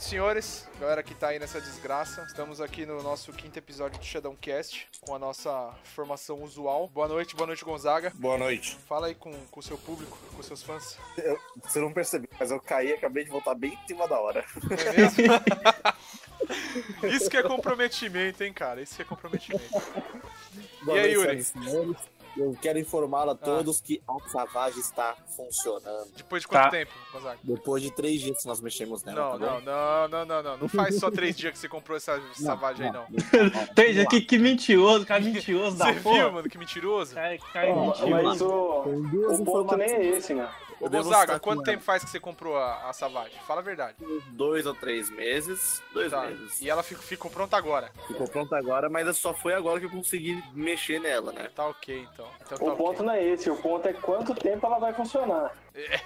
Noite, 0.00 0.08
senhores. 0.08 0.66
Galera 0.80 1.02
que 1.02 1.14
tá 1.14 1.28
aí 1.28 1.38
nessa 1.38 1.60
desgraça. 1.60 2.22
Estamos 2.22 2.58
aqui 2.58 2.86
no 2.86 3.02
nosso 3.02 3.34
quinto 3.34 3.58
episódio 3.58 3.98
do 3.98 4.04
Shadowcast, 4.04 4.88
com 5.02 5.14
a 5.14 5.18
nossa 5.18 5.74
formação 5.94 6.42
usual. 6.42 6.88
Boa 6.88 7.06
noite, 7.06 7.36
boa 7.36 7.46
noite, 7.46 7.62
Gonzaga. 7.62 8.10
Boa 8.14 8.38
noite. 8.38 8.78
Fala 8.88 9.08
aí 9.08 9.14
com 9.14 9.30
o 9.54 9.62
seu 9.62 9.76
público, 9.76 10.16
com 10.34 10.42
seus 10.42 10.62
fãs. 10.62 10.96
Eu, 11.18 11.38
você 11.62 11.80
não 11.80 11.92
percebeu, 11.92 12.30
mas 12.38 12.50
eu 12.50 12.58
caí 12.58 12.88
e 12.88 12.92
acabei 12.94 13.24
de 13.24 13.30
voltar 13.30 13.54
bem 13.54 13.74
em 13.74 13.86
cima 13.86 14.08
da 14.08 14.18
hora. 14.18 14.42
É 14.70 14.92
mesmo? 14.92 15.24
Isso 17.14 17.28
que 17.28 17.36
é 17.36 17.42
comprometimento, 17.42 18.42
hein, 18.42 18.54
cara? 18.54 18.80
Isso 18.80 18.96
que 18.96 19.02
é 19.02 19.04
comprometimento. 19.04 19.68
Boa 20.82 20.96
E 20.96 21.00
aí, 21.00 21.12
Yuri? 21.12 21.44
senhores. 21.44 21.96
Eu 22.36 22.56
quero 22.62 22.78
informar 22.78 23.28
a 23.28 23.34
todos 23.34 23.80
que 23.80 24.00
a 24.08 24.28
Savage 24.30 24.78
está 24.80 25.16
funcionando. 25.36 26.10
Depois 26.16 26.42
de 26.42 26.48
quanto 26.48 26.62
Tá. 26.64 26.70
tempo, 26.70 26.92
Gonzaga? 27.12 27.38
Depois 27.42 27.82
de 27.82 27.90
três 27.94 28.20
dias 28.20 28.38
que 28.40 28.46
nós 28.46 28.60
mexemos 28.60 29.02
nela. 29.04 29.32
Não, 29.32 29.38
tá 29.38 29.38
não, 29.38 29.60
não, 29.60 30.08
não, 30.08 30.24
não, 30.26 30.42
não. 30.42 30.56
Não 30.58 30.68
faz 30.68 30.98
só 30.98 31.10
três 31.10 31.36
dias 31.36 31.52
que 31.52 31.58
você 31.58 31.68
comprou 31.68 31.96
essa 31.96 32.20
savagem 32.34 32.86
aí, 32.86 32.92
não. 32.92 33.06
Entendi, 33.72 34.06
que, 34.06 34.20
que 34.20 34.38
mentiroso, 34.38 35.04
cara 35.06 35.20
mentiroso 35.20 35.76
da 35.76 35.86
Você 35.86 35.92
viu, 35.94 36.02
porra. 36.02 36.30
mano, 36.30 36.48
que 36.48 36.58
mentiroso? 36.58 37.14
Cara, 37.14 37.38
cara 37.52 37.72
Ó, 37.72 37.86
mentiroso. 37.86 38.22
mas 38.22 38.40
o, 38.40 39.32
o 39.42 39.44
ponto 39.44 39.76
nem 39.76 39.88
é 39.90 40.06
esse, 40.06 40.34
né? 40.34 40.48
Ô, 40.80 40.88
Gonzaga, 40.88 41.38
quanto 41.38 41.58
com 41.58 41.64
tempo 41.64 41.82
faz 41.82 42.02
que 42.02 42.10
você 42.10 42.18
comprou 42.18 42.56
a, 42.56 42.88
a 42.88 42.92
savagem? 42.92 43.38
Fala 43.46 43.60
a 43.60 43.62
verdade. 43.64 43.96
Dois 44.28 44.64
ou 44.66 44.74
três 44.74 45.10
meses. 45.10 45.82
Dois 45.92 46.10
Tá. 46.10 46.22
meses. 46.22 46.60
E 46.60 46.70
ela 46.70 46.82
ficou, 46.82 47.04
ficou 47.04 47.30
pronta 47.30 47.56
agora. 47.56 47.90
Ficou 48.06 48.26
pronta 48.26 48.56
agora, 48.56 48.88
mas 48.88 49.16
só 49.18 49.34
foi 49.34 49.52
agora 49.52 49.78
que 49.78 49.86
eu 49.86 49.90
consegui 49.90 50.42
mexer 50.54 50.98
nela, 50.98 51.32
né? 51.32 51.50
Tá 51.54 51.66
ok, 51.66 52.06
então. 52.12 52.26
Então 52.40 52.58
tá 52.58 52.64
O 52.64 52.76
ponto 52.76 53.02
não 53.02 53.12
é 53.12 53.22
esse, 53.22 53.50
o 53.50 53.56
ponto 53.56 53.86
é 53.86 53.92
quanto 53.92 54.34
tempo 54.34 54.66
ela 54.66 54.78
vai 54.78 54.94
funcionar. 54.94 55.54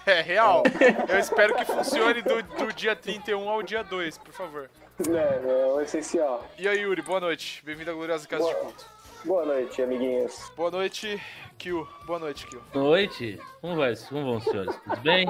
É 0.07 0.21
real. 0.21 0.63
Eu 1.09 1.19
espero 1.19 1.55
que 1.55 1.65
funcione 1.65 2.21
do, 2.23 2.43
do 2.43 2.73
dia 2.73 2.95
31 2.95 3.49
ao 3.49 3.63
dia 3.63 3.83
2, 3.83 4.19
por 4.19 4.33
favor. 4.33 4.71
É, 5.09 5.13
é 5.13 5.67
o 5.73 5.81
essencial. 5.81 6.47
E 6.59 6.69
aí, 6.69 6.81
Yuri, 6.81 7.03
boa 7.03 7.19
noite. 7.21 7.63
Bem-vindo 7.65 7.91
à 7.91 7.95
Gloriosa 7.95 8.29
Casa 8.29 8.45
de 8.45 8.53
Boa. 8.53 8.65
Culto. 8.65 8.94
Boa 9.25 9.45
noite, 9.47 9.81
amiguinhos. 9.83 10.53
Boa 10.57 10.71
noite, 10.71 11.21
Kill. 11.57 11.89
Boa 12.07 12.19
noite, 12.19 12.47
Kill. 12.47 12.61
Boa 12.73 12.85
noite. 12.85 13.41
Como 13.61 13.75
vai? 13.77 13.95
Como 13.97 14.25
vão, 14.25 14.41
senhores? 14.41 14.77
Tudo 14.85 15.01
bem? 15.01 15.27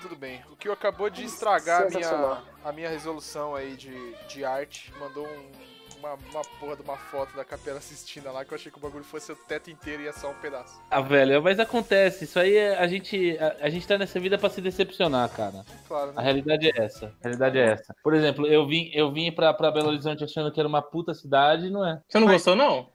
Tudo 0.00 0.16
bem. 0.16 0.42
O 0.50 0.56
Kill 0.56 0.72
acabou 0.72 1.10
de 1.10 1.24
estragar 1.24 1.82
a 1.82 1.90
minha, 1.90 2.42
a 2.64 2.72
minha 2.72 2.88
resolução 2.88 3.54
aí 3.54 3.76
de, 3.76 4.14
de 4.28 4.44
arte. 4.44 4.92
Mandou 4.98 5.26
um- 5.26 5.70
uma, 6.00 6.14
uma 6.32 6.40
porra 6.58 6.76
de 6.76 6.80
uma 6.82 6.96
foto 6.96 7.36
da 7.36 7.44
Capela 7.44 7.78
Sistina 7.78 8.30
lá 8.30 8.42
que 8.42 8.52
eu 8.52 8.56
achei 8.56 8.72
que 8.72 8.78
o 8.78 8.80
bagulho 8.80 9.04
fosse 9.04 9.30
o 9.32 9.36
teto 9.36 9.70
inteiro 9.70 10.00
e 10.00 10.04
ia 10.06 10.14
só 10.14 10.30
um 10.30 10.34
pedaço. 10.34 10.80
Ah, 10.90 11.02
velho, 11.02 11.42
mas 11.42 11.60
acontece. 11.60 12.24
Isso 12.24 12.38
aí 12.40 12.56
é- 12.56 12.78
a 12.78 12.86
gente, 12.86 13.36
a, 13.38 13.66
a 13.66 13.68
gente 13.68 13.86
tá 13.86 13.98
nessa 13.98 14.18
vida 14.18 14.38
pra 14.38 14.48
se 14.48 14.62
decepcionar, 14.62 15.28
cara. 15.28 15.62
Claro, 15.86 16.12
A 16.12 16.14
né? 16.14 16.22
realidade 16.22 16.70
é 16.74 16.82
essa. 16.84 17.08
A 17.22 17.24
realidade 17.24 17.58
é 17.58 17.72
essa. 17.72 17.94
Por 18.02 18.14
exemplo, 18.14 18.46
eu 18.46 18.66
vim, 18.66 18.90
eu 18.94 19.12
vim 19.12 19.30
pra, 19.30 19.52
pra 19.52 19.70
Belo 19.70 19.88
Horizonte 19.88 20.24
achando 20.24 20.50
que 20.50 20.58
era 20.58 20.66
uma 20.66 20.80
puta 20.80 21.12
cidade, 21.12 21.68
não 21.68 21.86
é? 21.86 22.00
Você 22.08 22.18
não 22.18 22.28
gostou, 22.28 22.56
não? 22.56 22.88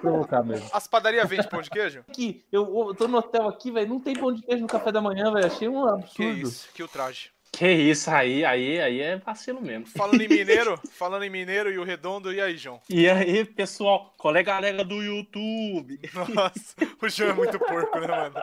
Provocar 0.00 0.42
mesmo. 0.42 0.68
As 0.72 0.86
padarias 0.86 1.28
vendem 1.28 1.48
pão 1.48 1.60
de 1.62 1.70
queijo? 1.70 2.04
Aqui, 2.08 2.44
eu, 2.52 2.88
eu 2.88 2.94
tô 2.94 3.08
no 3.08 3.18
hotel 3.18 3.48
aqui, 3.48 3.70
velho. 3.70 3.88
Não 3.88 4.00
tem 4.00 4.14
pão 4.14 4.32
de 4.32 4.42
queijo 4.42 4.62
no 4.62 4.68
café 4.68 4.92
da 4.92 5.00
manhã, 5.00 5.32
velho. 5.32 5.46
Achei 5.46 5.68
um 5.68 5.82
Que 6.02 6.22
absurdo. 6.22 6.48
isso, 6.48 6.68
que 6.74 6.82
ultraje. 6.82 7.30
Que 7.50 7.66
isso, 7.72 8.10
aí, 8.10 8.44
aí, 8.44 8.78
aí 8.80 9.00
é 9.00 9.16
vacilo 9.16 9.60
mesmo. 9.60 9.86
Falando 9.86 10.20
em 10.20 10.28
mineiro, 10.28 10.78
falando 10.92 11.22
em 11.24 11.30
mineiro 11.30 11.72
e 11.72 11.78
o 11.78 11.82
redondo, 11.82 12.32
e 12.32 12.40
aí, 12.40 12.56
João? 12.56 12.80
E 12.88 13.08
aí, 13.08 13.44
pessoal, 13.44 14.12
qual 14.18 14.36
é 14.36 14.40
a 14.40 14.42
galera 14.42 14.84
do 14.84 15.02
YouTube? 15.02 15.98
Nossa, 16.34 16.76
o 17.02 17.08
João 17.08 17.30
é 17.30 17.32
muito 17.32 17.58
porco, 17.58 17.98
né, 17.98 18.06
mano? 18.06 18.34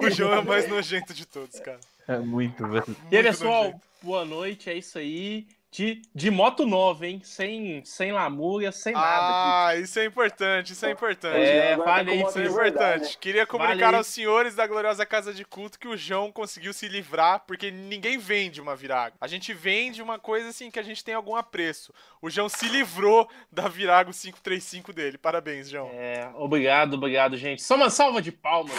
O 0.00 0.10
João 0.10 0.34
é 0.34 0.38
o 0.40 0.44
mais 0.44 0.66
nojento 0.68 1.12
de 1.12 1.26
todos, 1.26 1.60
cara. 1.60 1.78
É 2.08 2.18
muito, 2.18 2.66
velho. 2.66 2.96
E 3.10 3.16
aí, 3.16 3.22
pessoal, 3.22 3.64
nojento. 3.64 3.80
boa 4.02 4.24
noite, 4.24 4.70
é 4.70 4.74
isso 4.74 4.98
aí. 4.98 5.46
De, 5.74 6.00
de 6.14 6.30
moto 6.30 6.64
nova, 6.64 7.04
hein? 7.04 7.20
Sem, 7.24 7.84
sem 7.84 8.12
lamúria, 8.12 8.70
sem 8.70 8.92
nada. 8.92 9.66
Ah, 9.66 9.76
isso 9.76 9.98
é 9.98 10.04
importante, 10.04 10.72
isso 10.72 10.86
é 10.86 10.92
importante. 10.92 11.36
É, 11.36 11.76
vale 11.76 12.12
tá 12.12 12.16
com 12.16 12.28
isso, 12.28 12.28
Isso 12.28 12.38
é 12.38 12.42
importante. 12.44 12.62
verdade. 12.62 13.18
Queria 13.18 13.44
comunicar 13.44 13.86
Vale. 13.86 13.96
aos 13.96 14.06
senhores 14.06 14.54
da 14.54 14.68
gloriosa 14.68 15.04
casa 15.04 15.34
de 15.34 15.44
culto 15.44 15.76
que 15.76 15.88
o 15.88 15.96
João 15.96 16.30
conseguiu 16.30 16.72
se 16.72 16.86
livrar, 16.86 17.42
porque 17.44 17.72
ninguém 17.72 18.18
vende 18.18 18.60
uma 18.60 18.76
virago. 18.76 19.16
A 19.20 19.26
gente 19.26 19.52
vende 19.52 20.00
uma 20.00 20.16
coisa 20.16 20.50
assim 20.50 20.70
que 20.70 20.78
a 20.78 20.82
gente 20.84 21.02
tem 21.02 21.12
algum 21.12 21.34
apreço. 21.34 21.92
O 22.22 22.30
João 22.30 22.48
se 22.48 22.68
livrou 22.68 23.28
da 23.50 23.66
virago 23.66 24.12
535 24.12 24.92
dele. 24.92 25.18
Parabéns, 25.18 25.68
João. 25.68 25.90
É, 25.92 26.30
obrigado, 26.36 26.94
obrigado, 26.94 27.36
gente. 27.36 27.64
Só 27.64 27.74
uma 27.74 27.90
salva 27.90 28.22
de 28.22 28.30
palmas. 28.30 28.76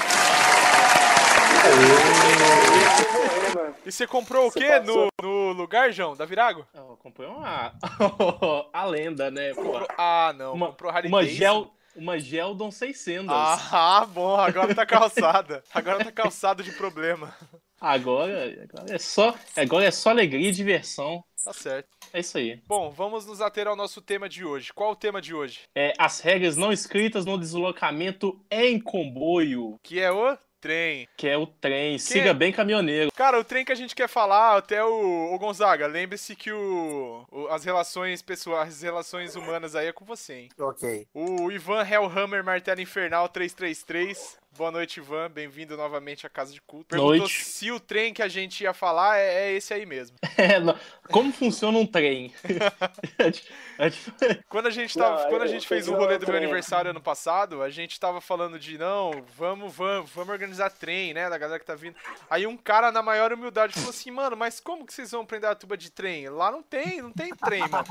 E 3.86 3.92
você 3.92 4.08
comprou 4.08 4.48
o 4.48 4.52
quê 4.52 4.80
no, 4.80 5.08
no 5.22 5.45
lugar, 5.62 5.92
João, 5.92 6.16
da 6.16 6.26
virago? 6.26 6.66
Eu 6.74 6.94
acompanhei 6.94 7.32
uma... 7.34 7.74
a 8.74 8.86
lenda, 8.86 9.30
né? 9.32 9.54
Comprou- 9.54 9.88
Ah, 9.98 10.34
não. 10.38 10.54
uma, 10.54 10.68
comprou 10.68 10.92
Harley 10.92 11.08
uma, 11.10 11.24
gel, 11.26 11.72
uma 11.96 12.20
Geldon 12.20 12.72
600. 12.72 13.28
Ah, 13.30 14.06
bom, 14.12 14.36
agora 14.36 14.74
tá 14.76 14.86
calçada. 14.86 15.64
Agora 15.74 16.04
tá 16.04 16.12
calçado 16.12 16.64
de 16.64 16.72
problema. 16.72 17.34
Agora, 17.80 18.46
agora, 18.64 18.96
é 18.96 18.98
só, 18.98 19.36
agora 19.56 19.86
é 19.86 19.92
só 19.92 20.10
alegria 20.10 20.50
e 20.50 20.52
diversão. 20.52 21.24
Tá 21.44 21.54
certo. 21.54 21.90
É 22.12 22.22
isso 22.22 22.38
aí. 22.38 22.60
Bom, 22.66 22.90
vamos 22.90 23.26
nos 23.26 23.40
ater 23.42 23.68
ao 23.68 23.76
nosso 23.76 24.02
tema 24.02 24.28
de 24.28 24.44
hoje. 24.44 24.74
Qual 24.74 24.92
o 24.92 24.96
tema 24.96 25.22
de 25.22 25.34
hoje? 25.36 25.60
É, 25.76 25.94
as 26.00 26.20
regras 26.20 26.58
não 26.58 26.72
escritas 26.72 27.26
no 27.26 27.38
deslocamento 27.38 28.40
em 28.50 28.80
comboio, 28.80 29.78
Que 29.84 30.00
é 30.00 30.12
o 30.12 30.36
trem. 30.66 31.08
que 31.16 31.28
é 31.28 31.38
o 31.38 31.46
trem. 31.46 31.98
Siga 32.00 32.34
bem, 32.34 32.52
caminhoneiro. 32.52 33.12
Cara, 33.16 33.40
o 33.40 33.44
trem 33.44 33.64
que 33.64 33.72
a 33.72 33.76
gente 33.76 33.94
quer 33.96 34.08
falar, 34.10 34.58
até 34.58 34.84
o, 34.84 35.34
o 35.34 35.38
Gonzaga, 35.38 35.86
lembre-se 35.88 36.36
que 36.36 36.52
o, 36.52 37.24
o- 37.32 37.48
as 37.50 37.64
relações 37.64 38.22
pessoais, 38.22 38.70
as 38.76 38.82
relações 38.82 39.36
humanas 39.36 39.76
aí 39.76 39.88
é 39.88 39.92
com 39.94 40.04
você, 40.06 40.34
hein? 40.34 40.50
Ok. 40.60 41.06
O 41.14 41.52
Ivan 41.52 41.84
Hellhammer 41.88 42.44
Martelo 42.44 42.82
Infernal 42.82 43.30
333. 43.30 44.38
Boa 44.58 44.72
noite, 44.72 45.02
Ivan. 45.02 45.30
Bem-vindo 45.30 45.76
novamente 45.76 46.26
à 46.26 46.30
Casa 46.30 46.54
de 46.54 46.62
Culto. 46.62 46.86
Perguntou 46.86 47.18
Noite. 47.18 47.44
se 47.44 47.70
o 47.72 47.80
trem 47.80 48.14
que 48.14 48.22
a 48.22 48.30
gente 48.30 48.64
ia 48.64 48.74
falar 48.74 49.18
é, 49.18 49.50
é 49.50 49.54
esse 49.54 49.74
aí 49.74 49.86
mesmo. 49.86 50.18
É, 50.38 50.60
como 51.10 51.32
funciona 51.32 51.78
um 51.78 51.86
trem? 51.86 52.34
É 53.78 53.88
é 53.88 54.44
Quando 54.48 54.68
a 54.68 54.70
gente, 54.70 54.98
tava, 54.98 55.24
Não, 55.24 55.30
quando 55.30 55.42
a 55.42 55.48
gente 55.48 55.68
fez 55.68 55.88
o 55.88 55.94
rolê 55.94 56.18
do 56.18 56.28
meu 56.28 56.36
aniversário 56.36 56.92
ano 56.92 57.02
passado, 57.02 57.62
a 57.62 57.70
gente 57.70 58.00
tava 58.00 58.22
falando 58.22 58.60
de 58.60 58.78
não, 58.78 59.12
vamos, 59.38 59.74
vamos, 59.74 60.10
vamos 60.12 60.30
organizar 60.30 60.70
trem, 60.72 61.14
né? 61.14 61.30
Da 61.30 61.38
galera 61.38 61.60
que 61.60 61.66
tá 61.66 61.76
vindo. 61.76 61.96
Aí 62.30 62.46
um 62.46 62.56
cara, 62.56 62.92
na 62.92 63.02
maior 63.02 63.34
humildade, 63.34 63.74
falou 63.74 63.90
assim, 63.90 64.12
mano, 64.12 64.36
mas 64.38 64.60
como 64.60 64.86
que 64.86 64.94
vocês 64.94 65.12
vão 65.12 65.26
prender 65.26 65.50
a 65.50 65.56
tuba 65.56 65.78
de 65.78 65.90
trem? 65.90 66.30
Lá 66.30 66.52
não 66.52 66.64
tem, 66.64 67.02
não 67.02 67.12
tem 67.12 67.34
trem, 67.36 67.62
mano. 67.68 67.86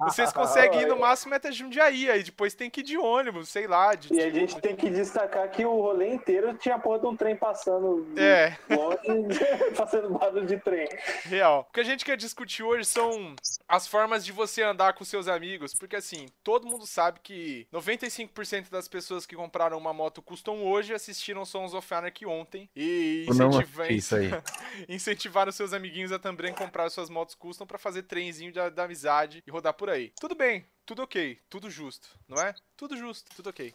Vocês 0.00 0.30
conseguem 0.34 0.82
ir 0.82 0.86
no 0.86 0.98
máximo 0.98 1.34
até 1.34 1.50
Jundiaí, 1.50 2.10
aí 2.10 2.22
depois 2.22 2.54
tem 2.54 2.70
que 2.70 2.80
ir 2.80 2.84
de 2.84 2.98
ônibus, 2.98 3.48
sei 3.48 3.66
lá. 3.66 3.94
De, 3.94 4.12
E 4.12 4.20
a 4.20 4.30
gente 4.30 4.60
tem 4.60 4.76
que 4.76 4.90
destacar 4.90 5.48
que 5.50 5.64
o 5.64 5.80
rolê 5.80 6.03
inteiro 6.12 6.54
tinha 6.58 6.74
a 6.74 6.78
porra 6.78 6.98
de 6.98 7.06
um 7.06 7.16
trem 7.16 7.36
passando 7.36 8.06
É, 8.18 8.56
longe, 8.68 9.38
fazendo 9.74 10.10
barulho 10.10 10.46
de 10.46 10.58
trem. 10.58 10.88
real. 11.24 11.66
O 11.68 11.72
que 11.72 11.80
a 11.80 11.84
gente 11.84 12.04
quer 12.04 12.16
discutir 12.16 12.62
hoje 12.62 12.84
são 12.84 13.34
as 13.68 13.86
formas 13.86 14.24
de 14.24 14.32
você 14.32 14.62
andar 14.62 14.92
com 14.94 15.04
seus 15.04 15.28
amigos, 15.28 15.72
porque 15.74 15.96
assim, 15.96 16.26
todo 16.42 16.66
mundo 16.66 16.86
sabe 16.86 17.20
que 17.22 17.66
95% 17.72 18.70
das 18.70 18.88
pessoas 18.88 19.24
que 19.26 19.36
compraram 19.36 19.78
uma 19.78 19.92
moto 19.92 20.20
custom 20.20 20.62
hoje 20.64 20.92
assistiram 20.94 21.44
Sons 21.44 21.74
of 21.74 21.94
Anarchy 21.94 22.26
ontem 22.26 22.68
e 22.74 23.24
Eu 23.28 23.34
não 23.34 23.48
incentiva- 23.48 23.82
assisti 23.84 23.96
isso 23.96 24.16
aí. 24.16 24.30
incentivaram 24.88 25.52
seus 25.52 25.72
amiguinhos 25.72 26.12
a 26.12 26.18
também 26.18 26.52
comprar 26.52 26.90
suas 26.90 27.08
motos 27.10 27.34
custom 27.34 27.66
pra 27.66 27.78
fazer 27.78 28.02
trenzinho 28.02 28.52
da, 28.52 28.68
da 28.68 28.84
amizade 28.84 29.42
e 29.46 29.50
rodar 29.50 29.74
por 29.74 29.88
aí. 29.90 30.12
Tudo 30.20 30.34
bem, 30.34 30.64
tudo 30.86 31.02
ok, 31.02 31.38
tudo 31.48 31.70
justo, 31.70 32.08
não 32.28 32.40
é? 32.42 32.54
Tudo 32.76 32.96
justo, 32.96 33.30
tudo 33.34 33.50
ok. 33.50 33.72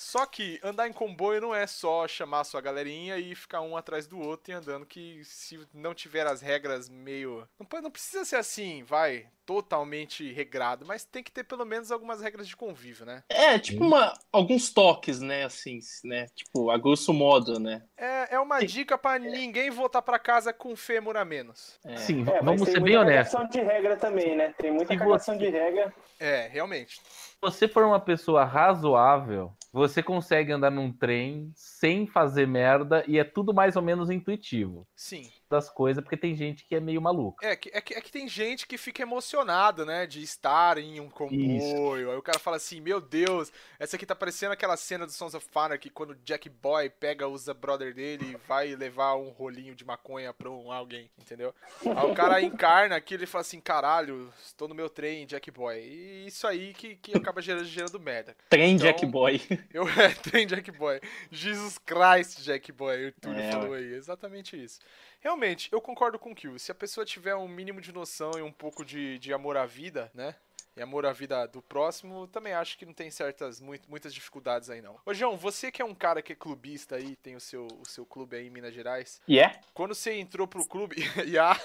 Só 0.00 0.24
que 0.24 0.58
andar 0.62 0.88
em 0.88 0.94
comboio 0.94 1.42
não 1.42 1.54
é 1.54 1.66
só 1.66 2.08
chamar 2.08 2.44
sua 2.44 2.62
galerinha 2.62 3.18
e 3.18 3.34
ficar 3.34 3.60
um 3.60 3.76
atrás 3.76 4.06
do 4.06 4.18
outro 4.18 4.50
e 4.50 4.54
andando, 4.54 4.86
que 4.86 5.22
se 5.26 5.60
não 5.74 5.92
tiver 5.92 6.26
as 6.26 6.40
regras 6.40 6.88
meio. 6.88 7.46
Não, 7.58 7.82
não 7.82 7.90
precisa 7.90 8.24
ser 8.24 8.36
assim, 8.36 8.82
vai, 8.82 9.28
totalmente 9.54 10.32
regrado, 10.32 10.86
mas 10.86 11.04
tem 11.04 11.24
que 11.24 11.32
ter 11.32 11.42
pelo 11.42 11.64
menos 11.64 11.90
algumas 11.90 12.20
regras 12.20 12.46
de 12.46 12.56
convívio, 12.56 13.04
né? 13.04 13.24
É, 13.28 13.58
tipo 13.58 13.84
uma, 13.84 14.16
alguns 14.30 14.72
toques, 14.72 15.20
né? 15.20 15.42
Assim, 15.44 15.80
né? 16.04 16.26
Tipo, 16.36 16.70
a 16.70 16.78
grosso 16.78 17.12
modo, 17.12 17.58
né? 17.58 17.82
É, 17.96 18.36
é 18.36 18.38
uma 18.38 18.60
dica 18.60 18.96
pra 18.96 19.18
ninguém 19.18 19.68
voltar 19.68 20.02
pra 20.02 20.20
casa 20.20 20.52
com 20.52 20.76
fêmur 20.76 21.16
a 21.16 21.24
menos. 21.24 21.80
É. 21.84 21.96
Sim, 21.96 22.24
É, 22.30 22.40
vamos 22.40 22.62
tem 22.62 22.74
ser 22.74 22.80
muita 22.80 22.84
bem 22.84 22.96
honestos. 22.96 23.34
cagação 23.34 23.50
de 23.50 23.60
regra 23.66 23.96
também, 23.96 24.36
né? 24.36 24.54
Tem 24.56 24.70
muita 24.70 24.92
Se 24.94 24.98
cagação 24.98 25.34
você- 25.34 25.44
de 25.44 25.50
regra. 25.50 25.92
É, 26.20 26.46
realmente. 26.48 27.00
Se 27.02 27.36
você 27.40 27.66
for 27.66 27.82
uma 27.84 27.98
pessoa 27.98 28.44
razoável, 28.44 29.52
você 29.72 30.00
consegue 30.02 30.52
andar 30.52 30.70
num 30.70 30.92
trem 30.92 31.50
sem 31.56 32.06
fazer 32.06 32.46
merda 32.46 33.02
e 33.08 33.18
é 33.18 33.24
tudo 33.24 33.52
mais 33.52 33.74
ou 33.74 33.82
menos 33.82 34.10
intuitivo. 34.10 34.86
Sim. 34.94 35.28
Das 35.50 35.68
coisas, 35.68 36.02
porque 36.02 36.16
tem 36.16 36.34
gente 36.36 36.64
que 36.64 36.74
é 36.76 36.80
meio 36.80 37.02
maluca. 37.02 37.44
É 37.44 37.56
que, 37.56 37.70
é, 37.74 37.80
que, 37.80 37.94
é 37.94 38.00
que 38.00 38.12
tem 38.12 38.28
gente 38.28 38.66
que 38.66 38.78
fica 38.78 39.02
emocionada, 39.02 39.84
né? 39.84 40.06
De 40.06 40.22
estar 40.22 40.78
em 40.78 41.00
um 41.00 41.10
comboio. 41.10 42.10
Aí 42.12 42.16
o 42.16 42.22
cara 42.22 42.38
fala 42.38 42.56
assim: 42.56 42.80
Meu 42.80 43.00
Deus, 43.00 43.52
essa 43.78 43.96
aqui 43.96 44.06
tá 44.06 44.14
parecendo 44.14 44.52
aquela 44.52 44.76
cena 44.76 45.04
do 45.04 45.12
Sons 45.12 45.34
of 45.34 45.46
Anarchy 45.54 45.90
quando 45.90 46.10
o 46.10 46.16
Jack 46.24 46.48
Boy 46.48 46.88
pega 46.88 47.26
os 47.26 47.46
brother 47.48 47.92
dele 47.92 48.32
e 48.32 48.48
vai 48.48 48.74
levar 48.76 49.16
um 49.16 49.30
rolinho 49.30 49.74
de 49.74 49.84
maconha 49.84 50.32
pra 50.32 50.48
um 50.48 50.70
alguém, 50.70 51.10
entendeu? 51.18 51.52
Aí 51.84 52.10
o 52.10 52.14
cara 52.14 52.40
encarna 52.40 52.94
aquilo 52.94 53.24
e 53.24 53.26
fala 53.26 53.42
assim: 53.42 53.60
Caralho, 53.60 54.32
estou 54.44 54.68
no 54.68 54.74
meu 54.74 54.88
trem, 54.88 55.26
Jack 55.26 55.50
Boy. 55.50 55.78
E 55.80 56.26
isso 56.28 56.46
aí 56.46 56.72
que, 56.74 56.94
que 56.94 57.16
acaba 57.16 57.42
gerando, 57.42 57.64
gerando 57.64 57.98
merda. 57.98 58.36
Trem 58.48 58.76
Então- 58.76 58.86
Jack 58.86 59.04
Boy. 59.06 59.40
Eu 59.74 59.88
é, 59.88 60.10
trem 60.10 60.46
Jack 60.46 60.70
Boy. 60.70 61.00
Jesus 61.30 61.76
Christ, 61.78 62.42
Jack 62.44 62.70
Boy. 62.70 63.08
O 63.08 63.12
Túlio 63.20 63.40
É, 63.40 63.50
falou 63.50 63.74
aí. 63.74 63.94
Exatamente 63.94 64.62
isso. 64.62 64.78
Realmente, 65.20 65.68
eu 65.72 65.80
concordo 65.80 66.18
com 66.18 66.32
o 66.32 66.34
Kill. 66.34 66.58
Se 66.58 66.72
a 66.72 66.74
pessoa 66.74 67.04
tiver 67.04 67.34
um 67.36 67.46
mínimo 67.48 67.80
de 67.80 67.92
noção 67.92 68.30
e 68.38 68.42
um 68.42 68.52
pouco 68.52 68.84
de, 68.84 69.18
de 69.18 69.32
amor 69.32 69.56
à 69.56 69.66
vida, 69.66 70.10
né? 70.14 70.34
E 70.76 70.80
amor 70.82 71.04
à 71.04 71.12
vida 71.12 71.46
do 71.48 71.60
próximo, 71.60 72.26
também 72.28 72.52
acho 72.54 72.78
que 72.78 72.86
não 72.86 72.94
tem 72.94 73.10
certas, 73.10 73.60
muito, 73.60 73.90
muitas 73.90 74.14
dificuldades 74.14 74.70
aí, 74.70 74.80
não. 74.80 74.96
Ô, 75.04 75.12
João, 75.12 75.36
você 75.36 75.70
que 75.70 75.82
é 75.82 75.84
um 75.84 75.94
cara 75.94 76.22
que 76.22 76.32
é 76.32 76.36
clubista 76.36 76.94
aí, 76.96 77.16
tem 77.16 77.34
o 77.36 77.40
seu, 77.40 77.66
o 77.66 77.86
seu 77.88 78.06
clube 78.06 78.36
aí 78.36 78.46
em 78.46 78.50
Minas 78.50 78.72
Gerais, 78.72 79.20
E 79.26 79.38
é? 79.40 79.60
quando 79.74 79.94
você 79.94 80.12
entrou 80.14 80.46
pro 80.46 80.64
clube. 80.64 80.96
Iá. 81.26 81.58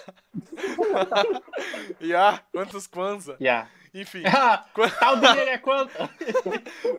Iá, 2.01 2.43
quantos 2.51 2.87
Kwanzaa? 2.87 3.37
Yeah. 3.39 3.69
Enfim. 3.93 4.23
Ah, 4.35 4.65
Quando- 4.73 4.99
tal 4.99 5.15
dinheiro 5.17 5.49
é 5.51 5.57
quanto? 5.57 5.93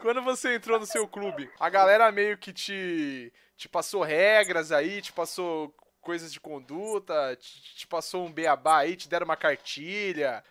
Quando 0.01 0.23
você 0.23 0.55
entrou 0.55 0.79
no 0.79 0.87
seu 0.87 1.07
clube, 1.07 1.51
a 1.61 1.69
galera 1.69 2.11
meio 2.13 2.39
que 2.39 2.53
te, 2.53 3.33
te 3.57 3.69
passou 3.69 4.03
regras 4.03 4.73
aí, 4.73 5.03
te 5.03 5.13
passou 5.13 5.75
coisas 6.07 6.33
de 6.33 6.39
conduta, 6.39 7.37
te, 7.41 7.75
te 7.79 7.87
passou 7.89 8.25
um 8.25 8.33
beabá 8.33 8.79
aí, 8.79 8.95
te 8.95 9.09
deram 9.09 9.25
uma 9.25 9.37
cartilha, 9.37 10.45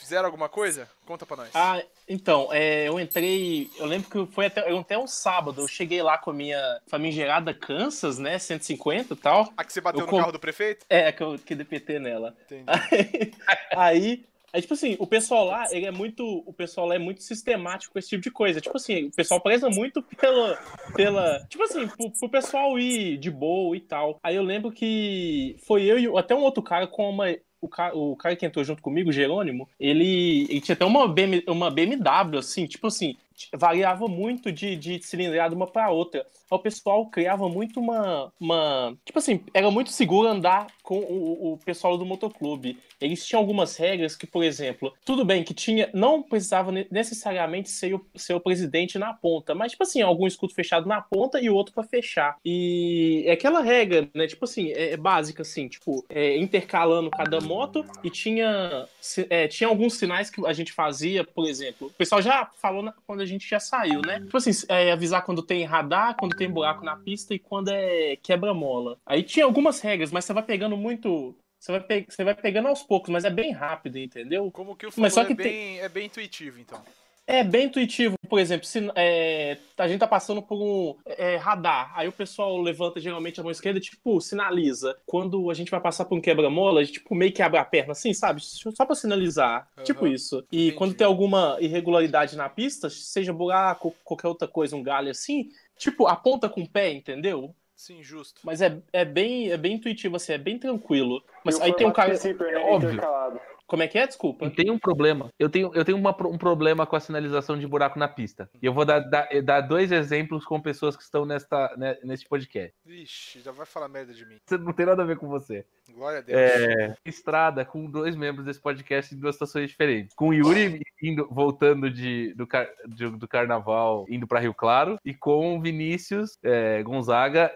fizeram 0.00 0.24
alguma 0.24 0.48
coisa? 0.48 0.88
Conta 1.04 1.26
pra 1.26 1.36
nós. 1.36 1.50
Ah, 1.52 1.82
então, 2.08 2.48
é, 2.50 2.88
eu 2.88 2.98
entrei. 2.98 3.70
Eu 3.76 3.84
lembro 3.84 4.08
que 4.08 4.32
foi 4.32 4.46
até, 4.46 4.70
eu 4.70 4.78
até 4.78 4.96
um 4.96 5.06
sábado. 5.06 5.60
Eu 5.60 5.68
cheguei 5.68 6.02
lá 6.02 6.16
com 6.16 6.30
a 6.30 6.34
minha 6.34 6.80
famigerada 6.86 7.52
Kansas, 7.52 8.18
né? 8.18 8.38
150 8.38 9.12
e 9.12 9.16
tal. 9.18 9.52
A 9.54 9.62
que 9.64 9.72
você 9.72 9.82
bateu 9.82 10.00
eu 10.00 10.06
no 10.06 10.10
com- 10.10 10.18
carro 10.18 10.32
do 10.32 10.38
prefeito? 10.40 10.86
É, 10.88 11.12
que 11.12 11.22
eu 11.22 11.38
que 11.38 11.54
DPT 11.54 11.98
nela. 11.98 12.34
Entendi. 12.46 12.64
Aí, 12.90 13.32
aí, 13.76 14.24
aí, 14.52 14.60
tipo 14.60 14.74
assim, 14.74 14.96
o 14.98 15.06
pessoal 15.06 15.46
lá, 15.46 15.64
ele 15.70 15.86
é 15.86 15.90
muito. 15.90 16.42
O 16.46 16.52
pessoal 16.52 16.86
lá 16.86 16.94
é 16.94 16.98
muito 16.98 17.22
sistemático 17.22 17.92
com 17.92 17.98
esse 17.98 18.08
tipo 18.08 18.22
de 18.22 18.30
coisa. 18.30 18.60
Tipo 18.60 18.76
assim, 18.76 19.06
o 19.06 19.10
pessoal 19.12 19.40
preza 19.40 19.68
muito 19.70 20.02
pela. 20.02 20.58
pela 20.94 21.46
tipo 21.48 21.62
assim, 21.64 21.86
pro, 21.88 22.10
pro 22.10 22.28
pessoal 22.28 22.78
ir 22.78 23.16
de 23.18 23.30
boa 23.30 23.76
e 23.76 23.80
tal. 23.80 24.18
Aí 24.22 24.36
eu 24.36 24.42
lembro 24.42 24.70
que 24.70 25.56
foi 25.66 25.84
eu 25.84 25.98
e 25.98 26.18
até 26.18 26.34
um 26.34 26.42
outro 26.42 26.62
cara 26.62 26.86
com 26.86 27.08
uma. 27.08 27.34
O 27.60 27.68
cara, 27.68 27.96
o 27.96 28.16
cara 28.16 28.34
que 28.34 28.44
entrou 28.44 28.64
junto 28.64 28.82
comigo, 28.82 29.12
Jerônimo, 29.12 29.68
ele, 29.78 30.48
ele 30.50 30.60
tinha 30.60 30.74
até 30.74 30.84
uma, 30.84 31.06
BM, 31.06 31.44
uma 31.46 31.70
BMW, 31.70 32.38
assim, 32.38 32.66
tipo 32.66 32.88
assim, 32.88 33.14
variava 33.54 34.08
muito 34.08 34.50
de, 34.50 34.74
de 34.74 35.00
cilindrada 35.00 35.54
uma 35.54 35.68
pra 35.68 35.88
outra. 35.90 36.26
O 36.54 36.58
pessoal 36.58 37.06
criava 37.06 37.48
muito 37.48 37.80
uma, 37.80 38.32
uma. 38.40 38.96
Tipo 39.04 39.18
assim, 39.18 39.40
era 39.54 39.70
muito 39.70 39.90
seguro 39.90 40.28
andar 40.28 40.66
com 40.82 40.98
o, 40.98 41.52
o 41.54 41.58
pessoal 41.64 41.96
do 41.96 42.04
motoclube. 42.04 42.78
Eles 43.00 43.26
tinham 43.26 43.40
algumas 43.40 43.76
regras 43.76 44.14
que, 44.14 44.26
por 44.26 44.44
exemplo, 44.44 44.92
tudo 45.04 45.24
bem 45.24 45.42
que 45.42 45.54
tinha. 45.54 45.90
Não 45.92 46.22
precisava 46.22 46.70
ne- 46.70 46.86
necessariamente 46.90 47.70
ser 47.70 47.94
o, 47.94 48.04
ser 48.14 48.34
o 48.34 48.40
presidente 48.40 48.98
na 48.98 49.12
ponta, 49.12 49.54
mas, 49.54 49.72
tipo 49.72 49.82
assim, 49.82 50.02
algum 50.02 50.26
escudo 50.26 50.54
fechado 50.54 50.86
na 50.88 51.00
ponta 51.00 51.40
e 51.40 51.48
outro 51.50 51.74
pra 51.74 51.82
fechar. 51.84 52.36
E 52.44 53.24
é 53.26 53.32
aquela 53.32 53.60
regra, 53.62 54.08
né? 54.14 54.26
Tipo 54.26 54.44
assim, 54.44 54.70
é, 54.72 54.92
é 54.92 54.96
básica, 54.96 55.42
assim, 55.42 55.68
tipo, 55.68 56.04
é, 56.08 56.36
intercalando 56.36 57.10
cada 57.10 57.40
moto 57.40 57.84
e 58.04 58.10
tinha, 58.10 58.86
é, 59.28 59.48
tinha 59.48 59.68
alguns 59.68 59.94
sinais 59.94 60.30
que 60.30 60.44
a 60.46 60.52
gente 60.52 60.72
fazia, 60.72 61.24
por 61.24 61.48
exemplo. 61.48 61.88
O 61.88 61.90
pessoal 61.90 62.22
já 62.22 62.48
falou 62.60 62.82
na- 62.82 62.94
quando 63.06 63.20
a 63.20 63.26
gente 63.26 63.48
já 63.48 63.58
saiu, 63.58 64.00
né? 64.02 64.20
Tipo 64.20 64.36
assim, 64.36 64.50
é, 64.68 64.92
avisar 64.92 65.24
quando 65.24 65.42
tem 65.42 65.64
radar, 65.64 66.16
quando 66.16 66.36
tem 66.36 66.41
buraco 66.48 66.84
na 66.84 66.96
pista 66.96 67.34
e 67.34 67.38
quando 67.38 67.68
é 67.68 68.16
quebra-mola. 68.16 68.98
Aí 69.06 69.22
tinha 69.22 69.44
algumas 69.44 69.80
regras, 69.80 70.10
mas 70.12 70.24
você 70.24 70.32
vai 70.32 70.42
pegando 70.42 70.76
muito. 70.76 71.36
Você 71.58 71.72
vai, 71.72 71.80
pe- 71.80 72.06
você 72.08 72.24
vai 72.24 72.34
pegando 72.34 72.68
aos 72.68 72.82
poucos, 72.82 73.10
mas 73.10 73.24
é 73.24 73.30
bem 73.30 73.52
rápido, 73.52 73.98
entendeu? 73.98 74.50
Como 74.50 74.74
que 74.74 74.86
o 74.86 74.90
Mas 74.96 75.12
só 75.14 75.22
é, 75.22 75.26
que 75.26 75.34
bem, 75.34 75.78
é 75.80 75.88
bem 75.88 76.06
intuitivo, 76.06 76.58
então. 76.58 76.82
É 77.26 77.44
bem 77.44 77.66
intuitivo, 77.66 78.16
por 78.28 78.40
exemplo, 78.40 78.66
se 78.66 78.90
é, 78.96 79.56
a 79.78 79.86
gente 79.86 80.00
tá 80.00 80.08
passando 80.08 80.42
por 80.42 80.60
um 80.60 80.96
é, 81.06 81.36
radar, 81.36 81.92
aí 81.94 82.08
o 82.08 82.12
pessoal 82.12 82.60
levanta 82.60 83.00
geralmente 83.00 83.38
a 83.38 83.42
mão 83.42 83.52
esquerda, 83.52 83.78
tipo, 83.78 84.20
sinaliza. 84.20 84.96
Quando 85.06 85.50
a 85.50 85.54
gente 85.54 85.70
vai 85.70 85.80
passar 85.80 86.04
por 86.04 86.18
um 86.18 86.20
quebra-mola, 86.20 86.80
a 86.80 86.84
gente, 86.84 86.94
tipo, 86.94 87.14
meio 87.14 87.32
que 87.32 87.40
abre 87.40 87.58
a 87.58 87.64
perna 87.64 87.92
assim, 87.92 88.12
sabe? 88.12 88.40
Só 88.42 88.84
pra 88.84 88.94
sinalizar. 88.96 89.68
Aham. 89.76 89.84
Tipo 89.84 90.06
isso. 90.06 90.44
E 90.50 90.64
Entendi. 90.66 90.72
quando 90.72 90.94
tem 90.94 91.06
alguma 91.06 91.56
irregularidade 91.60 92.36
na 92.36 92.48
pista, 92.48 92.90
seja 92.90 93.32
buraco, 93.32 93.94
qualquer 94.04 94.28
outra 94.28 94.48
coisa, 94.48 94.74
um 94.74 94.82
galho 94.82 95.10
assim, 95.10 95.48
tipo, 95.78 96.06
aponta 96.06 96.48
com 96.48 96.62
o 96.62 96.68
pé, 96.68 96.92
entendeu? 96.92 97.54
Sim, 97.76 98.02
justo. 98.02 98.40
Mas 98.44 98.60
é, 98.60 98.80
é, 98.92 99.04
bem, 99.04 99.50
é 99.50 99.56
bem 99.56 99.74
intuitivo, 99.74 100.16
assim, 100.16 100.32
é 100.32 100.38
bem 100.38 100.58
tranquilo. 100.58 101.22
Mas 101.44 101.58
E 101.58 101.62
aí 101.62 101.74
tem 101.74 101.86
um 101.86 101.92
cara. 101.92 102.12
né, 102.12 102.56
óbvio. 102.58 102.90
intercalado. 102.90 103.40
Como 103.72 103.82
é 103.82 103.88
que 103.88 103.98
é? 103.98 104.06
Desculpa. 104.06 104.50
Tem 104.50 104.70
um 104.70 104.78
problema. 104.78 105.30
Eu 105.38 105.48
tenho, 105.48 105.70
eu 105.74 105.82
tenho 105.82 105.96
uma- 105.96 106.14
um 106.28 106.36
problema 106.36 106.84
com 106.86 106.94
a 106.94 107.00
sinalização 107.00 107.58
de 107.58 107.66
buraco 107.66 107.98
na 107.98 108.06
pista. 108.06 108.50
E 108.60 108.66
eu 108.66 108.74
vou 108.74 108.84
dar, 108.84 108.98
dar, 109.00 109.26
dar 109.42 109.62
dois 109.62 109.90
exemplos 109.90 110.44
com 110.44 110.60
pessoas 110.60 110.94
que 110.94 111.02
estão 111.02 111.24
nesta, 111.24 111.74
né, 111.78 111.96
neste 112.04 112.28
podcast. 112.28 112.74
Vixe, 112.84 113.40
já 113.40 113.50
vai 113.50 113.64
falar 113.64 113.88
merda 113.88 114.12
de 114.12 114.26
mim. 114.26 114.36
Isso 114.46 114.58
não 114.58 114.74
tem 114.74 114.84
nada 114.84 115.02
a 115.02 115.06
ver 115.06 115.16
com 115.16 115.26
você. 115.26 115.64
Glória 115.90 116.18
a 116.18 116.20
Deus. 116.20 116.38
É, 116.38 116.94
estrada 117.06 117.64
com 117.64 117.90
dois 117.90 118.14
membros 118.14 118.44
desse 118.44 118.60
podcast 118.60 119.14
em 119.14 119.18
duas 119.18 119.36
situações 119.36 119.70
diferentes. 119.70 120.14
Com 120.14 120.28
o 120.28 120.34
Yuri 120.34 120.82
indo, 121.02 121.26
voltando 121.30 121.90
de, 121.90 122.34
do, 122.34 122.46
car- 122.46 122.68
de- 122.86 123.08
do 123.16 123.26
carnaval, 123.26 124.04
indo 124.06 124.26
para 124.26 124.40
Rio 124.40 124.52
Claro, 124.52 124.98
e 125.02 125.14
com 125.14 125.56
o 125.56 125.60
Vinícius 125.62 126.38
é, 126.44 126.82
Gonzaga 126.82 127.50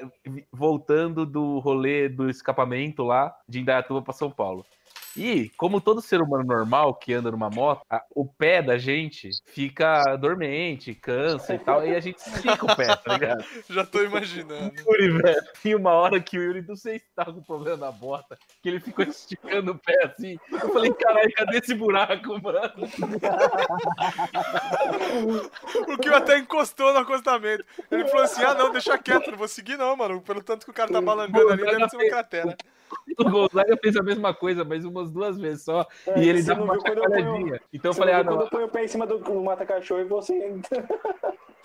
voltando 0.51 1.27
do 1.27 1.59
rolê 1.59 2.09
do 2.09 2.31
escapamento 2.31 3.03
lá 3.05 3.37
de 3.47 3.61
Indaiatuba 3.61 4.01
para 4.01 4.15
São 4.15 4.31
Paulo. 4.31 4.65
E, 5.17 5.51
como 5.57 5.81
todo 5.81 6.03
ser 6.03 6.21
humano 6.21 6.45
normal 6.45 6.95
que 6.95 7.15
anda 7.15 7.31
numa 7.31 7.49
moto, 7.49 7.81
a- 7.89 8.03
o 8.15 8.27
pé 8.27 8.61
da 8.63 8.77
gente 8.77 9.31
fica 9.47 10.17
dormente, 10.17 10.95
cansa 10.95 11.55
e 11.55 11.59
tal, 11.59 11.87
e 11.87 11.95
a 11.97 12.01
gente 12.01 12.19
estica 12.19 12.65
o 12.65 12.77
pé, 12.77 12.95
tá 12.97 13.15
ligado? 13.15 13.45
Já 13.71 13.85
tô 13.85 14.03
imaginando. 14.03 14.75
Yuri, 14.87 15.11
velho. 15.23 15.43
E 15.65 15.75
uma 15.75 15.93
hora 15.93 16.21
que 16.21 16.39
o 16.39 16.43
Yuri, 16.43 16.63
não 16.67 16.77
sei 16.77 16.99
se 16.99 17.07
tava 17.15 17.33
com 17.33 17.43
problema 17.43 17.87
na 17.87 17.93
bota, 17.93 18.37
que 18.63 18.69
ele 18.69 18.81
ficou 18.81 19.05
esticando 19.05 19.73
o 19.73 19.79
pé 19.79 19.97
assim. 20.05 20.39
Eu 20.53 20.73
falei, 20.73 20.93
caralho, 20.93 21.33
cadê 21.33 21.59
esse 21.59 21.75
buraco, 21.75 22.41
mano? 22.43 22.59
O 25.89 25.99
que 25.99 26.09
até 26.09 26.39
encostou 26.39 26.93
no 26.93 27.01
acostamento. 27.01 27.65
Ele 27.91 28.07
falou 28.09 28.25
assim: 28.25 28.43
ah, 28.43 28.55
não, 28.55 28.73
deixa 28.73 28.97
quieto, 28.99 29.31
não 29.31 29.39
vou 29.39 29.49
seguir 29.49 29.77
não, 29.77 29.97
mano. 29.97 30.21
Pelo 30.21 30.43
tanto 30.43 30.65
que 30.65 30.71
o 30.71 30.75
cara 30.75 30.91
tá 30.93 31.01
balangando 31.01 31.49
ali, 31.51 31.63
deve 31.65 31.89
ser 31.89 31.97
uma 31.97 32.09
cratera. 32.09 32.57
O 33.19 33.31
Gonzaga 33.31 33.77
fez 33.83 33.97
a 33.97 34.03
mesma 34.03 34.35
coisa, 34.35 34.65
mas 34.65 34.85
umas 34.85 35.11
duas 35.11 35.39
vezes 35.39 35.65
só. 35.65 35.87
É, 36.07 36.23
e 36.23 36.29
ele 36.29 36.43
não 36.43 36.65
uma 36.65 36.75
eu 36.75 36.83
ponho- 36.83 36.97
chacoalhadinha. 37.03 37.61
Então 37.73 37.91
eu 37.91 37.95
falei, 37.95 38.15
não 38.15 38.21
ah, 38.21 38.23
viu 38.23 38.31
quando 38.31 38.39
não. 38.39 38.47
eu 38.47 38.51
ponho 38.51 38.67
o 38.67 38.69
pé 38.69 38.85
em 38.85 38.89
cima 38.89 39.07
do, 39.07 39.19
do 39.19 39.43
mata-cachorro 39.43 40.01
e 40.01 40.05
você. 40.05 40.61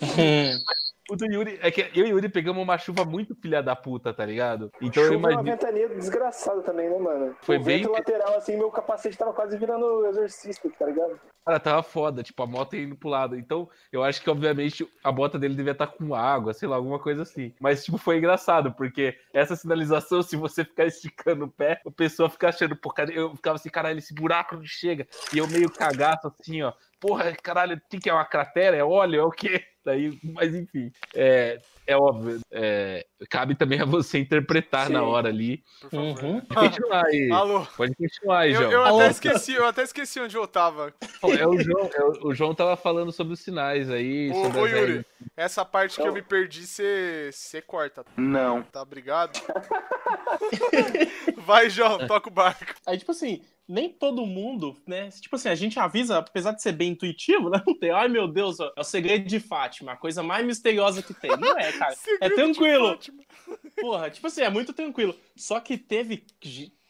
O 1.10 1.16
do 1.16 1.26
Yuri, 1.26 1.58
é 1.60 1.70
que 1.70 1.80
eu 1.94 2.06
e 2.06 2.12
o 2.12 2.16
Yuri 2.16 2.28
pegamos 2.28 2.62
uma 2.62 2.78
chuva 2.78 3.04
muito 3.04 3.34
filha 3.34 3.60
da 3.60 3.74
puta, 3.74 4.14
tá 4.14 4.24
ligado? 4.24 4.70
Então 4.80 5.02
eu 5.02 5.12
Chuva 5.14 5.14
e 5.14 5.34
uma 5.34 5.42
imagino. 5.42 5.56
ventania 5.56 5.88
desgraçada 5.88 6.62
também, 6.62 6.88
né, 6.88 6.96
mano? 6.98 7.36
Foi 7.42 7.58
o 7.58 7.62
bem- 7.62 7.84
lateral, 7.84 8.36
assim, 8.36 8.56
meu 8.56 8.70
capacete 8.70 9.18
tava 9.18 9.32
quase 9.32 9.58
virando 9.58 10.06
exorcista, 10.06 10.70
tá 10.78 10.86
ligado? 10.86 11.20
Cara, 11.44 11.58
tava 11.58 11.82
foda, 11.82 12.22
tipo, 12.22 12.40
a 12.40 12.46
moto 12.46 12.76
indo 12.76 12.94
pro 12.96 13.08
lado. 13.08 13.36
Então, 13.36 13.68
eu 13.90 14.04
acho 14.04 14.22
que, 14.22 14.30
obviamente, 14.30 14.88
a 15.02 15.10
bota 15.10 15.38
dele 15.40 15.56
devia 15.56 15.72
estar 15.72 15.88
com 15.88 16.14
água, 16.14 16.54
sei 16.54 16.68
lá, 16.68 16.76
alguma 16.76 17.00
coisa 17.00 17.22
assim. 17.22 17.52
Mas, 17.60 17.84
tipo, 17.84 17.98
foi 17.98 18.18
engraçado, 18.18 18.72
porque 18.72 19.18
essa 19.34 19.56
sinalização, 19.56 20.22
se 20.22 20.36
você 20.36 20.64
ficar 20.64 20.86
esticando 20.86 21.46
o 21.46 21.50
pé, 21.50 21.80
a 21.84 21.90
pessoa 21.90 22.30
fica 22.30 22.48
achando, 22.48 22.76
pô, 22.76 22.94
eu 23.12 23.34
ficava 23.34 23.56
assim, 23.56 23.68
caralho, 23.68 23.98
esse 23.98 24.14
buraco 24.14 24.54
não 24.54 24.64
chega. 24.64 25.06
E 25.34 25.38
eu 25.38 25.48
meio 25.48 25.68
cagaço, 25.68 26.28
assim, 26.40 26.62
ó. 26.62 26.72
Porra, 27.00 27.34
caralho, 27.42 27.76
o 27.76 27.98
que 27.98 28.08
é 28.08 28.12
uma 28.14 28.24
cratera? 28.24 28.76
É 28.76 28.84
óleo? 28.84 29.20
É 29.20 29.24
o 29.24 29.30
quê? 29.30 29.64
Daí, 29.84 30.16
mas 30.22 30.54
enfim, 30.54 30.92
é, 31.12 31.60
é 31.86 31.96
óbvio. 31.96 32.38
é, 32.52 33.04
cabe 33.28 33.56
também 33.56 33.80
a 33.80 33.84
você 33.84 34.18
interpretar 34.18 34.86
Sim. 34.86 34.92
na 34.92 35.02
hora 35.02 35.28
ali. 35.28 35.64
Por 35.80 35.90
favor. 35.90 36.24
Uhum. 36.24 36.40
Pode 36.42 36.68
continuar 36.80 37.06
aí. 37.06 37.30
Alô? 37.32 37.66
Pode 37.76 37.94
continuar 37.96 38.38
aí, 38.40 38.52
Eu, 38.52 38.60
João. 38.60 38.72
eu 38.72 38.84
Alô? 38.84 39.00
até 39.00 39.10
esqueci, 39.10 39.52
eu 39.54 39.66
até 39.66 39.82
esqueci 39.82 40.20
onde 40.20 40.36
eu 40.36 40.46
tava. 40.46 40.94
É 41.36 41.46
o 41.46 41.58
João, 41.60 41.90
é 41.92 42.02
o, 42.04 42.28
o 42.28 42.34
João 42.34 42.54
tava 42.54 42.76
falando 42.76 43.10
sobre 43.10 43.32
os 43.32 43.40
sinais 43.40 43.90
aí. 43.90 44.30
Ô, 44.30 44.60
ô 44.60 44.66
Yuri, 44.66 45.04
essa 45.36 45.64
parte 45.64 45.96
que 45.96 46.00
eu 46.02 46.04
Então- 46.04 46.14
me 46.14 46.22
perdi, 46.22 46.64
você 46.64 47.60
corta, 47.66 48.04
Não. 48.16 48.62
tá? 48.62 48.82
Obrigado. 48.82 49.32
Vai, 51.44 51.68
João, 51.70 52.06
toca 52.06 52.28
o 52.28 52.32
barco. 52.32 52.72
Aí, 52.86 52.98
tipo 52.98 53.10
assim, 53.10 53.42
nem 53.68 53.88
todo 53.88 54.26
mundo, 54.26 54.76
né? 54.86 55.08
Tipo 55.10 55.36
assim, 55.36 55.48
a 55.48 55.54
gente 55.54 55.78
avisa, 55.78 56.18
apesar 56.18 56.52
de 56.52 56.62
ser 56.62 56.72
bem 56.72 56.90
intuitivo, 56.90 57.48
né? 57.50 57.62
Não 57.66 57.78
tem, 57.78 57.90
ai 57.90 58.08
meu 58.08 58.28
Deus, 58.28 58.60
ó, 58.60 58.72
é 58.76 58.80
o 58.80 58.84
segredo 58.84 59.26
de 59.26 59.40
Fátima, 59.40 59.92
a 59.92 59.96
coisa 59.96 60.22
mais 60.22 60.44
misteriosa 60.44 61.02
que 61.02 61.14
tem. 61.14 61.30
Não 61.38 61.58
é, 61.58 61.72
cara. 61.72 61.94
É 62.20 62.28
tranquilo. 62.28 62.98
Porra, 63.80 64.10
tipo 64.10 64.26
assim, 64.26 64.42
é 64.42 64.50
muito 64.50 64.72
tranquilo. 64.72 65.14
Só 65.36 65.58
que 65.60 65.76
teve, 65.76 66.24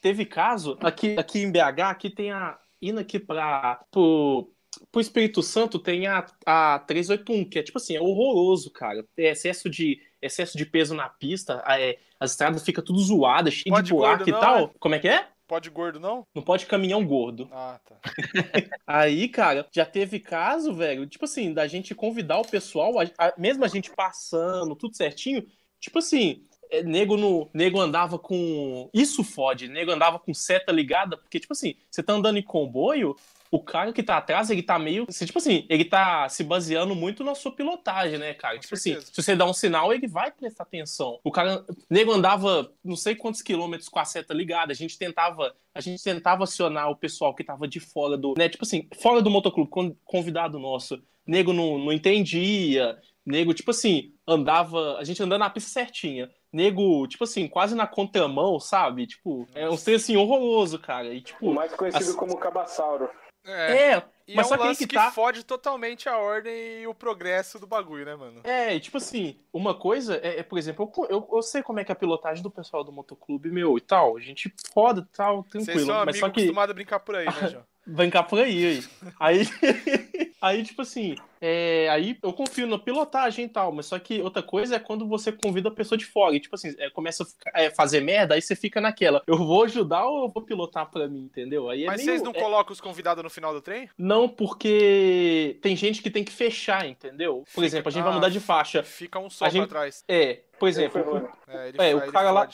teve 0.01 0.25
caso, 0.27 0.77
aqui, 0.81 1.17
aqui 1.19 1.41
em 1.41 1.51
BH, 1.51 1.81
aqui 1.91 2.11
tem 2.11 2.31
a. 2.33 2.59
Indo 2.81 3.01
aqui 3.01 3.19
pra. 3.19 3.81
Pro, 3.91 4.53
pro 4.91 5.01
Espírito 5.01 5.43
Santo 5.43 5.79
tem 5.79 6.07
a, 6.07 6.27
a 6.45 6.79
381, 6.81 7.49
que 7.49 7.59
é 7.59 7.63
tipo 7.63 7.79
assim, 7.79 7.97
é 7.97 8.01
horroroso, 8.01 8.71
cara. 8.71 9.05
É 9.17 9.31
excesso 9.31 9.71
de, 9.71 10.01
excesso 10.21 10.57
de 10.57 10.67
peso 10.67 10.95
na 10.95 11.09
pista, 11.09 11.63
é, 11.69 11.99
as 12.19 12.33
estradas 12.33 12.63
ficam 12.63 12.85
tudo 12.85 12.99
zoadas, 13.01 13.55
cheio 13.55 13.75
Pode 13.75 13.87
de 13.87 13.93
buraco 13.93 14.29
e 14.29 14.33
tal. 14.33 14.67
é? 14.67 14.71
Como 14.79 14.95
é 14.95 14.99
que 14.99 15.09
é? 15.09 15.29
Pode 15.53 15.69
gordo, 15.69 16.01
não? 16.01 16.27
Não 16.35 16.43
pode 16.43 16.65
caminhão 16.65 17.05
gordo. 17.07 17.47
Ah, 17.53 17.79
tá. 17.85 17.97
Aí, 18.87 19.29
cara, 19.29 19.69
já 19.71 19.85
teve 19.85 20.19
caso, 20.19 20.73
velho, 20.73 21.07
tipo 21.07 21.27
assim, 21.27 21.53
da 21.53 21.67
gente 21.67 21.95
convidar 21.95 22.39
o 22.39 22.49
pessoal, 22.49 22.99
a- 22.99 23.05
a- 23.19 23.35
mesmo 23.37 23.63
a 23.63 23.69
gente 23.69 23.91
passando, 23.91 24.75
tudo 24.75 24.97
certinho, 24.97 25.47
tipo 25.79 25.99
assim, 25.99 26.47
é, 26.71 26.83
nego, 26.83 27.19
no, 27.19 27.51
nego 27.53 27.79
andava 27.79 28.19
com. 28.19 28.89
Isso 28.95 29.23
fode, 29.23 29.69
nego 29.69 29.91
andava 29.91 30.19
com 30.19 30.33
seta 30.33 30.73
ligada, 30.73 31.19
porque, 31.19 31.39
tipo 31.39 31.53
assim, 31.53 31.75
você 31.91 32.03
tá 32.03 32.15
andando 32.15 32.39
em 32.39 32.43
comboio, 32.43 33.15
o 33.53 33.63
cara 33.63 33.93
que 33.93 34.03
tá 34.03 34.17
atrás, 34.17 34.49
ele 34.51 34.63
tá 34.63 34.79
meio. 34.79 35.05
assim, 35.09 35.27
Tipo 35.27 35.39
assim, 35.39 35.67
ele 35.69 35.85
tá 35.85 36.27
se 36.29 36.43
baseando 36.43 36.95
muito 36.95 37.23
na 37.23 37.35
sua 37.35 37.53
pilotagem, 37.55 38.19
né, 38.19 38.33
cara? 38.33 38.55
Com 38.57 38.61
tipo 38.63 38.75
assim, 38.75 38.93
certeza. 38.95 39.13
se 39.13 39.23
você 39.23 39.37
dá 39.37 39.45
um 39.45 39.53
sinal, 39.53 39.93
ele 39.93 40.09
vai 40.09 40.31
prestar 40.33 40.63
atenção. 40.65 41.21
O 41.23 41.31
cara. 41.31 41.65
Nego 41.91 42.11
andava 42.13 42.73
não 42.83 42.97
sei 42.97 43.15
quantos 43.15 43.43
quilômetros 43.43 43.89
com 43.91 43.99
a 43.99 44.05
seta 44.07 44.33
ligada. 44.33 44.73
A 44.73 44.75
gente 44.75 44.97
tentava. 44.99 45.55
A 45.75 45.81
gente 45.83 46.03
tentava 46.03 46.45
acionar 46.45 46.91
o 46.91 46.97
pessoal 46.97 47.35
que 47.35 47.45
tava 47.45 47.69
de 47.69 47.79
fora 47.79 48.17
do. 48.17 48.35
Né, 48.37 48.49
tipo 48.49 48.65
assim, 48.65 48.89
fora 49.01 49.21
do 49.21 49.29
motoclube, 49.31 49.71
con- 49.71 49.95
convidado 50.05 50.59
nosso. 50.59 50.99
Nego 51.27 51.53
não, 51.53 51.79
não 51.79 51.93
entendia. 51.93 52.99
Nego, 53.25 53.53
tipo 53.55 53.71
assim, 53.71 54.13
andava. 54.27 54.97
A 54.99 55.05
gente 55.05 55.23
andando 55.23 55.41
na 55.41 55.51
pista 55.51 55.71
certinha. 55.71 56.31
Nego, 56.53 57.07
tipo 57.07 57.25
assim, 57.25 57.49
quase 57.49 57.75
na 57.75 57.87
contramão, 57.87 58.59
sabe? 58.61 59.07
Tipo, 59.07 59.47
é 59.55 59.69
um 59.71 59.77
trem 59.77 59.97
assim 59.97 60.17
horroroso, 60.17 60.79
cara. 60.79 61.13
E 61.15 61.19
O 61.19 61.23
tipo. 61.23 61.55
mais 61.55 61.73
conhecido 61.75 62.11
As- 62.11 62.17
como 62.17 62.37
Cabasauro. 62.37 63.09
É. 63.45 63.95
É, 63.95 64.03
mas 64.35 64.47
é 64.47 64.49
só 64.49 64.55
um 64.55 64.59
que 64.59 64.65
lance 64.65 64.79
que 64.87 64.87
que, 64.87 64.95
tá. 64.95 65.11
fode 65.11 65.45
totalmente 65.45 66.09
a 66.09 66.17
ordem 66.17 66.83
e 66.83 66.87
o 66.87 66.95
progresso 66.95 67.59
do 67.59 67.67
bagulho, 67.67 68.05
né, 68.05 68.15
mano? 68.15 68.41
É, 68.45 68.79
tipo 68.79 68.97
assim, 68.97 69.37
uma 69.53 69.75
coisa 69.75 70.17
é, 70.17 70.41
é, 70.41 70.43
por 70.43 70.59
exemplo, 70.59 70.91
eu, 70.97 71.07
eu, 71.09 71.29
eu 71.33 71.43
sei 71.43 71.63
como 71.63 71.81
é 71.81 71.85
que 71.85 71.91
é 71.91 71.95
a 71.95 71.97
pilotagem 71.97 72.43
do 72.43 72.51
pessoal 72.51 72.85
do 72.85 72.93
motoclube, 72.93 73.51
meu, 73.51 73.77
e 73.77 73.81
tal. 73.81 74.17
A 74.17 74.21
gente 74.21 74.53
foda, 74.73 75.07
tal, 75.13 75.43
Vocês 75.43 75.65
tranquilo. 75.65 75.87
são 75.87 76.05
Mas 76.07 76.19
só 76.19 76.29
que 76.31 76.41
acostumados 76.41 76.71
a 76.71 76.75
brincar 76.75 77.01
por 77.01 77.17
aí, 77.17 77.27
né, 77.27 77.33
João? 77.51 78.11
Cá 78.11 78.23
por 78.23 78.39
aí, 78.39 78.67
aí. 78.67 78.85
Aí, 79.19 80.32
aí 80.43 80.63
tipo 80.65 80.83
assim, 80.83 81.15
é, 81.41 81.89
aí 81.91 82.19
eu 82.23 82.33
confio 82.33 82.67
na 82.67 82.79
pilotagem 82.79 83.45
e 83.47 83.49
tal, 83.49 83.73
mas 83.73 83.87
só 83.87 83.99
que 83.99 84.21
outra 84.21 84.43
coisa 84.43 84.77
é 84.77 84.79
quando 84.79 85.07
você 85.09 85.33
convida 85.33 85.69
a 85.69 85.73
pessoa 85.73 85.97
de 85.97 86.05
fora. 86.05 86.35
E, 86.37 86.41
tipo 86.41 86.55
assim, 86.55 86.75
é, 86.79 86.91
começa 86.91 87.23
a 87.23 87.27
ficar- 87.27 87.53
é, 87.55 87.71
fazer 87.71 88.01
merda, 88.01 88.35
aí 88.35 88.43
você 88.43 88.55
fica 88.55 88.81
naquela. 88.81 89.23
Eu 89.27 89.37
vou 89.39 89.65
ajudar 89.65 90.05
ou 90.07 90.25
eu 90.25 90.29
vou 90.29 90.43
pilotar 90.43 90.91
pra 90.91 91.09
mim, 91.09 91.21
entendeu? 91.25 91.71
Aí 91.71 91.85
é 91.85 91.87
Mas 91.87 91.97
meio- 91.99 92.11
vocês 92.11 92.23
não 92.23 92.33
é- 92.33 92.41
colocam 92.41 92.73
os 92.73 92.81
convidados 92.81 93.23
no 93.25 93.31
final 93.31 93.53
do 93.55 93.63
trem? 93.63 93.89
Não, 93.97 94.29
porque 94.29 95.59
tem 95.63 95.75
gente 95.77 96.03
que 96.03 96.11
tem 96.11 96.25
que 96.25 96.33
fechar, 96.33 96.87
entendeu? 96.87 97.45
Por 97.45 97.51
Fica- 97.63 97.67
exemplo, 97.67 97.89
a 97.89 97.93
gente 97.93 98.03
vai 98.03 98.13
ah, 98.13 98.15
mudar 98.17 98.29
de 98.29 98.41
faixa. 98.41 98.83
Fica 98.83 99.19
um 99.19 99.31
só 99.31 99.45
A 99.45 99.49
gente- 99.49 99.69
pra 99.69 99.81
trás. 99.81 100.05
É, 100.09 100.41
por 100.59 100.69
exemplo. 100.69 101.29
É, 101.49 101.91
É, 101.91 101.95
o 101.95 102.13
cara 102.13 102.31
lá-. 102.31 102.49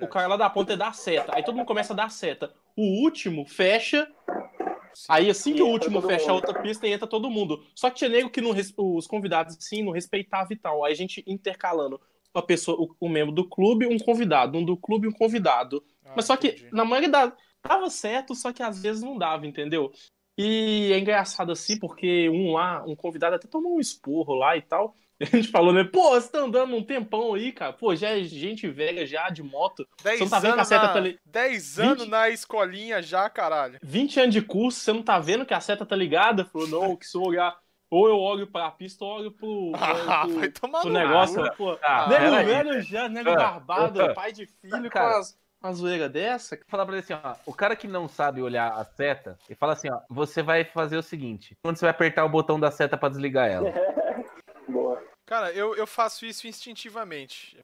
É 0.00 0.04
O 0.04 0.08
cara 0.08 0.26
lá 0.28 0.36
da 0.36 0.50
ponta 0.50 0.76
dá 0.76 0.92
seta. 0.92 1.34
Aí 1.34 1.42
todo 1.42 1.54
mundo 1.56 1.66
começa 1.66 1.92
a 1.92 1.96
dar 1.96 2.10
seta. 2.10 2.52
O 2.76 3.02
último 3.04 3.46
fecha. 3.46 4.08
Sim. 4.94 5.12
Aí 5.12 5.28
assim 5.28 5.52
que 5.54 5.58
E 5.58 5.62
o 5.62 5.68
último 5.68 6.00
fecha 6.00 6.30
a 6.30 6.34
outra 6.34 6.54
pista, 6.54 6.86
entra 6.88 7.06
todo 7.06 7.28
mundo. 7.30 7.64
Só 7.74 7.90
que 7.90 7.96
tinha 7.96 8.08
nego 8.10 8.30
que 8.30 8.40
não, 8.40 8.52
res- 8.52 8.72
os 8.76 9.06
convidados, 9.06 9.56
sim, 9.60 9.82
não 9.82 9.92
respeitavam 9.92 10.52
e 10.52 10.56
tal. 10.56 10.84
Aí 10.84 10.92
a 10.92 10.96
gente 10.96 11.22
intercalando 11.26 12.00
uma 12.34 12.42
pessoa, 12.46 12.80
o, 12.80 12.96
um 13.00 13.08
membro 13.08 13.32
do 13.34 13.48
clube, 13.48 13.86
um 13.86 13.98
convidado. 13.98 14.56
Um 14.58 14.64
do 14.64 14.76
clube, 14.76 15.08
um 15.08 15.12
convidado. 15.12 15.84
Ah, 16.04 16.10
Mas 16.14 16.26
só 16.26 16.36
que, 16.36 16.48
entendi. 16.48 16.70
na 16.72 16.84
maioria 16.84 17.08
da, 17.10 17.36
dava 17.66 17.90
certo, 17.90 18.34
só 18.34 18.52
que 18.52 18.62
às 18.62 18.80
vezes 18.82 19.02
não 19.02 19.18
dava, 19.18 19.46
entendeu? 19.46 19.92
E 20.36 20.90
é 20.92 20.98
engraçado 20.98 21.52
assim, 21.52 21.78
porque 21.78 22.28
um 22.28 22.52
lá, 22.52 22.84
um 22.86 22.96
convidado 22.96 23.36
até 23.36 23.46
tomou 23.46 23.76
um 23.76 23.80
esporro 23.80 24.34
lá 24.34 24.56
e 24.56 24.62
tal. 24.62 24.96
A 25.20 25.24
gente 25.36 25.48
falou, 25.48 25.72
né? 25.72 25.84
Pô, 25.84 26.10
você 26.10 26.28
tá 26.30 26.40
andando 26.40 26.74
um 26.74 26.82
tempão 26.82 27.34
aí, 27.34 27.52
cara. 27.52 27.72
Pô, 27.72 27.94
já 27.94 28.10
é 28.10 28.22
gente 28.24 28.68
velha 28.68 29.06
já 29.06 29.28
de 29.30 29.42
moto. 29.42 29.86
10 30.02 30.20
não 30.20 30.28
tá 30.28 30.38
vendo 30.40 30.50
que 30.52 30.58
a 30.58 30.60
anos, 30.62 30.68
seta 30.68 30.86
na... 30.86 30.92
tá 30.92 30.98
ali? 30.98 31.18
10 31.24 31.76
20? 31.76 31.86
anos 31.86 32.08
na 32.08 32.28
escolinha 32.30 33.00
já, 33.02 33.30
caralho. 33.30 33.78
20 33.82 34.20
anos 34.20 34.34
de 34.34 34.42
curso, 34.42 34.80
você 34.80 34.92
não 34.92 35.02
tá 35.02 35.18
vendo 35.18 35.46
que 35.46 35.54
a 35.54 35.60
seta 35.60 35.86
tá 35.86 35.94
ligada? 35.96 36.44
Falou, 36.44 36.66
não, 36.68 36.96
que 36.96 37.06
se 37.06 37.16
eu 37.16 37.22
olhar. 37.22 37.56
Ou 37.90 38.08
eu 38.08 38.18
olho 38.18 38.46
pra 38.48 38.70
pista, 38.72 39.04
ou 39.04 39.10
eu 39.12 39.16
olho 39.20 39.30
pro, 39.30 39.72
Ah, 39.78 40.22
pro, 40.26 40.34
vai 40.40 40.48
tomar 40.48 40.80
pro 40.80 40.88
no 40.90 40.98
negócio. 40.98 41.42
cu. 41.50 41.56
Pô, 41.56 41.78
Ah, 41.82 42.08
nego 42.08 42.36
velho 42.48 42.82
já, 42.82 43.08
nego 43.08 43.30
Ah, 43.30 43.36
barbado, 43.36 44.02
ah, 44.02 44.14
pai 44.14 44.32
de 44.32 44.46
filho, 44.46 44.90
cara. 44.90 45.12
com 45.12 45.18
as- 45.20 45.38
uma 45.62 45.72
zoeira 45.72 46.08
dessa. 46.10 46.56
Vou 46.56 46.64
falar 46.68 46.84
pra 46.84 46.94
ele 46.96 47.02
assim, 47.04 47.14
ó. 47.14 47.34
O 47.46 47.54
cara 47.54 47.74
que 47.76 47.86
não 47.88 48.06
sabe 48.06 48.42
olhar 48.42 48.72
a 48.72 48.84
seta, 48.84 49.38
ele 49.48 49.56
fala 49.56 49.72
assim, 49.74 49.88
ó. 49.90 50.00
Você 50.10 50.42
vai 50.42 50.64
fazer 50.64 50.96
o 50.98 51.02
seguinte: 51.02 51.56
quando 51.62 51.76
você 51.78 51.84
vai 51.86 51.90
apertar 51.90 52.24
o 52.24 52.28
botão 52.28 52.58
da 52.60 52.70
seta 52.70 52.96
pra 52.98 53.08
desligar 53.08 53.48
ela. 53.48 53.70
Boa. 54.68 55.02
Cara, 55.26 55.50
eu, 55.52 55.74
eu 55.74 55.86
faço 55.86 56.26
isso 56.26 56.46
instintivamente. 56.46 57.56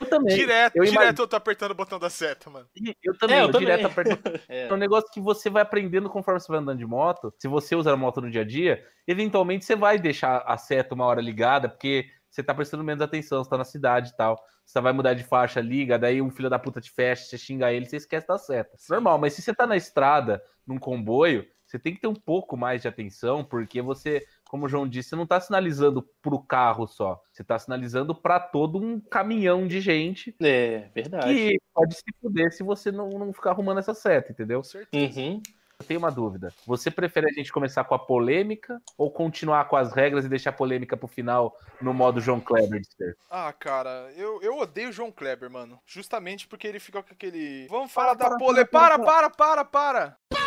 Eu 0.00 0.06
também. 0.08 0.36
Direto, 0.36 0.76
eu 0.76 0.84
direto 0.84 0.94
imagino- 1.02 1.22
eu 1.22 1.28
tô 1.28 1.36
apertando 1.36 1.70
o 1.72 1.74
botão 1.74 1.98
da 1.98 2.08
seta, 2.10 2.48
mano. 2.48 2.68
Eu 3.02 3.16
também, 3.18 3.36
É, 3.36 3.40
eu 3.42 3.46
eu 3.46 3.52
também. 3.52 3.66
direto 3.66 3.86
aperto. 3.86 4.10
É. 4.48 4.68
É 4.68 4.72
um 4.72 4.76
negócio 4.76 5.10
que 5.12 5.20
você 5.20 5.50
vai 5.50 5.62
aprendendo 5.62 6.08
conforme 6.08 6.38
você 6.40 6.48
vai 6.48 6.58
andando 6.60 6.78
de 6.78 6.86
moto. 6.86 7.32
Se 7.38 7.48
você 7.48 7.74
usa 7.74 7.92
a 7.92 7.96
moto 7.96 8.20
no 8.20 8.30
dia 8.30 8.42
a 8.42 8.44
dia, 8.44 8.84
eventualmente 9.06 9.64
você 9.64 9.74
vai 9.74 9.98
deixar 9.98 10.38
a 10.46 10.56
seta 10.56 10.94
uma 10.94 11.04
hora 11.06 11.20
ligada, 11.20 11.68
porque 11.68 12.06
você 12.30 12.42
tá 12.42 12.54
prestando 12.54 12.84
menos 12.84 13.02
atenção, 13.02 13.42
você 13.42 13.50
tá 13.50 13.58
na 13.58 13.64
cidade 13.64 14.10
e 14.10 14.16
tal. 14.16 14.40
Você 14.64 14.80
vai 14.80 14.92
mudar 14.92 15.14
de 15.14 15.24
faixa, 15.24 15.60
liga, 15.60 15.98
daí 15.98 16.20
um 16.22 16.30
filho 16.30 16.50
da 16.50 16.58
puta 16.58 16.80
te 16.80 16.90
fecha, 16.90 17.24
você 17.24 17.38
xinga 17.38 17.72
ele, 17.72 17.86
você 17.86 17.96
esquece 17.96 18.26
da 18.26 18.36
seta. 18.38 18.76
Normal, 18.90 19.18
mas 19.18 19.32
se 19.32 19.42
você 19.42 19.54
tá 19.54 19.66
na 19.66 19.76
estrada, 19.76 20.42
num 20.66 20.78
comboio, 20.78 21.46
você 21.64 21.78
tem 21.78 21.94
que 21.94 22.00
ter 22.00 22.08
um 22.08 22.14
pouco 22.14 22.56
mais 22.56 22.82
de 22.82 22.88
atenção, 22.88 23.44
porque 23.44 23.80
você, 23.80 24.24
como 24.48 24.66
o 24.66 24.68
João 24.68 24.88
disse, 24.88 25.10
você 25.10 25.16
não 25.16 25.26
tá 25.26 25.40
sinalizando 25.40 26.02
pro 26.22 26.38
carro 26.38 26.86
só. 26.86 27.20
Você 27.32 27.44
tá 27.44 27.58
sinalizando 27.58 28.14
pra 28.14 28.40
todo 28.40 28.78
um 28.78 29.00
caminhão 29.00 29.66
de 29.66 29.80
gente 29.80 30.34
É, 30.42 30.88
verdade. 30.94 31.26
que 31.34 31.58
pode 31.74 31.94
se 31.94 32.04
fuder 32.20 32.52
se 32.52 32.62
você 32.62 32.90
não, 32.90 33.08
não 33.10 33.32
ficar 33.32 33.50
arrumando 33.50 33.78
essa 33.78 33.94
seta, 33.94 34.32
entendeu? 34.32 34.58
Com 34.60 34.64
certeza. 34.64 35.20
Uhum. 35.20 35.42
Eu 35.78 35.86
tenho 35.86 35.98
uma 35.98 36.10
dúvida. 36.10 36.50
Você 36.66 36.90
prefere 36.90 37.28
a 37.28 37.32
gente 37.32 37.52
começar 37.52 37.84
com 37.84 37.94
a 37.94 37.98
polêmica 37.98 38.80
ou 38.96 39.10
continuar 39.10 39.66
com 39.68 39.76
as 39.76 39.92
regras 39.92 40.24
e 40.24 40.28
deixar 40.28 40.48
a 40.48 40.52
polêmica 40.54 40.96
pro 40.96 41.06
final 41.06 41.54
no 41.82 41.92
modo 41.92 42.18
João 42.18 42.40
Kleber 42.40 42.80
de 42.80 42.88
ser? 42.96 43.16
Ah, 43.30 43.52
cara, 43.52 44.10
eu, 44.16 44.40
eu 44.42 44.56
odeio 44.56 44.88
o 44.88 44.92
João 44.92 45.12
Kleber, 45.12 45.50
mano. 45.50 45.78
Justamente 45.84 46.48
porque 46.48 46.66
ele 46.66 46.80
fica 46.80 47.02
com 47.02 47.12
aquele. 47.12 47.66
Vamos 47.68 47.92
falar 47.92 48.14
da 48.14 48.38
pole. 48.38 48.64
Para, 48.64 48.98
para, 48.98 49.28
para, 49.28 49.64
para! 49.66 50.16
Aquilo 50.32 50.45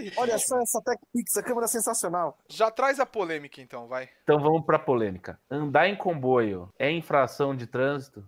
aí. 0.00 0.12
Olha 0.16 0.38
só 0.38 0.60
essa 0.60 0.80
TechPix, 0.82 1.36
a 1.36 1.42
câmera 1.42 1.66
é 1.66 1.68
sensacional. 1.68 2.38
Já 2.48 2.70
traz 2.70 2.98
a 2.98 3.06
polêmica 3.06 3.60
então, 3.60 3.86
vai. 3.86 4.08
Então 4.22 4.40
vamos 4.40 4.64
pra 4.64 4.78
polêmica. 4.78 5.38
Andar 5.50 5.88
em 5.88 5.96
comboio 5.96 6.72
é 6.78 6.90
infração 6.90 7.54
de 7.54 7.66
trânsito? 7.66 8.24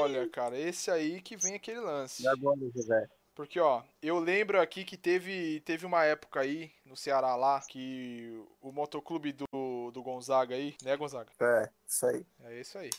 Olha, 0.00 0.28
cara, 0.30 0.58
esse 0.58 0.90
aí 0.90 1.20
que 1.20 1.36
vem 1.36 1.54
aquele 1.54 1.80
lance. 1.80 2.26
agora, 2.26 2.58
José. 2.74 3.06
Porque, 3.34 3.58
ó, 3.58 3.82
eu 4.02 4.18
lembro 4.18 4.60
aqui 4.60 4.84
que 4.84 4.96
teve, 4.96 5.60
teve 5.60 5.86
uma 5.86 6.04
época 6.04 6.40
aí 6.40 6.70
no 6.84 6.96
Ceará 6.96 7.34
lá 7.34 7.60
que 7.60 8.42
o 8.60 8.70
motoclube 8.70 9.32
do, 9.32 9.90
do 9.90 10.02
Gonzaga 10.02 10.54
aí, 10.54 10.76
né, 10.82 10.96
Gonzaga? 10.96 11.30
É, 11.40 11.70
isso 11.86 12.06
aí. 12.06 12.26
É 12.44 12.60
isso 12.60 12.78
aí. 12.78 12.90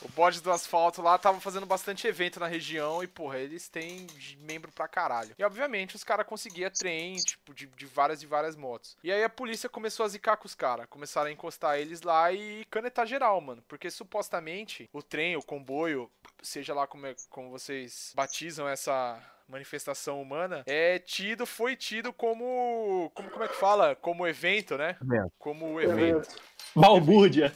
O 0.00 0.08
bode 0.08 0.40
do 0.40 0.50
asfalto 0.50 1.00
lá 1.00 1.16
tava 1.16 1.40
fazendo 1.40 1.66
bastante 1.66 2.06
evento 2.06 2.40
na 2.40 2.46
região 2.46 3.02
e, 3.02 3.06
porra, 3.06 3.38
eles 3.38 3.68
têm 3.68 4.06
membro 4.38 4.72
pra 4.72 4.88
caralho. 4.88 5.34
E, 5.38 5.44
obviamente, 5.44 5.94
os 5.94 6.02
caras 6.02 6.26
conseguiam 6.26 6.70
trem, 6.70 7.16
tipo, 7.16 7.54
de, 7.54 7.66
de 7.66 7.86
várias 7.86 8.22
e 8.22 8.26
várias 8.26 8.56
motos. 8.56 8.96
E 9.02 9.12
aí 9.12 9.22
a 9.22 9.28
polícia 9.28 9.68
começou 9.68 10.04
a 10.04 10.08
zicar 10.08 10.36
com 10.36 10.46
os 10.46 10.54
caras. 10.54 10.86
Começaram 10.88 11.28
a 11.28 11.32
encostar 11.32 11.78
eles 11.78 12.02
lá 12.02 12.32
e 12.32 12.64
canetar 12.66 13.06
geral, 13.06 13.40
mano. 13.40 13.62
Porque, 13.68 13.90
supostamente, 13.90 14.88
o 14.92 15.02
trem, 15.02 15.36
o 15.36 15.42
comboio, 15.42 16.10
seja 16.42 16.74
lá 16.74 16.86
como, 16.86 17.06
é, 17.06 17.14
como 17.30 17.50
vocês 17.50 18.12
batizam 18.16 18.68
essa 18.68 19.20
manifestação 19.48 20.20
humana, 20.20 20.62
é 20.66 20.98
tido, 20.98 21.46
foi 21.46 21.76
tido 21.76 22.12
como, 22.12 23.10
como, 23.14 23.30
como 23.30 23.44
é 23.44 23.48
que 23.48 23.56
fala? 23.56 23.94
Como 23.96 24.26
evento, 24.26 24.76
né? 24.76 24.96
Como 25.38 25.80
evento. 25.80 26.28
Balbúrdia. 26.74 27.52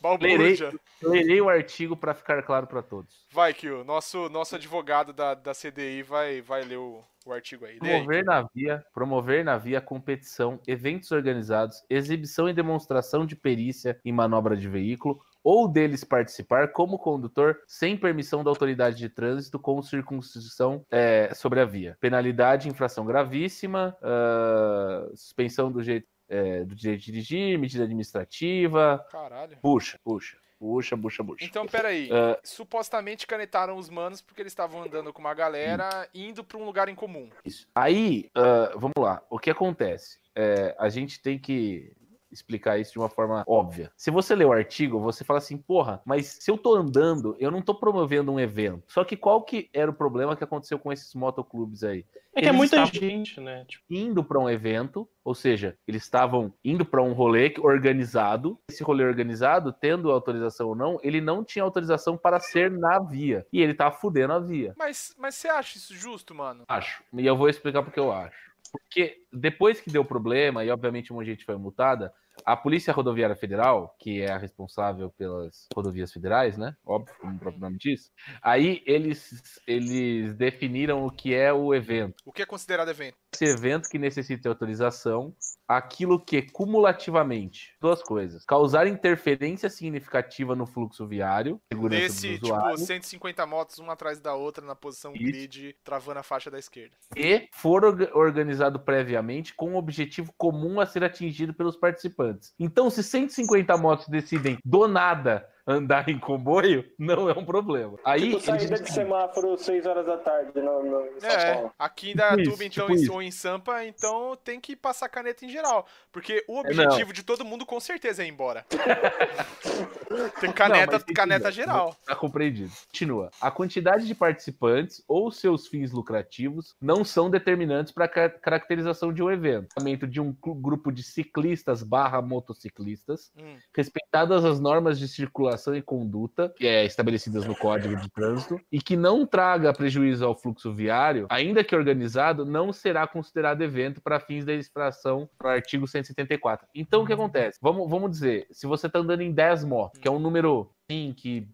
Balbúrdia. 0.00 0.72
Lerei 1.02 1.40
o 1.40 1.48
artigo 1.48 1.96
pra 1.96 2.14
ficar 2.14 2.42
claro 2.42 2.66
pra 2.66 2.82
todos. 2.82 3.26
Vai 3.32 3.52
que 3.52 3.68
o 3.68 3.82
nosso, 3.84 4.28
nosso 4.28 4.54
advogado 4.54 5.12
da, 5.12 5.34
da 5.34 5.52
CDI 5.52 6.02
vai, 6.02 6.40
vai 6.40 6.62
ler 6.62 6.76
o, 6.76 7.04
o 7.26 7.32
artigo 7.32 7.64
aí. 7.64 7.78
Lê 7.82 7.94
aí. 7.94 8.04
Promover 8.04 8.24
na 8.24 8.42
via, 8.54 8.84
promover 8.94 9.44
na 9.44 9.58
via 9.58 9.80
competição, 9.80 10.60
eventos 10.66 11.10
organizados, 11.10 11.82
exibição 11.88 12.48
e 12.48 12.52
demonstração 12.52 13.26
de 13.26 13.34
perícia 13.34 13.98
em 14.04 14.12
manobra 14.12 14.56
de 14.56 14.68
veículo 14.68 15.20
ou 15.42 15.68
deles 15.68 16.04
participar 16.04 16.68
como 16.68 16.98
condutor 16.98 17.60
sem 17.66 17.96
permissão 17.96 18.44
da 18.44 18.50
autoridade 18.50 18.96
de 18.96 19.08
trânsito 19.08 19.58
com 19.58 19.80
circunscrição 19.82 20.84
é, 20.90 21.32
sobre 21.34 21.60
a 21.60 21.64
via. 21.64 21.96
Penalidade, 22.00 22.68
infração 22.68 23.04
gravíssima, 23.04 23.96
ah, 24.02 25.08
suspensão 25.14 25.70
do, 25.70 25.82
jeito, 25.82 26.06
é, 26.28 26.64
do 26.64 26.74
direito 26.74 27.00
de 27.00 27.12
dirigir, 27.12 27.58
medida 27.58 27.84
administrativa. 27.84 29.04
Caralho. 29.10 29.56
Puxa, 29.62 29.98
puxa, 30.04 30.36
puxa, 30.58 30.96
puxa, 30.96 31.24
puxa. 31.24 31.44
Então, 31.44 31.66
peraí. 31.66 32.08
Ah, 32.12 32.38
Supostamente 32.44 33.26
canetaram 33.26 33.76
os 33.76 33.88
manos 33.88 34.20
porque 34.20 34.42
eles 34.42 34.52
estavam 34.52 34.82
andando 34.82 35.12
com 35.12 35.20
uma 35.20 35.34
galera 35.34 36.08
indo 36.14 36.44
pra 36.44 36.58
um 36.58 36.64
lugar 36.64 36.88
em 36.88 36.94
comum. 36.94 37.30
Isso. 37.44 37.66
Aí, 37.74 38.30
ah, 38.34 38.72
vamos 38.74 38.94
lá. 38.98 39.22
O 39.30 39.38
que 39.38 39.50
acontece? 39.50 40.18
É, 40.34 40.76
a 40.78 40.88
gente 40.88 41.20
tem 41.20 41.38
que 41.38 41.92
explicar 42.30 42.78
isso 42.78 42.92
de 42.92 42.98
uma 42.98 43.08
forma 43.08 43.44
óbvia. 43.46 43.90
Se 43.96 44.10
você 44.10 44.34
lê 44.34 44.44
o 44.44 44.52
artigo, 44.52 45.00
você 45.00 45.24
fala 45.24 45.38
assim, 45.38 45.56
porra, 45.56 46.00
mas 46.04 46.26
se 46.40 46.50
eu 46.50 46.56
tô 46.56 46.74
andando, 46.74 47.36
eu 47.38 47.50
não 47.50 47.62
tô 47.62 47.74
promovendo 47.74 48.32
um 48.32 48.40
evento. 48.40 48.84
Só 48.88 49.04
que 49.04 49.16
qual 49.16 49.42
que 49.42 49.68
era 49.72 49.90
o 49.90 49.94
problema 49.94 50.36
que 50.36 50.44
aconteceu 50.44 50.78
com 50.78 50.92
esses 50.92 51.14
motoclubes 51.14 51.82
aí? 51.82 52.04
É 52.34 52.40
que 52.40 52.46
é 52.46 52.50
Eles 52.50 52.56
muita 52.56 52.76
estavam 52.76 53.08
gente, 53.08 53.40
né? 53.40 53.64
Tipo, 53.66 53.84
indo 53.90 54.22
para 54.22 54.38
um 54.38 54.48
evento, 54.48 55.08
ou 55.24 55.34
seja, 55.34 55.76
eles 55.86 56.02
estavam 56.04 56.54
indo 56.64 56.84
para 56.84 57.02
um 57.02 57.12
rolê 57.12 57.52
organizado. 57.58 58.58
Esse 58.68 58.84
rolê 58.84 59.04
organizado, 59.04 59.72
tendo 59.72 60.10
autorização 60.10 60.68
ou 60.68 60.74
não, 60.76 60.98
ele 61.02 61.20
não 61.20 61.44
tinha 61.44 61.64
autorização 61.64 62.16
para 62.16 62.38
ser 62.38 62.70
na 62.70 63.00
via. 63.00 63.44
E 63.52 63.60
ele 63.60 63.74
tava 63.74 63.96
fudendo 63.96 64.32
a 64.32 64.38
via. 64.38 64.74
Mas, 64.78 65.14
mas 65.18 65.34
você 65.34 65.48
acha 65.48 65.76
isso 65.76 65.94
justo, 65.94 66.34
mano? 66.34 66.64
Acho. 66.68 67.02
E 67.12 67.26
eu 67.26 67.36
vou 67.36 67.48
explicar 67.48 67.82
porque 67.82 67.98
eu 67.98 68.12
acho. 68.12 68.50
Porque 68.70 69.19
depois 69.32 69.80
que 69.80 69.90
deu 69.90 70.04
problema, 70.04 70.64
e 70.64 70.70
obviamente 70.70 71.12
um 71.12 71.16
monte 71.16 71.26
de 71.26 71.32
gente 71.32 71.44
foi 71.44 71.56
multada, 71.56 72.12
a 72.44 72.56
Polícia 72.56 72.92
Rodoviária 72.92 73.36
Federal, 73.36 73.94
que 73.98 74.22
é 74.22 74.30
a 74.30 74.38
responsável 74.38 75.10
pelas 75.10 75.66
rodovias 75.74 76.10
federais, 76.12 76.56
né? 76.56 76.74
Óbvio, 76.86 77.14
como 77.20 77.36
o 77.36 77.38
próprio 77.38 77.60
nome 77.60 77.76
diz. 77.78 78.10
Aí 78.42 78.82
eles, 78.86 79.60
eles 79.66 80.34
definiram 80.36 81.04
o 81.04 81.10
que 81.10 81.34
é 81.34 81.52
o 81.52 81.74
evento. 81.74 82.22
O 82.24 82.32
que 82.32 82.42
é 82.42 82.46
considerado 82.46 82.88
evento? 82.88 83.16
Esse 83.34 83.44
evento 83.44 83.88
que 83.88 83.98
necessita 83.98 84.42
de 84.42 84.48
autorização, 84.48 85.34
aquilo 85.68 86.18
que 86.18 86.42
cumulativamente, 86.42 87.74
duas 87.80 88.02
coisas, 88.02 88.44
causar 88.44 88.86
interferência 88.86 89.68
significativa 89.68 90.56
no 90.56 90.66
fluxo 90.66 91.06
viário, 91.06 91.60
segurança 91.72 92.02
Nesse, 92.02 92.38
do 92.38 92.46
usuário, 92.46 92.74
tipo, 92.76 92.86
150 92.86 93.46
motos, 93.46 93.78
uma 93.78 93.92
atrás 93.92 94.20
da 94.20 94.34
outra, 94.34 94.64
na 94.64 94.74
posição 94.74 95.12
Isso. 95.12 95.24
grid, 95.24 95.76
travando 95.84 96.20
a 96.20 96.22
faixa 96.22 96.50
da 96.50 96.58
esquerda. 96.58 96.96
e 97.16 97.48
for 97.52 97.84
orga- 97.84 98.10
organizado 98.16 98.80
previamente 98.80 99.19
com 99.54 99.70
um 99.70 99.76
objetivo 99.76 100.32
comum 100.36 100.80
a 100.80 100.86
ser 100.86 101.04
atingido 101.04 101.54
pelos 101.54 101.76
participantes. 101.76 102.52
Então, 102.58 102.90
se 102.90 103.02
150 103.02 103.76
motos 103.76 104.08
decidem 104.08 104.58
do 104.64 104.86
nada 104.86 105.46
andar 105.70 106.08
em 106.08 106.18
comboio, 106.18 106.84
não 106.98 107.28
é 107.28 107.32
um 107.32 107.44
problema. 107.44 107.98
Aí 108.04 108.30
Tipo, 108.30 108.40
saída 108.40 108.76
de 108.76 108.82
disseram, 108.82 109.08
semáforo 109.10 109.56
6 109.58 109.86
horas 109.86 110.06
da 110.06 110.16
tarde 110.18 110.60
no, 110.60 110.82
no, 110.82 111.00
É, 111.22 111.54
Paulo. 111.54 111.72
aqui 111.78 112.10
em 112.10 112.16
Dayatuba, 112.16 112.64
então, 112.64 112.86
tipo 112.86 112.92
em- 112.92 112.94
isso. 113.02 113.12
ou 113.12 113.22
em 113.22 113.30
Sampa, 113.30 113.84
então 113.84 114.36
tem 114.42 114.60
que 114.60 114.74
passar 114.76 115.08
caneta 115.08 115.44
em 115.44 115.48
geral. 115.48 115.86
Porque 116.12 116.44
o 116.48 116.54
não. 116.54 116.60
objetivo 116.60 117.12
de 117.12 117.22
todo 117.22 117.44
mundo, 117.44 117.64
com 117.64 117.78
certeza, 117.78 118.22
é 118.22 118.26
ir 118.26 118.30
embora. 118.30 118.66
tem 120.40 120.52
caneta, 120.52 120.98
que 121.00 121.12
caneta 121.14 121.50
geral. 121.52 121.94
Tá 122.06 122.14
compreendido. 122.16 122.72
Continua. 122.86 123.30
A 123.40 123.50
quantidade 123.50 124.06
de 124.06 124.14
participantes 124.14 125.02
ou 125.06 125.30
seus 125.30 125.66
fins 125.68 125.92
lucrativos 125.92 126.74
não 126.80 127.04
são 127.04 127.30
determinantes 127.30 127.92
para 127.92 128.06
a 128.06 128.28
caracterização 128.30 129.12
de 129.12 129.22
um 129.22 129.30
evento. 129.30 129.64
O 129.64 129.68
Tratamento 129.74 130.06
de 130.06 130.20
um 130.20 130.32
grupo 130.42 130.90
de 130.90 131.02
ciclistas 131.02 131.82
barra 131.82 132.20
motociclistas, 132.20 133.30
Hum. 133.38 133.56
respeitadas 133.74 134.44
as 134.44 134.58
normas 134.60 134.98
de 134.98 135.06
circulação 135.08 135.59
e 135.76 135.82
conduta 135.82 136.52
que 136.56 136.66
é, 136.66 136.84
estabelecidas 136.84 137.44
no 137.44 137.54
Código 137.56 137.96
de 137.96 138.08
Trânsito, 138.10 138.60
e 138.70 138.80
que 138.80 138.96
não 138.96 139.26
traga 139.26 139.72
prejuízo 139.72 140.24
ao 140.24 140.34
fluxo 140.36 140.72
viário, 140.72 141.26
ainda 141.30 141.62
que 141.64 141.74
organizado, 141.76 142.44
não 142.44 142.72
será 142.72 143.06
considerado 143.06 143.62
evento 143.62 144.00
para 144.00 144.18
fins 144.20 144.44
da 144.44 144.54
infração 144.54 145.28
para 145.38 145.48
o 145.48 145.50
artigo 145.52 145.86
174. 145.86 146.66
Então, 146.74 147.02
o 147.02 147.06
que 147.06 147.12
acontece? 147.12 147.58
Vamos, 147.60 147.88
vamos 147.90 148.10
dizer, 148.10 148.46
se 148.50 148.66
você 148.66 148.86
está 148.86 148.98
andando 148.98 149.20
em 149.20 149.32
10 149.32 149.64
motos, 149.64 150.00
que 150.00 150.08
é 150.08 150.10
um 150.10 150.18
número 150.18 150.70
sim, 150.90 151.14
que 151.16 151.48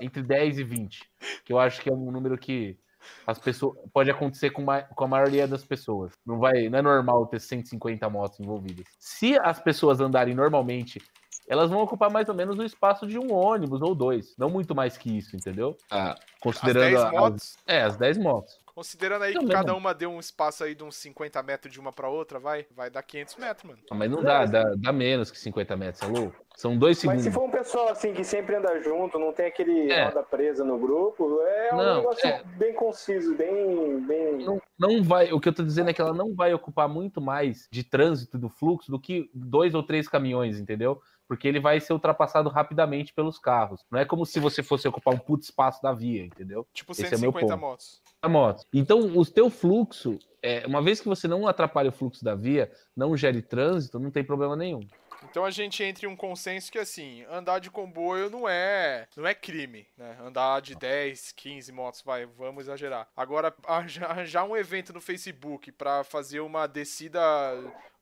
entre 0.00 0.22
10 0.22 0.58
e 0.58 0.64
20, 0.64 1.00
que 1.44 1.52
eu 1.52 1.58
acho 1.58 1.80
que 1.80 1.88
é 1.90 1.92
um 1.92 2.10
número 2.10 2.36
que 2.38 2.78
as 3.26 3.38
pessoas 3.38 3.76
pode 3.92 4.10
acontecer 4.10 4.50
com, 4.50 4.62
ma- 4.62 4.82
com 4.82 5.04
a 5.04 5.08
maioria 5.08 5.46
das 5.46 5.64
pessoas. 5.64 6.12
Não 6.24 6.38
vai, 6.38 6.68
não 6.68 6.78
é 6.78 6.82
normal 6.82 7.26
ter 7.26 7.40
150 7.40 8.08
motos 8.08 8.38
envolvidas. 8.38 8.86
Se 8.98 9.36
as 9.40 9.60
pessoas 9.60 10.00
andarem 10.00 10.34
normalmente, 10.34 11.00
elas 11.48 11.70
vão 11.70 11.80
ocupar 11.80 12.10
mais 12.10 12.28
ou 12.28 12.34
menos 12.34 12.58
o 12.58 12.62
espaço 12.64 13.06
de 13.06 13.18
um 13.18 13.32
ônibus 13.32 13.82
ou 13.82 13.94
dois, 13.94 14.34
não 14.38 14.48
muito 14.50 14.74
mais 14.74 14.96
que 14.96 15.16
isso, 15.16 15.36
entendeu? 15.36 15.76
Ah, 15.90 16.12
As 16.12 16.18
considerando 16.40 16.82
10 16.90 17.02
as- 17.02 17.12
motos, 17.12 17.56
é, 17.66 17.82
as 17.82 17.96
10 17.96 18.18
motos. 18.18 18.60
considerando 18.74 19.22
aí 19.22 19.34
que 19.36 19.46
cada 19.48 19.74
uma 19.74 19.92
deu 19.94 20.10
um 20.10 20.18
espaço 20.20 20.64
aí 20.64 20.74
de 20.74 20.82
uns 20.82 20.96
50 20.96 21.42
metros 21.42 21.72
de 21.72 21.78
uma 21.78 21.92
pra 21.92 22.08
outra, 22.08 22.38
vai, 22.40 22.66
vai 22.74 22.90
dar 22.90 23.02
500 23.02 23.36
metros, 23.36 23.64
mano. 23.70 23.78
Mas 23.92 24.10
não 24.10 24.22
dá, 24.22 24.44
dá, 24.46 24.74
dá 24.76 24.92
menos 24.92 25.30
que 25.30 25.38
50 25.38 25.76
metros, 25.76 26.02
é 26.02 26.06
louco? 26.06 26.34
São 26.56 26.76
dois 26.76 26.96
Mas 26.98 27.00
segundos. 27.00 27.24
se 27.24 27.30
for 27.30 27.44
um 27.44 27.50
pessoal 27.50 27.88
assim 27.88 28.12
que 28.12 28.22
sempre 28.24 28.54
anda 28.56 28.78
junto, 28.82 29.18
não 29.18 29.32
tem 29.32 29.46
aquele 29.46 29.90
É. 29.90 30.04
roda 30.04 30.22
presa 30.22 30.62
no 30.64 30.78
grupo, 30.78 31.40
é 31.42 31.74
um 31.74 31.76
Não, 31.78 31.96
negócio 31.96 32.26
é. 32.26 32.42
bem 32.44 32.74
conciso, 32.74 33.34
bem. 33.34 34.00
bem... 34.06 34.44
não, 34.44 34.60
não 34.78 35.02
vai. 35.02 35.32
O 35.32 35.40
que 35.40 35.48
eu 35.48 35.54
tô 35.54 35.62
dizendo 35.62 35.88
é 35.90 35.94
que 35.94 36.00
ela 36.00 36.12
não 36.12 36.34
vai 36.34 36.52
ocupar 36.52 36.88
muito 36.88 37.20
mais 37.22 37.66
de 37.70 37.82
trânsito 37.82 38.38
do 38.38 38.48
fluxo 38.50 38.90
do 38.90 39.00
que 39.00 39.30
dois 39.34 39.74
ou 39.74 39.82
três 39.82 40.06
caminhões, 40.08 40.58
entendeu? 40.60 41.00
Porque 41.32 41.48
ele 41.48 41.58
vai 41.58 41.80
ser 41.80 41.94
ultrapassado 41.94 42.50
rapidamente 42.50 43.14
pelos 43.14 43.38
carros. 43.38 43.86
Não 43.90 43.98
é 43.98 44.04
como 44.04 44.26
se 44.26 44.38
você 44.38 44.62
fosse 44.62 44.86
ocupar 44.86 45.14
um 45.14 45.18
puto 45.18 45.44
espaço 45.44 45.82
da 45.82 45.90
via, 45.90 46.26
entendeu? 46.26 46.66
Tipo 46.74 46.92
Esse 46.92 47.06
é 47.06 47.08
meu 47.12 47.32
150 47.32 47.46
ponto. 47.46 47.58
motos. 47.58 48.02
Moto. 48.28 48.66
Então, 48.70 49.00
o 49.16 49.24
teu 49.24 49.48
fluxo, 49.48 50.18
é, 50.42 50.66
uma 50.66 50.82
vez 50.82 51.00
que 51.00 51.08
você 51.08 51.26
não 51.26 51.48
atrapalha 51.48 51.88
o 51.88 51.92
fluxo 51.92 52.22
da 52.22 52.34
via, 52.34 52.70
não 52.94 53.16
gere 53.16 53.40
trânsito, 53.40 53.98
não 53.98 54.10
tem 54.10 54.22
problema 54.22 54.54
nenhum. 54.54 54.86
Então 55.24 55.44
a 55.44 55.50
gente 55.50 55.82
entra 55.82 56.06
em 56.06 56.08
um 56.08 56.16
consenso 56.16 56.70
que 56.70 56.78
assim, 56.78 57.24
andar 57.30 57.58
de 57.58 57.70
comboio 57.70 58.30
não 58.30 58.48
é, 58.48 59.06
não 59.16 59.26
é 59.26 59.34
crime, 59.34 59.86
né? 59.96 60.16
Andar 60.20 60.60
de 60.60 60.74
10, 60.74 61.32
15 61.32 61.72
motos, 61.72 62.02
vai, 62.02 62.26
vamos 62.26 62.64
exagerar. 62.64 63.08
Agora 63.16 63.54
arranjar 63.66 64.44
um 64.44 64.56
evento 64.56 64.92
no 64.92 65.00
Facebook 65.00 65.72
pra 65.72 66.04
fazer 66.04 66.40
uma 66.40 66.66
descida 66.66 67.20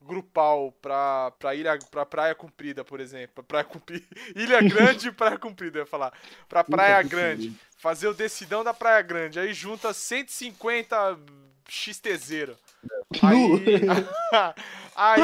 grupal 0.02 0.72
pra, 0.80 1.30
pra 1.32 1.54
ilha 1.54 1.78
pra 1.90 2.06
praia 2.06 2.34
comprida, 2.34 2.84
por 2.84 3.00
exemplo, 3.00 3.34
pra 3.34 3.44
praia 3.44 3.64
comprida, 3.64 4.06
ilha 4.34 4.62
grande 4.62 5.08
e 5.08 5.12
praia 5.12 5.38
comprida, 5.38 5.78
eu 5.78 5.82
ia 5.82 5.86
falar. 5.86 6.12
Pra 6.48 6.64
praia 6.64 7.02
grande, 7.02 7.54
fazer 7.76 8.08
o 8.08 8.14
decidão 8.14 8.64
da 8.64 8.72
praia 8.72 9.02
grande, 9.02 9.38
aí 9.38 9.52
junta 9.52 9.92
150 9.92 11.18
XTZero. 11.70 12.56
Aí, 13.22 13.74
aí, 14.94 15.20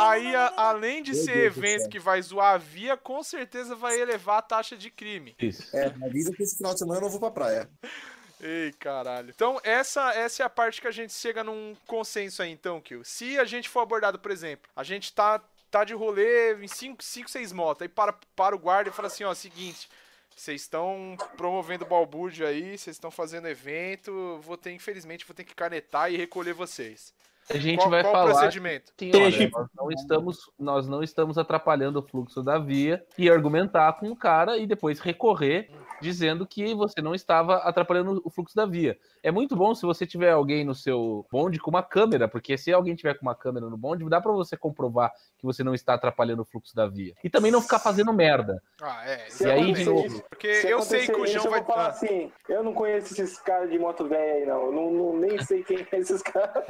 aí 0.00 0.34
a- 0.36 0.52
além 0.56 1.02
de 1.02 1.12
Meu 1.12 1.22
ser 1.24 1.32
Deus 1.52 1.56
evento 1.56 1.88
que 1.88 1.98
vai 2.00 2.20
zoar 2.20 2.54
a 2.54 2.58
via, 2.58 2.96
com 2.96 3.22
certeza 3.22 3.74
vai 3.76 4.00
elevar 4.00 4.38
a 4.38 4.42
taxa 4.42 4.76
de 4.76 4.90
crime. 4.90 5.34
Isso. 5.40 5.74
É, 5.76 5.86
avisa 5.86 6.32
que 6.34 6.42
esse 6.42 6.56
final 6.56 6.72
de 6.72 6.80
semana 6.80 6.98
eu 6.98 7.02
não 7.02 7.10
vou 7.10 7.20
pra 7.20 7.30
praia. 7.30 7.70
Ei, 8.40 8.72
caralho. 8.78 9.30
Então, 9.30 9.58
essa, 9.62 10.12
essa 10.12 10.42
é 10.42 10.46
a 10.46 10.50
parte 10.50 10.80
que 10.80 10.88
a 10.88 10.90
gente 10.90 11.12
chega 11.14 11.42
num 11.44 11.74
consenso 11.86 12.42
aí, 12.42 12.50
então, 12.50 12.80
Kill. 12.80 13.02
Se 13.04 13.38
a 13.38 13.44
gente 13.44 13.68
for 13.68 13.80
abordado, 13.80 14.18
por 14.18 14.30
exemplo, 14.30 14.68
a 14.76 14.82
gente 14.82 15.12
tá, 15.12 15.40
tá 15.70 15.82
de 15.84 15.94
rolê 15.94 16.54
em 16.56 16.68
5, 16.68 17.02
6 17.02 17.52
motos, 17.52 17.82
aí 17.82 17.88
para, 17.88 18.12
para 18.36 18.54
o 18.54 18.58
guarda 18.58 18.90
e 18.90 18.92
fala 18.92 19.06
assim, 19.08 19.24
ó, 19.24 19.32
seguinte, 19.32 19.88
vocês 20.36 20.62
estão 20.62 21.16
promovendo 21.36 21.84
balbúrdio 21.86 22.46
aí, 22.46 22.76
vocês 22.76 22.96
estão 22.96 23.10
fazendo 23.10 23.48
evento, 23.48 24.38
vou 24.42 24.56
ter, 24.56 24.72
infelizmente, 24.72 25.24
vou 25.26 25.34
ter 25.34 25.44
que 25.44 25.54
canetar 25.54 26.12
e 26.12 26.16
recolher 26.16 26.52
vocês. 26.52 27.12
A 27.50 27.58
gente 27.58 27.76
qual 27.78 27.90
vai 27.90 28.02
qual 28.02 28.12
falar 28.12 28.30
procedimento? 28.32 28.90
Deixa- 28.96 29.42
olha, 29.42 29.50
nós 29.50 29.68
não 29.76 29.90
estamos, 29.90 30.50
nós 30.58 30.88
não 30.88 31.02
estamos 31.02 31.36
atrapalhando 31.36 31.98
o 31.98 32.02
fluxo 32.02 32.42
da 32.42 32.58
via 32.58 33.04
e 33.18 33.28
argumentar 33.28 33.92
com 33.94 34.10
o 34.10 34.16
cara 34.16 34.56
e 34.56 34.66
depois 34.66 34.98
recorrer 34.98 35.70
dizendo 36.04 36.46
que 36.46 36.74
você 36.74 37.00
não 37.00 37.14
estava 37.14 37.56
atrapalhando 37.56 38.20
o 38.24 38.30
fluxo 38.30 38.54
da 38.54 38.66
via. 38.66 38.96
É 39.22 39.30
muito 39.30 39.56
bom 39.56 39.74
se 39.74 39.86
você 39.86 40.06
tiver 40.06 40.30
alguém 40.30 40.64
no 40.64 40.74
seu 40.74 41.26
bonde 41.32 41.58
com 41.58 41.70
uma 41.70 41.82
câmera, 41.82 42.28
porque 42.28 42.56
se 42.58 42.72
alguém 42.72 42.94
tiver 42.94 43.14
com 43.14 43.22
uma 43.26 43.34
câmera 43.34 43.68
no 43.68 43.76
bonde, 43.76 44.08
dá 44.08 44.20
pra 44.20 44.30
você 44.32 44.56
comprovar 44.56 45.10
que 45.38 45.44
você 45.46 45.64
não 45.64 45.74
está 45.74 45.94
atrapalhando 45.94 46.42
o 46.42 46.44
fluxo 46.44 46.74
da 46.76 46.86
via. 46.86 47.14
E 47.24 47.30
também 47.30 47.50
não 47.50 47.62
ficar 47.62 47.78
fazendo 47.78 48.12
merda. 48.12 48.62
Ah, 48.82 49.02
é, 49.08 49.28
Se 49.30 49.44
E 49.46 49.50
aí, 49.50 49.72
de 49.72 49.84
novo, 49.84 50.06
isso- 50.06 50.22
Porque 50.28 50.54
se 50.54 50.68
eu 50.68 50.82
sei 50.82 51.06
que 51.06 51.12
o 51.20 51.26
João 51.26 51.50
vai... 51.50 51.64
Falar 51.64 51.86
Ah, 51.86 51.88
assim, 51.88 52.30
eu 52.48 52.62
não 52.62 52.74
conheço 52.74 53.14
esses 53.14 53.38
caras 53.40 53.70
de 53.70 53.78
moto 53.78 54.06
velha 54.06 54.34
aí, 54.34 54.44
não. 54.46 54.70
Não, 54.70 54.90
não- 54.92 55.16
nem 55.16 55.42
sei 55.42 55.62
quem 55.64 55.86
é 55.90 55.98
esses 55.98 56.20
caras. 56.22 56.64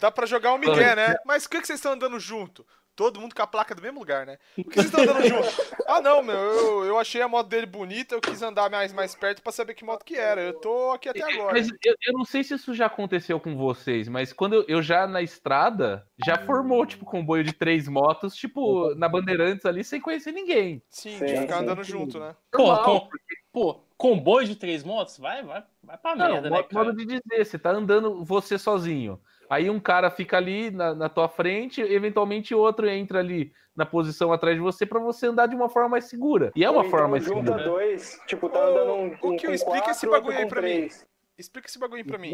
Dá 0.00 0.10
pra 0.10 0.24
jogar 0.26 0.54
um 0.54 0.58
migué, 0.58 0.94
né? 0.96 1.14
Mas 1.26 1.44
por 1.44 1.50
que, 1.52 1.60
que 1.60 1.66
vocês 1.66 1.78
estão 1.78 1.92
andando 1.92 2.18
junto? 2.18 2.64
Todo 2.96 3.20
mundo 3.20 3.34
com 3.34 3.42
a 3.42 3.46
placa 3.46 3.74
do 3.74 3.82
mesmo 3.82 3.98
lugar, 3.98 4.24
né? 4.24 4.38
Por 4.56 4.70
que 4.70 4.74
vocês 4.74 4.86
estão 4.86 5.00
andando 5.02 5.26
junto? 5.26 5.48
Ah, 5.86 6.00
não, 6.00 6.22
meu, 6.22 6.34
eu, 6.36 6.84
eu 6.86 6.98
achei 6.98 7.20
a 7.20 7.28
moto 7.28 7.48
dele 7.48 7.66
bonita, 7.66 8.14
eu 8.14 8.20
quis 8.20 8.40
andar 8.40 8.70
mais, 8.70 8.92
mais 8.92 9.14
perto 9.14 9.42
pra 9.42 9.52
saber 9.52 9.74
que 9.74 9.84
moto 9.84 10.04
que 10.04 10.16
era. 10.16 10.40
Eu 10.40 10.54
tô 10.54 10.92
aqui 10.92 11.08
até 11.08 11.22
agora. 11.22 11.52
Mas 11.58 11.68
eu, 11.84 11.94
eu 12.06 12.12
não 12.14 12.24
sei 12.24 12.42
se 12.42 12.54
isso 12.54 12.74
já 12.74 12.86
aconteceu 12.86 13.38
com 13.38 13.56
vocês, 13.56 14.08
mas 14.08 14.32
quando 14.32 14.54
eu, 14.54 14.64
eu 14.66 14.82
já 14.82 15.06
na 15.06 15.20
estrada, 15.20 16.08
já 16.18 16.38
formou, 16.38 16.86
tipo, 16.86 17.04
comboio 17.04 17.44
de 17.44 17.52
três 17.52 17.86
motos, 17.86 18.34
tipo, 18.34 18.94
na 18.94 19.08
Bandeirantes 19.08 19.66
ali, 19.66 19.84
sem 19.84 20.00
conhecer 20.00 20.32
ninguém. 20.32 20.82
Sim, 20.88 21.18
Sim, 21.18 21.26
de 21.26 21.36
ficar 21.36 21.58
sim, 21.58 21.62
andando 21.64 21.84
sim. 21.84 21.90
junto, 21.90 22.18
né? 22.18 22.34
Pô, 22.50 22.58
Normal, 22.68 23.00
com- 23.00 23.08
pô, 23.52 23.80
comboio 23.96 24.46
de 24.46 24.56
três 24.56 24.82
motos? 24.82 25.18
Vai, 25.18 25.42
vai, 25.42 25.64
vai 25.82 25.98
pra 25.98 26.16
Não, 26.16 26.28
merda, 26.40 26.50
né, 26.50 26.64
modo 26.72 26.94
de 26.94 27.04
dizer, 27.04 27.44
você 27.44 27.58
tá 27.58 27.70
andando 27.70 28.24
você 28.24 28.58
sozinho. 28.58 29.20
Aí 29.50 29.68
um 29.70 29.80
cara 29.80 30.10
fica 30.10 30.36
ali 30.36 30.70
na, 30.70 30.94
na 30.94 31.08
tua 31.08 31.28
frente, 31.28 31.80
eventualmente 31.80 32.54
outro 32.54 32.88
entra 32.88 33.18
ali 33.20 33.52
na 33.76 33.84
posição 33.84 34.32
atrás 34.32 34.56
de 34.56 34.62
você 34.62 34.86
pra 34.86 35.00
você 35.00 35.26
andar 35.26 35.46
de 35.46 35.56
uma 35.56 35.68
forma 35.68 35.88
mais 35.90 36.04
segura. 36.04 36.52
E 36.54 36.64
é 36.64 36.70
uma 36.70 36.84
Ou 36.84 36.90
forma 36.90 37.18
então 37.18 37.34
mais 37.34 37.44
junta 37.46 37.58
segura. 37.58 37.64
dois, 37.64 38.20
tipo, 38.26 38.48
tá 38.48 38.60
andando 38.64 38.92
um, 38.92 39.16
ô, 39.20 39.32
um 39.32 39.36
Kio, 39.36 39.48
com 39.48 39.54
explica 39.54 39.78
quatro, 39.78 39.90
esse 39.90 40.06
bagulho 40.08 40.36
aí 40.38 40.46
pra 40.46 40.62
mim. 40.62 40.68
três. 40.68 41.06
Explica 41.36 41.66
esse 41.68 41.80
bagulho 41.80 42.04
pra 42.06 42.16
mim. 42.16 42.32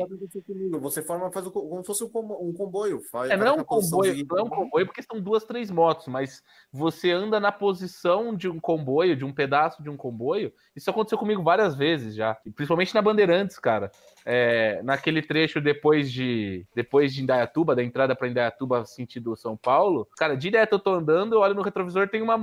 Você 0.83 1.01
forma, 1.01 1.33
faz 1.33 1.47
o 1.47 1.51
co- 1.51 1.67
como 1.67 1.81
se 1.81 1.87
fosse 1.87 2.05
um 2.05 2.11
combo- 2.11 2.37
um 2.39 2.53
comboio. 2.53 3.01
Faz, 3.11 3.31
É, 3.31 3.37
não 3.39 3.47
é 3.47 3.53
um 3.53 3.65
comboio, 3.65 4.15
de- 4.15 4.27
não 4.29 4.37
é 4.39 4.43
um 4.43 4.49
comboio 4.51 4.85
porque 4.85 5.01
são 5.03 5.19
duas, 5.19 5.43
três 5.43 5.71
motos, 5.71 6.07
mas 6.07 6.43
você 6.71 7.11
anda 7.11 7.41
na 7.41 7.51
posição 7.51 8.37
de 8.37 8.47
um 8.47 8.61
comboio, 8.61 9.17
de 9.17 9.25
um 9.25 9.33
pedaço 9.33 9.83
de 9.83 9.89
um 9.89 9.97
comboio. 9.97 10.53
Isso 10.77 10.91
aconteceu 10.91 11.17
comigo 11.17 11.43
várias 11.43 11.75
vezes 11.75 12.15
já, 12.15 12.37
principalmente 12.55 12.95
na 12.95 13.01
Bandeirantes, 13.01 13.59
cara. 13.59 13.91
É, 14.25 14.81
naquele 14.83 15.23
trecho 15.23 15.61
depois 15.61 16.11
de 16.13 16.67
depois 16.75 17.15
de 17.15 17.23
Indaiatuba, 17.23 17.75
da 17.75 17.83
entrada 17.83 18.15
para 18.15 18.29
Indaiatuba 18.29 18.85
sentido 18.85 19.37
São 19.37 19.57
Paulo, 19.57 20.07
cara, 20.17 20.37
direto 20.37 20.75
eu 20.75 20.79
tô 20.79 20.95
andando, 20.95 21.35
eu 21.35 21.41
olho 21.41 21.55
no 21.55 21.63
retrovisor, 21.63 22.09
tem 22.09 22.23
uma 22.23 22.37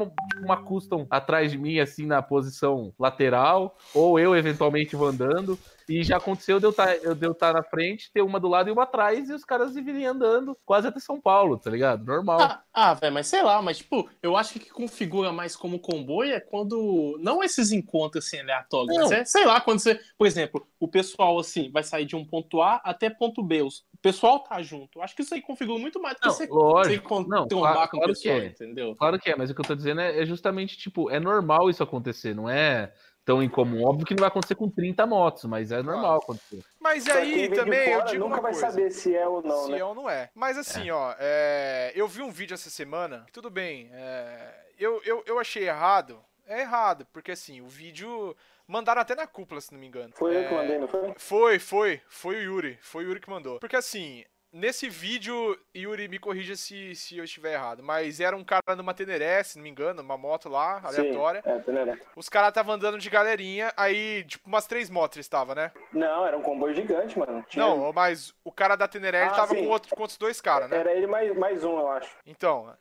uma 0.43 0.57
custom 0.57 1.05
atrás 1.09 1.51
de 1.51 1.57
mim 1.57 1.79
assim 1.79 2.05
na 2.05 2.21
posição 2.21 2.93
lateral, 2.97 3.77
ou 3.93 4.19
eu 4.19 4.35
eventualmente 4.35 4.95
vou 4.95 5.07
andando. 5.07 5.57
E 5.89 6.03
já 6.03 6.17
aconteceu 6.17 6.59
de 6.59 6.65
eu 6.65 6.71
estar 6.71 6.95
eu 6.97 7.15
de 7.15 7.25
eu 7.25 7.33
tá 7.33 7.53
na 7.53 7.63
frente, 7.63 8.11
ter 8.11 8.21
uma 8.21 8.39
do 8.39 8.49
lado 8.49 8.69
e 8.69 8.73
uma 8.73 8.83
atrás, 8.83 9.29
e 9.29 9.33
os 9.33 9.45
caras 9.45 9.73
virem 9.73 10.05
andando 10.05 10.57
quase 10.65 10.87
até 10.87 10.99
São 10.99 11.19
Paulo, 11.21 11.57
tá 11.57 11.69
ligado? 11.69 12.03
Normal. 12.03 12.41
Ah, 12.41 12.61
ah 12.73 12.93
velho, 12.93 13.13
mas 13.13 13.27
sei 13.27 13.41
lá, 13.41 13.61
mas 13.61 13.77
tipo, 13.77 14.09
eu 14.21 14.35
acho 14.35 14.53
que 14.53 14.59
o 14.59 14.61
que 14.61 14.69
configura 14.69 15.31
mais 15.31 15.55
como 15.55 15.79
comboio 15.79 16.33
é 16.33 16.39
quando. 16.41 17.17
Não 17.21 17.41
esses 17.41 17.71
encontros 17.71 18.25
assim 18.25 18.39
aleatórios, 18.39 19.11
é, 19.11 19.23
sei 19.23 19.45
lá, 19.45 19.61
quando 19.61 19.79
você. 19.79 19.99
Por 20.17 20.27
exemplo, 20.27 20.67
o 20.79 20.87
pessoal 20.87 21.39
assim 21.39 21.66
vai 21.71 21.84
sair 21.84 22.06
de 22.06 22.15
um 22.15 22.25
ponto 22.25 22.62
A 22.62 22.75
até 22.84 23.10
ponto 23.10 23.43
B. 23.43 23.62
os- 23.62 23.80
O 23.93 23.97
pessoal 24.01 24.39
tá 24.39 24.62
junto. 24.62 24.99
Eu 24.99 25.03
acho 25.03 25.15
que 25.15 25.21
isso 25.23 25.34
aí 25.34 25.41
configura 25.41 25.80
muito 25.80 25.99
mais 26.01 26.15
do 26.15 26.19
que 26.21 26.27
Não, 26.27 26.34
você, 26.34 26.47
você 26.47 26.53
lógico. 26.53 27.19
Não, 27.27 27.47
claro- 27.47 27.89
com 27.89 27.97
o 27.97 27.99
claro 27.99 28.13
que 28.13 28.21
pessoal, 28.21 28.38
é. 28.39 28.45
entendeu? 28.45 28.95
Claro 28.95 29.19
que 29.19 29.30
é, 29.30 29.36
mas 29.36 29.49
o 29.49 29.56
que 29.56 29.62
eu 29.62 29.65
tô 29.65 29.75
dizendo 29.75 30.01
é, 30.01 30.21
é 30.21 30.25
justamente, 30.25 30.77
tipo, 30.77 31.10
é 31.10 31.19
normal 31.19 31.69
isso 31.69 31.82
acontecer, 31.84 32.36
não 32.36 32.49
é 32.49 32.93
tão 33.25 33.41
incomum. 33.43 33.84
Óbvio 33.84 34.06
que 34.06 34.13
não 34.13 34.21
vai 34.21 34.30
acontecer 34.30 34.56
com 34.56 34.69
30 34.69 35.06
motos, 35.06 35.43
mas 35.45 35.71
é 35.71 35.84
normal 35.84 36.19
acontecer. 36.19 36.63
Mas 36.80 37.08
aí 37.10 37.49
também 37.49 37.89
eu 37.89 37.97
fora 37.99 38.12
digo 38.12 38.23
nunca 38.23 38.36
uma 38.36 38.41
vai 38.43 38.51
coisa. 38.53 38.69
saber 38.69 38.89
se 38.91 39.13
é 39.15 39.27
ou 39.27 39.41
não, 39.41 39.65
se 39.65 39.71
né? 39.71 39.80
é 39.80 39.84
ou 39.84 39.93
não 39.95 40.10
é. 40.10 40.30
Mas 40.34 40.58
assim, 40.58 40.89
ó, 40.91 41.13
é, 41.19 41.91
eu 41.95 42.08
vi 42.08 42.21
um 42.21 42.32
vídeo 42.32 42.53
essa 42.53 42.69
semana, 42.69 43.23
que 43.25 43.34
tudo 43.34 43.49
bem, 43.49 43.89
é, 43.91 44.53
eu, 44.80 45.01
eu, 45.03 45.23
eu 45.25 45.39
achei 45.39 45.67
errado. 45.67 46.19
É 46.45 46.62
errado, 46.62 47.06
porque 47.12 47.32
assim, 47.32 47.60
o 47.60 47.67
vídeo. 47.67 48.34
Mandaram 48.67 49.01
até 49.01 49.15
na 49.15 49.25
cúpula, 49.25 49.62
se 49.62 49.71
não 49.71 49.80
me 49.80 49.88
engano. 49.88 50.13
Foi 50.15 50.36
eu 50.36 50.41
que 50.47 50.53
É, 50.53 50.58
mandei, 50.58 50.77
não 50.77 50.88
foi? 50.89 51.13
Foi, 51.17 51.60
foi. 51.60 52.01
Foi 52.10 52.36
o 52.36 52.41
Yuri. 52.41 52.77
Foi 52.82 53.06
o 53.06 53.08
Yuri 53.08 53.21
que 53.21 53.30
mandou. 53.30 53.60
Porque 53.62 53.77
assim, 53.77 54.25
nesse 54.51 54.89
vídeo, 54.89 55.58
Yuri, 55.73 56.10
me 56.10 56.19
corrija 56.19 56.53
se, 56.58 56.93
se 56.93 57.17
eu 57.17 57.23
estiver 57.23 57.53
errado, 57.53 57.82
mas 57.82 58.19
era 58.19 58.36
um 58.36 58.43
cara 58.43 58.75
numa 58.75 58.93
Teneré, 58.93 59.41
se 59.41 59.56
não 59.58 59.63
me 59.63 59.69
engano, 59.69 60.01
uma 60.01 60.17
moto 60.17 60.49
lá, 60.49 60.82
aleatória. 60.84 61.41
Sim, 61.43 61.49
é, 61.49 61.60
Teneré. 61.60 61.97
Os 62.13 62.27
caras 62.27 62.49
estavam 62.49 62.73
andando 62.75 62.97
de 62.97 63.10
galerinha, 63.10 63.71
aí, 63.77 64.25
tipo, 64.25 64.45
umas 64.49 64.67
três 64.67 64.89
motos 64.89 65.15
eles 65.15 65.25
estavam, 65.27 65.56
né? 65.56 65.71
Não, 65.93 66.25
era 66.25 66.38
um 66.38 66.41
comboio 66.41 66.73
gigante, 66.75 67.17
mano. 67.17 67.45
Tinha- 67.47 67.65
Não, 67.65 67.93
mas 67.93 68.34
o 68.43 68.51
cara 68.51 68.75
da 68.75 68.86
Teneré, 68.88 69.21
ele 69.21 69.30
Ah, 69.32 69.34
tava 69.34 69.53
sim. 69.56 69.63
com, 69.63 69.69
outro, 69.69 69.95
com 69.95 70.01
outros 70.01 70.17
dois 70.17 70.41
caras, 70.41 70.69
né? 70.69 70.75
Era 70.77 70.91
ele 70.91 71.08
mais, 71.08 71.34
mais 71.38 71.63
um, 71.63 71.80
eu 71.80 71.89
acho. 71.89 72.13
Então, 72.25 72.75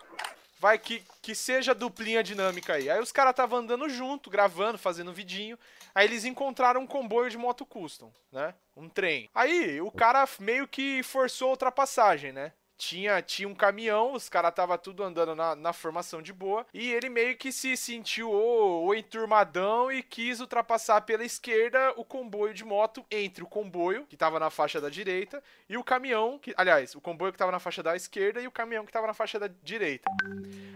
vai 0.58 0.78
que, 0.78 1.02
que 1.22 1.34
seja 1.34 1.74
duplinha 1.74 2.22
dinâmica 2.22 2.74
aí. 2.74 2.88
Aí 2.88 3.00
os 3.00 3.12
caras 3.12 3.30
estavam 3.30 3.58
andando 3.60 3.88
junto, 3.88 4.30
gravando, 4.30 4.78
fazendo 4.78 5.12
vidinho. 5.12 5.58
Aí 5.94 6.06
eles 6.06 6.24
encontraram 6.24 6.80
um 6.80 6.86
comboio 6.86 7.30
de 7.30 7.38
moto 7.38 7.64
custom, 7.64 8.12
né? 8.30 8.54
Um 8.76 8.88
trem. 8.88 9.28
Aí 9.34 9.80
o 9.80 9.90
cara 9.90 10.28
meio 10.38 10.66
que 10.68 11.02
forçou 11.02 11.48
a 11.48 11.50
ultrapassagem, 11.52 12.32
né? 12.32 12.52
Tinha, 12.78 13.22
tinha 13.22 13.48
um 13.48 13.54
caminhão, 13.54 14.12
os 14.12 14.28
caras 14.28 14.54
tava 14.54 14.76
tudo 14.76 15.02
andando 15.02 15.34
na, 15.34 15.54
na 15.56 15.72
formação 15.72 16.20
de 16.20 16.32
boa. 16.32 16.66
E 16.74 16.92
ele 16.92 17.08
meio 17.08 17.36
que 17.36 17.50
se 17.50 17.76
sentiu 17.76 18.30
o, 18.30 18.86
o 18.86 18.94
enturmadão 18.94 19.90
e 19.90 20.02
quis 20.02 20.40
ultrapassar 20.40 21.00
pela 21.02 21.24
esquerda 21.24 21.92
o 21.96 22.04
comboio 22.04 22.52
de 22.52 22.64
moto 22.64 23.04
entre 23.10 23.42
o 23.42 23.46
comboio, 23.46 24.06
que 24.06 24.16
tava 24.16 24.38
na 24.38 24.50
faixa 24.50 24.80
da 24.80 24.88
direita, 24.88 25.42
e 25.68 25.76
o 25.76 25.84
caminhão, 25.84 26.38
que, 26.38 26.54
aliás, 26.56 26.94
o 26.94 27.00
comboio 27.00 27.32
que 27.32 27.38
tava 27.38 27.52
na 27.52 27.58
faixa 27.58 27.82
da 27.82 27.96
esquerda 27.96 28.40
e 28.40 28.46
o 28.46 28.52
caminhão 28.52 28.84
que 28.84 28.92
tava 28.92 29.06
na 29.06 29.14
faixa 29.14 29.38
da 29.38 29.48
direita. 29.62 30.10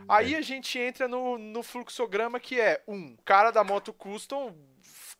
Aí 0.08 0.34
a 0.34 0.40
gente 0.40 0.78
entra 0.78 1.06
no, 1.06 1.38
no 1.38 1.62
fluxograma 1.62 2.40
que 2.40 2.60
é 2.60 2.82
um 2.88 3.16
cara 3.24 3.50
da 3.50 3.62
moto 3.62 3.92
custom 3.92 4.54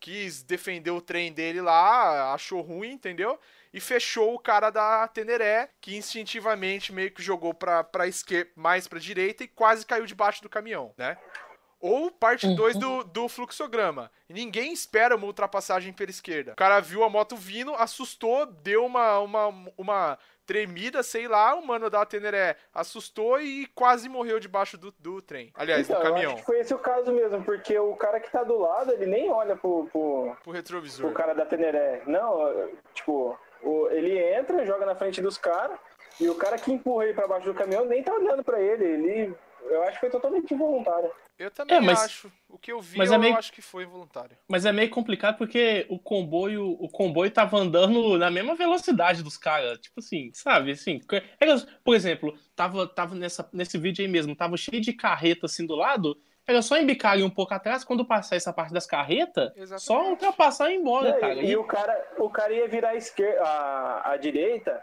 quis 0.00 0.42
defender 0.42 0.90
o 0.90 1.00
trem 1.00 1.30
dele 1.32 1.60
lá, 1.60 2.32
achou 2.32 2.62
ruim, 2.62 2.92
entendeu? 2.92 3.38
E 3.72 3.80
fechou 3.80 4.34
o 4.34 4.38
cara 4.38 4.70
da 4.70 5.06
Teneré, 5.08 5.68
que 5.80 5.96
instintivamente 5.96 6.92
meio 6.92 7.10
que 7.10 7.22
jogou 7.22 7.54
pra, 7.54 7.84
pra 7.84 8.06
esquerda, 8.06 8.50
mais 8.56 8.88
pra 8.88 8.98
direita 8.98 9.44
e 9.44 9.48
quase 9.48 9.86
caiu 9.86 10.06
debaixo 10.06 10.42
do 10.42 10.48
caminhão, 10.48 10.92
né? 10.98 11.16
Ou 11.80 12.10
parte 12.10 12.46
2 12.54 12.76
do, 12.76 13.02
do 13.04 13.26
fluxograma. 13.28 14.10
Ninguém 14.28 14.70
espera 14.72 15.16
uma 15.16 15.24
ultrapassagem 15.26 15.94
pela 15.94 16.10
esquerda. 16.10 16.52
O 16.52 16.56
cara 16.56 16.78
viu 16.80 17.02
a 17.02 17.08
moto 17.08 17.36
vindo, 17.36 17.74
assustou, 17.74 18.44
deu 18.44 18.84
uma, 18.84 19.18
uma, 19.20 19.46
uma 19.78 20.18
tremida, 20.44 21.02
sei 21.02 21.26
lá, 21.26 21.54
o 21.54 21.66
mano 21.66 21.88
da 21.88 22.04
Teneré 22.04 22.56
assustou 22.74 23.40
e 23.40 23.66
quase 23.68 24.10
morreu 24.10 24.38
debaixo 24.38 24.76
do, 24.76 24.92
do 24.98 25.22
trem. 25.22 25.50
Aliás, 25.54 25.88
então, 25.88 26.00
do 26.02 26.06
eu 26.06 26.10
caminhão. 26.12 26.32
acho 26.32 26.40
que 26.40 26.46
foi 26.46 26.58
esse 26.60 26.74
o 26.74 26.78
caso 26.78 27.12
mesmo, 27.12 27.42
porque 27.44 27.78
o 27.78 27.96
cara 27.96 28.20
que 28.20 28.30
tá 28.30 28.42
do 28.42 28.58
lado, 28.58 28.92
ele 28.92 29.06
nem 29.06 29.30
olha 29.30 29.56
pro, 29.56 29.86
pro, 29.90 30.36
Pro 30.42 30.52
retrovisor. 30.52 31.06
pro 31.06 31.14
cara 31.14 31.34
da 31.34 31.46
Teneré. 31.46 32.02
Não, 32.06 32.68
tipo, 32.92 33.12
o- 33.30 33.38
ele 33.90 34.18
entra, 34.18 34.64
joga 34.66 34.86
na 34.86 34.94
frente 34.94 35.20
dos 35.20 35.36
caras, 35.38 35.78
e 36.20 36.28
o 36.28 36.34
cara 36.34 36.58
que 36.58 36.72
empurra 36.72 37.04
ele 37.04 37.14
pra 37.14 37.26
baixo 37.28 37.46
do 37.46 37.54
caminhão 37.54 37.84
nem 37.86 38.02
tá 38.02 38.12
olhando 38.14 38.42
pra 38.44 38.60
ele. 38.60 38.84
Ele. 38.84 39.34
Eu 39.68 39.82
acho 39.84 39.92
que 39.94 40.00
foi 40.00 40.10
totalmente 40.10 40.52
involuntário. 40.52 41.10
Eu 41.38 41.50
também 41.50 41.76
É, 41.76 41.80
mas- 41.80 42.00
acho. 42.04 42.30
O 42.48 42.58
que 42.58 42.70
eu 42.72 42.80
vi, 42.80 42.98
mas 42.98 43.10
é 43.10 43.14
eu 43.14 43.18
meio- 43.18 43.36
acho 43.36 43.52
que 43.52 43.62
foi 43.62 43.86
voluntário. 43.86 44.36
Mas 44.48 44.66
é 44.66 44.72
meio 44.72 44.90
complicado 44.90 45.38
porque 45.38 45.86
o 45.88 45.98
comboio, 45.98 46.70
o 46.78 46.88
comboio 46.90 47.30
tava 47.30 47.56
andando 47.58 48.18
na 48.18 48.30
mesma 48.30 48.54
velocidade 48.54 49.22
dos 49.22 49.36
caras. 49.38 49.78
Tipo 49.78 50.00
assim, 50.00 50.30
sabe? 50.34 50.72
Assim, 50.72 51.00
era- 51.40 51.56
por 51.84 51.94
exemplo, 51.94 52.36
tava, 52.54 52.86
tava 52.86 53.14
nessa, 53.14 53.48
nesse 53.52 53.78
vídeo 53.78 54.02
aí 54.04 54.10
mesmo, 54.10 54.34
tava 54.36 54.56
cheio 54.56 54.80
de 54.82 54.92
carreta 54.92 55.46
assim 55.46 55.64
do 55.66 55.74
lado. 55.74 56.18
Era 56.46 56.62
só 56.62 56.76
embicar 56.76 57.12
ali 57.12 57.22
um 57.22 57.30
pouco 57.30 57.54
atrás, 57.54 57.84
quando 57.84 58.04
passar 58.04 58.36
essa 58.36 58.52
parte 58.52 58.72
das 58.72 58.86
carretas, 58.86 59.52
Exatamente. 59.56 59.82
só 59.82 60.08
ultrapassar 60.10 60.70
e 60.70 60.74
ir 60.74 60.78
embora, 60.78 61.12
Não, 61.12 61.20
cara. 61.20 61.34
e, 61.34 61.50
E- 61.50 61.56
o 61.56 61.64
cara, 61.64 62.08
o 62.18 62.28
cara 62.30 62.52
ia 62.52 62.66
virar 62.68 62.90
a 62.90 62.96
esquerda, 62.96 63.42
a, 63.42 64.12
a 64.12 64.16
direita. 64.16 64.82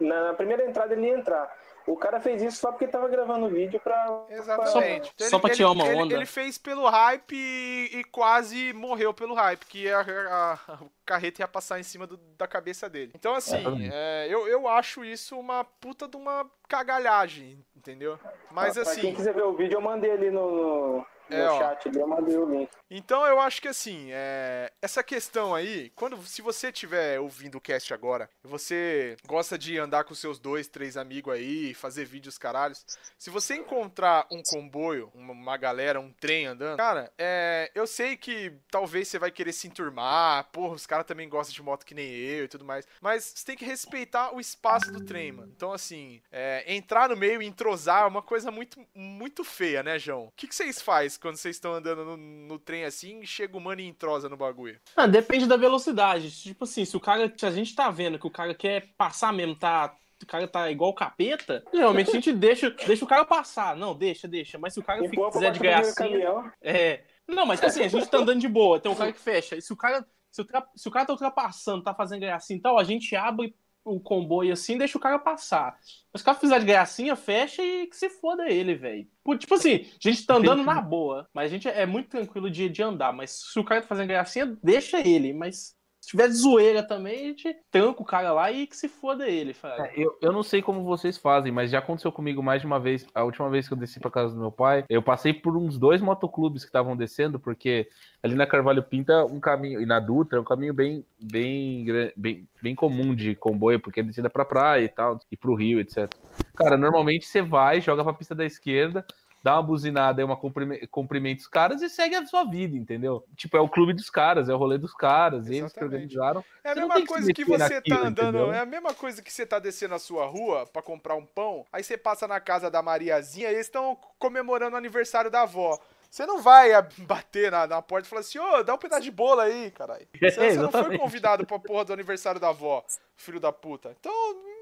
Na, 0.00 0.28
na 0.28 0.34
primeira 0.34 0.64
entrada 0.64 0.94
ele 0.94 1.06
ia 1.06 1.14
entrar. 1.18 1.52
O 1.84 1.96
cara 1.96 2.20
fez 2.20 2.40
isso 2.40 2.58
só 2.58 2.70
porque 2.70 2.86
tava 2.86 3.08
gravando 3.08 3.46
o 3.46 3.48
vídeo 3.48 3.80
pra. 3.80 4.24
Exatamente. 4.30 5.10
Então, 5.16 5.28
Só 5.28 5.40
pra 5.40 5.50
tirar 5.50 5.72
uma 5.72 5.84
ele, 5.88 5.96
onda. 6.00 6.14
Ele 6.14 6.26
fez 6.26 6.56
pelo 6.56 6.88
hype 6.88 7.32
e, 7.34 7.90
e 7.98 8.04
quase 8.04 8.72
morreu 8.72 9.12
pelo 9.12 9.34
hype, 9.34 9.66
que 9.66 9.90
a, 9.90 9.98
a- 10.00 10.52
a- 10.68 10.74
o 10.80 10.88
carreta 11.04 11.42
ia 11.42 11.48
passar 11.48 11.80
em 11.80 11.82
cima 11.82 12.06
do- 12.06 12.16
da 12.38 12.46
cabeça 12.46 12.88
dele. 12.88 13.10
Então, 13.16 13.34
assim, 13.34 13.56
Exatamente. 13.56 13.90
é, 13.92 14.28
eu, 14.30 14.46
eu 14.46 14.68
acho 14.68 15.04
isso 15.04 15.36
uma 15.36 15.64
puta 15.64 16.06
de 16.06 16.16
uma 16.16 16.48
cagalhagem, 16.68 17.64
entendeu? 17.82 18.18
Mas 18.50 18.74
pra 18.74 18.84
quem 18.84 18.92
assim, 18.92 19.14
quiser 19.14 19.34
ver 19.34 19.42
o 19.44 19.54
vídeo, 19.56 19.76
eu 19.76 19.80
mandei 19.80 20.10
ali 20.12 20.30
no, 20.30 20.50
no, 20.50 20.96
no 21.30 21.36
É, 21.36 21.48
ó. 21.50 21.58
chat, 21.58 21.88
ali, 21.88 21.98
eu 21.98 22.06
mandei 22.06 22.36
o 22.36 22.44
link. 22.48 22.70
Então 22.94 23.26
eu 23.26 23.40
acho 23.40 23.62
que 23.62 23.68
assim, 23.68 24.08
é, 24.12 24.70
essa 24.82 25.02
questão 25.02 25.54
aí, 25.54 25.90
quando 25.96 26.22
se 26.24 26.42
você 26.42 26.68
estiver 26.68 27.18
ouvindo 27.18 27.56
o 27.56 27.60
cast 27.60 27.94
agora, 27.94 28.28
você 28.44 29.16
gosta 29.26 29.56
de 29.56 29.78
andar 29.78 30.04
com 30.04 30.14
seus 30.14 30.38
dois, 30.38 30.68
três 30.68 30.94
amigos 30.98 31.32
aí, 31.32 31.72
fazer 31.72 32.04
vídeos 32.04 32.36
caralhos, 32.36 32.84
se 33.16 33.30
você 33.30 33.54
encontrar 33.54 34.26
um 34.30 34.42
comboio, 34.42 35.10
uma, 35.14 35.32
uma 35.32 35.56
galera, 35.56 35.98
um 35.98 36.12
trem 36.12 36.44
andando, 36.44 36.76
cara, 36.76 37.10
é, 37.16 37.70
eu 37.74 37.86
sei 37.86 38.14
que 38.14 38.52
talvez 38.70 39.08
você 39.08 39.18
vai 39.18 39.30
querer 39.30 39.54
se 39.54 39.66
enturmar, 39.66 40.50
porra, 40.52 40.74
os 40.74 40.84
caras 40.86 41.06
também 41.06 41.30
gostam 41.30 41.54
de 41.54 41.62
moto 41.62 41.86
que 41.86 41.94
nem 41.94 42.06
eu 42.10 42.44
e 42.44 42.48
tudo 42.48 42.62
mais, 42.64 42.86
mas 43.00 43.24
você 43.24 43.46
tem 43.46 43.56
que 43.56 43.64
respeitar 43.64 44.34
o 44.34 44.40
espaço 44.40 44.92
do 44.92 45.02
trem, 45.02 45.32
mano. 45.32 45.50
Então 45.56 45.72
assim, 45.72 46.20
é, 46.30 46.62
entrar 46.74 47.08
no 47.08 47.16
meio 47.16 47.40
e 47.40 47.46
entrosar 47.72 48.02
é 48.02 48.06
uma 48.06 48.22
coisa 48.22 48.50
muito, 48.50 48.78
muito 48.94 49.42
feia, 49.42 49.82
né, 49.82 49.98
João? 49.98 50.26
O 50.26 50.32
que, 50.36 50.46
que 50.46 50.54
vocês 50.54 50.80
fazem 50.80 51.18
quando 51.20 51.36
vocês 51.36 51.56
estão 51.56 51.72
andando 51.72 52.04
no, 52.04 52.16
no 52.16 52.58
trem 52.58 52.84
assim 52.84 53.20
e 53.20 53.26
chega 53.26 53.56
o 53.56 53.60
mano 53.60 53.80
e 53.80 53.86
entrosa 53.86 54.28
no 54.28 54.36
bagulho? 54.36 54.78
Ah, 54.96 55.06
depende 55.06 55.46
da 55.46 55.56
velocidade. 55.56 56.30
Tipo 56.30 56.64
assim, 56.64 56.84
se 56.84 56.96
o 56.96 57.00
cara. 57.00 57.32
Se 57.36 57.46
a 57.46 57.50
gente 57.50 57.74
tá 57.74 57.90
vendo 57.90 58.18
que 58.18 58.26
o 58.26 58.30
cara 58.30 58.54
quer 58.54 58.88
passar 58.96 59.32
mesmo, 59.32 59.56
tá 59.56 59.96
o 60.22 60.26
cara 60.26 60.46
tá 60.46 60.70
igual 60.70 60.90
o 60.90 60.94
capeta, 60.94 61.64
geralmente 61.74 62.10
a 62.10 62.14
gente 62.14 62.30
deixa, 62.32 62.70
deixa 62.70 63.04
o 63.04 63.08
cara 63.08 63.24
passar. 63.24 63.74
Não, 63.76 63.92
deixa, 63.92 64.28
deixa. 64.28 64.56
Mas 64.58 64.74
se 64.74 64.78
o 64.78 64.82
cara 64.82 65.02
fica, 65.08 65.30
quiser 65.30 65.52
de 65.52 65.94
caminhão. 65.94 66.50
É. 66.60 67.02
Não, 67.26 67.44
mas 67.46 67.58
tipo 67.58 67.68
assim, 67.68 67.82
a 67.82 67.88
gente 67.88 68.08
tá 68.08 68.18
andando 68.18 68.40
de 68.40 68.48
boa, 68.48 68.78
tem 68.78 68.90
um 68.92 68.94
cara 68.94 69.12
que 69.12 69.18
fecha. 69.18 69.56
E 69.56 69.62
se 69.62 69.72
o 69.72 69.76
cara. 69.76 70.06
Se 70.30 70.40
o, 70.40 70.46
tra- 70.46 70.66
se 70.74 70.88
o 70.88 70.90
cara 70.90 71.04
tá 71.04 71.12
ultrapassando, 71.12 71.82
tá 71.82 71.94
fazendo 71.94 72.20
gracinha 72.20 72.58
e 72.58 72.62
tal, 72.62 72.78
a 72.78 72.84
gente 72.84 73.14
abre 73.14 73.54
o 73.84 74.00
comboio 74.00 74.52
assim 74.52 74.78
deixa 74.78 74.96
o 74.96 75.00
cara 75.00 75.18
passar. 75.18 75.78
Mas 76.12 76.20
se 76.20 76.22
o 76.22 76.24
cara 76.24 76.38
fizer 76.38 76.58
de 76.58 76.66
gracinha, 76.66 77.16
fecha 77.16 77.62
e 77.62 77.86
que 77.86 77.96
se 77.96 78.08
foda 78.08 78.48
ele, 78.50 78.74
velho. 78.74 79.06
Tipo 79.38 79.54
assim, 79.54 79.86
a 80.04 80.08
gente 80.08 80.26
tá 80.26 80.36
andando 80.36 80.62
na 80.62 80.80
boa, 80.80 81.28
mas 81.32 81.46
a 81.46 81.48
gente 81.48 81.68
é 81.68 81.86
muito 81.86 82.08
tranquilo 82.08 82.50
de, 82.50 82.68
de 82.68 82.82
andar. 82.82 83.12
Mas 83.12 83.30
se 83.52 83.58
o 83.58 83.64
cara 83.64 83.82
tá 83.82 83.88
fazendo 83.88 84.08
gracinha, 84.08 84.58
deixa 84.62 85.00
ele. 85.06 85.32
Mas 85.32 85.76
se 86.02 86.08
tiver 86.08 86.28
zoeira 86.30 86.82
também, 86.82 87.14
a 87.14 87.28
gente 87.28 87.56
tranca 87.70 88.02
o 88.02 88.04
cara 88.04 88.32
lá 88.32 88.50
e 88.50 88.66
que 88.66 88.76
se 88.76 88.88
foda 88.88 89.28
ele. 89.28 89.54
É, 89.62 89.92
Eu, 89.94 90.18
eu 90.20 90.32
não 90.32 90.42
sei 90.42 90.60
como 90.60 90.82
vocês 90.82 91.16
fazem, 91.16 91.52
mas 91.52 91.70
já 91.70 91.78
aconteceu 91.78 92.10
comigo 92.10 92.42
mais 92.42 92.60
de 92.60 92.66
uma 92.66 92.80
vez. 92.80 93.06
A 93.14 93.22
última 93.22 93.48
vez 93.48 93.68
que 93.68 93.74
eu 93.74 93.78
desci 93.78 94.00
pra 94.00 94.10
casa 94.10 94.34
do 94.34 94.40
meu 94.40 94.50
pai, 94.50 94.84
eu 94.88 95.00
passei 95.00 95.32
por 95.32 95.56
uns 95.56 95.78
dois 95.78 96.02
motoclubes 96.02 96.64
que 96.64 96.68
estavam 96.68 96.96
descendo, 96.96 97.38
porque 97.38 97.88
ali 98.20 98.34
na 98.34 98.48
Carvalho 98.48 98.82
Pinta, 98.82 99.24
um 99.26 99.38
caminho, 99.38 99.80
e 99.80 99.86
na 99.86 100.00
Dutra, 100.00 100.40
um 100.40 100.44
caminho 100.44 100.74
bem, 100.74 101.06
bem, 101.20 101.86
bem, 102.16 102.48
bem 102.60 102.74
comum 102.74 103.14
de 103.14 103.36
comboio, 103.36 103.78
porque 103.78 104.00
é 104.00 104.02
descida 104.02 104.28
pra 104.28 104.44
praia 104.44 104.84
e 104.84 104.88
tal, 104.88 105.20
e 105.30 105.36
pro 105.36 105.54
rio, 105.54 105.78
etc. 105.78 106.12
Cara, 106.56 106.76
normalmente 106.76 107.26
você 107.26 107.40
vai, 107.40 107.80
joga 107.80 108.02
pra 108.02 108.12
pista 108.12 108.34
da 108.34 108.44
esquerda, 108.44 109.06
dá 109.42 109.56
uma 109.56 109.62
buzinada, 109.62 110.22
é 110.22 110.24
uma 110.24 110.36
cumprime- 110.36 110.86
cumprimenta 110.86 111.40
os 111.40 111.48
caras 111.48 111.82
e 111.82 111.88
segue 111.90 112.14
a 112.14 112.24
sua 112.24 112.44
vida, 112.44 112.76
entendeu? 112.76 113.24
Tipo, 113.36 113.56
é 113.56 113.60
o 113.60 113.68
clube 113.68 113.92
dos 113.92 114.08
caras, 114.08 114.48
é 114.48 114.54
o 114.54 114.56
rolê 114.56 114.78
dos 114.78 114.94
caras, 114.94 115.46
eles 115.46 115.72
que 115.72 115.78
Exatamente. 115.80 115.94
organizaram. 115.94 116.44
É 116.62 116.70
a 116.70 116.74
Você 116.74 116.80
mesma 116.80 116.94
que 116.94 117.06
coisa 117.06 117.32
que 117.32 117.44
meter 117.44 117.58
você 117.58 117.74
naquilo, 117.74 117.96
tá 117.96 118.06
andando. 118.06 118.28
entendeu? 118.36 118.52
É 118.52 118.58
a 118.60 118.66
mesma 118.66 118.94
coisa 118.94 119.20
que 119.22 119.32
você 119.32 119.44
tá 119.44 119.58
descendo 119.58 119.94
a 119.94 119.98
sua 119.98 120.26
rua 120.26 120.66
pra 120.66 120.80
comprar 120.80 121.16
um 121.16 121.26
pão. 121.26 121.66
Aí 121.72 121.82
você 121.82 121.98
passa 121.98 122.28
na 122.28 122.40
casa 122.40 122.70
da 122.70 122.80
Mariazinha 122.82 123.50
e 123.50 123.54
eles 123.54 123.66
estão 123.66 123.96
comemorando 124.18 124.74
o 124.74 124.78
aniversário 124.78 125.30
da 125.30 125.42
avó. 125.42 125.78
Você 126.12 126.26
não 126.26 126.42
vai 126.42 126.70
bater 126.98 127.50
na, 127.50 127.66
na 127.66 127.80
porta 127.80 128.06
e 128.06 128.10
falar 128.10 128.20
assim, 128.20 128.38
ô, 128.38 128.62
dá 128.62 128.74
um 128.74 128.78
pedaço 128.78 129.00
de 129.00 129.10
bolo 129.10 129.40
aí, 129.40 129.70
caralho. 129.70 130.06
Você, 130.20 130.30
você 130.30 130.56
não 130.58 130.70
foi 130.70 130.98
convidado 130.98 131.46
pra 131.46 131.58
porra 131.58 131.86
do 131.86 131.92
aniversário 131.94 132.38
da 132.38 132.50
avó, 132.50 132.84
filho 133.16 133.40
da 133.40 133.50
puta. 133.50 133.96
Então, 133.98 134.12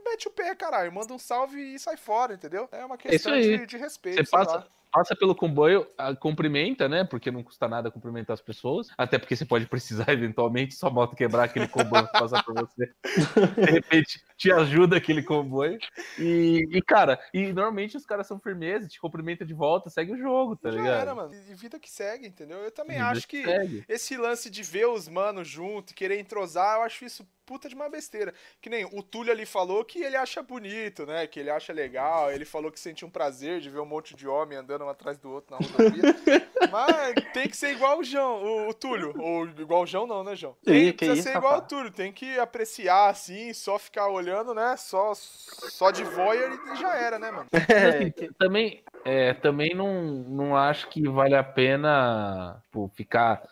mete 0.05 0.29
o 0.29 0.31
pé, 0.31 0.55
caralho. 0.55 0.93
Manda 0.93 1.13
um 1.13 1.19
salve 1.19 1.61
e 1.61 1.77
sai 1.77 1.97
fora, 1.97 2.35
entendeu? 2.35 2.69
É 2.71 2.85
uma 2.85 2.97
questão 2.97 3.33
aí. 3.33 3.59
de, 3.59 3.67
de 3.67 3.77
respeito. 3.77 4.25
Você 4.25 4.31
passa, 4.31 4.59
lá. 4.59 4.67
passa 4.93 5.17
pelo 5.17 5.35
comboio, 5.35 5.89
ah, 5.99 6.15
cumprimenta, 6.15 6.89
né? 6.89 7.03
Porque 7.03 7.33
não 7.33 7.43
custa 7.43 7.67
nada 7.67 7.91
cumprimentar 7.91 8.35
as 8.35 8.41
pessoas. 8.41 8.87
Até 8.97 9.19
porque 9.19 9.35
você 9.35 9.45
pode 9.45 9.67
precisar, 9.67 10.07
eventualmente, 10.15 10.77
sua 10.77 10.89
moto 10.89 11.17
quebrar 11.17 11.45
aquele 11.47 11.67
comboio 11.67 12.07
que 12.07 12.13
passar 12.17 12.45
por 12.45 12.55
você. 12.55 12.93
De 13.67 13.73
repente, 13.73 14.23
te 14.40 14.50
ajuda 14.50 14.96
aquele 14.96 15.22
comboio. 15.22 15.79
E, 16.18 16.66
e, 16.70 16.81
cara, 16.81 17.20
e 17.35 17.53
normalmente 17.53 17.98
os 17.98 18.07
caras 18.07 18.26
são 18.26 18.40
firmeza, 18.40 18.88
te 18.88 18.98
cumprimenta 18.98 19.44
de 19.44 19.53
volta, 19.53 19.90
segue 19.90 20.12
o 20.12 20.18
jogo, 20.18 20.57
tá 20.57 20.70
Já 20.70 20.76
ligado? 20.79 21.00
era, 21.00 21.14
mano. 21.14 21.35
E 21.35 21.55
vida 21.55 21.79
que 21.79 21.90
segue, 21.90 22.26
entendeu? 22.26 22.57
Eu 22.61 22.70
também 22.70 22.96
Vida 22.96 23.09
acho 23.11 23.29
que 23.29 23.44
segue. 23.44 23.85
esse 23.87 24.16
lance 24.16 24.48
de 24.48 24.62
ver 24.62 24.87
os 24.87 25.07
manos 25.09 25.46
junto 25.46 25.94
querer 25.94 26.18
entrosar, 26.18 26.79
eu 26.79 26.83
acho 26.85 27.05
isso 27.05 27.29
puta 27.50 27.68
de 27.68 27.74
uma 27.74 27.88
besteira. 27.88 28.33
Que 28.62 28.70
nem 28.70 28.85
o 28.85 29.03
Túlio 29.03 29.33
ali 29.33 29.44
falou 29.44 29.85
que 29.85 30.00
ele 30.00 30.14
acha 30.16 30.40
bonito, 30.40 31.05
né? 31.05 31.26
Que 31.26 31.40
ele 31.40 31.50
acha 31.50 31.72
legal. 31.72 32.31
Ele 32.31 32.44
falou 32.44 32.70
que 32.70 32.79
sentia 32.79 33.07
um 33.07 33.11
prazer 33.11 33.61
de 33.61 33.68
ver 33.68 33.81
um 33.81 33.87
monte 33.87 34.14
de 34.14 34.29
homem 34.29 34.57
andando 34.57 34.85
um 34.85 34.88
atrás 34.88 35.18
do 35.18 35.29
outro 35.29 35.50
na 35.50 35.57
rodovia. 35.57 36.14
Mas 36.70 37.14
tem 37.33 37.48
que 37.48 37.57
ser 37.57 37.72
igual 37.72 37.98
o 37.98 38.05
João, 38.05 38.44
o, 38.44 38.68
o 38.68 38.74
Túlio. 38.74 39.12
Ou 39.20 39.48
igual 39.48 39.83
o 39.83 39.87
João, 39.87 40.07
não, 40.07 40.22
né, 40.22 40.37
João? 40.37 40.57
Tem, 40.62 40.92
que 40.92 41.05
precisa 41.05 41.31
ser 41.31 41.37
igual 41.38 41.59
o. 41.59 41.62
Túlio. 41.62 41.90
Tem 41.90 42.12
que 42.12 42.38
apreciar 42.38 43.09
assim, 43.11 43.53
só 43.53 43.81
ficar 43.81 44.07
olhando, 44.09 44.30
né? 44.55 44.77
Só, 44.77 45.12
só 45.14 45.90
de 45.90 46.05
voyeur 46.05 46.51
e 46.73 46.77
já 46.81 46.97
era, 46.97 47.19
né, 47.19 47.31
mano? 47.31 47.47
É, 47.71 48.29
Também, 48.38 48.83
é, 49.05 49.35
também 49.35 49.75
não, 49.75 50.03
não 50.29 50.57
acho 50.57 50.88
que 50.88 51.09
vale 51.09 51.35
a 51.35 51.43
pena 51.45 52.62
pô, 52.71 52.88
ficar 52.88 53.43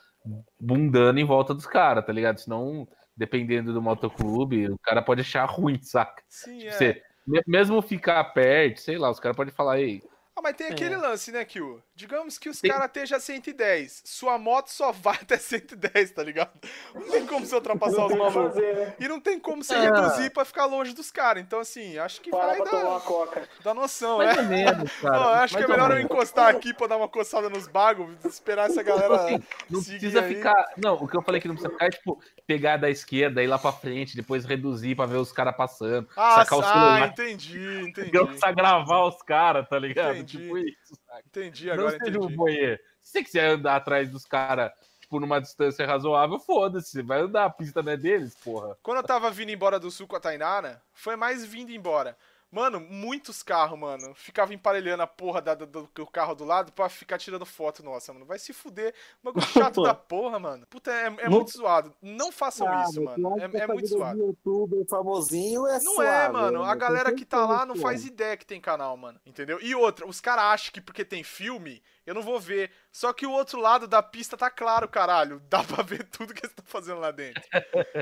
bundando 0.60 1.18
em 1.18 1.24
volta 1.24 1.54
dos 1.54 1.66
caras, 1.66 2.04
tá 2.04 2.12
ligado? 2.12 2.38
Senão, 2.38 2.86
dependendo 3.16 3.72
do 3.72 3.82
motoclube, 3.82 4.70
o 4.70 4.78
cara 4.78 5.02
pode 5.02 5.20
achar 5.22 5.44
ruim, 5.46 5.80
saca? 5.82 6.22
Sim, 6.28 6.58
Tipo, 6.58 6.70
é. 6.70 6.72
você- 6.72 7.02
me- 7.26 7.42
mesmo 7.46 7.82
ficar 7.82 8.22
perto, 8.32 8.80
sei 8.80 8.98
lá, 8.98 9.10
os 9.10 9.20
caras 9.20 9.36
podem 9.36 9.52
falar, 9.52 9.80
ei, 9.80 10.02
Ah, 10.36 10.40
mas 10.42 10.56
tem 10.56 10.68
aquele 10.68 10.94
É. 10.94 10.98
lance, 10.98 11.32
né, 11.32 11.44
Kio? 11.44 11.82
Digamos 11.98 12.38
que 12.38 12.48
os 12.48 12.60
caras 12.60 12.86
estejam 12.86 13.18
110. 13.18 14.02
Sua 14.04 14.38
moto 14.38 14.68
só 14.68 14.92
vai 15.02 15.16
até 15.20 15.36
110, 15.36 16.12
tá 16.12 16.22
ligado? 16.22 16.50
Não 16.94 17.02
tem 17.10 17.26
como 17.26 17.44
você 17.44 17.56
ultrapassar 17.56 17.96
Não 17.96 18.06
os 18.06 18.14
malucos. 18.16 18.54
né? 18.54 18.94
E 19.00 19.08
não 19.08 19.18
tem 19.20 19.40
como 19.40 19.64
você 19.64 19.74
Ah. 19.74 19.80
reduzir 19.80 20.30
pra 20.30 20.44
ficar 20.44 20.66
longe 20.66 20.94
dos 20.94 21.10
caras. 21.10 21.42
Então, 21.42 21.58
assim, 21.58 21.98
acho 21.98 22.20
que 22.20 22.30
Parar 22.30 22.46
vai 22.46 22.56
pra 22.58 22.66
tomar 22.66 22.84
uma 22.84 22.98
dar, 23.00 23.04
coca. 23.04 23.48
dar 23.64 23.74
noção, 23.74 24.18
mais 24.18 24.36
né? 24.36 24.42
menos, 24.44 24.92
cara. 25.02 25.18
Ó, 25.20 25.28
acho 25.42 25.56
que 25.56 25.64
é 25.64 25.66
mais 25.66 25.80
melhor 25.80 25.96
eu 25.96 26.00
encostar 26.04 26.48
aqui 26.54 26.72
pra 26.72 26.86
dar 26.86 26.96
uma 26.98 27.08
coçada 27.08 27.50
nos 27.50 27.66
bagos, 27.66 28.24
esperar 28.24 28.70
essa 28.70 28.80
galera 28.82 29.16
Assim, 29.16 29.42
Não 29.68 29.80
seguir 29.80 29.98
precisa 29.98 30.20
aí. 30.22 30.34
ficar. 30.36 30.54
Não, 30.76 30.94
o 30.94 31.08
que 31.08 31.16
eu 31.16 31.22
falei 31.22 31.40
que 31.40 31.48
não 31.48 31.56
precisa 31.56 31.72
ficar 31.72 31.86
é 31.86 31.90
tipo 31.90 32.22
pegar 32.46 32.76
da 32.76 32.88
esquerda, 32.88 33.42
ir 33.42 33.48
lá 33.48 33.58
pra 33.58 33.72
frente, 33.72 34.14
depois 34.14 34.44
reduzir 34.44 34.94
pra 34.94 35.04
ver 35.06 35.16
os 35.16 35.32
caras 35.32 35.56
passando, 35.56 36.08
Ah, 36.16 36.36
sacar 36.36 36.58
o 36.58 36.62
ah, 36.62 36.64
celular, 36.64 37.08
entendi, 37.08 37.58
entendi. 37.90 38.10
começar 38.16 38.48
a 38.48 38.52
gravar 38.52 39.04
os 39.04 39.20
caras, 39.22 39.68
tá 39.68 39.78
ligado? 39.80 40.14
Entendi. 40.16 40.38
Tipo 40.38 40.58
isso. 40.58 40.87
Entendi, 41.26 41.66
não 41.66 41.74
agora 41.74 41.98
seja 41.98 42.18
um 42.18 42.24
entendi. 42.24 42.36
voyeur. 42.36 42.78
Se 43.00 43.12
você 43.12 43.24
quiser 43.24 43.50
andar 43.50 43.76
atrás 43.76 44.10
dos 44.10 44.24
caras, 44.24 44.72
tipo, 45.00 45.18
numa 45.18 45.40
distância 45.40 45.86
razoável, 45.86 46.38
foda-se. 46.38 47.02
Vai 47.02 47.20
andar, 47.20 47.46
a 47.46 47.50
pista 47.50 47.82
não 47.82 47.92
é 47.92 47.96
deles, 47.96 48.34
porra. 48.44 48.76
Quando 48.82 48.98
eu 48.98 49.02
tava 49.02 49.30
vindo 49.30 49.50
embora 49.50 49.80
do 49.80 49.90
sul 49.90 50.06
com 50.06 50.16
a 50.16 50.20
Tainara, 50.20 50.82
foi 50.92 51.16
mais 51.16 51.44
vindo 51.44 51.72
embora. 51.72 52.16
Mano, 52.50 52.80
muitos 52.80 53.42
carros, 53.42 53.78
mano. 53.78 54.14
Ficava 54.14 54.54
emparelhando 54.54 55.02
a 55.02 55.06
porra 55.06 55.42
da- 55.42 55.54
do, 55.54 55.66
do- 55.66 56.06
carro 56.06 56.34
do 56.34 56.44
lado 56.44 56.72
pra 56.72 56.88
ficar 56.88 57.18
tirando 57.18 57.44
foto. 57.44 57.82
Nossa, 57.82 58.10
mano. 58.12 58.24
Vai 58.24 58.38
se 58.38 58.54
fuder. 58.54 58.94
Bagulho 59.22 59.44
chato 59.76 59.82
da 59.82 59.94
porra, 59.94 60.38
mano. 60.38 60.66
Puta, 60.66 60.90
é, 60.90 61.06
é 61.18 61.28
muito 61.28 61.50
zoado. 61.56 61.94
Não 62.00 62.32
façam 62.32 62.66
Ah, 62.66 62.84
isso, 62.88 63.02
mano. 63.02 63.36
É, 63.38 63.58
é 63.60 63.66
muito 63.66 63.86
zoado. 63.86 64.18
de 64.18 64.24
youtuber 64.24 64.86
famosinho 64.88 65.66
é 65.66 65.78
Não 65.78 65.94
suave, 65.94 66.08
é, 66.10 66.28
mano. 66.30 66.62
A 66.62 66.68
né? 66.74 66.76
galera 66.76 67.08
Tem 67.10 67.16
que 67.16 67.24
tá 67.26 67.44
lá 67.44 67.66
não 67.66 67.76
faz 67.76 68.06
ideia 68.06 68.36
que 68.36 68.46
tem 68.46 68.60
canal, 68.60 68.96
mano. 68.96 69.20
Entendeu? 69.26 69.58
E 69.60 69.74
outra, 69.74 70.06
os 70.08 70.18
caras 70.20 70.44
acham 70.44 70.72
que 70.72 70.80
porque 70.80 71.04
tem 71.04 71.22
filme, 71.22 71.82
eu 72.06 72.14
não 72.14 72.22
vou 72.22 72.40
ver. 72.40 72.70
Só 72.90 73.12
que 73.12 73.26
o 73.26 73.30
outro 73.30 73.60
lado 73.60 73.86
da 73.86 74.02
pista 74.02 74.36
tá 74.38 74.50
claro, 74.50 74.88
caralho. 74.88 75.38
Dá 75.50 75.62
pra 75.62 75.82
ver 75.82 76.04
tudo 76.04 76.32
que 76.32 76.40
eles 76.40 76.50
estão 76.52 76.64
fazendo 76.66 76.98
lá 77.00 77.10
dentro. 77.10 77.42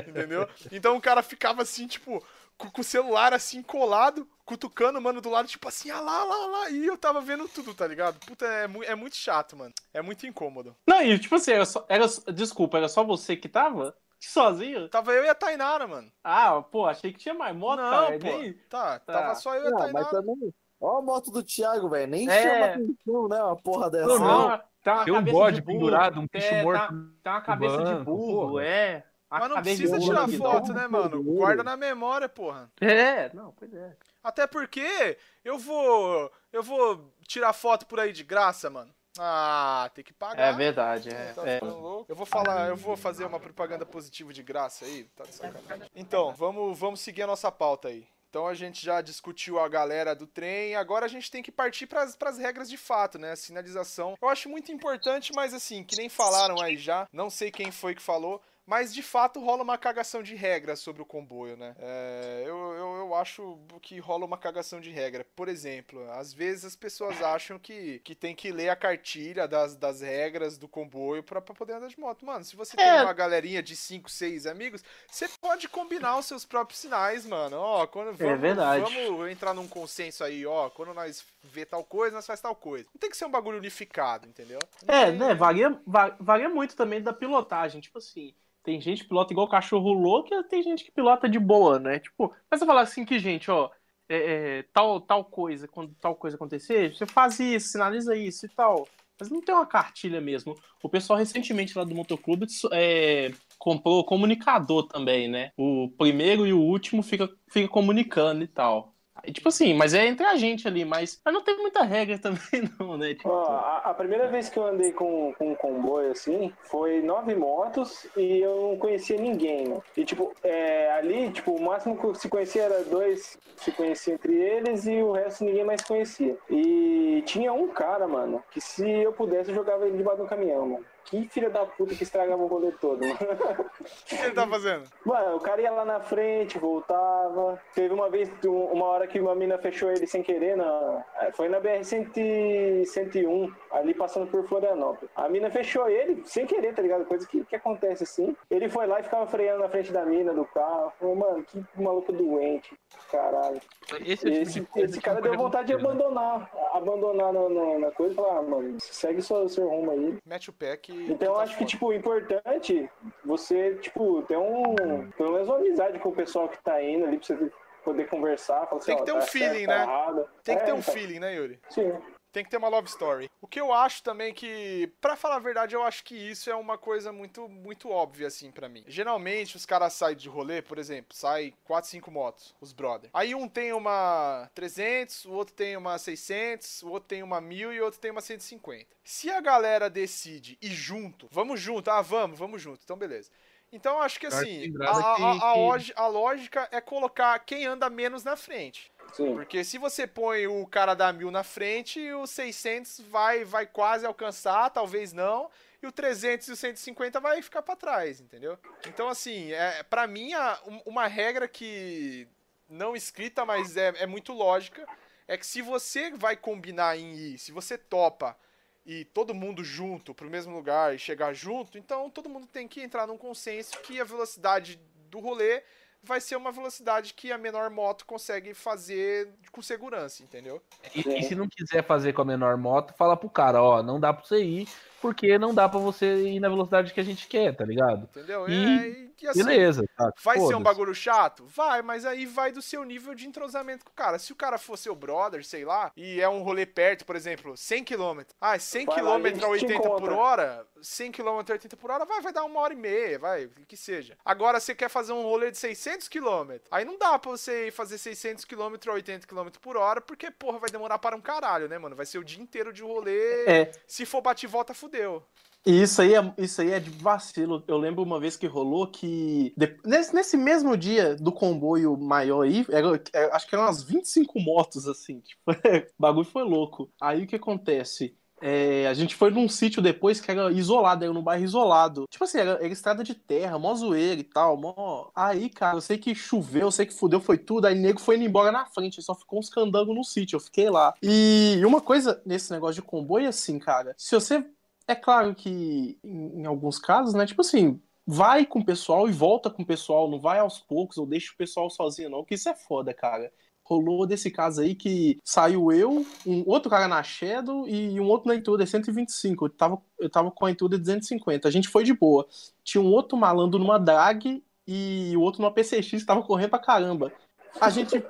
Entendeu? 0.07 0.47
Então 0.71 0.95
o 0.95 1.01
cara 1.01 1.21
ficava 1.21 1.61
assim, 1.63 1.85
tipo, 1.85 2.23
com, 2.57 2.69
com 2.71 2.81
o 2.81 2.83
celular 2.83 3.33
assim 3.33 3.61
colado, 3.61 4.27
cutucando 4.45 4.97
o 4.99 5.01
mano 5.01 5.21
do 5.21 5.29
lado, 5.29 5.47
tipo 5.47 5.67
assim, 5.67 5.89
ah 5.91 5.99
lá, 5.99 6.23
lá, 6.23 6.45
lá. 6.47 6.69
E 6.69 6.85
eu 6.85 6.97
tava 6.97 7.21
vendo 7.21 7.47
tudo, 7.47 7.73
tá 7.73 7.85
ligado? 7.87 8.19
Puta, 8.25 8.45
é, 8.45 8.67
mu- 8.67 8.83
é 8.83 8.95
muito 8.95 9.15
chato, 9.15 9.55
mano. 9.55 9.73
É 9.93 10.01
muito 10.01 10.25
incômodo. 10.25 10.75
Não, 10.87 11.01
e 11.01 11.17
tipo 11.19 11.35
assim, 11.35 11.51
era 11.51 11.65
só, 11.65 11.85
era, 11.89 12.05
desculpa, 12.33 12.77
era 12.77 12.87
só 12.89 13.03
você 13.03 13.35
que 13.37 13.47
tava? 13.49 13.95
Sozinho? 14.19 14.89
Tava 14.89 15.11
eu 15.13 15.23
e 15.25 15.29
a 15.29 15.35
Tainara, 15.35 15.87
mano. 15.87 16.11
Ah, 16.23 16.61
pô, 16.61 16.85
achei 16.87 17.13
que 17.13 17.19
tinha 17.19 17.35
mais 17.35 17.55
moto, 17.55 17.79
não, 17.79 17.89
cara. 17.89 18.19
pô. 18.19 18.25
Nem... 18.25 18.53
Tá, 18.69 18.99
Tá. 18.99 19.13
tava 19.13 19.35
só 19.35 19.53
eu 19.55 19.63
e 19.65 19.67
a 19.67 19.69
Não, 19.71 19.77
mas 19.79 19.91
Tainara. 19.93 20.09
também. 20.09 20.53
Ó 20.79 20.97
a 20.97 21.01
moto 21.01 21.31
do 21.31 21.43
Thiago, 21.43 21.89
velho. 21.89 22.07
Nem 22.07 22.29
É. 22.29 22.43
chama 22.43 22.65
atenção, 22.65 23.27
né? 23.27 23.43
Uma 23.43 23.55
porra 23.55 23.89
dessa. 23.89 24.07
Não, 24.07 24.19
não. 24.19 24.61
Tem 24.83 24.93
uma 24.93 25.03
Tem 25.05 25.13
um 25.13 25.23
bode 25.23 25.61
pendurado, 25.61 26.19
um 26.19 26.27
bicho 26.31 26.47
É, 26.53 26.63
morto. 26.63 26.79
Tá, 26.81 26.87
tem 27.23 27.31
uma 27.33 27.41
cabeça 27.41 27.83
de 27.83 28.03
burro, 28.03 28.59
é. 28.59 29.05
A 29.29 29.39
Mas 29.39 29.49
não 29.49 29.61
precisa 29.61 29.99
tirar 29.99 30.27
foto, 30.29 30.73
dá. 30.73 30.81
né, 30.81 30.87
mano? 30.87 31.21
Guarda 31.21 31.63
na 31.63 31.75
memória, 31.75 32.29
porra. 32.29 32.71
É, 32.79 33.29
não, 33.33 33.51
pois 33.51 33.73
é. 33.73 33.95
Até 34.23 34.47
porque 34.47 35.17
eu 35.43 35.57
vou. 35.57 36.31
Eu 36.51 36.63
vou 36.63 37.13
tirar 37.27 37.53
foto 37.53 37.85
por 37.85 37.99
aí 37.99 38.13
de 38.13 38.23
graça, 38.23 38.69
mano. 38.69 38.93
Ah, 39.19 39.89
tem 39.93 40.03
que 40.03 40.13
pagar. 40.13 40.53
É 40.53 40.53
verdade, 40.53 41.09
é. 41.09 41.33
Tá 41.33 41.47
é. 41.47 41.59
Eu 41.61 42.15
vou 42.15 42.25
falar, 42.25 42.69
eu 42.69 42.75
vou 42.77 42.95
fazer 42.95 43.25
uma 43.25 43.39
propaganda 43.39 43.85
positiva 43.85 44.31
de 44.31 44.43
graça 44.43 44.85
aí, 44.85 45.05
tá 45.15 45.23
de 45.23 45.33
sacanagem. 45.33 45.89
Então, 45.95 46.33
vamos, 46.33 46.77
vamos 46.77 47.01
seguir 47.01 47.23
a 47.23 47.27
nossa 47.27 47.51
pauta 47.51 47.87
aí. 47.87 48.07
Então 48.29 48.45
a 48.45 48.53
gente 48.53 48.85
já 48.85 49.01
discutiu 49.01 49.57
a 49.59 49.67
galera 49.69 50.13
do 50.13 50.27
trem, 50.27 50.75
agora 50.75 51.05
a 51.05 51.09
gente 51.09 51.31
tem 51.31 51.41
que 51.41 51.51
partir 51.51 51.87
pras, 51.87 52.15
pras 52.15 52.37
regras 52.37 52.69
de 52.69 52.77
fato, 52.77 53.17
né? 53.17 53.31
A 53.31 53.35
sinalização. 53.35 54.15
Eu 54.21 54.29
acho 54.29 54.49
muito 54.49 54.71
importante, 54.71 55.31
mas 55.33 55.53
assim, 55.53 55.83
que 55.83 55.95
nem 55.95 56.09
falaram 56.09 56.61
aí 56.61 56.77
já, 56.77 57.07
não 57.11 57.29
sei 57.29 57.49
quem 57.49 57.71
foi 57.71 57.95
que 57.95 58.01
falou, 58.01 58.41
mas 58.67 58.93
de 58.93 59.01
fato 59.01 59.39
rola 59.39 59.63
uma 59.63 59.77
cagação 59.77 60.21
de 60.21 60.35
regra 60.35 60.75
sobre 60.75 61.01
o 61.01 61.05
comboio, 61.05 61.55
né? 61.55 61.73
É, 61.79 62.43
eu, 62.45 62.57
eu, 62.73 62.95
eu 62.97 63.15
acho 63.15 63.57
que 63.81 63.97
rola 63.97 64.25
uma 64.25 64.37
cagação 64.37 64.81
de 64.81 64.91
regra. 64.91 65.25
Por 65.35 65.47
exemplo, 65.47 66.09
às 66.11 66.33
vezes 66.33 66.65
as 66.65 66.75
pessoas 66.75 67.21
acham 67.21 67.57
que, 67.57 67.99
que 67.99 68.13
tem 68.13 68.35
que 68.35 68.51
ler 68.51 68.69
a 68.69 68.75
cartilha 68.75 69.47
das, 69.47 69.75
das 69.75 70.01
regras 70.01 70.57
do 70.57 70.67
comboio 70.67 71.23
pra, 71.23 71.41
pra 71.41 71.55
poder 71.55 71.73
andar 71.73 71.87
de 71.87 71.99
moto. 71.99 72.25
Mano, 72.25 72.43
se 72.43 72.55
você 72.57 72.75
tem 72.75 72.85
É. 72.85 73.01
uma 73.03 73.13
galerinha 73.13 73.63
de 73.63 73.75
5, 73.75 74.09
6 74.11 74.45
amigos, 74.45 74.83
você 75.09 75.29
pode 75.41 75.69
combinar 75.69 76.17
os 76.17 76.25
seus 76.25 76.45
próprios 76.45 76.79
sinais, 76.79 77.25
mano. 77.25 77.57
Ó, 77.57 77.87
quando 77.87 78.13
vamos, 78.17 78.39
verdade. 78.41 78.83
vamos 78.93 79.31
entrar 79.31 79.53
num 79.53 79.67
consenso 79.67 80.23
aí, 80.23 80.45
ó. 80.45 80.69
Quando 80.69 80.93
nós 80.93 81.23
vê 81.43 81.65
tal 81.65 81.83
coisa, 81.83 82.15
nós 82.15 82.25
faz 82.25 82.41
tal 82.41 82.55
coisa. 82.55 82.85
Não 82.93 82.99
tem 82.99 83.09
que 83.09 83.17
ser 83.17 83.25
um 83.25 83.31
bagulho 83.31 83.57
unificado, 83.57 84.27
entendeu? 84.27 84.59
Não 84.85 84.95
É, 84.95 85.05
tem- 85.05 85.17
né, 85.17 85.33
varia, 85.35 85.79
va- 85.85 86.15
varia 86.19 86.49
muito 86.49 86.75
também 86.75 87.01
da 87.01 87.13
pilotagem, 87.13 87.79
tipo 87.81 87.97
assim, 87.97 88.33
tem 88.67 88.81
gente 88.81 89.03
que 89.03 89.07
pilota 89.07 89.31
igual 89.31 89.47
cachorro 89.47 89.93
louco 89.93 90.27
e 90.33 90.43
tem 90.43 90.61
gente 90.61 90.83
que 90.83 90.91
pilota 90.91 91.29
de 91.29 91.39
boa, 91.39 91.79
né? 91.79 91.99
Tipo, 91.99 92.35
mas 92.51 92.59
você 92.59 92.65
falar 92.65 92.81
assim 92.81 93.05
que, 93.05 93.17
gente, 93.17 93.49
ó, 93.49 93.71
é, 94.09 94.59
é, 94.59 94.63
tal, 94.73 94.99
tal 94.99 95.23
coisa, 95.23 95.69
quando 95.69 95.95
tal 96.01 96.17
coisa 96.17 96.35
acontecer, 96.35 96.93
você 96.93 97.05
faz 97.05 97.39
isso, 97.39 97.69
sinaliza 97.69 98.13
isso 98.13 98.45
e 98.45 98.49
tal. 98.49 98.85
Mas 99.17 99.29
não 99.29 99.39
tem 99.39 99.55
uma 99.55 99.65
cartilha 99.65 100.19
mesmo. 100.19 100.53
O 100.83 100.89
pessoal 100.89 101.17
recentemente 101.17 101.77
lá 101.77 101.85
do 101.85 101.95
Motoclube 101.95 102.45
é, 102.73 103.31
comprou 103.57 104.03
comunicador 104.03 104.85
também, 104.89 105.29
né? 105.29 105.51
O 105.55 105.89
primeiro 105.97 106.45
e 106.45 106.51
o 106.51 106.59
último 106.59 107.01
fica, 107.01 107.29
fica 107.49 107.69
comunicando 107.69 108.43
e 108.43 108.47
tal. 108.49 108.96
Tipo 109.25 109.49
assim, 109.49 109.73
mas 109.73 109.93
é 109.93 110.05
entre 110.05 110.25
a 110.25 110.35
gente 110.35 110.67
ali, 110.67 110.85
mas, 110.85 111.19
não 111.25 111.41
tem 111.41 111.57
muita 111.57 111.83
regra 111.83 112.17
também, 112.19 112.69
não, 112.79 112.97
né? 112.97 113.13
Tipo, 113.13 113.31
a, 113.31 113.81
a 113.85 113.93
primeira 113.93 114.27
vez 114.27 114.49
que 114.49 114.57
eu 114.57 114.65
andei 114.65 114.91
com, 114.91 115.33
com 115.37 115.51
um 115.51 115.55
comboio 115.55 116.11
assim, 116.11 116.53
foi 116.63 117.01
nove 117.01 117.35
motos 117.35 118.07
e 118.15 118.39
eu 118.39 118.69
não 118.69 118.77
conhecia 118.77 119.17
ninguém, 119.19 119.67
né? 119.67 119.77
E 119.95 120.05
tipo, 120.05 120.33
é, 120.43 120.91
ali, 120.93 121.31
tipo, 121.31 121.51
o 121.51 121.61
máximo 121.61 121.97
que 121.97 122.19
se 122.19 122.29
conhecia 122.29 122.63
era 122.63 122.83
dois 122.83 123.37
se 123.57 123.71
conhecia 123.71 124.13
entre 124.13 124.33
eles 124.33 124.85
e 124.85 125.01
o 125.01 125.11
resto 125.11 125.43
ninguém 125.43 125.63
mais 125.63 125.81
conhecia. 125.81 126.37
E 126.49 127.23
tinha 127.25 127.51
um 127.51 127.67
cara, 127.67 128.07
mano, 128.07 128.43
que 128.51 128.61
se 128.61 128.87
eu 128.87 129.11
pudesse 129.11 129.49
eu 129.49 129.55
jogava 129.55 129.87
ele 129.87 129.97
debaixo 129.97 130.21
do 130.21 130.27
caminhão, 130.27 130.67
mano. 130.67 130.85
Que 131.09 131.25
filho 131.29 131.49
da 131.49 131.65
puta 131.65 131.95
que 131.95 132.03
estragava 132.03 132.41
o 132.43 132.47
rolê 132.47 132.69
todo, 132.81 132.99
mano. 132.99 133.15
O 133.15 134.05
que 134.05 134.15
ele 134.15 134.31
tá 134.33 134.45
fazendo? 134.45 134.83
Mano, 135.05 135.37
o 135.37 135.39
cara 135.39 135.61
ia 135.61 135.71
lá 135.71 135.85
na 135.85 136.01
frente, 136.01 136.59
voltava. 136.59 137.57
Teve 137.73 137.93
uma 137.93 138.09
vez, 138.09 138.29
um- 138.45 138.65
uma 138.73 138.85
hora 138.87 139.07
que 139.07 139.17
uma 139.19 139.33
mina 139.33 139.57
fechou 139.57 139.89
ele 139.89 140.05
sem 140.05 140.21
querer, 140.21 140.57
na... 140.57 141.03
foi 141.33 141.47
na 141.47 141.61
BR-101, 141.61 143.53
ali 143.77 143.93
passando 143.93 144.27
por 144.27 144.45
Florianópolis. 144.47 145.09
A 145.15 145.27
mina 145.29 145.49
fechou 145.49 145.87
ele 145.89 146.21
sem 146.25 146.45
querer, 146.45 146.73
tá 146.73 146.81
ligado? 146.81 147.05
Coisa 147.05 147.27
que, 147.27 147.43
que 147.45 147.55
acontece 147.55 148.03
assim. 148.03 148.35
Ele 148.49 148.67
foi 148.69 148.85
lá 148.87 148.99
e 148.99 149.03
ficava 149.03 149.25
freando 149.27 149.61
na 149.63 149.69
frente 149.69 149.91
da 149.91 150.05
mina, 150.05 150.33
do 150.33 150.45
carro. 150.45 150.91
Falei, 150.99 151.15
mano, 151.15 151.43
que 151.43 151.63
maluco 151.75 152.11
doente, 152.11 152.77
caralho. 153.11 153.59
Esse, 154.05 154.27
é 154.27 154.41
o 154.41 154.45
tipo 154.45 154.79
Esse, 154.79 154.85
esse 154.85 154.97
que 154.99 155.03
cara 155.05 155.21
deu 155.21 155.35
vontade 155.35 155.67
de 155.67 155.73
acontecer, 155.73 155.95
né? 155.97 156.03
abandonar, 156.03 156.51
abandonar 156.73 157.33
na, 157.33 157.49
na- 157.49 157.79
na 157.79 157.91
coisa 157.91 158.13
e 158.13 158.15
falar, 158.15 158.39
ah, 158.39 158.43
mano, 158.43 158.77
segue 158.79 159.21
seu, 159.21 159.47
seu 159.49 159.67
rumo 159.67 159.91
aí. 159.91 160.17
Mete 160.25 160.49
o 160.49 160.53
pé 160.53 160.75
que. 160.77 160.91
Então 161.11 161.29
eu 161.29 161.35
tá 161.35 161.41
acho 161.43 161.57
que, 161.57 161.65
tipo, 161.65 161.93
importante 161.93 162.89
você, 163.23 163.75
tipo, 163.75 164.21
ter 164.23 164.37
um. 164.37 164.75
Pelo 165.17 165.33
menos 165.33 165.47
uma 165.47 165.57
amizade 165.57 165.99
com 165.99 166.09
o 166.09 166.15
pessoal 166.15 166.49
que 166.49 166.61
tá 166.63 166.81
indo 166.81 167.05
ali 167.05 167.17
pra 167.17 167.27
você 167.27 167.51
poder 167.83 168.09
conversar. 168.09 168.67
Falar 168.67 168.81
Tem 168.81 168.95
assim, 168.95 168.95
que 168.95 169.01
ó, 169.01 169.05
ter 169.05 169.11
um 169.17 169.19
tá 169.19 169.25
feeling, 169.27 169.65
certo, 169.65 169.85
tá 169.87 170.11
né? 170.13 170.25
Tem 170.43 170.55
que 170.57 170.61
É, 170.61 170.65
ter 170.65 170.73
um 170.73 170.79
então, 170.79 170.93
feeling, 170.93 171.19
né, 171.19 171.35
Yuri? 171.35 171.59
Sim. 171.69 171.93
Tem 172.37 172.43
que 172.43 172.51
ter 172.51 172.57
uma 172.57 172.67
love 172.69 172.87
story. 172.87 173.31
O 173.41 173.47
que 173.47 173.59
eu 173.59 173.73
acho 173.73 174.03
também 174.03 174.31
que, 174.31 174.93
pra 175.01 175.15
falar 175.15 175.37
a 175.37 175.39
verdade, 175.39 175.73
eu 175.73 175.81
acho 175.81 176.03
que 176.03 176.13
isso 176.15 176.51
é 176.51 176.55
uma 176.55 176.77
coisa 176.77 177.11
muito 177.11 177.49
muito 177.49 177.89
óbvia 177.89 178.27
assim 178.27 178.51
pra 178.51 178.69
mim. 178.69 178.83
Geralmente 178.87 179.55
os 179.55 179.65
caras 179.65 179.93
saem 179.93 180.15
de 180.15 180.29
rolê, 180.29 180.61
por 180.61 180.77
exemplo, 180.77 181.15
sai 181.17 181.55
4, 181.63 181.89
5 181.89 182.11
motos, 182.11 182.53
os 182.61 182.73
brother. 182.73 183.09
Aí 183.11 183.33
um 183.33 183.47
tem 183.49 183.73
uma 183.73 184.47
300, 184.53 185.25
o 185.25 185.31
outro 185.31 185.55
tem 185.55 185.75
uma 185.75 185.97
600, 185.97 186.83
o 186.83 186.89
outro 186.89 187.09
tem 187.09 187.23
uma 187.23 187.41
1000 187.41 187.73
e 187.73 187.81
o 187.81 187.85
outro 187.85 187.99
tem 187.99 188.11
uma 188.11 188.21
150. 188.21 188.85
Se 189.03 189.31
a 189.31 189.41
galera 189.41 189.89
decide 189.89 190.59
ir 190.61 190.69
junto, 190.69 191.27
vamos 191.31 191.59
junto, 191.59 191.89
ah, 191.89 192.03
vamos, 192.03 192.37
vamos 192.37 192.61
junto. 192.61 192.81
Então 192.83 192.95
beleza. 192.97 193.31
Então 193.71 193.95
eu 193.95 194.01
acho 194.03 194.19
que 194.19 194.27
assim, 194.27 194.61
a, 194.87 194.91
a- 194.91 195.31
a- 195.53 195.53
a 195.95 196.07
lógica 196.07 196.69
é 196.71 196.79
colocar 196.79 197.37
quem 197.39 197.65
anda 197.65 197.89
menos 197.89 198.23
na 198.23 198.35
frente. 198.37 198.91
Sim. 199.13 199.33
Porque 199.33 199.63
se 199.63 199.77
você 199.77 200.05
põe 200.05 200.47
o 200.47 200.65
cara 200.67 200.93
da 200.93 201.11
1000 201.11 201.31
na 201.31 201.43
frente, 201.43 201.99
o 202.13 202.27
600 202.27 202.99
vai, 203.09 203.43
vai 203.43 203.65
quase 203.65 204.05
alcançar, 204.05 204.69
talvez 204.69 205.13
não, 205.13 205.49
e 205.81 205.87
o 205.87 205.91
300 205.91 206.47
e 206.47 206.51
o 206.51 206.55
150 206.55 207.19
vai 207.19 207.41
ficar 207.41 207.61
pra 207.61 207.75
trás, 207.75 208.19
entendeu? 208.19 208.57
Então, 208.87 209.07
assim, 209.09 209.51
é, 209.51 209.83
pra 209.83 210.07
mim, 210.07 210.33
a- 210.33 210.59
um- 210.67 210.81
uma 210.85 211.07
regra 211.07 211.47
que 211.47 212.27
não 212.69 212.95
escrita, 212.95 213.45
mas 213.45 213.77
é, 213.77 213.93
é 213.97 214.05
muito 214.05 214.33
lógica, 214.33 214.85
é 215.27 215.37
que 215.37 215.45
se 215.45 215.61
você 215.61 216.11
vai 216.11 216.35
combinar 216.35 216.97
em 216.97 217.13
ir, 217.15 217.37
se 217.39 217.51
você 217.51 217.77
topa 217.77 218.37
e 218.85 219.03
todo 219.05 219.33
mundo 219.33 219.63
junto 219.63 220.13
pro 220.13 220.29
mesmo 220.29 220.55
lugar 220.55 220.95
e 220.95 220.99
chegar 220.99 221.33
junto, 221.33 221.77
então 221.77 222.09
todo 222.09 222.29
mundo 222.29 222.47
tem 222.47 222.67
que 222.67 222.81
entrar 222.81 223.05
num 223.07 223.17
consenso 223.17 223.77
que 223.81 223.99
a 223.99 224.03
velocidade 224.05 224.79
do 225.09 225.19
rolê 225.19 225.61
vai 226.07 226.21
ser 226.21 226.35
uma 226.35 226.51
velocidade 226.51 227.13
que 227.13 227.31
a 227.31 227.37
menor 227.37 227.69
moto 227.69 228.05
consegue 228.05 228.53
fazer 228.53 229.29
com 229.51 229.61
segurança, 229.61 230.23
entendeu? 230.23 230.61
E, 230.95 231.01
e 231.19 231.23
se 231.23 231.35
não 231.35 231.47
quiser 231.47 231.83
fazer 231.83 232.13
com 232.13 232.21
a 232.21 232.25
menor 232.25 232.57
moto, 232.57 232.93
fala 232.97 233.17
pro 233.17 233.29
cara, 233.29 233.61
ó, 233.61 233.83
não 233.83 233.99
dá 233.99 234.13
pra 234.13 234.25
você 234.25 234.43
ir, 234.43 234.67
porque 235.01 235.37
não 235.37 235.53
dá 235.53 235.67
pra 235.67 235.79
você 235.79 236.23
ir 236.29 236.39
na 236.39 236.49
velocidade 236.49 236.93
que 236.93 236.99
a 236.99 237.03
gente 237.03 237.27
quer, 237.27 237.55
tá 237.55 237.65
ligado? 237.65 238.03
Entendeu? 238.15 238.47
E- 238.49 238.53
É, 238.53 238.89
e, 238.89 239.06
e 239.25 239.27
assim, 239.27 239.43
Beleza, 239.43 239.83
tá? 239.95 240.11
Vai 240.23 240.39
ser 240.39 240.55
um 240.55 240.61
bagulho 240.61 240.93
chato? 240.93 241.45
Vai, 241.45 241.81
mas 241.81 242.05
aí 242.05 242.25
vai 242.25 242.51
do 242.51 242.61
seu 242.61 242.83
nível 242.83 243.13
de 243.15 243.27
entrosamento 243.27 243.85
com 243.85 243.91
o 243.91 243.95
cara. 243.95 244.19
Se 244.19 244.31
o 244.31 244.35
cara 244.35 244.57
for 244.57 244.77
seu 244.77 244.95
brother, 244.95 245.43
sei 245.45 245.65
lá, 245.65 245.91
e 245.95 246.21
é 246.21 246.29
um 246.29 246.41
rolê 246.41 246.65
perto, 246.65 247.05
por 247.05 247.15
exemplo, 247.15 247.55
100 247.55 247.83
km. 247.83 248.21
Ah, 248.39 248.57
100 248.57 248.85
Vai 248.85 249.01
lá, 249.01 249.15
a 249.15 249.19
km 249.19 249.27
gente 249.27 249.37
a 249.37 249.39
te 249.39 249.45
80 249.45 249.89
por 249.89 250.11
hora, 250.11 250.67
100 250.81 251.11
km 251.11 251.27
a 251.27 251.53
80 251.53 251.77
por 251.77 251.91
hora, 251.91 252.05
vai, 252.05 252.21
vai 252.21 252.33
dar 252.33 252.43
uma 252.43 252.59
hora 252.59 252.73
e 252.73 252.77
meia, 252.77 253.19
vai, 253.19 253.45
o 253.45 253.49
que 253.67 253.77
seja. 253.77 254.17
Agora 254.23 254.59
você 254.59 254.75
quer 254.75 254.89
fazer 254.89 255.13
um 255.13 255.23
rolê 255.23 255.51
de 255.51 255.57
600 255.57 256.07
km. 256.07 256.57
Aí 256.71 256.85
não 256.85 256.97
dá 256.97 257.17
pra 257.17 257.31
você 257.31 257.67
ir 257.67 257.71
fazer 257.71 257.97
600 257.97 258.45
km 258.45 258.75
a 258.87 258.91
80 258.91 259.27
km 259.27 259.49
por 259.61 259.77
hora, 259.77 260.01
porque, 260.01 260.31
porra, 260.31 260.59
vai 260.59 260.69
demorar 260.69 260.97
para 260.99 261.15
um 261.15 261.21
caralho, 261.21 261.67
né, 261.67 261.77
mano? 261.77 261.95
Vai 261.95 262.05
ser 262.05 262.19
o 262.19 262.23
dia 262.23 262.41
inteiro 262.41 262.71
de 262.71 262.83
rolê. 262.83 263.45
É. 263.45 263.71
Se 263.87 264.05
for 264.05 264.21
bate 264.21 264.45
e 264.45 264.49
volta, 264.49 264.73
fudeu. 264.73 265.23
E 265.67 265.81
isso 265.81 266.01
aí, 266.01 266.13
é, 266.13 266.33
isso 266.37 266.61
aí 266.61 266.71
é 266.71 266.79
de 266.79 266.89
vacilo. 266.89 267.61
Eu 267.67 267.77
lembro 267.77 268.01
uma 268.01 268.19
vez 268.21 268.37
que 268.37 268.47
rolou 268.47 268.87
que. 268.87 269.53
nesse, 269.85 270.15
nesse 270.15 270.37
mesmo 270.37 270.77
dia 270.77 271.15
do 271.17 271.29
comboio 271.29 271.97
maior 271.97 272.43
aí, 272.43 272.65
era- 272.69 273.01
é, 273.13 273.25
acho 273.35 273.45
que 273.47 273.53
eram 273.53 273.65
umas 273.65 273.83
25 273.83 274.39
motos, 274.39 274.87
assim. 274.87 275.19
Tipo, 275.19 275.41
o 275.51 276.01
bagulho 276.01 276.25
foi 276.25 276.43
louco. 276.43 276.89
Aí 277.01 277.23
o 277.23 277.27
que 277.27 277.35
acontece? 277.35 278.15
É, 278.39 278.87
a 278.87 278.93
gente 278.93 279.15
foi 279.15 279.31
num 279.31 279.49
sítio 279.49 279.81
depois 279.81 280.21
que 280.21 280.29
era 280.31 280.51
isolado, 280.51 281.03
era 281.03 281.11
num 281.11 281.23
bairro 281.23 281.43
isolado. 281.43 282.05
Tipo 282.09 282.23
assim, 282.23 282.37
era, 282.37 282.51
era 282.51 282.67
estrada 282.67 283.03
de 283.03 283.15
terra, 283.15 283.57
mó 283.59 283.73
zoeira 283.73 284.21
e 284.21 284.23
tal, 284.23 284.55
mó. 284.55 285.09
Aí, 285.15 285.49
cara, 285.49 285.75
eu 285.77 285.81
sei 285.81 285.97
que 285.97 286.13
choveu, 286.15 286.61
eu 286.67 286.71
sei 286.71 286.85
que 286.85 286.93
fudeu, 286.93 287.19
foi 287.19 287.37
tudo. 287.37 287.65
Aí 287.65 287.73
o 287.77 287.81
nego 287.81 287.99
foi 287.99 288.15
indo 288.15 288.25
embora 288.25 288.51
na 288.51 288.65
frente, 288.67 289.01
só 289.01 289.15
ficou 289.15 289.39
uns 289.39 289.49
candangos 289.49 289.95
no 289.95 290.03
sítio, 290.03 290.35
eu 290.37 290.39
fiquei 290.39 290.69
lá. 290.69 290.93
E 291.01 291.59
uma 291.65 291.81
coisa 291.81 292.21
nesse 292.25 292.51
negócio 292.51 292.75
de 292.75 292.87
comboio, 292.87 293.27
assim, 293.27 293.57
cara, 293.59 293.93
se 293.97 294.13
você 294.15 294.45
é 294.87 294.95
claro 294.95 295.35
que 295.35 295.99
em, 296.03 296.41
em 296.41 296.45
alguns 296.45 296.79
casos, 296.79 297.13
né? 297.13 297.25
Tipo 297.25 297.41
assim, 297.41 297.79
vai 298.05 298.45
com 298.45 298.59
o 298.59 298.65
pessoal 298.65 299.09
e 299.09 299.11
volta 299.11 299.49
com 299.49 299.61
o 299.61 299.65
pessoal, 299.65 300.09
não 300.09 300.19
vai 300.19 300.39
aos 300.39 300.59
poucos 300.59 300.97
ou 300.97 301.05
deixa 301.05 301.33
o 301.33 301.37
pessoal 301.37 301.69
sozinho, 301.69 302.09
não, 302.09 302.23
que 302.23 302.35
isso 302.35 302.47
é 302.47 302.55
foda, 302.55 302.93
cara. 302.93 303.31
Rolou 303.63 304.07
desse 304.07 304.31
caso 304.31 304.61
aí 304.61 304.73
que 304.73 305.19
saiu 305.25 305.73
eu, 305.73 306.05
um 306.25 306.41
outro 306.47 306.69
cara 306.69 306.87
na 306.87 307.03
Shadow 307.03 307.67
e 307.67 307.99
um 307.99 308.07
outro 308.07 308.29
na 308.29 308.35
Intruder 308.35 308.65
125. 308.65 309.45
Eu 309.45 309.49
tava, 309.49 309.81
eu 309.99 310.09
tava 310.09 310.31
com 310.31 310.45
a 310.45 310.51
Intruder 310.51 310.79
250. 310.79 311.45
A 311.45 311.51
gente 311.51 311.67
foi 311.67 311.83
de 311.83 311.93
boa. 311.93 312.25
Tinha 312.63 312.81
um 312.81 312.89
outro 312.93 313.17
malandro 313.17 313.59
numa 313.59 313.77
drag 313.77 314.41
e 314.65 315.11
o 315.17 315.19
outro 315.19 315.41
numa 315.41 315.51
PCX 315.51 316.05
tava 316.05 316.23
correndo 316.23 316.51
pra 316.51 316.59
caramba. 316.59 317.11
A 317.59 317.69
gente. 317.69 318.01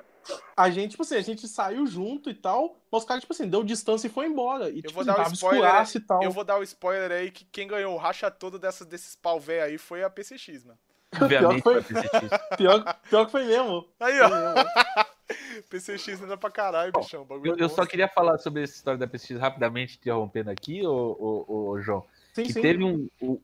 A 0.56 0.70
gente, 0.70 0.92
tipo 0.92 1.02
assim, 1.02 1.16
a 1.16 1.20
gente 1.20 1.46
saiu 1.46 1.86
junto 1.86 2.28
e 2.30 2.34
tal, 2.34 2.76
mas 2.90 3.02
os 3.02 3.08
caras, 3.08 3.22
tipo 3.22 3.32
assim, 3.32 3.48
deu 3.48 3.62
distância 3.62 4.06
e 4.06 4.10
foi 4.10 4.26
embora. 4.26 4.70
E, 4.70 4.82
tipo, 4.82 4.92
vou 4.92 5.02
assim, 5.02 5.12
dar 5.12 5.28
um 5.28 5.32
spoiler, 5.32 5.86
e 5.94 6.00
tal. 6.00 6.22
Eu 6.22 6.30
vou 6.30 6.44
dar 6.44 6.58
o 6.58 6.62
spoiler 6.62 7.10
aí 7.12 7.30
que 7.30 7.44
quem 7.44 7.66
ganhou 7.68 7.94
o 7.94 7.98
racha 7.98 8.30
todo 8.30 8.58
dessas, 8.58 8.86
desses 8.86 9.14
pau 9.14 9.38
véio 9.38 9.64
aí 9.64 9.78
foi 9.78 10.02
a 10.02 10.10
PCX, 10.10 10.64
mano. 10.64 10.78
Obviamente 11.20 11.62
Pior 11.62 11.84
ter 11.84 11.94
isso. 11.94 12.08
Pior, 12.56 13.00
pior 13.08 13.24
que 13.24 13.32
foi 13.32 13.44
mesmo. 13.44 13.86
Aí, 13.98 14.18
Foi 14.18 14.26
ó. 14.26 15.04
PCX 15.68 16.22
anda 16.22 16.36
pra 16.36 16.50
caralho, 16.50 16.92
bichão. 16.92 17.24
Bagulho 17.24 17.52
Eu, 17.52 17.56
eu 17.56 17.68
só 17.68 17.84
queria 17.84 18.08
falar 18.08 18.38
sobre 18.38 18.62
essa 18.62 18.74
história 18.74 18.98
da 18.98 19.06
pesquisa 19.06 19.40
rapidamente, 19.40 19.96
interrompendo 19.96 20.50
aqui, 20.50 20.86
ô, 20.86 21.46
ô, 21.48 21.70
ô, 21.70 21.80
João. 21.80 22.04
Sim, 22.42 22.46
que 22.46 22.52
sim. 22.54 22.60
teve 22.62 22.82
um, 22.84 23.08
um, 23.22 23.40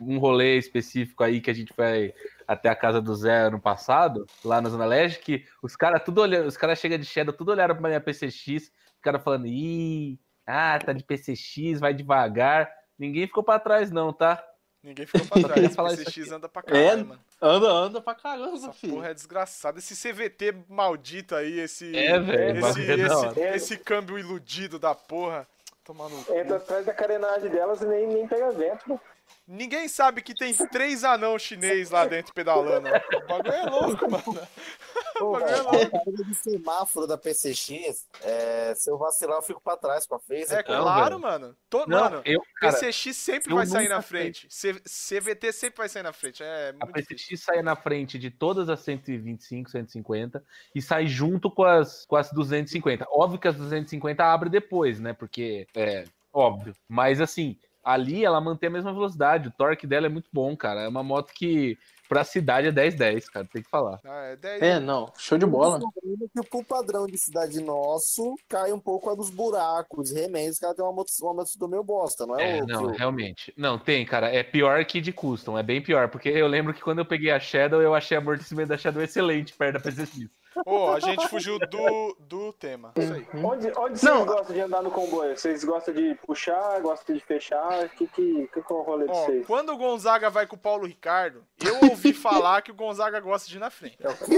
um- 0.00 0.18
rolê 0.18 0.56
específico 0.58 1.22
aí 1.22 1.40
que 1.40 1.50
a 1.50 1.54
gente 1.54 1.72
foi 1.72 2.12
até 2.46 2.68
a 2.68 2.76
casa 2.76 3.00
do 3.00 3.14
Zé 3.14 3.42
ano 3.46 3.60
passado, 3.60 4.26
lá 4.44 4.60
na 4.60 4.68
Zona 4.68 4.84
Leste, 4.84 5.20
que 5.20 5.44
os 5.62 5.74
caras 5.76 6.02
tudo 6.04 6.20
olhando, 6.20 6.46
os 6.46 6.56
caras 6.56 6.78
chegam 6.78 6.98
de 6.98 7.04
Shadow, 7.06 7.32
tudo 7.34 7.50
olharam 7.52 7.74
pra 7.76 7.88
minha 7.88 8.00
PCX, 8.00 8.68
o 8.98 9.02
cara 9.02 9.18
falando, 9.18 9.46
ih, 9.46 10.18
ah, 10.46 10.78
tá 10.78 10.92
de 10.92 11.02
PCX, 11.04 11.80
vai 11.80 11.94
devagar. 11.94 12.70
Ninguém 12.98 13.26
ficou 13.26 13.42
pra 13.42 13.58
trás, 13.58 13.90
não, 13.90 14.12
tá? 14.12 14.42
Ninguém 14.82 15.06
ficou 15.06 15.26
pra 15.26 15.42
trás. 15.48 15.74
falar 15.74 15.90
PCX 15.96 16.30
anda 16.32 16.48
pra 16.48 16.62
caralho, 16.62 16.86
É, 16.86 16.96
mano. 16.96 17.20
Anda, 17.40 17.66
anda 17.70 18.00
pra 18.02 18.14
caramba, 18.14 18.54
Essa 18.54 18.72
filho. 18.72 18.94
porra 18.94 19.08
é 19.08 19.14
desgraçada. 19.14 19.78
Esse 19.78 19.94
CVT 19.96 20.54
maldito 20.68 21.34
aí, 21.34 21.58
esse. 21.60 21.94
É, 21.96 22.18
velho, 22.20 22.58
Esse, 22.66 22.80
é 22.90 22.94
esse, 22.94 23.14
hora. 23.14 23.56
esse 23.56 23.76
câmbio 23.78 24.18
iludido 24.18 24.78
da 24.78 24.94
porra. 24.94 25.46
Tomar 25.84 26.08
no. 26.08 26.18
Entra 26.34 26.56
atrás 26.56 26.86
da 26.86 26.94
carenagem 26.94 27.50
delas 27.50 27.82
e 27.82 27.86
nem, 27.86 28.06
nem 28.06 28.26
pega 28.26 28.50
vento. 28.52 28.98
Ninguém 29.46 29.88
sabe 29.88 30.22
que 30.22 30.34
tem 30.34 30.54
três 30.54 31.04
anão 31.04 31.38
chinês 31.38 31.90
lá 31.90 32.06
dentro 32.06 32.32
pedalando. 32.32 32.88
O 32.88 33.26
bagulho 33.26 33.52
é 33.52 33.64
louco, 33.64 34.10
mano. 34.10 34.24
Pô, 35.18 35.32
bagulho 35.32 35.54
é 35.54 35.60
louco. 35.60 36.24
de 36.24 36.34
semáforo 36.34 37.06
da 37.06 37.18
PCX, 37.18 38.08
é, 38.22 38.74
se 38.74 38.90
eu 38.90 38.96
vacilar, 38.96 39.36
eu 39.36 39.42
fico 39.42 39.60
pra 39.60 39.76
trás 39.76 40.06
com 40.06 40.14
a 40.14 40.18
Phaser. 40.18 40.58
É 40.58 40.62
claro, 40.62 41.20
mano. 41.20 41.54
Tô, 41.68 41.86
Não, 41.86 42.00
mano, 42.00 42.22
eu, 42.24 42.40
cara, 42.56 42.72
PCX 42.72 43.16
sempre 43.16 43.54
vai 43.54 43.66
sair 43.66 43.88
na 43.88 44.00
frente. 44.00 44.48
CVT 44.48 45.52
sempre 45.52 45.76
vai 45.76 45.88
sair 45.90 46.02
na 46.02 46.12
frente. 46.12 46.42
É 46.42 46.70
a 46.80 46.86
muito 46.86 46.94
difícil. 47.00 47.16
PCX 47.16 47.42
sai 47.42 47.62
na 47.62 47.76
frente 47.76 48.18
de 48.18 48.30
todas 48.30 48.70
as 48.70 48.80
125, 48.80 49.70
150 49.70 50.42
e 50.74 50.80
sai 50.80 51.06
junto 51.06 51.50
com 51.50 51.64
as, 51.64 52.06
com 52.06 52.16
as 52.16 52.30
250. 52.32 53.06
Óbvio 53.10 53.38
que 53.38 53.48
as 53.48 53.56
250 53.56 54.24
abre 54.24 54.48
depois, 54.48 54.98
né? 54.98 55.12
Porque 55.12 55.66
é 55.76 56.04
óbvio. 56.32 56.74
Mas 56.88 57.20
assim, 57.20 57.58
ali 57.84 58.24
ela 58.24 58.40
mantém 58.40 58.68
a 58.68 58.72
mesma 58.72 58.92
velocidade. 58.92 59.48
O 59.48 59.52
torque 59.52 59.86
dela 59.86 60.06
é 60.06 60.08
muito 60.08 60.28
bom, 60.32 60.56
cara. 60.56 60.82
É 60.82 60.88
uma 60.88 61.02
moto 61.02 61.32
que 61.34 61.78
pra 62.08 62.24
cidade 62.24 62.68
é 62.68 62.72
10-10, 62.72 63.26
cara. 63.30 63.46
Tem 63.46 63.62
que 63.62 63.68
falar. 63.68 64.00
Ah, 64.04 64.24
é 64.26 64.36
10. 64.36 64.62
É, 64.62 64.80
não, 64.80 65.12
show 65.16 65.38
de 65.38 65.46
bola. 65.46 65.78
É 65.78 66.42
que 66.42 66.48
pro 66.48 66.64
padrão 66.64 67.06
de 67.06 67.18
cidade 67.18 67.60
nosso, 67.60 68.34
cai 68.48 68.72
um 68.72 68.78
pouco 68.78 69.10
a 69.10 69.14
dos 69.14 69.30
buracos, 69.30 70.10
remendos, 70.10 70.58
que 70.58 70.64
ela 70.64 70.74
tem 70.74 70.84
uma 70.84 70.92
moto, 70.92 71.10
uma 71.22 71.34
moto 71.34 71.58
do 71.58 71.68
meu 71.68 71.82
bosta, 71.82 72.26
não 72.26 72.38
é, 72.38 72.58
É, 72.58 72.62
não, 72.62 72.86
realmente. 72.86 73.52
Não, 73.56 73.78
tem, 73.78 74.04
cara. 74.04 74.28
É 74.28 74.42
pior 74.42 74.84
que 74.84 75.00
de 75.00 75.12
custom. 75.12 75.58
É 75.58 75.62
bem 75.62 75.82
pior. 75.82 76.08
Porque 76.08 76.28
eu 76.28 76.46
lembro 76.46 76.74
que 76.74 76.82
quando 76.82 77.00
eu 77.00 77.06
peguei 77.06 77.30
a 77.30 77.40
Shadow, 77.40 77.82
eu 77.82 77.94
achei 77.94 78.16
a 78.16 78.20
amortecimento 78.20 78.68
da 78.68 78.78
Shadow 78.78 79.02
excelente 79.02 79.52
perto 79.52 79.74
da 79.74 79.80
PCX. 79.80 80.28
Ô, 80.64 80.88
a 80.88 81.00
gente 81.00 81.26
fugiu 81.28 81.58
do, 81.58 82.16
do 82.20 82.52
tema. 82.52 82.92
Isso 82.96 83.12
aí. 83.12 83.26
Onde, 83.42 83.72
onde 83.76 84.04
Não. 84.04 84.18
vocês 84.18 84.26
gostam 84.26 84.54
de 84.54 84.60
andar 84.60 84.82
no 84.82 84.90
comboio? 84.90 85.36
Vocês 85.36 85.64
gostam 85.64 85.94
de 85.94 86.14
puxar, 86.26 86.80
gostam 86.80 87.14
de 87.14 87.20
fechar? 87.22 87.84
O 87.84 87.88
que, 87.90 88.06
que, 88.06 88.48
que, 88.52 88.62
que 88.62 88.72
é 88.72 88.76
o 88.76 88.82
rolê 88.82 89.04
de 89.06 89.10
Ó, 89.12 89.14
vocês? 89.26 89.46
quando 89.46 89.70
o 89.72 89.76
Gonzaga 89.76 90.30
vai 90.30 90.46
com 90.46 90.56
o 90.56 90.58
Paulo 90.58 90.86
Ricardo, 90.86 91.44
eu 91.64 91.90
ouvi 91.90 92.12
falar 92.12 92.62
que 92.62 92.70
o 92.70 92.74
Gonzaga 92.74 93.18
gosta 93.20 93.48
de 93.48 93.56
ir 93.56 93.60
na 93.60 93.70
frente. 93.70 93.98
É 94.00 94.08
o 94.08 94.16
que? 94.16 94.34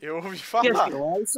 Eu 0.00 0.16
ouvi 0.16 0.38
falar. 0.38 0.88
É. 0.90 0.92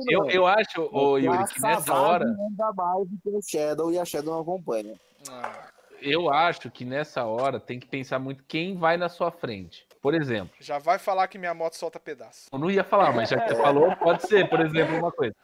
Eu, 0.09 0.25
eu 0.31 0.47
acho, 0.47 0.89
ô 0.91 1.19
Yuri, 1.19 1.45
que 1.53 1.61
nessa 1.61 1.93
hora. 1.95 2.25
anda 2.25 2.73
mais 2.75 3.09
do 3.09 3.19
que 3.23 3.29
o 3.29 3.41
Shadow 3.43 3.93
e 3.93 3.99
a 3.99 4.05
Shadow 4.07 4.35
não 4.35 4.41
acompanha. 4.41 4.95
Ah, 5.31 5.69
Eu 6.01 6.31
acho 6.33 6.71
que 6.71 6.83
nessa 6.85 7.25
hora 7.25 7.61
tem 7.61 7.79
que 7.79 7.87
pensar 7.87 8.19
muito 8.19 8.43
quem 8.49 8.75
vai 8.79 8.97
na 8.97 9.11
sua 9.11 9.31
frente. 9.31 9.87
Por 10.05 10.13
exemplo, 10.13 10.55
já 10.61 10.79
vai 10.79 10.99
falar 10.99 11.27
que 11.29 11.39
minha 11.39 11.55
moto 11.55 11.77
solta 11.77 11.99
pedaço. 11.99 12.51
eu 12.53 12.59
não 12.59 12.71
ia 12.71 12.85
falar, 12.85 13.11
mas 13.11 13.31
já 13.31 13.41
que 13.41 13.49
você 13.49 13.57
falou, 13.57 13.97
pode 13.97 14.29
ser, 14.29 14.47
por 14.51 14.61
exemplo, 14.61 14.99
uma 14.99 15.11
coisa. 15.11 15.35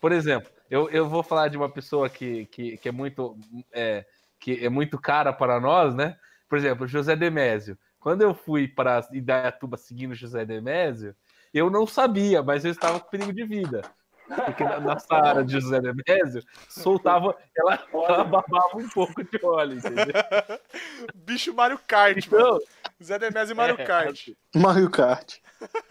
Por 0.00 0.10
exemplo, 0.10 0.50
eu, 0.68 0.90
eu 0.90 1.08
vou 1.08 1.22
falar 1.22 1.46
de 1.46 1.56
uma 1.56 1.68
pessoa 1.70 2.10
que, 2.10 2.46
que, 2.46 2.76
que 2.78 2.88
é 2.88 2.90
muito 2.90 3.38
é, 3.72 4.04
que 4.40 4.64
é 4.66 4.68
muito 4.68 4.98
cara 4.98 5.32
para 5.32 5.60
nós, 5.60 5.94
né? 5.94 6.16
Por 6.48 6.58
exemplo, 6.58 6.84
José 6.84 7.14
Demésio. 7.14 7.78
Quando 8.00 8.22
eu 8.22 8.34
fui 8.34 8.66
para 8.66 9.06
Idaiatuba 9.12 9.76
seguindo 9.76 10.16
José 10.16 10.44
Demésio, 10.44 11.14
eu 11.54 11.70
não 11.70 11.86
sabia, 11.86 12.42
mas 12.42 12.64
eu 12.64 12.72
estava 12.72 12.98
com 12.98 13.08
perigo 13.08 13.32
de 13.32 13.44
vida. 13.44 13.82
Porque 14.28 14.62
na, 14.64 14.80
na 14.80 14.98
Saara 14.98 15.42
de 15.44 15.52
José 15.52 15.80
Demésio, 15.80 16.42
soltava, 16.68 17.34
ela, 17.56 17.78
ela 17.92 18.24
babava 18.24 18.76
um 18.76 18.88
pouco 18.88 19.22
de 19.24 19.38
óleo, 19.44 19.78
entendeu? 19.78 20.06
Bicho 21.14 21.54
Mario 21.54 21.78
Kart, 21.86 22.26
mano. 22.30 22.44
Então, 22.46 22.58
Zé 23.02 23.18
Demésio 23.18 23.52
e 23.54 23.56
Mario 23.56 23.76
É, 23.80 23.84
Kart. 23.84 24.28
Mario 24.54 24.90
Kart. 24.90 25.36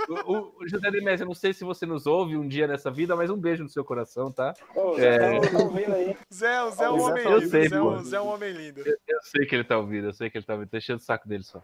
o, 0.07 0.31
o- 0.61 0.67
José 0.67 0.89
Demésio, 0.91 1.23
eu 1.23 1.27
não 1.27 1.33
sei 1.35 1.53
se 1.53 1.63
você 1.63 1.85
nos 1.85 2.05
ouve 2.07 2.38
um 2.38 2.47
dia 2.47 2.67
nessa 2.67 2.89
vida, 2.91 3.15
mas 3.15 3.29
um 3.29 3.38
beijo 3.38 3.63
no 3.63 3.69
seu 3.69 3.83
coração, 3.83 4.31
tá? 4.31 4.53
Ô, 4.75 4.97
É. 4.97 5.39
tá 5.39 5.57
ouvindo 5.59 5.93
aí. 5.93 6.17
Zé, 6.33 6.63
o 6.63 6.71
Zé 6.71 6.85
é 6.85 6.89
um 6.89 6.97
Eu 6.97 7.03
homem 7.03 7.23
sei, 7.23 7.33
lindo. 7.33 7.69
Zé, 7.69 7.75
é 7.75 7.81
um-. 7.81 8.03
Zé 8.03 8.17
é 8.17 8.21
um 8.21 8.27
homem 8.33 8.51
lindo. 8.53 8.81
Eu 9.07 9.21
sei 9.23 9.45
que 9.45 9.55
ele 9.55 9.63
tá 9.63 9.77
ouvindo, 9.77 10.07
eu 10.07 10.13
sei 10.13 10.29
que 10.29 10.38
ele 10.38 10.45
tá 10.45 10.53
ouvindo, 10.53 10.69
tô 10.69 10.77
enchendo 10.77 10.99
o 10.99 11.03
saco 11.03 11.27
dele 11.27 11.43
só. 11.43 11.61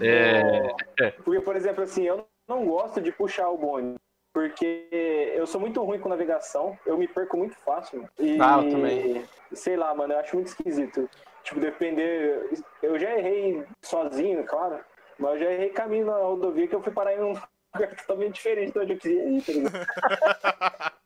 É, 0.00 1.10
Porque, 1.24 1.40
por 1.40 1.54
exemplo, 1.56 1.84
assim, 1.84 2.02
eu 2.04 2.26
não 2.48 2.64
gosto 2.66 3.00
de 3.00 3.12
puxar 3.12 3.48
o 3.48 3.56
bonde. 3.58 3.96
Porque 4.34 4.88
eu 5.36 5.46
sou 5.46 5.60
muito 5.60 5.80
ruim 5.84 6.00
com 6.00 6.08
navegação, 6.08 6.76
eu 6.84 6.98
me 6.98 7.06
perco 7.06 7.36
muito 7.36 7.56
fácil. 7.60 7.98
mano. 8.00 8.10
E, 8.18 8.36
Ah, 8.40 8.60
eu 8.62 8.68
também. 8.70 9.24
Sei 9.52 9.76
lá, 9.76 9.94
mano, 9.94 10.12
eu 10.12 10.18
acho 10.18 10.34
muito 10.34 10.48
esquisito. 10.48 11.08
Tipo, 11.44 11.60
depender. 11.60 12.50
Eu 12.82 12.98
já 12.98 13.16
errei 13.16 13.64
sozinho, 13.80 14.44
claro. 14.44 14.80
Mas 15.18 15.34
eu 15.34 15.38
já 15.46 15.52
errei 15.52 15.70
caminho 15.70 16.06
na 16.06 16.16
rodovia 16.16 16.66
que 16.66 16.74
eu 16.74 16.82
fui 16.82 16.92
parar 16.92 17.14
em 17.14 17.20
um 17.22 17.28
lugar 17.74 17.94
totalmente 17.96 18.34
diferente 18.34 18.72
de 18.72 18.78
onde 18.80 18.92
eu 18.94 18.98
queria 18.98 19.22
ir, 19.28 19.42
tá 19.42 19.52
ligado? 19.52 20.94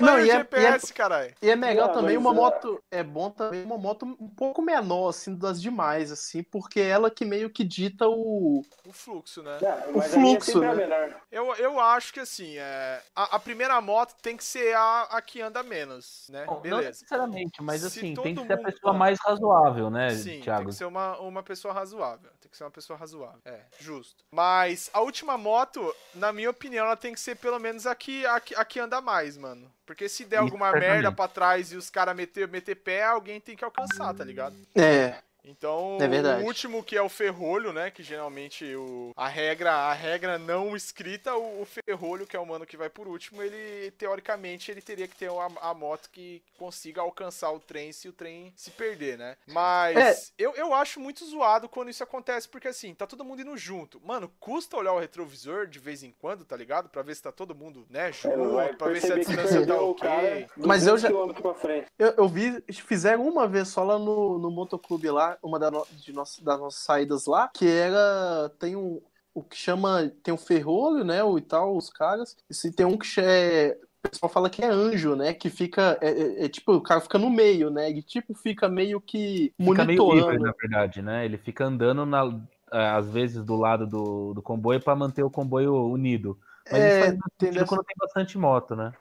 Não, 0.00 0.12
Mas 0.14 0.26
e 0.26 0.28
o 0.28 0.32
é- 0.32 0.38
GPS, 0.38 0.92
caralho. 0.92 1.34
E 1.42 1.50
é 1.50 1.54
legal 1.54 1.90
Ah, 1.90 1.92
também 1.92 2.16
mas 2.16 2.24
uma 2.26 2.30
é- 2.32 2.34
moto, 2.34 2.84
é 2.90 3.02
bom 3.02 3.30
também 3.30 3.64
uma 3.64 3.78
moto 3.78 4.04
um 4.04 4.28
pouco 4.28 4.62
menor, 4.62 5.08
assim, 5.08 5.34
das 5.34 5.60
demais, 5.60 6.12
assim, 6.12 6.42
porque 6.42 6.80
é 6.80 6.88
ela 6.88 7.10
que 7.10 7.24
meio 7.24 7.50
que 7.50 7.64
dita 7.64 8.08
o. 8.08 8.62
O 8.86 8.92
fluxo, 8.92 9.42
né? 9.42 9.58
Não, 9.60 9.92
mas 9.96 10.14
a 10.14 10.18
minha 10.18 10.40
fluxo, 10.40 10.52
sempre 10.52 10.82
é 10.82 10.84
a 10.84 11.08
né? 11.08 11.14
Eu, 11.30 11.54
eu 11.56 11.80
acho 11.80 12.12
que 12.12 12.20
assim, 12.20 12.56
é, 12.58 13.02
a, 13.14 13.36
a 13.36 13.38
primeira 13.38 13.80
moto 13.80 14.14
tem 14.20 14.36
que 14.36 14.44
ser 14.44 14.74
a, 14.74 15.02
a 15.02 15.22
que 15.22 15.40
anda 15.40 15.62
menos, 15.62 16.26
né? 16.30 16.44
Bom, 16.46 16.54
Não 16.54 16.60
Beleza. 16.60 16.88
necessariamente, 16.88 17.62
mas 17.62 17.80
Se 17.82 17.86
assim, 17.86 18.14
todo 18.14 18.24
tem 18.24 18.34
que 18.34 18.46
ser 18.46 18.52
a 18.52 18.58
pessoa 18.58 18.92
mais 18.92 19.18
razoável, 19.20 19.90
né, 19.90 20.10
Sim, 20.14 20.30
tem 20.30 20.40
Thiago? 20.42 20.68
que 20.68 20.74
ser 20.74 20.84
uma, 20.84 21.18
uma 21.20 21.42
pessoa 21.42 21.72
razoável. 21.72 22.30
Tem 22.40 22.50
que 22.50 22.56
ser 22.56 22.64
uma 22.64 22.70
pessoa 22.70 22.98
razoável. 22.98 23.40
É, 23.44 23.60
justo. 23.78 24.24
Mas 24.30 24.90
a 24.92 25.00
última 25.00 25.36
moto, 25.38 25.94
na 26.14 26.32
minha 26.32 26.50
opinião, 26.50 26.86
ela 26.86 26.96
tem 26.96 27.12
que 27.14 27.20
ser 27.20 27.36
pelo 27.36 27.58
menos 27.58 27.86
a 27.86 27.94
que, 27.94 28.26
a 28.26 28.40
que, 28.40 28.54
a 28.54 28.64
que 28.64 28.80
anda 28.80 29.00
mais, 29.00 29.36
mano. 29.40 29.72
Porque 29.84 30.08
se 30.08 30.24
der 30.24 30.36
alguma 30.36 30.70
merda 30.72 31.10
pra 31.10 31.26
trás 31.26 31.72
e 31.72 31.76
os 31.76 31.90
caras 31.90 32.14
meter, 32.14 32.46
meter 32.46 32.76
pé, 32.76 33.02
alguém 33.02 33.40
tem 33.40 33.56
que 33.56 33.64
alcançar, 33.64 34.14
tá 34.14 34.22
ligado? 34.22 34.54
É, 34.76 35.20
Então, 35.44 35.98
É 36.00 36.36
o 36.38 36.44
último 36.44 36.82
que 36.82 36.96
é 36.96 37.02
o 37.02 37.08
ferrolho, 37.08 37.72
né? 37.72 37.90
Que 37.90 38.02
geralmente 38.02 38.64
o, 38.74 39.12
a 39.16 39.28
regra 39.28 39.72
a 39.72 39.92
regra 39.92 40.38
não 40.38 40.76
escrita, 40.76 41.34
o, 41.34 41.62
o 41.62 41.66
ferrolho, 41.66 42.26
que 42.26 42.36
é 42.36 42.40
o 42.40 42.46
mano 42.46 42.66
que 42.66 42.76
vai 42.76 42.88
por 42.90 43.06
último, 43.08 43.42
ele, 43.42 43.90
teoricamente, 43.92 44.70
ele 44.70 44.80
teria 44.82 45.08
que 45.08 45.16
ter 45.16 45.30
uma, 45.30 45.50
a 45.60 45.72
moto 45.74 46.08
que 46.10 46.42
consiga 46.58 47.00
alcançar 47.00 47.50
o 47.52 47.58
trem 47.60 47.92
se 47.92 48.08
o 48.08 48.12
trem 48.12 48.52
se 48.56 48.70
perder, 48.70 49.16
né? 49.18 49.36
Mas 49.46 49.96
É. 49.96 50.44
eu, 50.44 50.54
eu 50.54 50.74
acho 50.74 51.00
muito 51.00 51.24
zoado 51.24 51.68
quando 51.68 51.90
isso 51.90 52.02
acontece, 52.02 52.48
porque 52.48 52.68
assim, 52.68 52.94
tá 52.94 53.06
todo 53.06 53.24
mundo 53.24 53.40
indo 53.42 53.56
junto. 53.56 54.00
Mano, 54.04 54.30
custa 54.38 54.76
olhar 54.76 54.92
o 54.92 54.98
retrovisor 54.98 55.66
de 55.66 55.78
vez 55.78 56.02
em 56.02 56.12
quando, 56.20 56.44
tá 56.44 56.56
ligado? 56.56 56.88
Pra 56.88 57.02
ver 57.02 57.14
se 57.14 57.22
tá 57.22 57.32
todo 57.32 57.54
mundo, 57.54 57.86
né, 57.88 58.08
É, 58.08 58.12
junto, 58.12 58.50
vai 58.52 58.74
pra 58.74 58.88
ver 58.88 59.00
se 59.00 59.12
a 59.12 59.16
distância 59.16 59.66
tá 59.66 59.80
ok. 59.80 60.00
cara 60.08 60.46
Mas 60.56 60.86
eu 60.86 60.94
200 60.94 61.00
já- 61.02 61.08
quilômetros 61.08 61.42
pra 61.42 61.54
frente. 61.54 61.86
eu, 61.98 62.08
eu 62.16 62.28
vi, 62.28 62.62
fizeram 62.72 63.26
uma 63.26 63.46
vez 63.46 63.68
só 63.68 63.82
lá 63.84 63.98
no, 63.98 64.38
no 64.38 64.50
motoclube 64.50 65.10
lá, 65.10 65.29
uma 65.42 65.58
da 65.58 65.70
no- 65.70 65.86
de 65.92 66.12
nossa- 66.12 66.42
das 66.44 66.58
nossas 66.58 66.82
saídas 66.82 67.26
lá, 67.26 67.48
que 67.48 67.66
era, 67.66 68.48
tem 68.58 68.76
um, 68.76 69.00
o 69.34 69.42
que 69.42 69.56
chama, 69.56 70.10
tem 70.22 70.32
um 70.34 70.38
ferrolho, 70.38 71.04
né, 71.04 71.22
o 71.22 71.38
e 71.38 71.42
tal, 71.42 71.76
os 71.76 71.88
caras, 71.90 72.36
e 72.48 72.54
se 72.54 72.72
tem 72.72 72.84
um 72.86 72.98
que 72.98 73.06
é, 73.20 73.78
o 74.04 74.08
pessoal 74.10 74.30
fala 74.30 74.50
que 74.50 74.62
é 74.62 74.68
anjo, 74.68 75.14
né, 75.14 75.32
que 75.34 75.48
fica, 75.50 75.96
é, 76.00 76.10
é- 76.10 76.44
é 76.44 76.48
tipo, 76.48 76.72
o 76.72 76.80
cara 76.82 77.00
fica 77.00 77.18
no 77.18 77.30
meio, 77.30 77.70
né, 77.70 77.90
e 77.90 78.02
tipo, 78.02 78.34
fica 78.34 78.68
meio 78.68 79.00
que 79.00 79.52
Fica 79.58 79.84
meio 79.84 80.02
livre, 80.02 80.38
monitorando. 80.38 80.44
na 80.44 80.52
verdade, 80.60 81.02
né? 81.02 81.24
Ele 81.24 81.36
fica 81.38 81.64
andando, 81.64 82.04
na, 82.06 82.24
eh, 82.72 82.88
às 82.88 83.08
vezes, 83.10 83.44
do 83.44 83.56
lado 83.56 83.86
do, 83.86 84.32
do 84.34 84.42
comboio 84.42 84.80
pra 84.80 84.96
manter 84.96 85.22
o 85.22 85.30
comboio 85.30 85.74
unido. 85.86 86.38
Mas 86.70 86.82
É, 86.82 86.88
isso 86.88 86.98
faz 86.98 87.18
tem 87.38 87.66
quando 87.66 87.84
tem 87.84 87.96
bastante 87.98 88.38
moto, 88.38 88.74
né? 88.74 88.92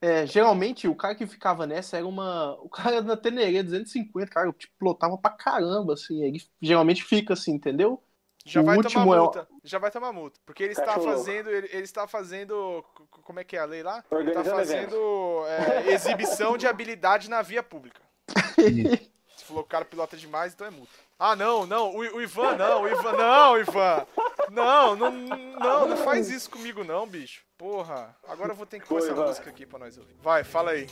É, 0.00 0.24
geralmente 0.26 0.86
o 0.86 0.94
cara 0.94 1.14
que 1.14 1.26
ficava 1.26 1.66
nessa 1.66 1.96
era 1.96 2.06
uma. 2.06 2.56
O 2.62 2.68
cara 2.68 3.02
na 3.02 3.16
Tenerê 3.16 3.62
250, 3.62 4.30
cara, 4.30 4.52
tipo, 4.52 4.72
pilotava 4.78 5.18
pra 5.18 5.30
caramba, 5.30 5.94
assim. 5.94 6.22
Ele 6.22 6.40
geralmente 6.60 7.02
fica 7.02 7.34
assim, 7.34 7.52
entendeu? 7.52 8.02
Já 8.44 8.60
O 8.60 8.64
vai 8.64 8.76
último 8.76 9.02
tomar 9.04 9.16
é 9.16 9.20
multa. 9.20 9.48
Já 9.64 9.78
vai 9.78 9.90
tomar 9.90 10.12
multa. 10.12 10.40
Porque 10.46 10.62
ele 10.62 10.72
está 10.72 10.98
fazendo. 10.98 11.50
Ele, 11.50 11.68
ele 11.70 11.82
está 11.82 12.06
fazendo. 12.06 12.84
Como 13.10 13.40
é 13.40 13.44
que 13.44 13.56
é 13.56 13.60
a 13.60 13.64
lei 13.64 13.82
lá? 13.82 14.02
Tá 14.02 14.16
Organizando 14.16 14.50
fazendo 14.50 15.44
é, 15.46 15.92
exibição 15.92 16.56
de 16.56 16.66
habilidade 16.66 17.28
na 17.28 17.42
via 17.42 17.62
pública. 17.62 18.00
Se 19.38 19.44
falou 19.44 19.62
que 19.62 19.68
o 19.68 19.70
cara 19.70 19.84
pilota 19.84 20.16
demais, 20.16 20.52
então 20.52 20.66
é 20.66 20.70
multa. 20.70 20.90
Ah, 21.18 21.34
não, 21.36 21.64
não, 21.66 21.90
o, 21.94 21.98
o 21.98 22.20
Ivan 22.22 22.56
não, 22.56 22.82
o 22.82 22.88
Ivan, 22.88 23.12
não, 23.12 23.58
Ivan. 23.58 24.06
Não, 24.50 24.96
não, 24.96 25.10
não, 25.10 25.88
não 25.88 25.96
faz 25.98 26.30
isso 26.30 26.50
comigo 26.50 26.82
não, 26.84 27.06
bicho. 27.06 27.42
Porra, 27.56 28.16
agora 28.26 28.52
eu 28.52 28.56
vou 28.56 28.66
ter 28.66 28.80
que 28.80 28.86
pôr 28.86 28.98
essa 28.98 29.10
Ivan. 29.10 29.26
música 29.26 29.50
aqui 29.50 29.66
pra 29.66 29.78
nós 29.78 29.96
ouvir. 29.98 30.14
Vai, 30.22 30.42
fala 30.44 30.70
aí. 30.72 30.88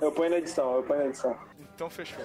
Eu 0.00 0.12
ponho 0.12 0.30
na 0.30 0.38
edição, 0.38 0.76
eu 0.76 0.82
ponho 0.82 1.00
na 1.00 1.06
edição. 1.06 1.36
Então 1.74 1.88
fechou. 1.90 2.24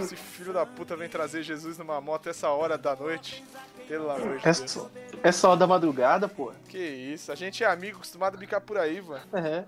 Esse 0.00 0.16
filho 0.16 0.52
da 0.52 0.64
puta 0.66 0.96
vem 0.96 1.08
trazer 1.08 1.42
Jesus 1.42 1.78
numa 1.78 2.00
moto 2.00 2.28
essa 2.28 2.48
hora 2.50 2.76
da 2.78 2.94
noite. 2.94 3.44
Pelo 3.88 4.10
amor 4.10 4.38
de 4.38 4.48
É 4.48 4.52
Deus. 4.52 4.70
só, 4.70 4.90
é 5.22 5.32
só 5.32 5.48
hora 5.50 5.58
da 5.58 5.66
madrugada, 5.66 6.28
pô. 6.28 6.52
Que 6.68 6.78
isso, 6.78 7.30
a 7.32 7.34
gente 7.34 7.62
é 7.62 7.66
amigo, 7.66 7.96
acostumado 7.96 8.34
a 8.34 8.38
bicar 8.38 8.60
por 8.60 8.78
aí, 8.78 9.00
mano. 9.02 9.22
É. 9.34 9.64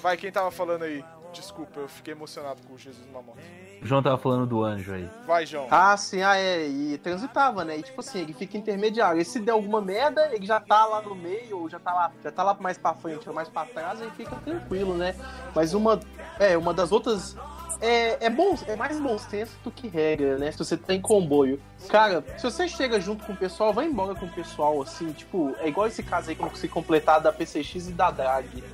Vai, 0.00 0.16
quem 0.16 0.30
tava 0.32 0.50
falando 0.50 0.82
aí? 0.84 1.04
Desculpa, 1.32 1.80
eu 1.80 1.88
fiquei 1.88 2.14
emocionado 2.14 2.60
com 2.66 2.74
o 2.74 2.78
Jesus 2.78 3.06
numa 3.06 3.22
moto. 3.22 3.38
O 3.82 3.86
João 3.86 4.02
tava 4.02 4.18
falando 4.18 4.46
do 4.46 4.64
anjo 4.64 4.92
aí. 4.92 5.08
Vai, 5.26 5.46
João. 5.46 5.66
Ah, 5.70 5.96
sim, 5.96 6.22
ah, 6.22 6.36
é. 6.36 6.66
E 6.66 6.98
transitava, 6.98 7.64
né? 7.64 7.78
E 7.78 7.82
tipo 7.82 8.00
assim, 8.00 8.20
ele 8.20 8.32
fica 8.32 8.56
intermediário. 8.56 9.20
E 9.20 9.24
se 9.24 9.38
der 9.38 9.52
alguma 9.52 9.80
merda, 9.80 10.34
ele 10.34 10.46
já 10.46 10.58
tá 10.58 10.86
lá 10.86 11.02
no 11.02 11.14
meio, 11.14 11.58
ou 11.60 11.68
já 11.68 11.78
tá 11.78 11.92
lá, 11.92 12.12
já 12.22 12.32
tá 12.32 12.42
lá 12.42 12.56
mais 12.58 12.78
pra 12.78 12.94
frente 12.94 13.28
ou 13.28 13.34
mais 13.34 13.48
pra 13.48 13.66
trás, 13.66 14.00
aí 14.00 14.10
fica 14.10 14.36
tranquilo, 14.36 14.94
né? 14.94 15.14
Mas 15.54 15.74
uma. 15.74 16.00
É, 16.38 16.56
uma 16.56 16.72
das 16.72 16.92
outras 16.92 17.36
é, 17.80 18.26
é, 18.26 18.30
bom, 18.30 18.56
é 18.66 18.74
mais 18.74 18.98
bom 18.98 19.16
senso 19.18 19.52
do 19.62 19.70
que 19.70 19.86
regra, 19.86 20.36
né? 20.36 20.50
Se 20.50 20.58
você 20.58 20.76
tem 20.76 21.00
comboio. 21.00 21.60
Cara, 21.88 22.24
se 22.36 22.42
você 22.42 22.66
chega 22.66 23.00
junto 23.00 23.24
com 23.24 23.32
o 23.32 23.36
pessoal, 23.36 23.72
vai 23.72 23.86
embora 23.86 24.14
com 24.14 24.26
o 24.26 24.30
pessoal, 24.30 24.82
assim, 24.82 25.12
tipo, 25.12 25.54
é 25.60 25.68
igual 25.68 25.86
esse 25.86 26.02
caso 26.02 26.30
aí 26.30 26.36
que 26.36 26.42
eu 26.42 26.50
consegui 26.50 26.72
completar 26.72 27.20
da 27.20 27.32
PCX 27.32 27.88
e 27.88 27.92
da 27.92 28.10
Drag. 28.10 28.64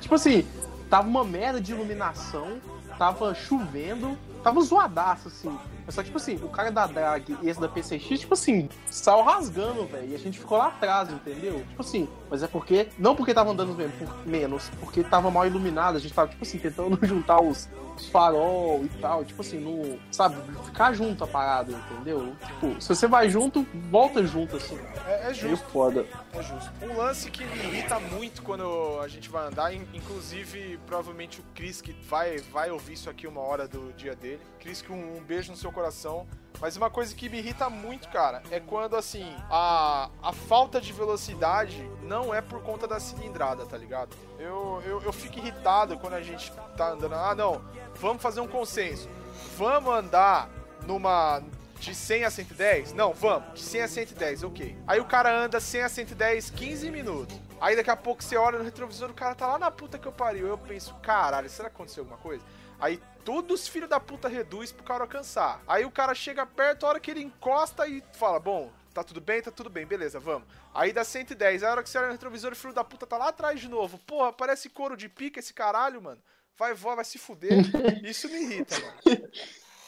Tipo 0.00 0.14
assim, 0.14 0.46
tava 0.88 1.08
uma 1.08 1.24
merda 1.24 1.60
de 1.60 1.72
iluminação, 1.72 2.60
tava 2.98 3.34
chovendo, 3.34 4.16
tava 4.42 4.60
zoadaço, 4.60 5.28
assim. 5.28 5.56
Mas 5.88 5.94
só, 5.94 6.02
tipo 6.02 6.18
assim, 6.18 6.36
o 6.36 6.50
cara 6.50 6.70
da 6.70 6.86
drag 6.86 7.34
e 7.42 7.48
esse 7.48 7.58
da 7.58 7.66
PCX, 7.66 8.20
tipo 8.20 8.34
assim, 8.34 8.68
saiu 8.90 9.22
rasgando, 9.22 9.86
velho. 9.86 10.10
E 10.10 10.14
a 10.14 10.18
gente 10.18 10.38
ficou 10.38 10.58
lá 10.58 10.66
atrás, 10.66 11.08
entendeu? 11.08 11.64
Tipo 11.66 11.80
assim, 11.80 12.06
mas 12.28 12.42
é 12.42 12.46
porque. 12.46 12.88
Não 12.98 13.16
porque 13.16 13.32
tava 13.32 13.50
andando 13.52 13.72
mesmo, 13.74 13.92
por 13.96 14.26
menos, 14.26 14.68
porque 14.80 15.02
tava 15.02 15.30
mal 15.30 15.46
iluminado. 15.46 15.96
A 15.96 15.98
gente 15.98 16.12
tava, 16.12 16.28
tipo 16.28 16.42
assim, 16.44 16.58
tentando 16.58 16.98
juntar 17.06 17.40
os, 17.40 17.70
os 17.96 18.06
farol 18.08 18.84
e 18.84 18.88
tal. 19.00 19.24
Tipo 19.24 19.40
assim, 19.40 19.58
no. 19.60 19.98
Sabe, 20.12 20.36
ficar 20.66 20.92
junto 20.92 21.24
a 21.24 21.26
parada, 21.26 21.72
entendeu? 21.72 22.36
Tipo, 22.46 22.78
se 22.82 22.88
você 22.94 23.06
vai 23.06 23.30
junto, 23.30 23.66
volta 23.90 24.22
junto, 24.26 24.56
assim. 24.58 24.78
É, 25.06 25.20
é 25.22 25.22
Meio 25.28 25.34
justo, 25.36 25.66
foda. 25.70 26.04
é 26.34 26.42
justo. 26.42 26.70
Um 26.82 26.98
lance 26.98 27.30
que 27.30 27.42
me 27.46 27.64
irrita 27.64 27.98
muito 27.98 28.42
quando 28.42 29.00
a 29.02 29.08
gente 29.08 29.30
vai 29.30 29.46
andar, 29.46 29.72
in- 29.72 29.86
inclusive, 29.94 30.78
provavelmente 30.86 31.40
o 31.40 31.44
Chris, 31.54 31.80
que 31.80 31.92
vai, 32.06 32.36
vai 32.52 32.70
ouvir 32.70 32.92
isso 32.92 33.08
aqui 33.08 33.26
uma 33.26 33.40
hora 33.40 33.66
do 33.66 33.90
dia 33.96 34.14
dele. 34.14 34.40
Chris, 34.60 34.82
que 34.82 34.92
um, 34.92 35.16
um 35.16 35.22
beijo 35.22 35.50
no 35.50 35.56
seu 35.56 35.72
coração. 35.78 36.26
Mas 36.60 36.76
uma 36.76 36.90
coisa 36.90 37.14
que 37.14 37.28
me 37.28 37.38
irrita 37.38 37.70
muito, 37.70 38.08
cara, 38.08 38.42
é 38.50 38.58
quando, 38.58 38.96
assim, 38.96 39.32
a, 39.48 40.10
a 40.20 40.32
falta 40.32 40.80
de 40.80 40.92
velocidade 40.92 41.88
não 42.02 42.34
é 42.34 42.40
por 42.40 42.60
conta 42.62 42.88
da 42.88 42.98
cilindrada, 42.98 43.64
tá 43.64 43.76
ligado? 43.76 44.16
Eu, 44.40 44.82
eu, 44.84 45.00
eu 45.02 45.12
fico 45.12 45.38
irritado 45.38 45.96
quando 45.98 46.14
a 46.14 46.20
gente 46.20 46.50
tá 46.76 46.90
andando. 46.90 47.14
Ah, 47.14 47.32
não, 47.32 47.62
vamos 47.94 48.20
fazer 48.20 48.40
um 48.40 48.48
consenso. 48.48 49.08
Vamos 49.56 49.92
andar 49.92 50.50
numa. 50.84 51.40
De 51.78 51.94
100 51.94 52.24
a 52.24 52.30
110? 52.30 52.92
Não, 52.92 53.12
vamos. 53.12 53.54
De 53.54 53.60
100 53.60 53.82
a 53.82 53.88
110, 53.88 54.42
ok. 54.42 54.76
Aí 54.84 54.98
o 54.98 55.04
cara 55.04 55.32
anda 55.32 55.60
100 55.60 55.82
a 55.82 55.88
110, 55.88 56.50
15 56.50 56.90
minutos. 56.90 57.38
Aí 57.60 57.76
daqui 57.76 57.90
a 57.90 57.96
pouco 57.96 58.20
você 58.20 58.36
olha 58.36 58.58
no 58.58 58.64
retrovisor, 58.64 59.10
o 59.10 59.14
cara 59.14 59.32
tá 59.36 59.46
lá 59.46 59.60
na 59.60 59.70
puta 59.70 59.96
que 59.96 60.08
eu 60.08 60.10
pariu. 60.10 60.48
Eu 60.48 60.58
penso, 60.58 60.92
caralho, 60.96 61.48
será 61.48 61.70
que 61.70 61.76
aconteceu 61.76 62.02
alguma 62.02 62.18
coisa? 62.18 62.42
Aí 62.80 63.00
todos 63.28 63.60
os 63.60 63.68
filhos 63.68 63.90
da 63.90 64.00
puta 64.00 64.26
reduz 64.26 64.72
pro 64.72 64.82
cara 64.82 65.04
alcançar. 65.04 65.62
Aí 65.68 65.84
o 65.84 65.90
cara 65.90 66.14
chega 66.14 66.46
perto, 66.46 66.86
a 66.86 66.88
hora 66.88 66.98
que 66.98 67.10
ele 67.10 67.20
encosta 67.20 67.86
e 67.86 68.02
fala, 68.14 68.40
bom, 68.40 68.72
tá 68.94 69.04
tudo 69.04 69.20
bem, 69.20 69.42
tá 69.42 69.50
tudo 69.50 69.68
bem, 69.68 69.84
beleza, 69.84 70.18
vamos. 70.18 70.48
Aí 70.72 70.94
dá 70.94 71.04
110, 71.04 71.62
aí 71.62 71.68
a 71.68 71.72
hora 71.72 71.82
que 71.82 71.90
você 71.90 71.98
olha 71.98 72.06
no 72.06 72.14
retrovisor, 72.14 72.52
o 72.52 72.56
filho 72.56 72.72
da 72.72 72.82
puta 72.82 73.06
tá 73.06 73.18
lá 73.18 73.28
atrás 73.28 73.60
de 73.60 73.68
novo. 73.68 73.98
Porra, 73.98 74.32
parece 74.32 74.70
couro 74.70 74.96
de 74.96 75.10
pica 75.10 75.40
esse 75.40 75.52
caralho, 75.52 76.00
mano. 76.00 76.22
Vai 76.56 76.72
voar, 76.72 76.94
vai 76.94 77.04
se 77.04 77.18
fuder. 77.18 77.52
Isso 78.02 78.30
me 78.30 78.40
irrita, 78.40 78.76
mano. 78.80 79.28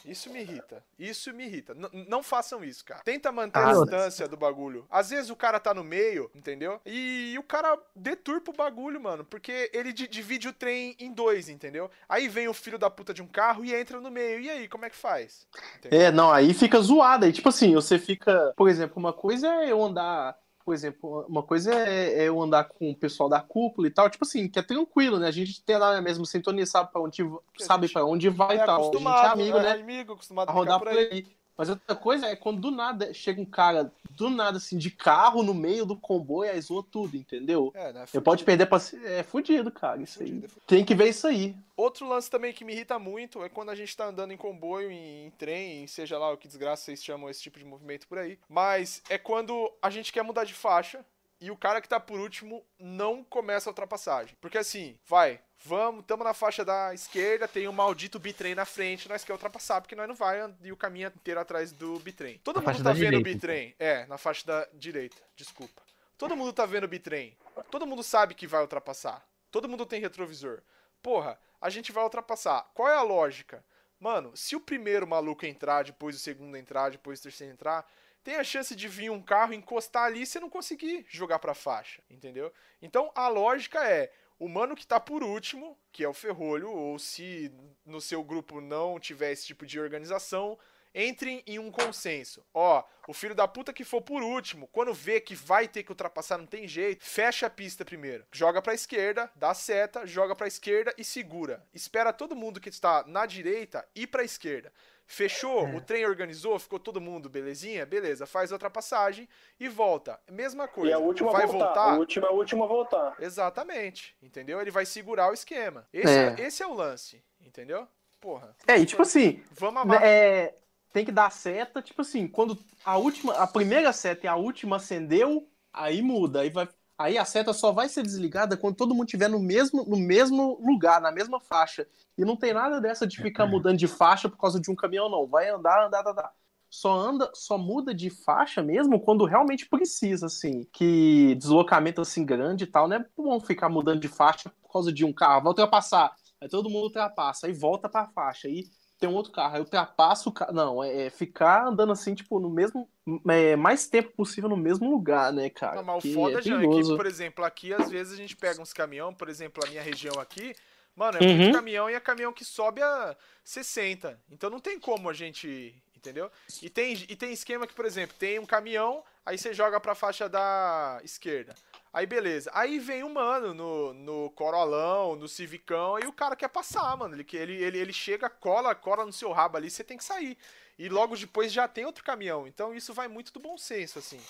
Isso 0.05 0.31
me 0.31 0.41
irrita. 0.41 0.83
Isso 0.99 1.33
me 1.33 1.45
irrita. 1.45 1.75
N- 1.75 2.07
não 2.09 2.23
façam 2.23 2.65
isso, 2.65 2.85
cara. 2.85 3.03
Tenta 3.03 3.31
manter 3.31 3.59
a 3.61 3.71
Ah, 3.71 3.73
distância 3.73 4.27
do 4.29 4.37
bagulho. 4.37 4.87
Às 4.91 5.11
vezes 5.11 5.31
o 5.31 5.37
cara 5.37 5.61
tá 5.61 5.75
no 5.75 5.85
meio, 5.85 6.31
entendeu? 6.35 6.81
E, 6.87 7.37
o 7.39 7.43
cara 7.43 7.79
deturpa 7.95 8.51
o 8.51 8.55
bagulho, 8.55 9.01
mano. 9.01 9.25
Porque 9.25 9.71
ele 9.73 9.93
di- 9.93 10.09
divide 10.09 10.49
o 10.49 10.53
trem 10.53 10.97
em 10.99 11.13
dois, 11.13 11.49
entendeu? 11.49 11.91
Aí 12.09 12.29
vem 12.29 12.49
o 12.49 12.55
filho 12.55 12.79
da 12.79 12.91
puta 12.91 13.13
de 13.13 13.23
um 13.23 13.27
carro 13.27 13.65
e 13.65 13.75
entra 13.75 14.01
no 14.01 14.11
meio. 14.11 14.41
E 14.41 14.51
aí, 14.51 14.69
como 14.69 14.85
é 14.85 14.91
que 14.91 14.97
faz? 14.97 15.47
Entendeu? 15.79 16.01
É, 16.01 16.11
não, 16.11 16.31
aí 16.33 16.55
fica 16.55 16.81
zoado. 16.81 17.25
Aí, 17.25 17.33
tipo 17.33 17.49
assim, 17.49 17.75
você 17.75 17.99
fica. 17.99 18.53
Por 18.57 18.69
exemplo, 18.69 18.99
uma 18.99 19.13
coisa 19.13 19.47
é 19.49 19.71
eu 19.73 19.83
andar. 19.83 20.37
Por 20.65 20.75
exemplo, 20.75 21.25
uma 21.29 21.43
coisa 21.43 21.75
é 21.75 22.23
é 22.23 22.29
eu 22.29 22.41
andar 22.41 22.65
com 22.65 22.91
o 22.91 22.95
pessoal 22.95 23.29
da 23.29 23.41
cúpula 23.41 23.89
e 23.89 23.91
tal, 23.91 24.09
tipo 24.11 24.25
assim, 24.25 24.49
que 24.49 24.59
é 24.59 24.63
tranquilo, 24.63 25.19
né? 25.19 25.29
A 25.29 25.33
gente 25.33 25.63
tem 25.63 25.77
lá 25.77 25.95
na 25.95 26.01
mesma 26.01 26.25
sintonia, 26.25 26.67
sabe 26.67 26.93
pra 26.93 27.01
onde, 27.01 27.23
sabe 27.59 27.89
pra 27.89 28.05
onde 28.05 28.29
vai 28.29 28.57
e 28.57 28.61
é 28.61 28.65
tal. 28.65 28.91
A 28.95 28.97
gente 28.97 29.07
é 29.07 29.27
amigo, 29.27 29.59
né? 29.59 29.73
amigo, 29.73 30.13
acostumado 30.13 30.49
A 30.49 30.53
rodar 30.53 30.79
por 30.79 30.89
por 30.89 30.99
aí. 30.99 31.27
Aí. 31.61 31.67
Mas 31.67 31.69
outra 31.69 31.95
coisa 31.95 32.27
é 32.27 32.35
quando 32.35 32.61
do 32.61 32.71
nada 32.71 33.13
chega 33.13 33.41
um 33.41 33.45
cara, 33.45 33.93
do 34.11 34.31
nada, 34.31 34.57
assim, 34.57 34.79
de 34.79 34.91
carro 34.91 35.43
no 35.43 35.53
meio 35.53 35.85
do 35.85 35.97
comboio, 35.97 36.51
aí 36.51 36.61
zoa 36.61 36.85
tudo, 36.91 37.17
entendeu? 37.17 37.71
É, 37.75 37.93
né? 37.93 38.05
Eu 38.13 38.23
pode 38.23 38.45
perder 38.45 38.67
pra. 38.67 38.79
É 39.05 39.23
fudido, 39.23 39.71
cara, 39.71 40.03
isso 40.03 40.23
aí. 40.23 40.29
Fudido, 40.29 40.47
é 40.47 40.49
fudido. 40.49 40.67
Tem 40.67 40.85
que 40.85 40.95
ver 40.95 41.09
isso 41.09 41.27
aí. 41.27 41.55
Outro 41.77 42.07
lance 42.07 42.31
também 42.31 42.53
que 42.53 42.65
me 42.65 42.73
irrita 42.73 42.99
muito 42.99 43.43
é 43.43 43.49
quando 43.49 43.71
a 43.71 43.75
gente 43.75 43.97
tá 43.97 44.07
andando 44.07 44.33
em 44.33 44.37
comboio, 44.37 44.91
em, 44.91 45.27
em 45.27 45.31
trem, 45.31 45.83
em 45.83 45.87
seja 45.87 46.19
lá 46.19 46.31
o 46.33 46.37
que 46.37 46.49
desgraça 46.49 46.85
vocês 46.85 47.03
chamam 47.03 47.31
esse 47.31 47.43
tipo 47.43 47.59
de 47.59 47.65
movimento 47.65 48.07
por 48.07 48.19
aí. 48.19 48.39
Mas 48.49 49.03
é 49.09 49.17
quando 49.17 49.73
a 49.81 49.91
gente 49.91 50.13
quer 50.13 50.23
mudar 50.23 50.45
de 50.45 50.55
faixa 50.55 51.05
e 51.41 51.51
o 51.51 51.57
cara 51.57 51.81
que 51.81 51.89
tá 51.89 51.99
por 51.99 52.21
último 52.21 52.63
não 52.79 53.25
começa 53.25 53.69
a 53.69 53.73
ultrapassagem. 53.73 54.37
Porque 54.41 54.59
assim, 54.59 54.99
vai, 55.07 55.41
vamos, 55.65 56.05
tamo 56.05 56.25
na 56.25 56.35
faixa 56.35 56.65
da 56.65 56.95
esquerda, 56.95 57.47
tem 57.47 57.69
um 57.69 57.73
maldito 57.73 58.19
bitrem 58.19 58.55
na 58.55 58.65
frente, 58.65 59.09
nós 59.09 59.25
quer 59.25 59.33
ultrapassar 59.33 59.81
porque 59.81 59.95
nós 59.95 60.09
não 60.09 60.15
vai 60.15 60.39
e 60.63 60.73
o 60.73 60.77
caminho 60.77 61.09
inteiro 61.09 61.41
atrás 61.41 61.73
do 61.73 61.99
bitrem. 62.01 62.39
Todo 62.43 62.61
Na 62.61 62.73
mundo 62.73 62.85
tá 62.85 62.93
vendo 62.93 63.19
o 63.19 63.23
bitrem. 63.23 63.75
É, 63.79 64.07
na 64.07 64.19
faixa 64.19 64.47
da 64.47 64.69
direita, 64.75 65.17
desculpa. 65.37 65.83
Todo 66.17 66.37
mundo 66.37 66.53
tá 66.53 66.67
vendo 66.67 66.85
o 66.85 66.89
bitrem. 66.89 67.37
Todo 67.71 67.87
mundo 67.87 68.03
sabe 68.03 68.35
que 68.35 68.47
vai 68.47 68.61
ultrapassar. 68.61 69.27
Todo 69.51 69.69
mundo 69.69 69.87
tem 69.87 70.01
retrovisor. 70.01 70.63
Porra, 71.03 71.39
a 71.61 71.71
gente 71.71 71.93
vai 71.93 72.05
ultrapassar. 72.05 72.71
Qual 72.75 72.89
é 72.89 72.95
a 72.95 73.03
lógica? 73.03 73.65
Mano, 73.99 74.37
se 74.37 74.57
o 74.57 74.61
primeiro 74.61 75.07
maluco 75.07 75.45
entrar, 75.45 75.85
depois 75.85 76.17
o 76.17 76.19
segundo 76.19 76.57
entrar, 76.57 76.91
depois 76.91 77.21
o 77.21 77.23
terceiro 77.23 77.53
entrar, 77.53 77.87
tem 78.23 78.37
a 78.37 78.45
chance 78.45 78.75
de 78.75 78.89
vir 78.89 79.11
um 79.11 79.23
carro 79.23 79.55
encostar 79.55 80.05
ali 80.05 80.23
e 80.23 80.27
você 80.27 80.39
não 80.41 80.51
conseguir 80.51 81.07
jogar 81.09 81.39
pra 81.39 81.55
faixa, 81.55 82.03
entendeu? 82.11 82.53
Então 82.81 83.11
a 83.15 83.29
lógica 83.29 83.83
é, 83.87 84.13
o 84.41 84.49
mano 84.49 84.75
que 84.75 84.87
tá 84.87 84.99
por 84.99 85.23
último, 85.23 85.79
que 85.93 86.03
é 86.03 86.09
o 86.09 86.15
ferrolho, 86.15 86.71
ou 86.71 86.99
se 86.99 87.53
no 87.85 88.01
seu 88.01 88.25
grupo 88.25 88.59
não 88.59 88.99
tiver 88.99 89.33
esse 89.33 89.47
tipo 89.47 89.67
de 89.67 89.79
organização, 89.79 90.59
entrem 90.95 91.43
em 91.47 91.59
um 91.59 91.71
consenso. 91.71 92.43
Ó, 92.55 92.83
o 93.07 93.13
filho 93.13 93.35
da 93.35 93.47
puta 93.47 93.71
que 93.71 93.85
for 93.85 94.01
por 94.01 94.23
último, 94.23 94.67
quando 94.69 94.95
vê 94.95 95.21
que 95.21 95.35
vai 95.35 95.69
ter 95.69 95.83
que 95.83 95.93
ultrapassar, 95.93 96.39
não 96.39 96.47
tem 96.47 96.67
jeito, 96.67 97.05
fecha 97.05 97.47
a 97.47 97.51
pista 97.51 97.85
primeiro. 97.85 98.25
Joga 98.33 98.63
pra 98.63 98.73
esquerda, 98.73 99.31
dá 99.37 99.53
seta, 99.53 100.07
joga 100.07 100.35
pra 100.35 100.49
esquerda 100.49 100.95
e 100.97 101.05
segura. 101.05 101.63
Espera 101.75 102.11
todo 102.11 102.35
mundo 102.35 102.61
que 102.61 102.71
está 102.71 103.05
na 103.07 103.27
direita 103.27 103.87
ir 103.95 104.07
pra 104.07 104.25
esquerda. 104.25 104.73
Fechou, 105.13 105.67
o 105.75 105.81
trem 105.81 106.07
organizou, 106.07 106.57
ficou 106.57 106.79
todo 106.79 107.01
mundo 107.01 107.29
belezinha? 107.29 107.85
Beleza, 107.85 108.27
faz 108.27 108.53
a 108.53 108.55
ultrapassagem 108.55 109.29
e 109.59 109.69
volta. 109.69 110.21
Mesma 110.31 110.69
coisa. 110.69 110.91
E 110.91 110.93
a 110.93 110.99
última 111.01 111.33
vai 111.33 111.49
voltar. 111.49 111.65
voltar? 111.67 111.91
A 111.95 111.99
última 111.99 112.27
é 112.29 112.31
a 112.31 112.33
última 112.33 112.65
voltar. 112.65 113.17
Exatamente, 113.21 114.17
entendeu? 114.23 114.61
Ele 114.61 114.71
vai 114.71 114.87
segurar 114.87 115.29
o 115.29 115.35
esquema. 115.35 115.85
Esse 115.93 116.17
É. 116.17 116.35
é, 116.39 116.47
esse 116.47 116.63
é 116.63 116.67
o 116.67 116.73
lance, 116.75 117.21
entendeu? 117.41 117.89
Porra. 118.21 118.55
É, 118.69 118.79
e 118.79 118.87
tipo 118.87 119.03
assim, 119.03 119.43
Vamos 119.51 119.83
amar. 119.83 120.01
É, 120.01 120.55
tem 120.93 121.05
que 121.05 121.11
dar 121.11 121.31
seta, 121.33 121.83
tipo 121.83 122.03
assim, 122.03 122.29
quando 122.29 122.57
a 122.85 122.97
última, 122.97 123.35
a 123.35 123.49
primeira 123.49 123.93
seta 123.93 124.27
e 124.27 124.29
a 124.29 124.37
última 124.37 124.77
acendeu, 124.77 125.49
aí 125.73 126.03
muda, 126.03 126.43
aí 126.43 126.51
vai, 126.51 126.69
aí 127.01 127.17
a 127.17 127.25
seta 127.25 127.55
só 127.55 127.73
vai 127.73 127.89
ser 127.89 128.03
desligada 128.03 128.59
quando 128.59 128.77
todo 128.77 128.95
mundo 128.95 129.07
estiver 129.07 129.29
no 129.29 129.39
mesmo, 129.39 129.85
no 129.87 129.97
mesmo 129.97 130.61
lugar, 130.61 131.01
na 131.01 131.11
mesma 131.11 131.41
faixa. 131.41 131.87
E 132.17 132.25
não 132.27 132.37
tem 132.37 132.53
nada 132.53 132.79
dessa 132.79 133.07
de 133.07 133.17
ficar 133.17 133.47
mudando 133.47 133.79
de 133.79 133.89
faixa 133.89 134.29
por 134.29 134.37
causa 134.37 134.61
de 134.61 134.71
um 134.71 134.75
caminhão 134.77 135.09
não, 135.09 135.27
vai 135.27 135.49
andar, 135.49 135.87
andar, 135.87 136.01
andar. 136.01 136.11
andar. 136.11 136.33
Só 136.69 136.93
anda, 136.93 137.31
só 137.35 137.57
muda 137.57 137.95
de 137.95 138.11
faixa 138.11 138.63
mesmo 138.63 139.01
quando 139.01 139.25
realmente 139.25 139.67
precisa, 139.67 140.27
assim. 140.27 140.69
Que 140.73 141.35
deslocamento 141.37 142.03
assim 142.03 142.25
grande 142.25 142.65
e 142.65 142.67
tal, 142.67 142.87
não 142.87 142.97
é 142.97 143.07
bom 143.17 143.41
ficar 143.41 143.71
mudando 143.71 144.01
de 144.01 144.07
faixa 144.07 144.53
por 144.63 144.71
causa 144.71 144.93
de 144.93 145.05
um 145.05 145.13
carro. 145.13 145.43
Vai 145.43 145.49
ultrapassar, 145.49 146.15
aí 146.39 146.49
todo 146.49 146.69
mundo 146.69 146.85
ultrapassa, 146.85 147.47
aí 147.47 147.53
volta 147.53 147.89
pra 147.89 148.09
faixa, 148.09 148.47
aí 148.47 148.69
tem 149.01 149.09
um 149.09 149.15
outro 149.15 149.33
carro, 149.33 149.55
aí 149.55 149.61
ultrapassa 149.61 150.29
o 150.29 150.33
carro. 150.33 150.53
Não, 150.53 150.85
é, 150.85 151.07
é 151.07 151.11
ficar 151.11 151.67
andando 151.67 151.91
assim, 151.91 152.15
tipo, 152.15 152.39
no 152.39 152.51
mesmo. 152.51 152.87
É, 153.29 153.57
mais 153.57 153.89
tempo 153.89 154.13
possível 154.13 154.49
no 154.49 154.57
mesmo 154.57 154.89
lugar, 154.91 155.33
né, 155.33 155.49
cara? 155.49 155.77
Não, 155.77 155.85
mas 155.85 156.05
o 156.05 156.15
foda, 156.15 156.39
é 156.39 156.43
Jean, 156.43 156.63
é 156.63 156.69
que, 156.69 156.83
por 156.83 157.07
exemplo, 157.07 157.45
aqui 157.45 157.73
às 157.73 157.89
vezes 157.89 158.13
a 158.13 158.17
gente 158.17 158.37
pega 158.37 158.61
uns 158.61 158.75
caminhão, 158.75 159.13
por 159.15 159.29
exemplo, 159.31 159.65
a 159.65 159.71
minha 159.71 159.83
região 159.83 160.21
aqui, 160.21 160.55
mano, 160.95 161.17
é 161.17 161.21
Uhum. 161.23 161.39
muito 161.39 161.51
caminhão 161.51 161.89
e 161.89 161.95
é 161.95 162.01
caminhão 162.01 162.33
que 162.33 162.45
sobe 162.45 162.83
a 162.83 163.17
60. 163.43 164.21
Então 164.31 164.51
não 164.51 164.61
tem 164.61 164.79
como 164.79 165.09
a 165.09 165.15
gente. 165.15 165.75
Entendeu? 165.97 166.31
E 166.63 166.71
tem, 166.71 166.95
e 166.95 167.15
tem 167.15 167.31
esquema 167.31 167.67
que, 167.67 167.75
por 167.75 167.85
exemplo, 167.85 168.17
tem 168.19 168.39
um 168.39 168.47
caminhão, 168.47 169.05
aí 169.25 169.37
você 169.37 169.53
joga 169.53 169.79
pra 169.79 169.95
faixa 169.95 170.31
da 170.31 170.99
esquerda. 171.05 171.55
Aí 171.93 172.07
beleza. 172.07 172.51
Aí 172.55 172.79
vem 172.79 173.03
um 173.03 173.13
mano 173.13 173.53
no, 173.53 173.93
no 173.93 174.31
Corolão, 174.31 175.17
no 175.17 175.27
Civicão, 175.27 175.99
e 175.99 176.07
o 176.07 176.13
cara 176.13 176.37
quer 176.37 176.49
passar, 176.49 176.97
mano. 176.97 177.15
Ele, 177.15 177.27
ele, 177.33 177.63
ele, 177.63 177.79
ele 177.79 177.93
chega, 177.93 178.31
cola, 178.31 178.75
cola 178.75 179.05
no 179.05 179.13
seu 179.13 179.33
rabo 179.33 179.57
ali, 179.57 179.69
você 179.69 179.83
tem 179.83 179.99
que 179.99 180.05
sair. 180.05 180.39
E 180.79 180.89
logo 180.89 181.17
depois 181.17 181.53
já 181.53 181.67
tem 181.67 181.85
outro 181.85 182.05
caminhão. 182.05 182.47
Então 182.47 182.75
isso 182.75 182.95
vai 182.95 183.09
muito 183.09 183.33
do 183.33 183.41
bom 183.41 183.59
senso, 183.59 183.99
assim. 183.99 184.21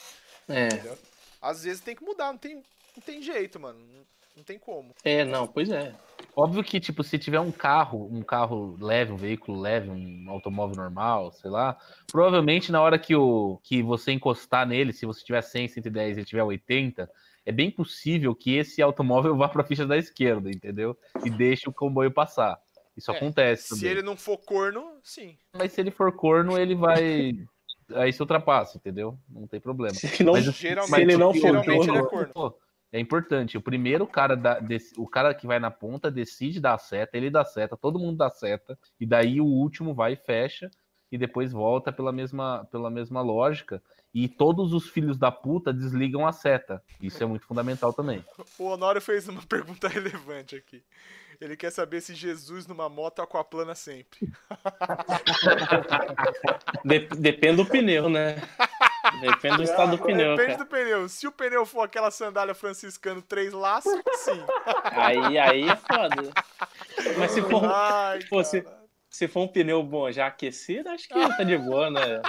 É, 0.49 0.67
Entendeu? 0.67 0.99
Às 1.41 1.65
vezes 1.65 1.83
tem 1.83 1.95
que 1.95 2.03
mudar, 2.03 2.33
não 2.33 2.39
tem, 2.39 2.57
não 2.57 3.03
tem 3.05 3.23
jeito, 3.23 3.61
mano. 3.61 3.79
Não, 3.79 4.03
não 4.39 4.45
tem 4.45 4.59
como. 4.59 4.95
é, 5.05 5.25
não, 5.25 5.47
pois 5.47 5.71
é. 5.71 5.95
Óbvio 6.35 6.65
que, 6.65 6.81
tipo, 6.81 7.05
se 7.05 7.19
tiver 7.19 7.41
um 7.41 7.53
carro, 7.53 8.09
um 8.11 8.23
carro 8.23 8.77
leve, 8.81 9.13
um 9.13 9.17
veículo 9.17 9.61
leve, 9.61 9.91
um 9.91 10.31
automóvel 10.31 10.77
normal, 10.77 11.31
sei 11.33 11.51
lá, 11.51 11.79
provavelmente 12.11 12.73
na 12.73 12.81
hora 12.81 12.99
que, 12.99 13.15
o, 13.15 13.61
que 13.63 13.83
você 13.83 14.13
encostar 14.13 14.67
nele, 14.67 14.93
se 14.93 15.05
você 15.05 15.23
tiver 15.23 15.43
100, 15.43 15.69
110 15.69 16.17
e 16.17 16.21
ele 16.21 16.27
tiver 16.27 16.43
80, 16.43 17.11
é 17.47 17.53
bem 17.53 17.71
possível 17.71 18.35
que 18.35 18.57
esse 18.57 18.81
automóvel 18.83 19.37
vá 19.37 19.49
para 19.49 19.63
a 19.63 19.67
ficha 19.67 19.87
da 19.87 19.97
esquerda, 19.97 20.51
entendeu? 20.51 20.97
E 21.25 21.31
deixe 21.31 21.69
o 21.69 21.73
comboio 21.73 22.11
passar. 22.11 22.59
Isso 22.97 23.11
É, 23.13 23.17
acontece 23.17 23.69
Se 23.69 23.75
também. 23.77 23.91
ele 23.93 24.03
não 24.03 24.17
for 24.17 24.37
corno, 24.39 24.99
sim. 25.03 25.37
Mas 25.57 25.73
se 25.73 25.81
ele 25.81 25.91
for 25.91 26.13
corno, 26.13 26.59
ele 26.59 26.75
vai. 26.75 27.33
Aí 27.95 28.13
se 28.13 28.21
ultrapassa, 28.23 28.77
entendeu? 28.79 29.19
Não 29.29 29.47
tem 29.47 29.59
problema. 29.61 29.95
Se 29.95 30.23
não, 30.23 30.35
Mas 30.35 30.45
Geralmente, 30.55 30.95
se 30.95 31.01
ele 31.03 31.17
não 31.17 31.33
for 31.33 31.41
geralmente 31.41 31.89
ele 31.89 31.99
é 31.99 32.03
corno- 32.03 32.09
corno. 32.09 32.33
Pô, 32.33 32.59
é 32.93 33.01
importante. 33.01 33.57
O 33.59 33.63
primeiro 33.63 34.07
cara 34.07 34.37
da, 34.37 34.61
desse- 34.61 34.95
o 35.01 35.07
cara 35.09 35.35
que 35.35 35.47
vai 35.47 35.59
na 35.59 35.71
ponta 35.71 36.11
decide 36.11 36.61
dar 36.61 36.75
a 36.75 36.79
seta, 36.79 37.17
ele 37.17 37.31
dá 37.31 37.41
a 37.41 37.45
seta, 37.45 37.77
todo 37.77 37.99
mundo 37.99 38.19
dá 38.19 38.27
a 38.27 38.31
seta, 38.31 38.79
e 39.01 39.07
daí 39.07 39.41
o 39.41 39.45
último 39.47 39.93
vai 39.95 40.13
e 40.13 40.17
fecha 40.17 40.71
e 41.11 41.19
depois 41.19 41.51
volta 41.53 41.91
pela 41.93 42.13
mesma, 42.13 42.65
pela 42.71 42.91
mesma 42.91 43.21
lógica. 43.23 43.83
E 44.13 44.29
todos 44.29 44.73
os 44.73 44.89
filhos 44.89 45.17
da 45.17 45.31
puta 45.31 45.73
desligam 45.73 46.27
a 46.27 46.33
seta. 46.33 46.83
Isso 47.01 47.23
é 47.23 47.27
muito 47.27 47.47
fundamental 47.47 47.93
também. 47.93 48.25
O 48.59 48.65
Honório 48.65 49.01
fez 49.01 49.29
uma 49.29 49.43
pergunta 49.47 49.87
relevante 49.89 50.57
aqui. 50.57 50.83
Ele 51.41 51.57
quer 51.57 51.71
saber 51.71 52.01
se 52.03 52.15
Jesus 52.15 52.67
numa 52.67 52.89
moto 52.89 53.23
aquaplana 53.23 53.75
sempre. 53.75 54.29
de- 56.85 57.09
depende 57.17 57.57
do 57.57 57.67
pneu, 57.67 58.09
né? 58.09 58.37
Depende 59.21 59.57
do 59.59 59.63
estado 59.63 59.97
do 59.97 59.99
pneu, 60.05 60.37
Depende 60.37 60.59
cara. 60.59 60.65
do 60.65 60.67
pneu. 60.67 61.09
Se 61.09 61.27
o 61.27 61.33
pneu 61.33 61.65
for 61.65 61.83
aquela 61.83 62.11
sandália 62.11 62.55
franciscana 62.55 63.23
três 63.23 63.53
laços, 63.53 63.93
sim. 64.17 64.45
Aí, 64.93 65.39
aí 65.39 65.69
é 65.69 65.77
foda. 65.77 66.31
Mas 67.19 67.31
se 67.33 67.43
for, 67.43 67.65
Ai, 67.65 68.21
Pô, 68.29 68.43
se- 68.45 68.67
se 69.09 69.27
for 69.27 69.43
um 69.43 69.49
pneu 69.49 69.83
bom 69.83 70.11
já 70.13 70.27
aquecido, 70.27 70.89
acho 70.91 71.09
que 71.09 71.15
tá 71.15 71.43
de 71.43 71.57
boa, 71.59 71.91
né? 71.91 72.21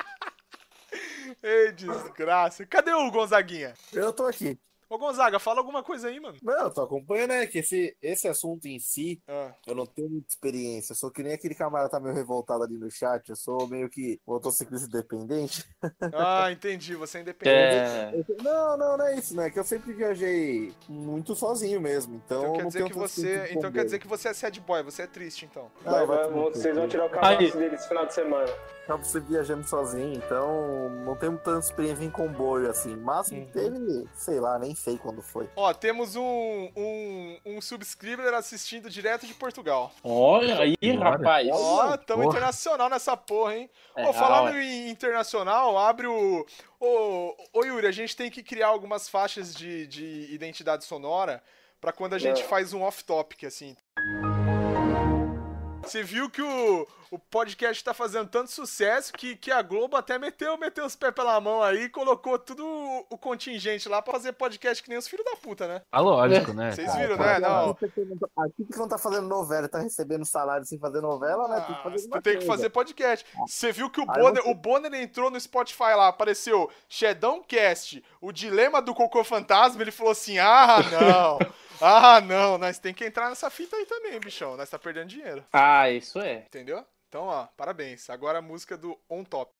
Ei, 1.43 1.71
desgraça. 1.71 2.65
Cadê 2.65 2.93
o 2.93 3.09
Gonzaguinha? 3.09 3.73
Eu 3.91 4.13
tô 4.13 4.25
aqui. 4.25 4.59
Ô, 4.91 4.97
Gonzaga, 4.97 5.39
fala 5.39 5.59
alguma 5.59 5.81
coisa 5.81 6.09
aí, 6.09 6.19
mano. 6.19 6.37
Não, 6.43 6.63
eu 6.65 6.69
tô 6.69 6.81
acompanhando, 6.81 7.29
né? 7.29 7.47
Que 7.47 7.59
esse, 7.59 7.95
esse 8.01 8.27
assunto 8.27 8.65
em 8.67 8.77
si, 8.77 9.21
Ah, 9.25 9.53
eu 9.65 9.73
não 9.73 9.85
tenho 9.85 10.09
muita 10.09 10.27
experiência. 10.27 10.91
Eu 10.91 10.97
sou 10.97 11.09
que 11.09 11.23
nem 11.23 11.31
aquele 11.31 11.55
camarada 11.55 11.89
tá 11.89 11.97
meio 11.97 12.13
revoltado 12.13 12.65
ali 12.65 12.77
no 12.77 12.91
chat. 12.91 13.29
Eu 13.29 13.37
sou 13.37 13.65
meio 13.69 13.89
que 13.89 14.19
motociclista 14.27 14.87
independente. 14.87 15.63
Ah, 16.13 16.51
entendi. 16.51 16.93
Você 16.95 17.19
é 17.19 17.21
independente. 17.21 17.55
É, 17.55 18.25
Não, 18.43 18.75
não, 18.77 18.97
não 18.97 19.05
é 19.07 19.15
isso, 19.15 19.33
né? 19.33 19.49
Que 19.49 19.59
eu 19.59 19.63
sempre 19.63 19.93
viajei 19.93 20.73
muito 20.89 21.35
sozinho 21.35 21.79
mesmo. 21.79 22.21
Então, 22.25 22.41
Então 22.41 22.53
quer 22.53 22.65
dizer 22.67 22.83
que 22.89 22.93
você. 22.93 23.49
Então 23.53 23.71
quer 23.71 23.85
dizer 23.85 23.99
que 23.99 24.07
você 24.07 24.27
é 24.27 24.33
sad 24.33 24.59
boy, 24.59 24.83
você 24.83 25.03
é 25.03 25.07
triste, 25.07 25.45
então. 25.45 25.71
Ah, 25.85 25.91
Vai, 25.91 26.05
vai 26.05 26.17
vai, 26.17 26.29
vocês 26.51 26.75
vão 26.75 26.87
tirar 26.89 27.05
o 27.05 27.09
cavaço 27.09 27.39
Aí. 27.39 27.51
dele 27.51 27.75
esse 27.75 27.87
final 27.87 28.05
de 28.05 28.13
semana. 28.13 28.51
Acabo 28.83 29.05
sempre 29.05 29.29
viajando 29.29 29.65
sozinho, 29.65 30.15
então 30.15 30.89
não 31.05 31.15
tenho 31.15 31.37
tanta 31.37 31.59
experiência 31.65 32.03
em 32.03 32.09
comboio 32.09 32.69
assim. 32.69 32.95
Máximo 32.97 33.45
que 33.45 33.53
teve, 33.53 34.09
sei 34.15 34.39
lá, 34.39 34.59
nem 34.59 34.75
sei 34.81 34.97
quando 34.97 35.21
foi. 35.21 35.47
Ó, 35.55 35.73
temos 35.73 36.15
um, 36.15 36.69
um, 36.75 37.37
um 37.45 37.61
subscriber 37.61 38.33
assistindo 38.33 38.89
direto 38.89 39.27
de 39.27 39.33
Portugal. 39.33 39.91
olha 40.03 40.59
aí, 40.59 40.75
rapaz. 40.97 41.47
Ó, 41.51 41.95
tamo 41.97 42.23
Porra. 42.23 42.35
internacional 42.35 42.89
nessa 42.89 43.15
porra, 43.15 43.55
hein? 43.57 43.69
É, 43.95 44.07
Ô, 44.07 44.13
falando 44.13 44.55
em 44.57 44.89
internacional, 44.89 45.77
abre 45.77 46.07
o. 46.07 46.45
Ô, 46.79 47.35
ô, 47.53 47.63
Yuri, 47.63 47.85
a 47.87 47.91
gente 47.91 48.15
tem 48.15 48.31
que 48.31 48.41
criar 48.41 48.67
algumas 48.67 49.07
faixas 49.07 49.53
de, 49.53 49.85
de 49.87 50.33
identidade 50.33 50.83
sonora 50.83 51.43
pra 51.79 51.91
quando 51.91 52.13
a 52.13 52.19
gente 52.19 52.41
É. 52.41 52.45
faz 52.45 52.73
um 52.73 52.81
off-topic, 52.81 53.43
assim. 53.43 53.75
Você 55.91 56.03
viu 56.03 56.29
que 56.29 56.41
o, 56.41 56.87
o 57.11 57.19
podcast 57.19 57.83
tá 57.83 57.93
fazendo 57.93 58.29
tanto 58.29 58.49
sucesso 58.49 59.11
que, 59.11 59.35
que 59.35 59.51
a 59.51 59.61
Globo 59.61 59.97
até 59.97 60.17
meteu, 60.17 60.57
meteu 60.57 60.85
os 60.85 60.95
pés 60.95 61.13
pela 61.13 61.37
mão 61.41 61.61
aí 61.61 61.83
e 61.83 61.89
colocou 61.89 62.39
tudo 62.39 62.65
o, 62.65 63.05
o 63.09 63.17
contingente 63.17 63.89
lá 63.89 64.01
pra 64.01 64.13
fazer 64.13 64.31
podcast 64.31 64.81
que 64.81 64.87
nem 64.87 64.97
os 64.97 65.05
filhos 65.05 65.25
da 65.25 65.35
puta, 65.35 65.67
né? 65.67 65.81
Ah, 65.91 65.99
lógico, 65.99 66.53
né? 66.53 66.71
Vocês 66.71 66.87
cara? 66.87 66.99
viram, 67.01 67.17
Pô, 67.17 67.23
né? 67.25 67.39
Não. 67.39 67.71
Aqui 68.45 68.65
que 68.71 68.77
não 68.77 68.87
tá 68.87 68.97
fazendo 68.97 69.27
novela, 69.27 69.67
tá 69.67 69.79
recebendo 69.79 70.23
salário 70.23 70.65
sem 70.65 70.79
fazer 70.79 71.01
novela, 71.01 71.49
né? 71.49 71.57
Tem 71.57 71.65
que 71.75 71.81
Ah, 71.81 71.83
fazer 71.83 71.97
você 71.97 72.03
alguma 72.05 72.21
tem 72.21 72.39
que 72.39 72.45
fazer 72.45 72.69
podcast. 72.69 73.25
Você 73.45 73.71
viu 73.73 73.89
que 73.89 73.99
o 73.99 74.05
Bonner, 74.05 74.41
você- 74.43 74.49
o 74.49 74.55
Bonner 74.55 74.93
entrou 74.93 75.29
no 75.29 75.37
Spotify 75.37 75.93
lá, 75.95 76.07
apareceu 76.07 76.71
Shedão 76.87 77.43
Cast, 77.43 78.01
o 78.21 78.31
dilema 78.31 78.81
do 78.81 78.93
Cocô 78.95 79.25
Fantasma, 79.25 79.81
ele 79.81 79.91
falou 79.91 80.13
assim: 80.13 80.39
ah, 80.39 80.77
não, 80.89 81.39
ah, 81.81 82.21
não, 82.21 82.57
nós 82.57 82.79
tem 82.79 82.93
que 82.93 83.05
entrar 83.05 83.29
nessa 83.29 83.49
fita 83.49 83.75
aí 83.75 83.85
também, 83.85 84.19
bichão, 84.19 84.55
nós 84.55 84.69
tá 84.69 84.77
perdendo 84.79 85.07
dinheiro, 85.07 85.43
Ah, 85.51 85.89
isso 85.89 86.19
é. 86.19 86.43
entendeu? 86.47 86.83
Então, 87.09 87.23
ó, 87.25 87.45
parabéns. 87.57 88.09
Agora 88.09 88.39
a 88.39 88.41
música 88.41 88.77
do 88.77 88.97
On 89.09 89.23
Top. 89.23 89.51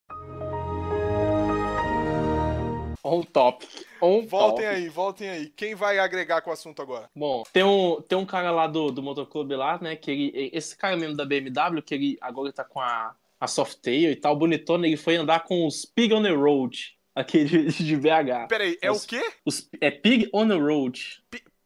On 3.04 3.24
top. 3.24 3.68
On 4.00 4.22
Voltem 4.26 4.64
top. 4.66 4.76
aí, 4.76 4.88
voltem 4.90 5.30
aí. 5.30 5.48
Quem 5.50 5.74
vai 5.76 5.98
agregar 6.00 6.42
com 6.42 6.50
o 6.50 6.54
assunto 6.54 6.82
agora? 6.82 7.10
Bom, 7.16 7.44
tem 7.52 7.64
um, 7.64 8.00
tem 8.02 8.18
um 8.18 8.26
cara 8.26 8.52
lá 8.52 8.68
do, 8.68 8.92
do 8.92 9.02
motoclube 9.02 9.56
lá, 9.56 9.80
né? 9.82 9.96
Que 9.96 10.12
ele. 10.12 10.50
Esse 10.54 10.78
cara 10.78 10.96
mesmo 10.96 11.18
da 11.18 11.26
BMW, 11.26 11.82
que 11.84 11.96
ele 11.96 12.18
agora 12.22 12.48
ele 12.48 12.54
tá 12.54 12.64
com 12.64 12.80
a, 12.80 13.16
a 13.40 13.48
Softail 13.48 14.12
e 14.12 14.16
tal, 14.16 14.36
bonitona, 14.36 14.86
ele 14.88 14.98
foi 14.98 15.16
andar 15.18 15.42
com 15.44 15.66
os 15.66 15.84
Pig 15.84 16.14
on 16.14 16.22
the 16.22 16.30
Road, 16.30 16.96
aquele 17.16 17.66
de, 17.72 17.84
de 17.84 17.98
BH. 17.98 18.48
Peraí, 18.48 18.78
é 18.82 18.92
Os- 18.92 19.04
o 19.04 19.08
quê? 19.08 19.22
Os, 19.46 19.68
é 19.82 19.90
Pig 19.90 20.30
on 20.32 20.48
the 20.48 20.56
Road. 20.56 21.22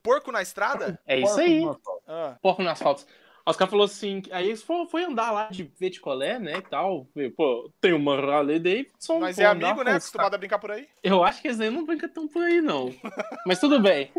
Porco 0.06 0.32
na 0.32 0.44
estrada? 0.44 1.00
É 1.08 1.20
isso 1.20 1.40
aí. 1.40 1.64
Ah, 2.08 2.38
porco 2.40 2.62
no 2.62 2.70
asfalto. 2.70 3.04
Os 3.48 3.56
caras 3.56 3.72
falaram 3.72 3.86
assim, 3.92 4.24
aí 4.32 4.48
eles 4.48 4.64
foram, 4.64 4.88
foi 4.88 5.04
andar 5.04 5.32
lá 5.32 5.48
de 5.52 5.64
veticolé, 5.80 6.40
né, 6.40 6.58
e 6.58 6.62
tal. 6.62 7.08
Pô, 7.36 7.72
tem 7.82 7.94
uma 7.94 8.16
Harley 8.16 8.60
Davidson. 8.60 9.20
mas 9.20 9.38
é 9.38 9.46
amigo, 9.46 9.84
né? 9.84 9.92
os 9.92 9.98
Acostumado 9.98 10.34
a 10.34 10.38
brincar 10.38 10.58
por 10.58 10.72
aí? 10.72 10.88
Eu 11.04 11.24
acho 11.24 11.42
que 11.42 11.48
esse 11.48 11.62
aí 11.62 11.70
não 11.70 11.86
brinca 11.86 12.08
tão 12.08 12.28
por 12.28 12.42
aí, 12.44 12.62
não. 12.62 12.92
Mas 13.46 13.60
tudo 13.60 13.80
bem. 13.80 14.12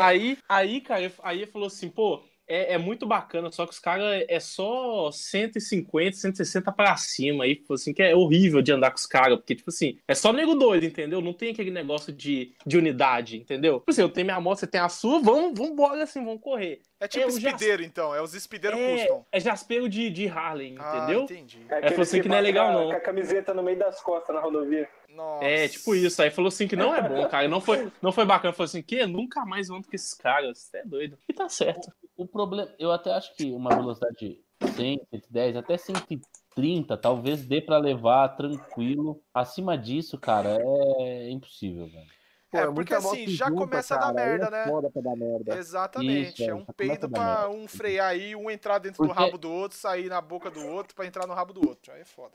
Aí, 0.00 0.38
aí, 0.46 0.80
cara, 0.82 1.10
aí 1.22 1.38
ele 1.42 1.50
falou 1.50 1.68
assim, 1.68 1.88
pô, 1.88 2.22
é, 2.48 2.74
é 2.74 2.78
muito 2.78 3.06
bacana, 3.06 3.50
só 3.50 3.64
que 3.66 3.72
os 3.72 3.78
caras 3.78 4.24
é 4.28 4.38
só 4.40 5.10
150, 5.10 6.16
160 6.16 6.72
pra 6.72 6.96
cima. 6.96 7.44
Aí, 7.44 7.56
falou 7.66 7.74
assim, 7.74 7.92
que 7.92 8.02
é 8.02 8.14
horrível 8.14 8.62
de 8.62 8.72
andar 8.72 8.90
com 8.90 8.96
os 8.98 9.06
caras, 9.06 9.36
porque, 9.38 9.54
tipo 9.54 9.70
assim, 9.70 9.98
é 10.06 10.14
só 10.14 10.32
nego 10.32 10.54
doido, 10.54 10.84
entendeu? 10.84 11.20
Não 11.20 11.32
tem 11.32 11.50
aquele 11.50 11.70
negócio 11.70 12.12
de, 12.12 12.52
de 12.66 12.76
unidade, 12.76 13.36
entendeu? 13.38 13.78
Tipo 13.80 13.90
assim, 13.90 14.02
eu 14.02 14.08
tenho 14.08 14.26
minha 14.26 14.40
moto, 14.40 14.58
você 14.58 14.66
tem 14.66 14.80
a 14.80 14.88
sua, 14.88 15.20
vamos, 15.20 15.52
vamos 15.58 15.72
embora 15.72 16.02
assim, 16.02 16.24
vamos 16.24 16.40
correr. 16.40 16.80
É 16.98 17.06
tipo 17.06 17.24
É, 17.26 17.28
espideiro, 17.28 17.82
então. 17.82 18.14
É 18.14 18.22
os 18.22 18.32
espideiros 18.34 18.78
É, 18.80 18.96
custom. 18.96 19.26
é 19.30 19.38
jaspeiro 19.40 19.86
de, 19.88 20.08
de 20.10 20.28
Harley, 20.28 20.74
Ah, 20.78 20.96
entendeu? 20.96 21.22
entendi. 21.24 21.60
É 21.68 21.88
falou 21.90 22.02
assim 22.02 22.22
que 22.22 22.28
não 22.28 22.36
é 22.36 22.40
legal, 22.40 22.72
não. 22.72 22.86
Com 22.90 22.96
a 22.96 23.00
camiseta 23.00 23.52
no 23.52 23.62
meio 23.62 23.78
das 23.78 24.00
costas 24.00 24.34
na 24.34 24.40
rodovia. 24.40 24.88
Nossa. 25.16 25.44
É, 25.44 25.66
tipo 25.68 25.94
isso. 25.94 26.20
Aí 26.22 26.30
falou 26.30 26.48
assim 26.48 26.68
que 26.68 26.76
não 26.76 26.94
é 26.94 27.00
bom, 27.08 27.26
cara. 27.28 27.48
Não 27.48 27.60
foi, 27.60 27.90
não 28.02 28.12
foi 28.12 28.24
bacana. 28.24 28.52
Falou 28.52 28.66
assim, 28.66 28.82
que 28.82 29.04
nunca 29.06 29.44
mais 29.44 29.70
ando 29.70 29.86
com 29.88 29.96
esses 29.96 30.12
caras. 30.14 30.58
Você 30.58 30.78
é 30.78 30.84
doido. 30.84 31.18
E 31.28 31.32
tá 31.32 31.48
certo. 31.48 31.90
O 32.16 32.26
problema, 32.26 32.70
eu 32.78 32.92
até 32.92 33.12
acho 33.12 33.34
que 33.34 33.50
uma 33.52 33.70
velocidade 33.74 34.40
100, 34.76 35.00
110, 35.10 35.56
até 35.56 35.76
130, 35.76 36.96
talvez 36.96 37.44
dê 37.44 37.60
pra 37.60 37.78
levar 37.78 38.28
tranquilo. 38.36 39.20
Acima 39.34 39.76
disso, 39.76 40.18
cara, 40.18 40.58
é 41.00 41.30
impossível, 41.30 41.86
velho. 41.86 42.16
Pô, 42.50 42.58
É, 42.58 42.72
porque 42.72 42.94
assim, 42.94 43.26
já 43.26 43.48
junta, 43.48 43.60
começa 43.60 43.94
a 43.96 43.98
dar 43.98 44.08
aí 44.08 44.14
merda, 44.38 44.46
é 44.46 44.50
né? 44.50 44.64
Foda 44.70 44.88
pra 44.90 45.02
dar 45.02 45.16
merda. 45.16 45.56
Exatamente. 45.58 46.32
Isso, 46.34 46.42
é 46.44 46.46
é, 46.46 46.54
um 46.54 46.64
peido 46.64 47.08
pra 47.10 47.48
um 47.50 47.66
frear 47.66 48.08
aí, 48.10 48.36
um 48.36 48.48
entrar 48.50 48.78
dentro 48.78 49.02
do 49.02 49.08
Porque- 49.08 49.22
rabo 49.22 49.36
do 49.36 49.50
outro, 49.50 49.76
sair 49.76 50.08
na 50.08 50.20
boca 50.20 50.50
do 50.50 50.64
outro 50.66 50.94
pra 50.94 51.04
entrar 51.06 51.26
no 51.26 51.34
rabo 51.34 51.52
do 51.52 51.68
outro. 51.68 51.92
Aí 51.92 52.00
é 52.00 52.04
foda. 52.04 52.32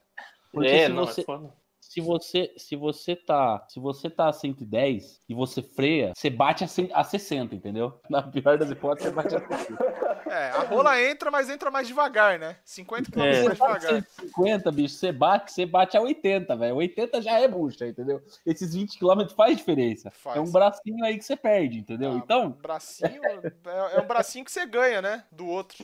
Porque 0.52 0.68
é, 0.68 0.86
se 0.88 0.90
não, 0.94 1.06
você- 1.08 1.22
é 1.22 1.24
foda. 1.24 1.52
Se 1.92 2.00
você, 2.00 2.54
se 2.56 2.74
você 2.78 3.18
tá, 3.18 3.66
se 3.68 3.78
você 3.78 4.10
tá 4.10 4.30
a 4.30 4.32
110 4.32 5.20
e 5.28 5.34
você 5.34 5.62
freia, 5.62 6.14
você 6.16 6.30
bate 6.30 6.64
a, 6.64 6.68
100 6.68 6.90
a 6.94 7.04
60, 7.04 7.54
entendeu? 7.54 8.00
Na 8.10 8.24
pior 8.24 8.58
das 8.58 8.70
hipóteses, 8.70 9.10
você 9.10 9.14
bate 9.14 9.36
a 9.36 9.46
60. 9.46 10.12
É, 10.32 10.50
a 10.52 10.60
rola 10.64 11.02
entra, 11.02 11.30
mas 11.30 11.50
entra 11.50 11.70
mais 11.70 11.86
devagar, 11.90 12.40
né? 12.40 12.56
50 12.64 13.12
km 13.12 13.20
É. 13.22 13.44
mais 13.44 13.52
devagar. 13.52 13.82
150, 13.82 14.72
bicho, 14.72 14.96
você 14.96 15.12
bate, 15.12 15.52
você 15.52 15.66
bate 15.66 15.98
a 15.98 16.02
80, 16.02 16.56
velho. 16.56 16.76
80 16.78 17.22
já 17.22 17.38
é 17.38 17.46
bucha, 17.50 17.86
entendeu? 17.86 18.22
Esses 18.46 18.74
20 18.74 18.98
km 18.98 19.28
faz 19.36 19.58
diferença. 19.58 20.10
Faz. 20.12 20.38
É 20.38 20.40
um 20.40 20.50
bracinho 20.50 21.04
aí 21.04 21.18
que 21.18 21.26
você 21.26 21.36
perde, 21.36 21.80
entendeu? 21.80 22.14
Ah, 22.14 22.16
então, 22.16 22.52
Bracinho. 22.52 23.20
É, 23.26 23.98
é 23.98 24.00
um 24.00 24.08
bracinho 24.08 24.46
que 24.46 24.52
você 24.54 24.66
ganha, 24.66 25.02
né? 25.02 25.26
Do 25.30 25.46
outro. 25.46 25.78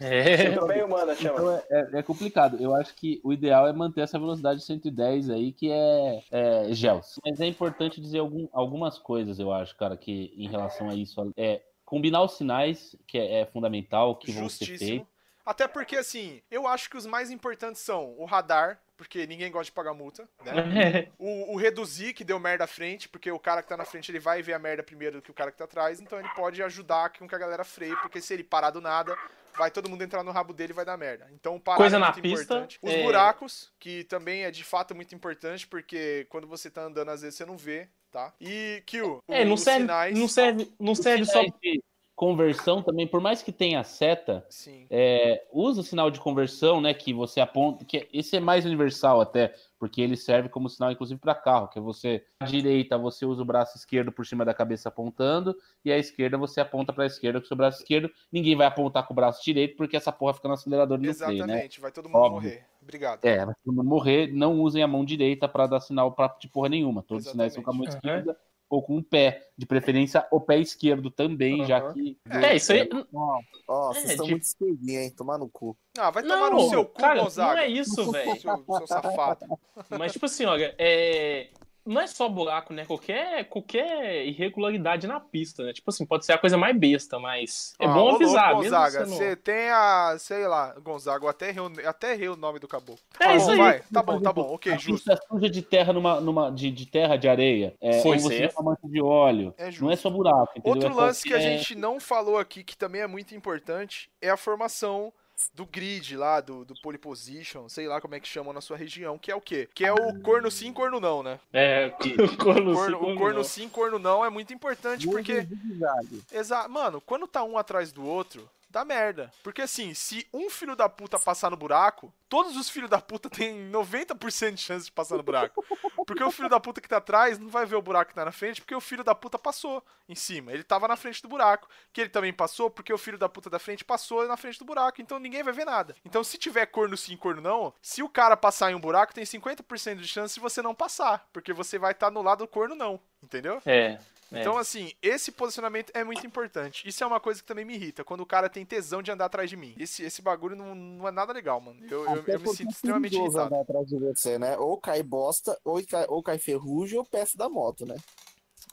É. 0.00 0.58
Bem 0.66 0.82
humana, 0.82 1.14
chama. 1.14 1.38
Então 1.38 1.52
é, 1.52 1.64
é- 1.94 1.98
é 1.98 2.02
complicado. 2.02 2.56
Eu 2.60 2.74
acho 2.74 2.92
que 2.96 3.20
o 3.22 3.32
ideal 3.32 3.68
é 3.68 3.72
manter 3.72 4.00
essa 4.00 4.18
velocidade 4.18 4.58
de 4.58 4.66
110 4.66 5.11
aí, 5.30 5.52
que 5.52 5.70
é, 5.70 6.22
é 6.30 6.72
gels. 6.72 7.18
Mas 7.24 7.40
é 7.40 7.46
importante 7.46 8.00
dizer 8.00 8.18
algum- 8.20 8.48
algumas 8.52 8.98
coisas, 8.98 9.38
eu 9.38 9.52
acho, 9.52 9.76
cara, 9.76 9.96
que 9.96 10.32
em 10.36 10.48
relação 10.48 10.88
a 10.88 10.94
isso. 10.94 11.32
É 11.36 11.62
combinar 11.84 12.22
os 12.22 12.36
sinais, 12.36 12.96
que 13.06 13.18
é, 13.18 13.40
é 13.40 13.46
fundamental, 13.46 14.16
que 14.16 14.32
vão 14.32 14.48
ser 14.48 14.64
Justíssimo. 14.64 14.88
feitos. 14.90 15.12
Até 15.44 15.66
porque, 15.66 15.96
assim, 15.96 16.40
eu 16.50 16.66
acho 16.68 16.88
que 16.88 16.96
os 16.96 17.04
mais 17.04 17.30
importantes 17.30 17.82
são 17.82 18.14
o 18.16 18.24
radar, 18.24 18.80
porque 18.96 19.26
ninguém 19.26 19.50
gosta 19.50 19.64
de 19.64 19.72
pagar 19.72 19.92
multa, 19.92 20.28
né? 20.44 20.52
O, 21.18 21.52
o 21.54 21.56
reduzir, 21.56 22.14
que 22.14 22.22
deu 22.22 22.38
merda 22.38 22.64
à 22.64 22.66
frente, 22.68 23.08
porque 23.08 23.30
o 23.30 23.38
cara 23.40 23.60
que 23.62 23.68
tá 23.68 23.76
na 23.76 23.84
frente 23.84 24.10
ele 24.10 24.20
vai 24.20 24.40
ver 24.40 24.52
a 24.52 24.58
merda 24.58 24.82
primeiro 24.84 25.16
do 25.16 25.22
que 25.22 25.30
o 25.32 25.34
cara 25.34 25.50
que 25.50 25.58
tá 25.58 25.64
atrás, 25.64 26.00
então 26.00 26.18
ele 26.18 26.28
pode 26.36 26.62
ajudar 26.62 27.12
com 27.12 27.26
que 27.28 27.34
a 27.34 27.38
galera 27.38 27.64
freie, 27.64 27.96
porque 27.96 28.20
se 28.20 28.32
ele 28.32 28.44
parar 28.44 28.70
do 28.70 28.80
nada, 28.80 29.18
vai 29.56 29.70
todo 29.70 29.88
mundo 29.88 30.02
entrar 30.02 30.22
no 30.22 30.30
rabo 30.30 30.52
dele 30.52 30.72
e 30.72 30.76
vai 30.76 30.84
dar 30.84 30.96
merda. 30.96 31.28
Então 31.32 31.58
parar 31.58 31.76
Coisa 31.76 31.96
é 31.96 31.98
na 31.98 32.06
muito 32.06 32.22
pista, 32.22 32.42
importante. 32.44 32.78
Os 32.82 32.90
é- 32.92 33.02
buracos, 33.02 33.72
que 33.78 34.04
também 34.04 34.44
é 34.44 34.50
de 34.50 34.64
fato 34.64 34.94
muito 34.94 35.14
importante, 35.14 35.66
porque 35.66 36.26
quando 36.28 36.46
você 36.46 36.70
tá 36.70 36.82
andando, 36.82 37.10
às 37.10 37.22
vezes 37.22 37.36
você 37.36 37.44
não 37.44 37.56
vê, 37.56 37.88
tá? 38.10 38.32
E, 38.40 38.82
Kill, 38.86 39.22
É, 39.28 39.44
não 39.44 39.54
os 39.54 39.62
serve, 39.62 39.80
sinais... 39.80 40.18
não 40.18 40.28
serve, 40.28 40.72
não 40.78 40.94
serve 40.94 41.24
só. 41.24 41.42
De 41.42 41.82
conversão 42.22 42.80
também, 42.80 43.04
por 43.04 43.20
mais 43.20 43.42
que 43.42 43.50
tenha 43.50 43.82
seta, 43.82 44.46
é, 44.88 45.44
usa 45.52 45.80
o 45.80 45.82
sinal 45.82 46.08
de 46.08 46.20
conversão, 46.20 46.80
né? 46.80 46.94
Que 46.94 47.12
você 47.12 47.40
aponta. 47.40 47.84
que 47.84 48.08
Esse 48.12 48.36
é 48.36 48.40
mais 48.40 48.64
universal 48.64 49.20
até, 49.20 49.52
porque 49.76 50.00
ele 50.00 50.16
serve 50.16 50.48
como 50.48 50.68
sinal, 50.68 50.92
inclusive, 50.92 51.18
para 51.18 51.34
carro, 51.34 51.66
que 51.66 51.80
é 51.80 51.82
você 51.82 52.24
à 52.38 52.44
direita 52.44 52.96
você 52.96 53.26
usa 53.26 53.42
o 53.42 53.44
braço 53.44 53.76
esquerdo 53.76 54.12
por 54.12 54.24
cima 54.24 54.44
da 54.44 54.54
cabeça 54.54 54.88
apontando, 54.88 55.56
e 55.84 55.90
à 55.90 55.98
esquerda 55.98 56.38
você 56.38 56.60
aponta 56.60 56.92
para 56.92 57.02
a 57.02 57.08
esquerda 57.08 57.40
com 57.40 57.44
o 57.44 57.48
seu 57.48 57.56
braço 57.56 57.82
esquerdo. 57.82 58.08
Ninguém 58.30 58.54
vai 58.54 58.68
apontar 58.68 59.04
com 59.04 59.12
o 59.12 59.16
braço 59.16 59.42
direito, 59.44 59.76
porque 59.76 59.96
essa 59.96 60.12
porra 60.12 60.34
fica 60.34 60.46
no 60.46 60.54
acelerador 60.54 61.00
play, 61.00 61.10
né? 61.10 61.16
Exatamente, 61.16 61.80
vai 61.80 61.90
todo 61.90 62.08
mundo 62.08 62.18
Óbvio. 62.18 62.34
morrer. 62.34 62.66
Obrigado. 62.80 63.24
É, 63.24 63.44
vai 63.44 63.54
todo 63.64 63.74
mundo 63.74 63.88
morrer, 63.88 64.32
não 64.32 64.60
usem 64.60 64.80
a 64.80 64.86
mão 64.86 65.04
direita 65.04 65.48
para 65.48 65.66
dar 65.66 65.80
sinal 65.80 66.12
pra, 66.12 66.28
de 66.40 66.46
porra 66.46 66.68
nenhuma. 66.68 67.02
Todos 67.02 67.24
os 67.24 67.32
sinais 67.32 67.52
são 67.52 67.64
com 67.64 67.70
a 67.70 67.74
mão 67.74 67.82
Exatamente. 67.82 68.06
esquerda 68.06 68.38
ou 68.72 68.82
com 68.82 68.96
o 68.96 69.02
pé. 69.02 69.48
De 69.56 69.66
preferência, 69.66 70.26
o 70.32 70.40
pé 70.40 70.58
esquerdo 70.58 71.10
também, 71.10 71.64
já 71.66 71.78
Aham. 71.78 71.92
que. 71.92 72.18
É, 72.30 72.56
isso 72.56 72.72
aí. 72.72 72.88
Ó, 73.14 73.38
ó, 73.68 73.90
É, 73.90 73.94
vocês 73.94 74.10
estão 74.12 74.24
tipo- 74.24 74.30
muito 74.30 74.42
esquerdinhos, 74.44 75.02
hein? 75.04 75.10
Tomar 75.14 75.36
no 75.38 75.48
cu. 75.48 75.76
Ah, 75.98 76.10
vai 76.10 76.22
tomar 76.22 76.50
Não, 76.50 76.56
no 76.58 76.68
seu 76.70 76.86
cu, 76.86 76.94
cara, 76.98 77.20
Gonzaga. 77.22 77.52
não 77.54 77.58
é 77.60 77.68
isso, 77.68 78.10
velho. 78.10 78.40
Seu, 78.40 78.64
seu 78.78 78.86
safado. 78.86 79.46
Mas, 79.90 80.12
tipo 80.12 80.24
assim, 80.24 80.46
olha, 80.46 80.74
é... 80.78 81.50
não 81.84 82.00
é 82.00 82.06
só 82.06 82.28
buraco, 82.28 82.72
né? 82.72 82.84
Qualquer, 82.86 83.44
qualquer 83.48 84.26
irregularidade 84.26 85.06
na 85.06 85.18
pista, 85.20 85.64
né? 85.64 85.72
Tipo 85.72 85.90
assim, 85.90 86.06
pode 86.06 86.24
ser 86.24 86.32
a 86.32 86.38
coisa 86.38 86.56
mais 86.56 86.76
besta, 86.78 87.18
mas 87.18 87.74
é 87.78 87.86
Ah, 87.86 87.88
bom 87.88 88.12
ô, 88.12 88.14
avisar. 88.16 88.48
louco, 88.50 88.62
mesmo 88.62 88.76
Gonzaga, 88.76 89.06
você 89.06 89.36
tem 89.36 89.70
a. 89.70 90.16
Sei 90.18 90.46
lá, 90.46 90.72
Gonzaga, 90.80 91.24
eu 91.24 91.28
até 91.28 91.48
errei, 91.48 91.60
o- 91.62 91.88
até 91.88 92.12
errei 92.12 92.28
o 92.28 92.36
nome 92.36 92.58
do 92.58 92.68
caboclo. 92.68 93.02
É 93.18 93.18
Tá 93.18 93.34
isso 93.34 93.46
bom, 93.46 93.52
aí. 93.52 93.58
vai. 93.58 93.82
Tá 93.92 94.02
bom, 94.02 94.20
tá 94.20 94.32
bom. 94.32 94.54
Ok, 94.54 94.72
a 94.72 94.76
justo. 94.76 94.92
pista 95.10 95.16
suja 95.28 95.50
de 95.50 95.62
terra 95.62 95.92
numa, 95.92 96.20
numa 96.20 96.50
de, 96.50 96.70
de 96.70 96.86
terra 96.86 97.16
de 97.16 97.28
areia. 97.28 97.74
É, 97.80 98.00
Foi 98.02 98.16
ou 98.16 98.22
você 98.22 98.48
tem 98.48 98.50
uma 98.58 98.70
mancha 98.72 98.88
de 98.88 99.02
óleo. 99.02 99.54
É 99.56 99.70
justo. 99.70 99.84
não 99.84 99.90
é 99.90 99.96
só 99.96 100.10
buraco, 100.10 100.52
entendeu? 100.56 100.88
Outro 100.88 100.88
É 101.00 101.04
lance 101.04 101.24
que 101.24 101.34
a 101.34 101.40
gente 101.40 101.74
não 101.74 101.98
falou 102.00 102.38
aqui, 102.38 102.62
que 102.64 102.76
também 102.76 103.00
é 103.00 103.06
muito 103.06 103.34
importante, 103.34 104.10
é 104.20 104.30
a 104.30 104.36
formação 104.36 105.12
do 105.54 105.66
grid 105.66 106.16
lá, 106.16 106.40
do, 106.40 106.64
do 106.64 106.74
pole 106.80 106.98
position, 106.98 107.68
sei 107.68 107.88
lá 107.88 108.00
como 108.00 108.14
é 108.14 108.20
que 108.20 108.28
chamam 108.28 108.52
na 108.52 108.60
sua 108.60 108.76
região, 108.76 109.18
que 109.18 109.30
é 109.30 109.34
o 109.34 109.40
quê? 109.40 109.68
Que 109.74 109.84
é 109.84 109.92
o 109.92 110.20
corno 110.20 110.50
sim, 110.50 110.72
corno 110.72 111.00
não, 111.00 111.22
né? 111.22 111.38
É, 111.52 111.86
o 112.18 112.36
corno, 112.36 112.74
Corno- 112.74 112.98
sim, 112.98 113.12
o 113.12 113.16
corno 113.18 113.36
não. 113.38 113.44
sim, 113.44 113.68
corno 113.68 113.98
não 113.98 114.24
é 114.24 114.30
muito 114.30 114.52
importante, 114.52 115.06
porque... 115.06 115.42
Zigue-zague. 115.42 116.22
Exa 116.32 116.68
Mano, 116.68 117.00
quando 117.00 117.26
tá 117.26 117.42
um 117.42 117.58
atrás 117.58 117.92
do 117.92 118.04
outro, 118.06 118.48
dá 118.72 118.84
merda. 118.84 119.30
Porque 119.42 119.62
assim, 119.62 119.94
se 119.94 120.26
um 120.32 120.48
filho 120.48 120.74
da 120.74 120.88
puta 120.88 121.18
passar 121.18 121.50
no 121.50 121.56
buraco, 121.56 122.12
todos 122.28 122.56
os 122.56 122.68
filhos 122.68 122.88
da 122.88 123.00
puta 123.00 123.28
têm 123.28 123.70
90% 123.70 124.54
de 124.54 124.60
chance 124.60 124.86
de 124.86 124.92
passar 124.92 125.16
no 125.16 125.22
buraco. 125.22 125.64
Porque 126.06 126.24
o 126.24 126.30
filho 126.30 126.48
da 126.48 126.58
puta 126.58 126.80
que 126.80 126.88
tá 126.88 126.96
atrás 126.96 127.38
não 127.38 127.48
vai 127.48 127.66
ver 127.66 127.76
o 127.76 127.82
buraco 127.82 128.08
que 128.08 128.14
tá 128.14 128.24
na 128.24 128.32
frente, 128.32 128.60
porque 128.60 128.74
o 128.74 128.80
filho 128.80 129.04
da 129.04 129.14
puta 129.14 129.38
passou 129.38 129.84
em 130.08 130.14
cima. 130.14 130.52
Ele 130.52 130.64
tava 130.64 130.88
na 130.88 130.96
frente 130.96 131.22
do 131.22 131.28
buraco. 131.28 131.68
Que 131.92 132.00
ele 132.00 132.10
também 132.10 132.32
passou, 132.32 132.70
porque 132.70 132.92
o 132.92 132.98
filho 132.98 133.18
da 133.18 133.28
puta 133.28 133.50
da 133.50 133.58
frente 133.58 133.84
passou 133.84 134.26
na 134.26 134.36
frente 134.36 134.58
do 134.58 134.64
buraco. 134.64 135.02
Então 135.02 135.18
ninguém 135.18 135.42
vai 135.42 135.52
ver 135.52 135.66
nada. 135.66 135.94
Então 136.04 136.24
se 136.24 136.38
tiver 136.38 136.66
corno 136.66 136.96
sim, 136.96 137.16
corno 137.16 137.42
não, 137.42 137.74
se 137.82 138.02
o 138.02 138.08
cara 138.08 138.36
passar 138.36 138.72
em 138.72 138.74
um 138.74 138.80
buraco, 138.80 139.14
tem 139.14 139.24
50% 139.24 139.96
de 139.96 140.08
chance 140.08 140.34
de 140.34 140.40
você 140.40 140.62
não 140.62 140.74
passar. 140.74 141.28
Porque 141.32 141.52
você 141.52 141.78
vai 141.78 141.92
estar 141.92 142.10
no 142.10 142.22
lado 142.22 142.38
do 142.38 142.48
corno 142.48 142.74
não. 142.74 142.98
Entendeu? 143.22 143.60
É. 143.66 143.98
é. 144.32 144.40
Então, 144.40 144.56
assim, 144.56 144.92
esse 145.02 145.30
posicionamento 145.30 145.90
é 145.94 146.02
muito 146.02 146.26
importante. 146.26 146.88
Isso 146.88 147.02
é 147.04 147.06
uma 147.06 147.20
coisa 147.20 147.40
que 147.40 147.46
também 147.46 147.64
me 147.64 147.74
irrita, 147.74 148.04
quando 148.04 148.20
o 148.22 148.26
cara 148.26 148.48
tem 148.48 148.64
tesão 148.64 149.02
de 149.02 149.10
andar 149.10 149.26
atrás 149.26 149.50
de 149.50 149.56
mim. 149.56 149.74
Esse, 149.78 150.02
esse 150.02 150.22
bagulho 150.22 150.56
não, 150.56 150.74
não 150.74 151.08
é 151.08 151.10
nada 151.10 151.32
legal, 151.32 151.60
mano. 151.60 151.78
Eu, 151.90 152.04
eu, 152.04 152.24
eu 152.26 152.40
me 152.40 152.48
sinto 152.48 152.68
é 152.68 152.72
extremamente 152.72 153.16
irritado. 153.16 153.46
andar 153.46 153.60
atrás 153.60 153.86
de 153.86 153.98
você, 153.98 154.38
né? 154.38 154.56
Ou 154.56 154.76
cai 154.78 155.02
bosta, 155.02 155.58
ou 155.64 155.84
cai, 155.84 156.06
ou 156.08 156.22
cai 156.22 156.38
ferrugem, 156.38 156.98
ou 156.98 157.04
peça 157.04 157.36
da 157.36 157.48
moto, 157.48 157.84
né? 157.84 157.96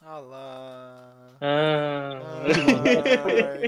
Ah 0.01 0.19
lá. 0.19 1.37
Ah. 1.41 2.43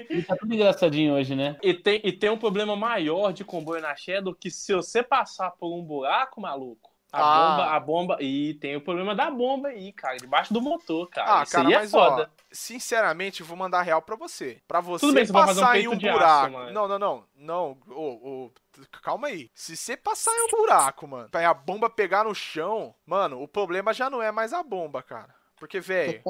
Ele 0.09 0.23
tá 0.23 0.35
tudo 0.37 0.53
engraçadinho 0.53 1.13
hoje, 1.13 1.35
né? 1.35 1.57
E 1.61 1.73
tem, 1.73 1.99
e 2.03 2.13
tem 2.13 2.29
um 2.29 2.37
problema 2.37 2.75
maior 2.75 3.33
de 3.33 3.43
comboio 3.43 3.81
na 3.81 3.95
Shadow 3.95 4.33
que 4.33 4.49
se 4.49 4.73
você 4.73 5.03
passar 5.03 5.51
por 5.51 5.77
um 5.77 5.83
buraco, 5.83 6.39
maluco, 6.39 6.90
a 7.11 7.19
Ah. 7.19 7.49
bomba, 7.49 7.65
a 7.75 7.79
bomba. 7.79 8.17
E 8.21 8.53
tem 8.55 8.75
o 8.75 8.81
problema 8.81 9.13
da 9.13 9.29
bomba 9.29 9.69
aí, 9.69 9.91
cara, 9.91 10.17
debaixo 10.17 10.53
do 10.53 10.61
motor, 10.61 11.09
cara. 11.09 11.39
Ah, 11.39 11.43
Isso 11.43 11.51
cara, 11.51 11.67
aí 11.67 11.73
é 11.73 11.77
mas 11.79 11.93
ó, 11.93 12.09
foda. 12.09 12.31
sinceramente, 12.51 13.41
eu 13.41 13.45
vou 13.47 13.57
mandar 13.57 13.81
real 13.81 14.01
pra 14.01 14.15
você. 14.15 14.61
Pra 14.67 14.79
você 14.79 15.05
Tudo 15.05 15.13
bem, 15.15 15.25
você 15.25 15.31
um 15.31 15.35
passar 15.35 15.77
em 15.79 15.87
um 15.87 15.91
aço, 15.91 15.99
buraco. 16.01 16.53
mano. 16.53 16.71
não, 16.71 16.87
não, 16.87 16.99
não. 16.99 17.23
Não, 17.35 17.77
ô, 17.89 18.45
ô, 18.47 18.51
calma 19.01 19.27
aí. 19.27 19.49
Se 19.53 19.75
você 19.75 19.97
passar 19.97 20.31
em 20.31 20.43
um 20.45 20.47
buraco, 20.49 21.07
mano, 21.07 21.29
pra 21.29 21.49
a 21.49 21.53
bomba 21.53 21.89
pegar 21.89 22.23
no 22.23 22.33
chão, 22.35 22.93
mano, 23.05 23.41
o 23.41 23.47
problema 23.47 23.93
já 23.93 24.09
não 24.09 24.21
é 24.21 24.31
mais 24.31 24.53
a 24.53 24.63
bomba, 24.63 25.01
cara. 25.03 25.33
Porque, 25.57 25.79
velho, 25.79 26.23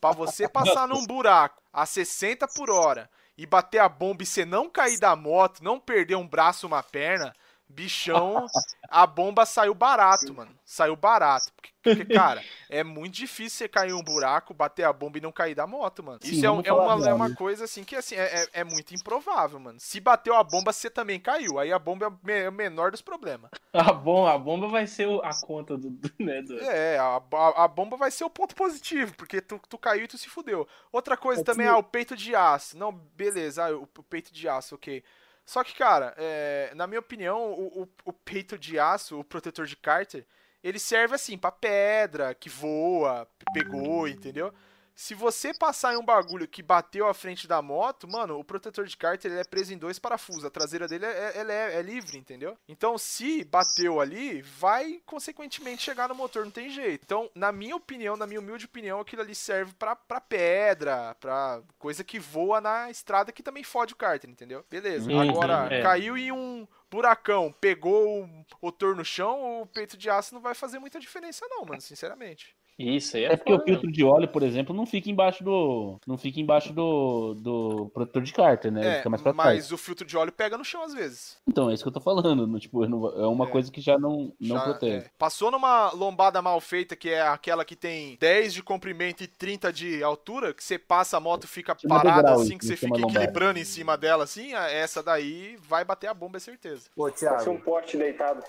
pra 0.00 0.12
você 0.12 0.46
passar 0.48 0.86
num 0.88 1.06
buraco 1.06 1.62
a 1.72 1.86
60 1.86 2.46
por 2.48 2.68
hora 2.70 3.08
e 3.36 3.46
bater 3.46 3.78
a 3.78 3.88
bomba 3.88 4.22
e 4.22 4.26
você 4.26 4.44
não 4.44 4.68
cair 4.68 4.98
da 4.98 5.16
moto, 5.16 5.62
não 5.64 5.80
perder 5.80 6.16
um 6.16 6.26
braço, 6.28 6.66
uma 6.66 6.82
perna, 6.82 7.34
bichão, 7.68 8.46
a 8.88 9.06
bomba 9.06 9.44
saiu 9.46 9.74
barato, 9.74 10.32
mano. 10.34 10.50
Saiu 10.64 10.96
barato. 10.96 11.52
Porque, 11.54 11.72
porque, 11.82 12.04
cara, 12.04 12.42
é 12.68 12.82
muito 12.82 13.14
difícil 13.14 13.58
você 13.58 13.68
cair 13.68 13.90
em 13.90 13.94
um 13.94 14.02
buraco, 14.02 14.54
bater 14.54 14.84
a 14.84 14.92
bomba 14.92 15.18
e 15.18 15.20
não 15.20 15.32
cair 15.32 15.54
da 15.54 15.66
moto, 15.66 16.02
mano. 16.02 16.18
Sim, 16.22 16.30
Isso 16.32 16.46
é, 16.46 16.48
é 16.64 16.72
uma, 16.72 17.08
é 17.08 17.12
uma 17.12 17.28
coisa 17.30 17.64
assim 17.64 17.84
que 17.84 17.94
assim, 17.96 18.14
é, 18.16 18.42
é- 18.44 18.48
é 18.60 18.64
muito 18.64 18.94
improvável, 18.94 19.58
mano. 19.58 19.78
Se 19.80 20.00
bateu 20.00 20.34
a 20.34 20.42
bomba, 20.42 20.72
você 20.72 20.88
também 20.88 21.20
caiu. 21.20 21.58
Aí 21.58 21.72
a 21.72 21.78
bomba 21.78 22.06
é 22.06 22.08
o 22.08 22.30
é 22.30 22.50
menor 22.50 22.90
dos 22.90 23.02
problemas. 23.02 23.50
A 23.74 23.92
bomba, 23.92 24.32
a 24.32 24.38
bomba 24.38 24.68
vai 24.68 24.86
ser 24.86 25.08
a 25.24 25.34
conta 25.34 25.76
do, 25.76 25.90
do, 25.90 26.10
né, 26.20 26.40
do- 26.42 26.60
É, 26.60 26.96
a, 26.96 27.16
a- 27.32 27.64
a 27.64 27.68
bomba 27.68 27.96
vai 27.96 28.08
ser 28.10 28.22
o 28.24 28.30
ponto 28.30 28.54
positivo, 28.54 29.12
porque 29.16 29.40
tu, 29.40 29.60
tu 29.68 29.76
caiu 29.76 30.04
e 30.04 30.08
tu 30.08 30.16
se 30.16 30.28
fudeu. 30.28 30.66
Outra 30.92 31.16
coisa 31.16 31.40
É 31.40 31.44
também 31.44 31.66
que- 31.66 31.72
é 31.72 31.76
o 31.76 31.82
peito 31.82 32.16
de 32.16 32.36
aço. 32.36 32.78
Não, 32.78 32.92
beleza, 32.92 33.66
ah, 33.66 33.76
o, 33.76 33.82
o 33.82 34.02
peito 34.04 34.32
de 34.32 34.48
aço, 34.48 34.76
ok. 34.76 35.02
Só 35.44 35.62
que, 35.62 35.74
cara, 35.74 36.14
é, 36.16 36.72
na 36.74 36.86
minha 36.86 37.00
opinião, 37.00 37.52
o, 37.52 37.82
o- 37.82 37.88
o 38.06 38.12
peito 38.12 38.58
de 38.58 38.78
aço, 38.78 39.18
o 39.20 39.24
protetor 39.24 39.66
de 39.66 39.76
cárter, 39.76 40.26
ele 40.62 40.78
serve 40.78 41.14
assim, 41.14 41.36
pra 41.36 41.52
pedra, 41.52 42.34
que 42.34 42.48
voa, 42.48 43.28
pegou, 43.52 44.08
entendeu? 44.08 44.52
Se 44.94 45.12
você 45.12 45.52
passar 45.52 45.92
em 45.92 45.96
um 45.96 46.04
bagulho 46.04 46.46
que 46.46 46.62
bateu 46.62 47.08
à 47.08 47.12
frente 47.14 47.48
da 47.48 47.60
moto, 47.60 48.06
mano, 48.06 48.38
o 48.38 48.44
protetor 48.44 48.86
de 48.86 48.96
cárter 48.96 49.32
ele 49.32 49.40
é 49.40 49.44
preso 49.44 49.74
em 49.74 49.78
dois 49.78 49.98
parafusos. 49.98 50.44
A 50.44 50.50
traseira 50.50 50.86
dele 50.86 51.04
é, 51.04 51.08
é- 51.08 51.38
ela 51.38 51.52
é, 51.52 51.74
é 51.76 51.82
livre, 51.82 52.16
entendeu? 52.16 52.56
Então, 52.68 52.96
se 52.96 53.42
bateu 53.44 54.00
ali, 54.00 54.40
vai 54.42 55.02
consequentemente 55.04 55.82
chegar 55.82 56.08
no 56.08 56.14
motor, 56.14 56.44
não 56.44 56.52
tem 56.52 56.70
jeito. 56.70 57.02
Então, 57.04 57.28
na 57.34 57.50
minha 57.50 57.74
opinião, 57.74 58.16
na 58.16 58.26
minha 58.26 58.38
humilde 58.38 58.66
opinião, 58.66 59.00
aquilo 59.00 59.22
ali 59.22 59.34
serve 59.34 59.72
pra, 59.74 59.96
pra 59.96 60.20
pedra, 60.20 61.16
pra 61.18 61.60
coisa 61.76 62.04
que 62.04 62.20
voa 62.20 62.60
na 62.60 62.88
estrada 62.88 63.32
que 63.32 63.42
também 63.42 63.64
fode 63.64 63.94
o 63.94 63.96
cárter, 63.96 64.30
entendeu? 64.30 64.64
Beleza. 64.70 65.10
Uhum, 65.10 65.20
Agora, 65.20 65.68
é. 65.74 65.82
caiu 65.82 66.16
em 66.16 66.30
um 66.30 66.68
buracão, 66.88 67.52
pegou 67.60 68.22
o 68.22 68.44
motor 68.62 68.94
no 68.94 69.04
chão, 69.04 69.62
o 69.62 69.66
peito 69.66 69.96
de 69.96 70.08
aço 70.08 70.32
não 70.32 70.40
vai 70.40 70.54
fazer 70.54 70.78
muita 70.78 71.00
diferença, 71.00 71.44
não, 71.50 71.64
mano, 71.64 71.80
sinceramente. 71.80 72.54
Isso 72.78 73.16
aí 73.16 73.24
é, 73.24 73.32
É 73.32 73.36
porque 73.36 73.52
o 73.52 73.56
foda, 73.56 73.64
mesmo. 73.66 73.80
filtro 73.82 73.92
de 73.92 74.04
óleo, 74.04 74.28
por 74.28 74.42
exemplo, 74.42 74.74
não 74.74 74.84
fica 74.84 75.08
embaixo 75.10 75.44
do. 75.44 75.98
Não 76.06 76.18
fica 76.18 76.40
embaixo 76.40 76.72
do, 76.72 77.34
do 77.34 77.90
protetor 77.94 78.22
de 78.22 78.32
cárter, 78.32 78.72
né? 78.72 78.94
É, 78.94 78.96
fica 78.98 79.10
mais 79.10 79.22
pra 79.22 79.32
trás. 79.32 79.56
mas 79.56 79.72
o 79.72 79.78
filtro 79.78 80.04
de 80.04 80.16
óleo 80.16 80.32
pega 80.32 80.58
no 80.58 80.64
chão 80.64 80.82
às 80.82 80.92
vezes. 80.92 81.38
Então, 81.48 81.70
é 81.70 81.74
isso 81.74 81.82
que 81.84 81.88
eu 81.88 81.92
tô 81.92 82.00
falando. 82.00 82.46
não, 82.46 82.58
Tipo, 82.58 82.86
não- 82.86 83.06
é 83.22 83.26
uma 83.26 83.46
É. 83.46 83.50
coisa 83.50 83.70
que 83.70 83.80
já 83.80 83.96
não, 83.98 84.32
não 84.40 84.56
Já, 84.56 84.62
protege. 84.64 85.06
é. 85.06 85.10
Passou 85.18 85.50
numa 85.50 85.92
lombada 85.92 86.42
mal 86.42 86.60
feita, 86.60 86.96
que 86.96 87.10
é 87.10 87.22
aquela 87.22 87.64
que 87.64 87.76
tem 87.76 88.16
10 88.18 88.52
de 88.52 88.62
comprimento 88.62 89.22
e 89.22 89.26
30 89.28 89.72
de 89.72 90.02
altura, 90.02 90.52
que 90.52 90.62
você 90.64 90.78
passa 90.78 91.16
a 91.16 91.20
moto 91.20 91.46
fica 91.46 91.76
Chama 91.78 91.96
parada 91.96 92.22
degrau, 92.22 92.40
assim, 92.40 92.58
que 92.58 92.64
isso 92.64 92.72
você 92.74 92.76
fica 92.76 92.94
lombada. 92.98 93.12
equilibrando 93.20 93.58
em 93.58 93.64
cima 93.64 93.96
dela 93.96 94.24
assim, 94.24 94.52
essa 94.54 95.02
daí 95.02 95.56
vai 95.68 95.84
bater 95.84 96.08
a 96.08 96.14
bomba, 96.14 96.38
é 96.38 96.40
certeza. 96.40 96.88
Ô, 96.96 97.04
Vai 97.04 97.12
ser 97.16 97.28
um 97.28 97.36
Thiago, 97.38 97.60
poste 97.64 97.96
deitado. 97.96 98.42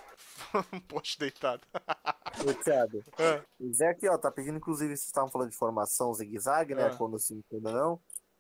um 0.74 0.80
poste 0.80 1.20
deitado. 1.20 1.62
ô, 2.48 2.54
Thiago. 2.64 3.04
É. 3.20 3.42
O 3.60 3.74
Zé 3.74 3.88
aqui, 3.90 4.08
ó, 4.08 4.15
tá 4.18 4.32
pedindo, 4.32 4.58
inclusive, 4.58 4.96
vocês 4.96 5.08
estavam 5.08 5.30
falando 5.30 5.50
de 5.50 5.58
formação 5.58 6.14
zigue-zague, 6.14 6.76
né? 6.76 6.88
É. 6.88 6.96
Quando 6.96 7.20
sim, 7.20 7.42
quando 7.50 7.72
não. 7.72 8.00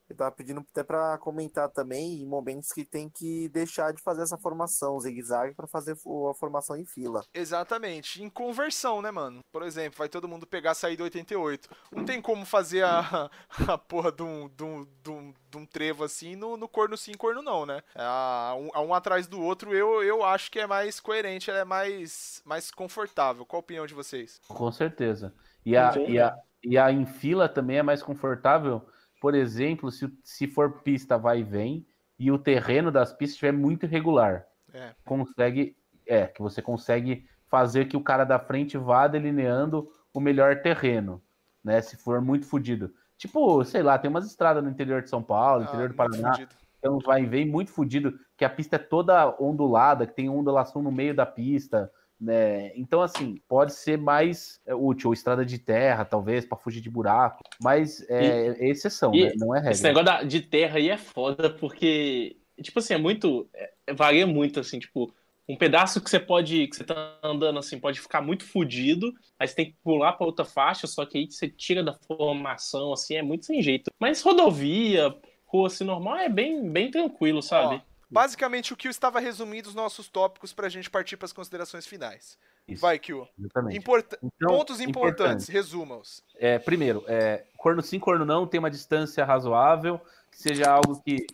Ele 0.09 0.17
tava 0.17 0.31
pedindo 0.31 0.61
até 0.61 0.83
pra 0.83 1.17
comentar 1.17 1.69
também 1.69 2.21
em 2.21 2.25
momentos 2.27 2.71
que 2.71 2.85
tem 2.85 3.09
que 3.09 3.49
deixar 3.49 3.91
de 3.91 4.01
fazer 4.01 4.21
essa 4.21 4.37
formação 4.37 4.99
zigue-zague 4.99 5.55
pra 5.55 5.67
fazer 5.67 5.93
a 5.93 6.33
formação 6.35 6.75
em 6.75 6.85
fila. 6.85 7.23
Exatamente. 7.33 8.21
Em 8.21 8.29
conversão, 8.29 9.01
né, 9.01 9.09
mano? 9.09 9.39
Por 9.51 9.63
exemplo, 9.63 9.97
vai 9.97 10.07
todo 10.07 10.27
mundo 10.27 10.45
pegar 10.45 10.71
a 10.71 10.75
saída 10.75 11.03
88. 11.03 11.69
Não 11.91 12.05
tem 12.05 12.21
como 12.21 12.45
fazer 12.45 12.83
a, 12.83 13.29
a 13.67 13.77
porra 13.77 14.11
de 14.11 14.21
um, 14.21 14.47
de 14.47 14.63
um, 14.63 14.87
de 15.03 15.09
um, 15.09 15.33
de 15.49 15.57
um 15.57 15.65
trevo 15.65 16.03
assim 16.03 16.35
no, 16.35 16.55
no 16.55 16.67
corno 16.67 16.95
sim, 16.95 17.13
corno 17.13 17.41
não, 17.41 17.65
né? 17.65 17.81
A, 17.95 18.55
um, 18.57 18.69
a 18.73 18.81
um 18.81 18.93
atrás 18.93 19.25
do 19.25 19.41
outro, 19.41 19.73
eu, 19.73 20.03
eu 20.03 20.23
acho 20.23 20.51
que 20.51 20.59
é 20.59 20.67
mais 20.67 20.99
coerente, 20.99 21.49
ela 21.49 21.59
é 21.59 21.65
mais, 21.65 22.43
mais 22.45 22.69
confortável. 22.69 23.45
Qual 23.45 23.59
a 23.59 23.63
opinião 23.63 23.87
de 23.87 23.95
vocês? 23.95 24.39
Com 24.47 24.71
certeza. 24.71 25.33
E 25.65 25.75
a, 25.75 25.91
Sim. 25.91 26.05
e, 26.07 26.19
a, 26.19 26.37
e 26.63 26.77
a 26.77 26.91
em 26.91 27.05
fila 27.05 27.49
também 27.49 27.77
é 27.77 27.83
mais 27.83 28.03
confortável. 28.03 28.81
Por 29.19 29.33
exemplo, 29.33 29.91
se, 29.91 30.11
se 30.23 30.47
for 30.47 30.81
pista 30.83 31.17
vai 31.17 31.39
e 31.39 31.43
vem 31.43 31.87
e 32.19 32.31
o 32.31 32.37
terreno 32.37 32.91
das 32.91 33.11
pistas 33.11 33.31
estiver 33.33 33.51
muito 33.51 33.85
irregular. 33.85 34.45
É. 34.73 34.93
Consegue. 35.03 35.75
É, 36.07 36.27
que 36.27 36.39
você 36.39 36.61
consegue 36.61 37.27
fazer 37.47 37.85
que 37.85 37.97
o 37.97 38.03
cara 38.03 38.23
da 38.23 38.37
frente 38.37 38.77
vá 38.77 39.07
delineando 39.07 39.89
o 40.13 40.19
melhor 40.19 40.61
terreno. 40.61 41.21
Né? 41.63 41.81
Se 41.81 41.97
for 41.97 42.21
muito 42.21 42.45
fodido. 42.45 42.93
Tipo, 43.17 43.63
sei 43.63 43.81
lá, 43.81 43.97
tem 43.97 44.09
umas 44.09 44.27
estradas 44.27 44.63
no 44.63 44.69
interior 44.69 45.01
de 45.01 45.09
São 45.09 45.23
Paulo, 45.23 45.63
no 45.63 45.67
interior 45.67 45.89
do 45.89 45.93
Ah, 45.93 45.97
Paraná, 45.97 46.33
fudido. 46.33 46.55
uns 46.85 47.03
vai 47.03 47.23
e 47.23 47.25
vem 47.25 47.47
muito 47.47 47.71
fudido, 47.71 48.19
que 48.37 48.45
a 48.45 48.49
pista 48.49 48.75
é 48.75 48.79
toda 48.79 49.35
ondulada, 49.41 50.05
que 50.05 50.13
tem 50.13 50.29
ondulação 50.29 50.83
no 50.83 50.91
meio 50.91 51.15
da 51.15 51.25
pista, 51.25 51.91
né? 52.19 52.75
Então, 52.77 53.01
assim, 53.01 53.41
pode 53.47 53.73
ser 53.73 53.97
mais 53.97 54.59
é, 54.65 54.73
útil, 54.73 55.09
ou 55.09 55.13
estrada 55.13 55.45
de 55.45 55.57
terra, 55.59 56.05
talvez, 56.05 56.45
para 56.45 56.57
fugir 56.57 56.81
de 56.81 56.89
buraco, 56.89 57.41
mas 57.61 58.01
é, 58.09 58.47
é 58.59 58.69
exceção, 58.69 59.11
e 59.13 59.25
né? 59.25 59.33
Não 59.35 59.53
é 59.55 59.59
regra. 59.59 59.73
Esse 59.73 59.83
negócio 59.83 60.05
da- 60.05 60.23
de 60.23 60.41
terra 60.41 60.77
aí 60.77 60.89
é 60.89 60.97
foda, 60.97 61.49
porque, 61.49 62.37
tipo 62.61 62.79
assim, 62.79 62.93
é 62.93 62.97
muito. 62.97 63.49
é- 63.53 63.93
varia 63.93 64.25
muito, 64.25 64.59
assim, 64.59 64.79
tipo, 64.79 65.13
um 65.47 65.55
pedaço 65.57 66.01
que 66.01 66.09
você 66.09 66.19
pode. 66.19 66.67
que 66.67 66.75
você 66.75 66.83
tá 66.83 67.19
andando 67.23 67.59
assim, 67.59 67.79
pode 67.79 67.99
ficar 67.99 68.21
muito 68.21 68.43
fudido, 68.45 69.13
aí 69.39 69.47
você 69.47 69.55
tem 69.55 69.65
que 69.71 69.77
pular 69.83 70.13
pra 70.13 70.25
outra 70.25 70.43
faixa, 70.45 70.87
só 70.87 71.05
que 71.05 71.17
aí 71.17 71.29
você 71.29 71.47
tira 71.49 71.83
da 71.83 71.93
formação, 71.93 72.93
assim, 72.93 73.15
é 73.15 73.21
muito 73.21 73.45
sem 73.45 73.61
jeito. 73.61 73.91
Mas 73.99 74.21
rodovia, 74.21 75.15
rua 75.45 75.67
assim, 75.67 75.83
normal, 75.83 76.17
é 76.17 76.29
bem, 76.29 76.67
bem 76.71 76.89
tranquilo, 76.89 77.41
sabe? 77.41 77.75
Ó, 77.75 77.94
basicamente, 78.15 78.73
o 78.73 78.77
Kyo 78.77 78.89
estava 78.89 79.19
resumindo 79.19 79.69
os 79.69 79.75
nossos 79.75 80.07
tópicos 80.07 80.53
pra 80.53 80.69
gente 80.69 80.89
partir 80.89 81.17
pras 81.17 81.33
considerações 81.33 81.85
finais. 81.85 82.37
Isso, 82.67 82.81
Vai, 82.81 82.99
exatamente. 83.37 83.77
Importa- 83.77 84.17
Então, 84.23 84.49
Pontos 84.49 84.79
importantes, 84.79 85.47
resuma-os. 85.47 86.23
É, 86.35 86.57
primeiro, 86.57 87.03
é, 87.07 87.45
corno 87.57 87.81
sim, 87.83 87.99
corno 87.99 88.25
não, 88.25 88.47
tem 88.47 88.59
uma 88.59 88.71
distância 88.71 89.23
razoável, 89.23 90.01
que 90.31 90.41
seja 90.41 90.71
algo 90.71 90.99
que. 91.03 91.27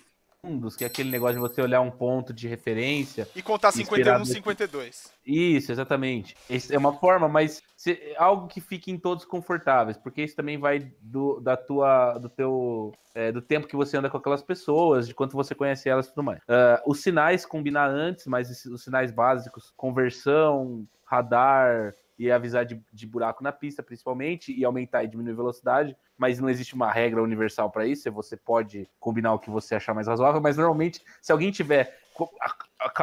Fundos, 0.44 0.76
que 0.76 0.84
é 0.84 0.88
aquele 0.88 1.12
negócio 1.12 1.36
de 1.36 1.40
você 1.40 1.62
olhar 1.62 1.82
um 1.82 1.92
ponto 1.92 2.34
de 2.34 2.48
referência. 2.48 3.28
E 3.36 3.44
contar 3.44 3.68
Inspirado 3.70 3.94
51, 3.94 4.20
nesse- 4.22 4.34
52. 4.34 5.14
Isso, 5.24 5.72
exatamente. 5.72 6.36
Esse 6.50 6.74
é 6.74 6.78
uma 6.80 6.94
forma, 6.98 7.30
mas 7.30 7.62
se- 7.78 8.16
algo 8.18 8.48
que 8.48 8.60
fiquem 8.60 8.98
todos 8.98 9.24
confortáveis, 9.24 9.98
porque 9.98 10.24
isso 10.24 10.36
também 10.36 10.58
vai 10.58 10.92
do, 11.00 11.40
da 11.40 11.56
tua, 11.56 12.18
do 12.18 12.28
teu, 12.28 12.92
é, 13.14 13.32
do 13.32 13.40
tempo 13.40 13.68
que 13.68 13.76
você 13.76 13.98
anda 13.98 14.10
com 14.10 14.18
aquelas 14.18 14.42
pessoas, 14.42 15.08
de 15.08 15.14
quanto 15.14 15.34
você 15.38 15.54
conhece 15.54 15.88
elas 15.88 16.08
e 16.08 16.10
tudo 16.10 16.24
mais. 16.24 16.42
Ah, 16.50 16.82
os 16.88 17.02
sinais 17.02 17.46
combinar 17.46 17.88
antes, 17.92 18.26
mas 18.26 18.66
os 18.66 18.84
sinais 18.84 19.12
básicos, 19.12 19.72
conversão, 19.78 20.88
radar 21.06 21.94
e 22.22 22.32
avisar 22.32 22.64
de, 22.66 22.80
de 22.94 23.08
buraco 23.08 23.44
na 23.44 23.52
pista, 23.52 23.82
principalmente, 23.82 24.54
e 24.54 24.64
aumentar 24.64 25.04
e 25.04 25.08
diminuir 25.08 25.34
a 25.34 25.38
velocidade, 25.38 25.98
mas 26.16 26.40
não 26.40 26.48
existe 26.50 26.76
uma 26.76 26.92
regra 26.92 27.22
universal 27.24 27.72
para 27.72 27.88
isso, 27.88 28.12
você 28.12 28.38
pode 28.38 28.88
combinar 29.00 29.34
o 29.34 29.40
que 29.40 29.50
você 29.50 29.74
achar 29.74 29.96
mais 29.96 30.06
razoável, 30.08 30.40
mas 30.40 30.56
normalmente, 30.56 31.02
se 31.20 31.32
alguém 31.32 31.50
tiver 31.52 31.98
com 32.14 32.30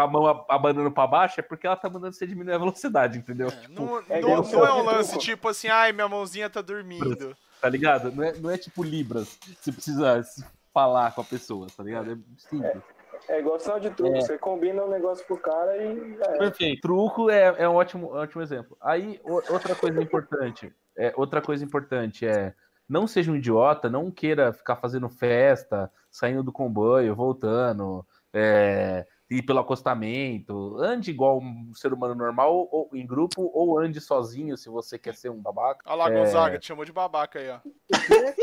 a 0.00 0.06
mão 0.06 0.44
abanando 0.48 0.90
para 0.92 1.06
baixo, 1.08 1.40
é 1.40 1.42
porque 1.42 1.66
ela 1.66 1.74
tá 1.76 1.90
mandando 1.90 2.12
você 2.14 2.26
diminuir 2.28 2.54
a 2.54 2.58
velocidade, 2.58 3.18
entendeu? 3.18 3.48
É, 3.48 3.66
não, 3.68 3.98
é 4.08 4.20
não- 4.20 4.42
não 4.42 4.66
é 4.66 4.72
um 4.74 4.84
lance 4.84 5.10
truco. 5.10 5.24
tipo 5.24 5.48
assim, 5.48 5.66
ai, 5.66 5.92
minha 5.92 6.08
mãozinha 6.08 6.48
tá 6.48 6.62
dormindo. 6.62 7.36
Tá 7.60 7.68
ligado? 7.68 8.12
Não 8.12 8.22
é, 8.22 8.32
não 8.38 8.50
é 8.50 8.56
tipo 8.56 8.84
Libras, 8.84 9.36
você 9.60 9.72
precisa 9.72 10.24
falar 10.72 11.12
com 11.12 11.22
a 11.22 11.24
pessoa, 11.24 11.66
tá 11.76 11.82
ligado? 11.82 12.12
É 12.12 12.16
simples. 12.36 12.70
É 12.76 12.97
igual 13.40 13.60
sinal 13.60 13.78
de 13.80 13.90
truque. 13.90 14.18
É. 14.18 14.20
Você 14.22 14.38
combina 14.38 14.82
um 14.84 14.88
negócio 14.88 15.26
pro 15.26 15.38
cara 15.38 15.76
e. 15.76 16.16
já 16.16 16.24
é. 16.24 16.38
Perfeito. 16.38 16.80
Truco 16.80 17.28
é, 17.30 17.54
é 17.58 17.68
um 17.68 17.74
ótimo, 17.74 18.12
ótimo 18.14 18.42
exemplo. 18.42 18.76
Aí, 18.80 19.20
o- 19.24 19.52
outra 19.52 19.74
coisa 19.74 20.00
importante, 20.02 20.72
é, 20.96 21.12
outra 21.16 21.42
coisa 21.42 21.64
importante 21.64 22.26
é 22.26 22.54
não 22.88 23.06
seja 23.06 23.30
um 23.30 23.36
idiota, 23.36 23.90
não 23.90 24.10
queira 24.10 24.50
ficar 24.52 24.76
fazendo 24.76 25.10
festa, 25.10 25.92
saindo 26.10 26.42
do 26.42 26.50
comboio, 26.50 27.14
voltando, 27.14 28.02
é, 28.32 29.06
ir 29.30 29.42
pelo 29.42 29.58
acostamento. 29.58 30.78
Ande 30.78 31.10
igual 31.10 31.38
um 31.38 31.70
ser 31.74 31.92
humano 31.92 32.14
normal, 32.14 32.66
ou 32.72 32.88
em 32.94 33.06
grupo, 33.06 33.50
ou 33.52 33.78
ande 33.78 34.00
sozinho 34.00 34.56
se 34.56 34.70
você 34.70 34.98
quer 34.98 35.14
ser 35.14 35.28
um 35.30 35.36
babaca. 35.42 35.82
Olha 35.84 35.94
lá, 35.96 36.10
É. 36.10 36.14
Gonzaga, 36.18 36.58
te 36.58 36.66
chamou 36.66 36.84
de 36.86 36.92
babaca 36.92 37.38
aí, 37.38 37.50
ó. 37.50 37.58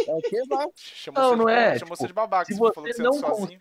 É 0.08 0.14
o 0.14 0.22
que 0.22 0.46
vai? 0.48 0.68
Chamou 0.76 1.22
Não, 1.24 1.30
você 1.32 1.36
não 1.38 1.46
de, 1.46 1.52
é, 1.52 1.64
Chamou 1.64 1.76
tipo, 1.80 1.96
você 1.96 2.08
de 2.08 2.14
babaca, 2.14 2.46
Se 2.46 2.54
você 2.54 2.74
falou 2.74 2.88
que 2.88 2.94
você 2.94 3.02
não 3.04 3.14
sozinho. 3.14 3.58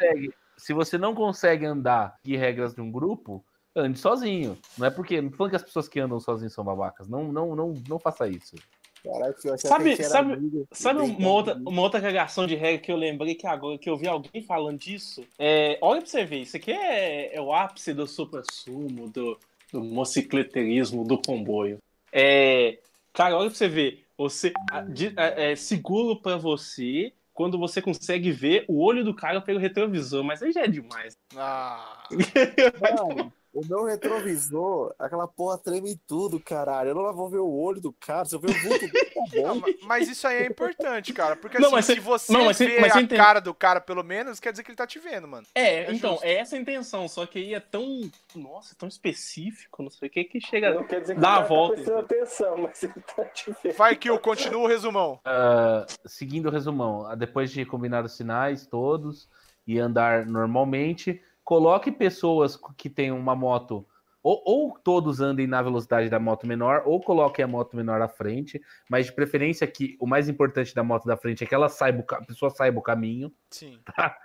Se 0.57 0.73
você 0.73 0.97
não 0.99 1.15
consegue 1.15 1.65
andar 1.67 2.17
e 2.25 2.37
regras 2.37 2.75
de 2.75 2.81
um 2.81 2.91
grupo, 2.91 3.45
ande 3.75 3.99
sozinho. 3.99 4.57
Não 4.79 4.87
é 4.87 4.91
porque, 4.91 5.21
não 5.21 5.31
falando 5.31 5.51
que 5.51 5.57
as 5.57 5.63
pessoas 5.63 5.89
que 5.89 5.99
andam 6.01 6.21
sozinhos 6.21 6.53
são 6.53 6.65
babacas. 6.65 7.09
Não, 7.09 7.33
não, 7.33 7.55
não, 7.57 7.75
não 7.89 7.99
faça 7.99 8.29
isso. 8.29 8.55
Eu 9.05 9.13
achava 9.15 9.59
Sabe- 9.59 9.93
a 9.93 9.97
sabe- 10.05 10.33
amigo. 10.33 10.67
Sabe 10.73 11.01
uma 11.03 11.29
outra, 11.31 11.55
uma 11.57 11.83
outra 11.83 12.01
cagação 12.01 12.47
de 12.47 12.55
regra 12.55 12.81
que 12.81 12.91
eu 12.91 12.97
lembrei 12.97 13.35
que 13.35 13.47
agora 13.47 13.77
que 13.77 13.91
eu 13.91 13.99
vi 13.99 14.09
alguém 14.09 14.43
falando 14.43 14.79
disso? 14.79 15.23
É, 15.39 15.79
olha 15.83 16.01
pra 16.01 16.09
você 16.09 16.25
ver, 16.25 16.39
isso 16.39 16.57
aqui 16.57 16.73
é, 16.73 17.37
é 17.37 17.41
o 17.41 17.53
ápice 17.53 17.93
do 17.93 18.07
supra-sumo, 18.07 19.11
do, 19.11 19.39
do 19.71 19.85
motocicleterismo, 19.85 21.05
do 21.05 21.19
comboio. 21.21 21.77
É, 22.11 22.79
cara, 23.13 23.37
olha 23.37 23.51
pra 23.51 23.59
você 23.59 23.69
ver, 23.69 24.05
você 24.17 24.53
a- 24.71 24.81
de- 24.81 25.13
é, 25.17 25.53
é 25.53 25.57
seguro 25.57 26.17
pra 26.23 26.39
você 26.39 27.13
quando 27.35 27.59
você 27.59 27.83
consegue 27.83 28.31
ver 28.31 28.65
o 28.69 28.83
olho 28.83 29.05
do 29.05 29.15
cara 29.15 29.41
pelo 29.41 29.59
retrovisor, 29.59 30.25
mas 30.25 30.43
aí 30.43 30.53
já 30.53 30.63
é 30.63 30.69
demais. 30.69 31.19
Ah, 31.37 32.09
Mano, 32.81 33.33
o 33.55 33.65
meu 33.67 33.85
retrovisor, 33.85 34.93
aquela 34.99 35.29
porra 35.29 35.57
treme 35.59 35.97
tudo, 36.07 36.41
caralho. 36.41 36.91
Eu 36.91 36.95
não 36.95 37.13
vou 37.15 37.31
ver 37.31 37.39
o 37.39 37.49
olho 37.51 37.81
do 37.81 37.93
cara, 37.93 38.25
se 38.25 38.35
eu 38.35 38.41
ver 38.41 38.51
o 38.51 38.61
vulto 38.61 38.81
dele, 38.91 39.05
tá 39.15 39.21
não, 39.37 39.61
bom. 39.61 39.61
ma- 39.61 39.67
mas 39.87 40.09
isso 40.09 40.27
aí 40.27 40.39
é 40.43 40.47
importante, 40.47 41.13
cara. 41.13 41.37
Porque 41.37 41.59
Não, 41.59 41.67
assim, 41.69 41.75
mas 41.77 41.85
se 41.87 42.01
você- 42.01 42.33
não, 42.33 42.47
mas 42.47 42.57
você- 42.57 42.67
vê 42.67 42.81
mas 42.81 42.93
você 42.93 42.99
a 42.99 43.03
entende. 43.03 43.21
cara 43.21 43.41
do 43.41 43.55
cara, 43.55 43.81
pelo 43.81 44.03
menos, 44.03 44.41
quer 44.41 44.51
dizer 44.51 44.65
que 44.65 44.71
ele 44.71 44.77
tá 44.77 44.87
te 44.87 44.99
vendo, 44.99 45.29
mano. 45.29 45.47
É, 45.55 45.85
É 45.85 45.93
então, 45.93 46.13
justo. 46.15 46.25
é 46.27 46.35
essa 46.35 46.57
a 46.57 46.59
intenção, 46.59 47.07
só 47.09 47.25
que 47.27 47.39
aí 47.39 47.55
é 47.55 47.61
tão, 47.61 48.11
nossa, 48.35 48.75
tão 48.77 48.89
específico, 48.89 49.83
não 49.83 49.91
sei 49.91 50.09
o 50.09 50.11
que, 50.11 50.25
que 50.25 50.41
Não 50.43 50.49
chega... 50.49 50.85
quer 50.85 51.01
dizer 51.03 51.15
que 51.15 51.21
Dá 51.21 51.39
o 51.39 51.43
a 51.43 51.43
volta, 51.43 51.75
tá 51.77 51.83
prestando 51.83 51.99
atenção, 52.01 52.57
mas 52.59 52.83
ele 52.83 52.93
tá 53.17 53.25
te 53.27 53.55
vendo. 53.63 53.77
Vai, 53.77 53.95
Kill, 53.97 54.19
continua 54.19 54.63
o 54.63 54.67
resumão. 54.67 55.21
Ah, 55.25 55.87
seguindo 56.05 56.47
o 56.49 56.51
resumão, 56.51 57.07
ah, 57.07 57.15
depois 57.15 57.51
de 57.53 57.65
combinar 57.65 58.05
os 58.05 58.17
sinais 58.17 58.67
todos 58.67 59.29
e 59.67 59.79
andar 59.79 60.27
normalmente, 60.27 61.23
coloque 61.45 61.93
pessoas 61.93 62.59
que 62.77 62.89
tenham 62.89 63.19
uma 63.19 63.37
moto, 63.37 63.87
ou, 64.23 64.43
ou 64.47 64.79
todos 64.83 65.21
andem 65.21 65.47
na 65.47 65.61
velocidade 65.61 66.09
da 66.09 66.19
moto 66.19 66.47
menor, 66.47 66.83
ou 66.87 66.99
coloque 66.99 67.43
a 67.43 67.47
moto 67.47 67.77
menor 67.77 68.01
à 68.01 68.09
frente, 68.09 68.59
mas 68.89 69.07
de 69.07 69.13
preferência 69.13 69.67
que 69.67 69.99
o 70.01 70.07
mais 70.07 70.31
importante 70.31 70.75
da 70.75 70.83
moto 70.83 71.05
da 71.05 71.15
frente 71.15 71.45
é 71.45 71.47
que 71.47 71.55
ela 71.55 71.69
saiba, 71.69 72.03
a 72.11 72.25
pessoa 72.25 72.51
saiba 72.51 72.79
o 72.79 72.83
caminho. 72.83 73.31
Sim. 73.51 73.79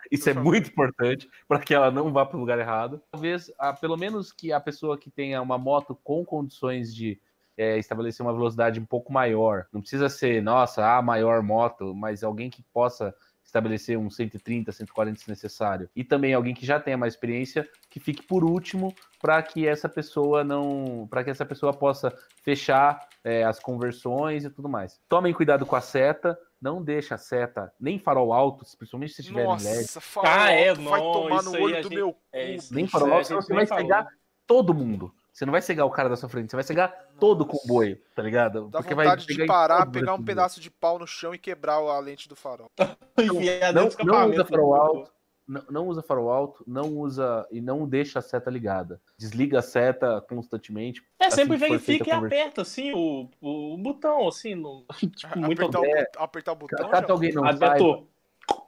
Isso 0.10 0.24
Por 0.24 0.30
é 0.30 0.34
favor. 0.34 0.50
muito 0.50 0.70
importante 0.70 1.30
para 1.46 1.60
que 1.60 1.74
ela 1.74 1.92
não 1.92 2.14
vá 2.14 2.26
para 2.26 2.38
o 2.38 2.40
lugar 2.40 2.58
errado. 2.58 3.02
Talvez, 3.12 3.52
ah, 3.60 3.74
pelo 3.74 3.98
menos 3.98 4.32
que 4.32 4.54
a 4.54 4.60
pessoa 4.62 4.98
que 4.98 5.12
tenha 5.12 5.42
uma 5.42 5.58
moto 5.58 6.00
com 6.02 6.24
condições 6.24 6.96
de 6.96 7.20
é, 7.58 7.78
estabelecer 7.78 8.26
uma 8.26 8.32
velocidade 8.32 8.80
um 8.80 8.86
pouco 8.86 9.12
maior, 9.12 9.68
não 9.74 9.82
precisa 9.82 10.08
ser, 10.08 10.42
nossa, 10.42 10.96
a 10.98 11.02
maior 11.02 11.44
moto, 11.44 11.94
mas 11.94 12.24
alguém 12.24 12.50
que 12.50 12.64
possa 12.72 13.14
estabelecer 13.50 13.98
um 13.98 14.10
130, 14.10 14.72
140 14.72 15.20
se 15.20 15.30
necessário. 15.30 15.90
E 15.96 16.04
também 16.04 16.34
alguém 16.34 16.54
que 16.54 16.66
já 16.66 16.80
tenha 16.80 16.98
mais 16.98 17.14
experiência, 17.14 17.68
que 17.90 18.00
fique 18.00 18.22
por 18.24 18.44
último 18.44 18.94
para 19.22 19.42
que 19.42 19.68
essa 19.68 19.90
pessoa 19.90 20.44
não, 20.44 21.08
para 21.10 21.24
que 21.24 21.30
essa 21.30 21.46
pessoa 21.46 21.74
possa 21.74 22.14
fechar 22.44 23.08
é, 23.24 23.44
as 23.44 23.60
conversões 23.60 24.46
e 24.46 24.50
tudo 24.50 24.70
mais. 24.70 25.00
Tomem 25.10 25.34
cuidado 25.34 25.66
com 25.66 25.76
a 25.76 25.82
seta, 25.82 26.40
não 26.62 26.82
deixa 26.84 27.16
a 27.16 27.18
seta 27.18 27.74
nem 27.80 27.98
farol 28.00 28.32
alto, 28.32 28.66
principalmente 28.78 29.14
se 29.14 29.22
estiver 29.22 29.44
em 29.46 29.48
LED. 29.48 29.58
Nossa, 29.58 30.00
farol 30.02 30.32
Ah, 30.32 30.52
é, 30.52 30.70
alto, 30.70 30.82
vai 30.84 31.00
não, 31.02 31.12
tomar 31.12 31.36
isso 31.42 31.50
no 31.52 31.56
aí 31.58 31.64
olho 31.64 31.76
do 31.76 31.84
gente- 31.84 31.96
meu 31.96 32.16
é 32.32 32.52
isso. 32.56 32.74
Nem 32.74 32.88
farol 32.88 33.14
alto, 33.14 33.28
senão 33.28 33.42
você 33.42 33.54
vai 33.54 33.66
falou. 33.66 33.84
cegar 33.84 34.08
todo 34.46 34.74
mundo. 34.74 35.14
Você 35.40 35.46
não 35.46 35.54
vai 35.54 35.62
cegar 35.62 35.86
o 35.86 35.90
cara 35.90 36.10
da 36.10 36.18
sua 36.18 36.28
frente, 36.28 36.50
você 36.52 36.58
vai 36.58 36.64
cegar 36.66 36.94
todo 37.18 37.44
o 37.44 37.46
comboio, 37.46 37.98
tá 38.14 38.22
ligado? 38.22 38.68
Dá 38.68 38.80
Porque 38.80 38.94
vai 38.94 39.06
vontade 39.06 39.26
de 39.26 39.32
chegar 39.32 39.46
em 39.46 39.48
parar, 39.48 39.86
pegar 39.86 40.14
um 40.14 40.22
pedaço 40.22 40.60
de 40.60 40.70
pau 40.70 41.00
no 41.00 41.08
chão 41.08 41.34
e 41.34 41.38
quebrar 41.38 41.76
a 41.76 41.98
lente 42.02 42.28
do 42.28 42.36
farol. 42.36 42.70
Não, 43.16 43.88
do 43.88 44.06
não 44.06 44.30
usa 44.30 44.44
farol 44.44 44.74
alto, 44.74 45.12
não, 45.48 45.64
não 45.70 45.88
usa 45.88 46.04
farol 46.04 46.30
alto, 46.30 46.64
não 46.68 46.98
usa 46.98 47.48
e 47.52 47.62
não 47.62 47.88
deixa 47.88 48.20
a 48.20 48.22
seta 48.22 48.50
ligada. 48.52 49.02
Desliga 49.18 49.60
a 49.60 49.62
seta 49.62 50.20
constantemente. 50.28 51.02
É, 51.18 51.30
sempre 51.30 51.56
assim 51.56 51.60
feita 51.80 51.86
verifica 51.86 52.10
e 52.10 52.12
aperta, 52.12 52.62
assim, 52.62 52.92
o, 52.94 53.30
o, 53.40 53.76
o 53.76 53.78
botão, 53.78 54.28
assim, 54.28 54.56
no, 54.56 54.86
tipo, 55.16 55.40
muito 55.40 55.62
apertar, 55.64 55.80
o, 55.80 55.86
É. 55.86 56.12
apertar 56.18 56.52
o 56.52 56.56
botão, 56.56 56.90
Caso 56.90 57.08
já? 57.08 57.14
alguém 57.14 57.32
não 57.34 57.46
Apertou. 57.46 58.10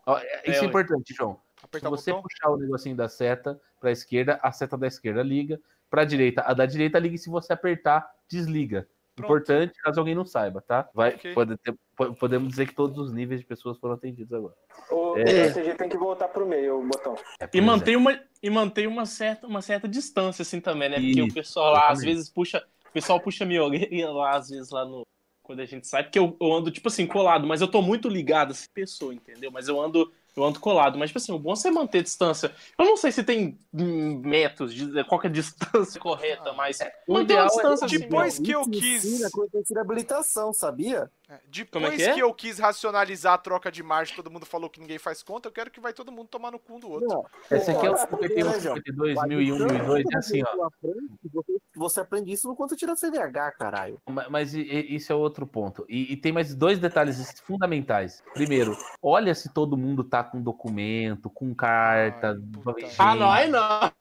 ó, 0.06 0.18
é- 0.20 0.44
isso 0.50 0.60
é 0.60 0.62
ué. 0.62 0.68
importante, 0.68 1.14
João. 1.14 1.38
Se 1.60 1.66
Apertar 1.66 1.90
o 1.90 1.98
você 1.98 2.12
botão? 2.12 2.24
puxar 2.24 2.50
o 2.50 2.58
negocinho 2.58 2.96
da 2.96 3.10
seta 3.10 3.60
para 3.78 3.90
a 3.90 3.94
esquerda, 3.94 4.40
a 4.42 4.54
seta 4.54 4.78
da 4.78 4.88
esquerda 4.88 5.22
liga. 5.22 5.60
Para 5.92 6.02
a 6.02 6.06
direita, 6.06 6.42
a 6.42 6.54
da 6.54 6.66
direita 6.66 6.98
liga 6.98 7.14
e 7.16 7.20
se 7.20 7.30
você 7.30 7.54
apertar, 7.54 8.10
desliga. 8.28 8.88
Pronto. 9.14 9.28
Importante, 9.30 9.74
caso 9.84 10.00
alguém 10.00 10.16
não 10.16 10.26
saiba, 10.26 10.62
tá? 10.62 10.90
Vai, 10.94 11.16
Ok. 11.16 11.34
pode 11.34 11.58
ter- 11.58 11.76
po- 11.98 12.14
podemos 12.16 12.48
dizer 12.50 12.66
que 12.66 12.74
todos 12.74 12.98
os 12.98 13.12
níveis 13.14 13.42
de 13.42 13.46
pessoas 13.46 13.78
foram 13.78 13.96
atendidos 13.96 14.32
agora. 14.34 14.54
O 14.90 15.18
É. 15.18 15.48
SG 15.48 15.76
tem 15.76 15.90
que 15.90 15.98
voltar 15.98 16.30
pro 16.30 16.48
meio, 16.48 16.80
o 16.80 16.88
botão. 16.88 17.14
É, 17.40 17.44
E 17.44 17.58
exemplo. 17.58 17.66
mantém 17.66 17.96
uma, 17.98 18.20
e 18.42 18.50
mantém 18.50 18.88
uma, 18.88 19.06
certa, 19.06 19.46
uma 19.46 19.62
certa 19.62 19.86
distância, 19.88 20.42
assim, 20.44 20.62
também, 20.62 20.90
né? 20.90 20.96
Porque 21.00 21.22
o 21.22 21.34
pessoal 21.34 21.74
lá, 21.74 21.90
às 21.90 22.00
vezes, 22.02 22.30
puxa. 22.30 22.66
O 22.90 22.92
pessoal 22.94 23.20
puxa 23.20 23.46
minha 23.46 23.62
orelha 23.64 24.10
lá, 24.10 24.32
às 24.38 24.50
vezes, 24.50 24.72
lá 24.72 24.86
no. 24.86 25.06
Quando 25.44 25.60
a 25.60 25.66
gente 25.66 25.86
sai, 25.88 26.04
porque 26.04 26.18
eu, 26.18 26.38
eu 26.40 26.54
ando, 26.54 26.72
tipo 26.72 26.88
assim, 26.88 27.06
colado, 27.06 27.46
mas 27.46 27.60
eu 27.60 27.68
tô 27.68 27.82
muito 27.82 28.08
ligado 28.08 28.50
a 28.50 28.52
essa 28.52 28.68
pessoa, 28.74 29.14
entendeu? 29.14 29.52
Mas 29.52 29.68
eu 29.68 29.80
ando, 29.82 30.10
eu 30.36 30.44
ando 30.44 30.60
colado. 30.60 30.98
Mas, 30.98 31.10
tipo 31.10 31.20
assim, 31.20 31.32
o 31.32 31.40
bom 31.40 31.54
é 31.54 31.56
você 31.56 31.72
manter 31.72 32.00
a 32.00 32.04
distância. 32.04 32.54
Eu 32.78 32.86
não 32.86 32.98
sei 32.98 33.12
se 33.12 33.24
tem 33.24 33.58
métodos, 33.74 34.74
de, 34.74 35.04
qual 35.06 35.20
que 35.20 35.28
é 35.28 35.30
a 35.30 35.34
distância 35.34 36.00
correta, 36.00 36.54
mas 36.54 36.80
o 36.80 36.84
manter 36.84 36.94
uma 37.08 37.22
ideal 37.22 37.46
é- 37.46 37.50
distância 37.50 37.86
assim, 37.86 38.00
Depois 38.00 38.40
meu. 38.40 38.46
que 38.46 38.52
eu 38.52 38.62
Isso 38.62 38.72
quis. 38.72 39.32
que 39.52 39.64
tirar 39.64 39.82
habilitação, 39.82 40.54
sabia? 40.54 41.10
Depois 41.50 41.70
Como 41.72 41.86
é 41.88 41.96
que 42.14 42.20
é? 42.20 42.24
eu 42.24 42.34
quis 42.34 42.60
racionalizar 42.60 43.34
a 43.34 43.38
troca 43.38 43.72
de 43.72 43.82
marcha, 43.84 44.16
todo 44.16 44.30
mundo 44.32 44.46
falou 44.46 44.70
que 44.70 44.80
ninguém 44.80 44.98
faz 44.98 45.22
conta, 45.24 45.48
eu 45.48 45.52
quero 45.54 45.70
que 45.72 45.80
vai 45.80 45.94
todo 45.94 46.12
mundo 46.12 46.28
tomar 46.28 46.52
no 46.52 46.60
cu 46.60 46.76
um 46.76 46.80
do 46.80 46.90
outro. 46.90 47.08
Não, 47.08 47.26
Esse 47.58 47.72
aqui 47.72 47.86
é 47.86 47.90
o 47.90 47.94
Ó, 47.94 47.98
51, 47.98 48.52
vejam, 48.52 48.76
52, 48.76 49.16
vai 49.16 49.28
1001, 49.28 49.58
tanto 49.58 49.74
1002, 49.74 50.00
é 50.00 50.04
que 50.10 50.16
assim, 50.18 50.42
ó. 50.44 50.56
você 50.56 50.62
aprende, 50.64 51.10
Você, 51.34 51.58
você 51.76 52.00
aprende 52.02 52.32
isso 52.34 52.48
no 52.48 52.56
quanto 52.56 52.76
tira 52.76 52.96
CDH, 52.96 53.52
caralho. 53.58 54.02
Ma- 54.10 54.30
Mas 54.30 54.54
i- 54.54 54.62
isso 54.96 55.12
é 55.12 55.16
outro 55.16 55.46
ponto. 55.48 55.86
E, 55.88 56.14
e 56.14 56.18
tem 56.18 56.32
mais 56.32 56.54
dois 56.56 56.80
detalhes 56.80 57.40
fundamentais. 57.42 58.22
Primeiro, 58.34 58.76
olha 59.02 59.34
se 59.36 59.54
todo 59.54 59.78
mundo 59.78 60.04
tá 60.04 60.24
com 60.24 60.42
documento, 60.42 61.30
com 61.30 61.54
carta. 61.56 62.30
Ai, 62.32 62.36
puta. 62.64 62.74
vigente. 62.74 62.96
Ah, 63.00 63.16
nós 63.16 63.50
não. 63.50 63.92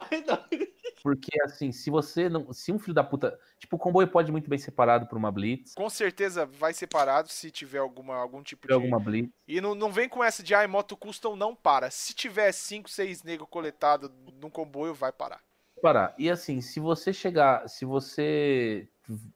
Porque, 1.03 1.31
assim, 1.43 1.73
se 1.73 1.91
você 1.91 2.29
não. 2.29 2.53
Se 2.53 2.71
um 2.73 2.79
filho 2.79 2.95
da 2.95 3.03
puta. 3.03 3.39
Tipo, 3.59 3.77
o 3.77 3.79
comboio 3.79 4.09
pode 4.09 4.31
muito 4.31 4.49
bem 4.49 4.59
ser 4.59 4.73
parado 4.73 5.07
por 5.07 5.17
uma 5.17 5.33
blitz. 5.33 5.75
Com 5.75 5.89
certeza 5.89 6.47
vai 6.47 6.73
separado 6.75 7.29
se 7.29 7.51
tiver 7.51 7.79
alguma, 7.79 8.17
algum 8.17 8.43
tipo 8.43 8.67
de. 8.67 8.73
alguma 8.73 8.99
blitz. 8.99 9.33
E 9.49 9.61
não, 9.61 9.75
não 9.75 9.91
vem 9.91 10.09
com 10.09 10.23
essa 10.23 10.43
de, 10.43 10.55
ai, 10.55 10.67
moto 10.67 10.97
custom 10.97 11.37
não 11.37 11.55
para. 11.55 11.91
Se 11.91 12.15
tiver 12.15 12.53
5, 12.53 12.89
6 12.91 13.23
negros 13.23 13.49
coletados 13.51 14.11
num 14.41 14.51
comboio, 14.51 14.95
vai 14.95 15.13
parar. 15.13 15.41
Parar. 15.81 16.15
E 16.19 16.31
assim, 16.31 16.61
se 16.61 16.79
você 16.81 17.13
chegar. 17.13 17.69
Se 17.69 17.85
você. 17.85 18.89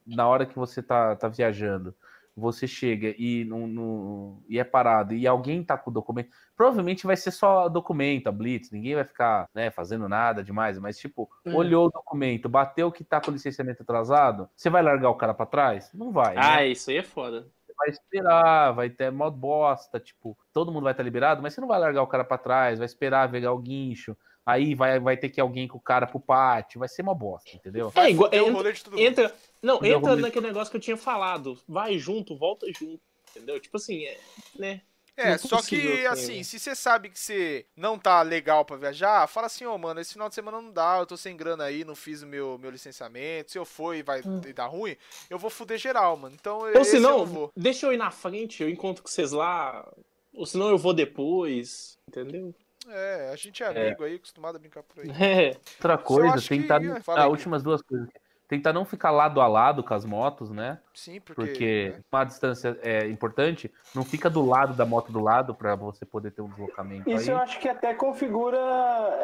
Na 0.06 0.28
hora 0.28 0.46
que 0.46 0.54
você 0.54 0.80
tá, 0.82 1.16
tá 1.16 1.26
viajando, 1.26 1.94
você 2.36 2.66
chega 2.66 3.14
e, 3.18 3.44
não, 3.44 3.66
não- 3.66 4.42
e 4.48 4.58
é 4.58 4.64
parado 4.64 5.14
e 5.14 5.26
alguém 5.26 5.62
tá 5.62 5.76
com 5.78 5.90
o 5.90 5.92
documento. 5.92 6.30
Provavelmente 6.56 7.06
vai 7.06 7.16
ser 7.16 7.30
só 7.30 7.68
documento, 7.68 8.26
a 8.28 8.32
blitz. 8.32 8.70
Ninguém 8.70 8.94
vai 8.94 9.04
ficar 9.04 9.48
né, 9.54 9.70
fazendo 9.70 10.08
nada 10.08 10.42
demais. 10.42 10.78
Mas, 10.78 10.98
tipo, 10.98 11.28
Hum. 11.46 11.54
olhou 11.56 11.86
o 11.86 11.90
documento, 11.90 12.48
bateu 12.48 12.90
que 12.90 13.04
tá 13.04 13.20
com 13.20 13.30
licenciamento 13.30 13.82
atrasado. 13.82 14.48
Você 14.56 14.68
vai 14.70 14.82
largar 14.82 15.10
o 15.10 15.14
cara 15.16 15.32
pra 15.34 15.46
trás? 15.46 15.90
Não 15.94 16.10
vai. 16.12 16.34
né? 16.34 16.40
Ah, 16.42 16.64
isso 16.66 16.90
aí 16.90 16.96
é 16.98 17.02
foda. 17.02 17.46
vai 17.76 17.88
esperar, 17.90 18.70
vai 18.70 18.88
ter 18.88 19.10
mó 19.10 19.28
bosta, 19.28 19.98
tipo, 19.98 20.38
todo 20.52 20.70
mundo 20.70 20.84
vai 20.84 20.92
estar 20.92 21.02
liberado, 21.02 21.42
mas 21.42 21.52
você 21.54 21.60
não 21.60 21.66
vai 21.66 21.78
largar 21.80 22.02
o 22.02 22.06
cara 22.06 22.24
pra 22.24 22.38
trás, 22.38 22.78
vai 22.78 22.86
esperar 22.86 23.28
pegar 23.30 23.52
o 23.52 23.58
guincho, 23.58 24.16
aí 24.46 24.74
vai, 24.74 24.98
vai 25.00 25.16
ter 25.16 25.28
que 25.28 25.40
ir 25.40 25.42
alguém 25.42 25.66
com 25.68 25.78
o 25.78 25.80
cara 25.80 26.06
pro 26.06 26.20
pátio, 26.20 26.78
vai 26.80 26.88
ser 26.88 27.02
uma 27.02 27.14
bosta, 27.14 27.50
entendeu? 27.54 27.92
É 27.94 28.10
igual. 28.10 28.30
O 28.30 28.68
Entra, 28.68 29.00
entra- 29.00 29.34
não, 29.62 29.80
Deu 29.80 29.96
entra 29.98 30.10
rolê. 30.10 30.22
naquele 30.22 30.46
negócio 30.46 30.70
que 30.70 30.76
eu 30.76 30.80
tinha 30.80 30.96
falado. 30.96 31.58
Vai 31.68 31.98
junto, 31.98 32.36
volta 32.36 32.66
junto. 32.72 33.00
Entendeu? 33.30 33.58
Tipo 33.58 33.76
assim, 33.78 34.04
é, 34.04 34.18
né? 34.56 34.80
É, 35.16 35.30
Não 35.30 35.38
só 35.38 35.56
possível, 35.58 35.92
que, 35.92 36.06
assim, 36.06 36.22
assim, 36.24 36.36
né? 36.38 36.42
se 36.42 36.58
você 36.58 36.74
sabe 36.74 37.08
que 37.08 37.18
você 37.18 37.66
não 37.76 37.96
tá 37.96 38.20
legal 38.22 38.64
pra 38.64 38.76
viajar, 38.76 39.28
fala 39.28 39.46
assim, 39.46 39.64
ô, 39.64 39.78
mano, 39.78 40.00
esse 40.00 40.12
final 40.12 40.28
de 40.28 40.34
semana 40.34 40.60
não 40.60 40.72
dá, 40.72 40.96
eu 40.98 41.06
tô 41.06 41.16
sem 41.16 41.36
grana 41.36 41.62
aí, 41.64 41.84
não 41.84 41.94
fiz 41.94 42.22
o 42.22 42.26
meu, 42.26 42.58
meu 42.58 42.68
licenciamento, 42.68 43.52
se 43.52 43.56
eu 43.58 43.64
for 43.64 43.94
e 43.94 44.02
vai 44.02 44.22
e 44.44 44.52
dar 44.52 44.66
ruim, 44.66 44.96
eu 45.30 45.38
vou 45.38 45.50
fuder 45.50 45.78
geral, 45.78 46.16
mano. 46.16 46.34
Então, 46.38 46.58
Ou 46.58 46.68
esse 46.70 46.90
se 46.92 46.96
eu 46.96 47.00
não 47.00 47.18
não, 47.18 47.26
vou. 47.26 47.52
deixa 47.56 47.86
eu 47.86 47.92
ir 47.92 47.96
na 47.96 48.10
frente, 48.10 48.60
eu 48.64 48.68
encontro 48.68 49.04
com 49.04 49.08
vocês 49.08 49.30
lá. 49.30 49.88
Ou 50.34 50.46
senão 50.46 50.68
eu 50.68 50.76
vou 50.78 50.92
depois. 50.92 51.92
Entendeu? 52.08 52.52
É, 52.88 53.30
a 53.32 53.36
gente 53.36 53.62
é 53.62 53.66
amigo 53.66 54.04
aí, 54.04 54.16
acostumado 54.16 54.56
a 54.56 54.58
brincar 54.58 54.82
por 54.82 55.02
aí. 55.02 55.08
É. 55.20 55.56
Outra 55.76 55.98
coisa, 55.98 56.36
que- 56.36 56.48
tentar. 56.48 56.82
é, 56.82 57.00
fala 57.00 57.20
ah, 57.20 57.24
aí. 57.24 57.30
últimas 57.30 57.62
duas 57.62 57.82
coisas. 57.82 58.08
Tentar 58.46 58.74
não 58.74 58.84
ficar 58.84 59.10
lado 59.10 59.40
a 59.40 59.46
lado 59.46 59.82
com 59.82 59.94
as 59.94 60.04
motos, 60.04 60.50
né? 60.50 60.78
Sim, 60.92 61.18
porque... 61.18 61.42
Porque 61.42 61.92
né? 61.96 62.04
uma 62.12 62.24
distância 62.24 62.78
é 62.82 63.06
importante, 63.08 63.72
não 63.94 64.04
fica 64.04 64.28
do 64.28 64.44
lado 64.44 64.74
da 64.74 64.84
moto 64.84 65.10
do 65.10 65.18
lado 65.18 65.54
pra 65.54 65.74
você 65.74 66.04
poder 66.04 66.30
ter 66.30 66.42
um 66.42 66.48
deslocamento 66.48 67.08
Isso 67.08 67.30
eu 67.30 67.38
aí. 67.38 67.42
acho 67.42 67.58
que 67.58 67.68
até 67.68 67.94
configura 67.94 68.58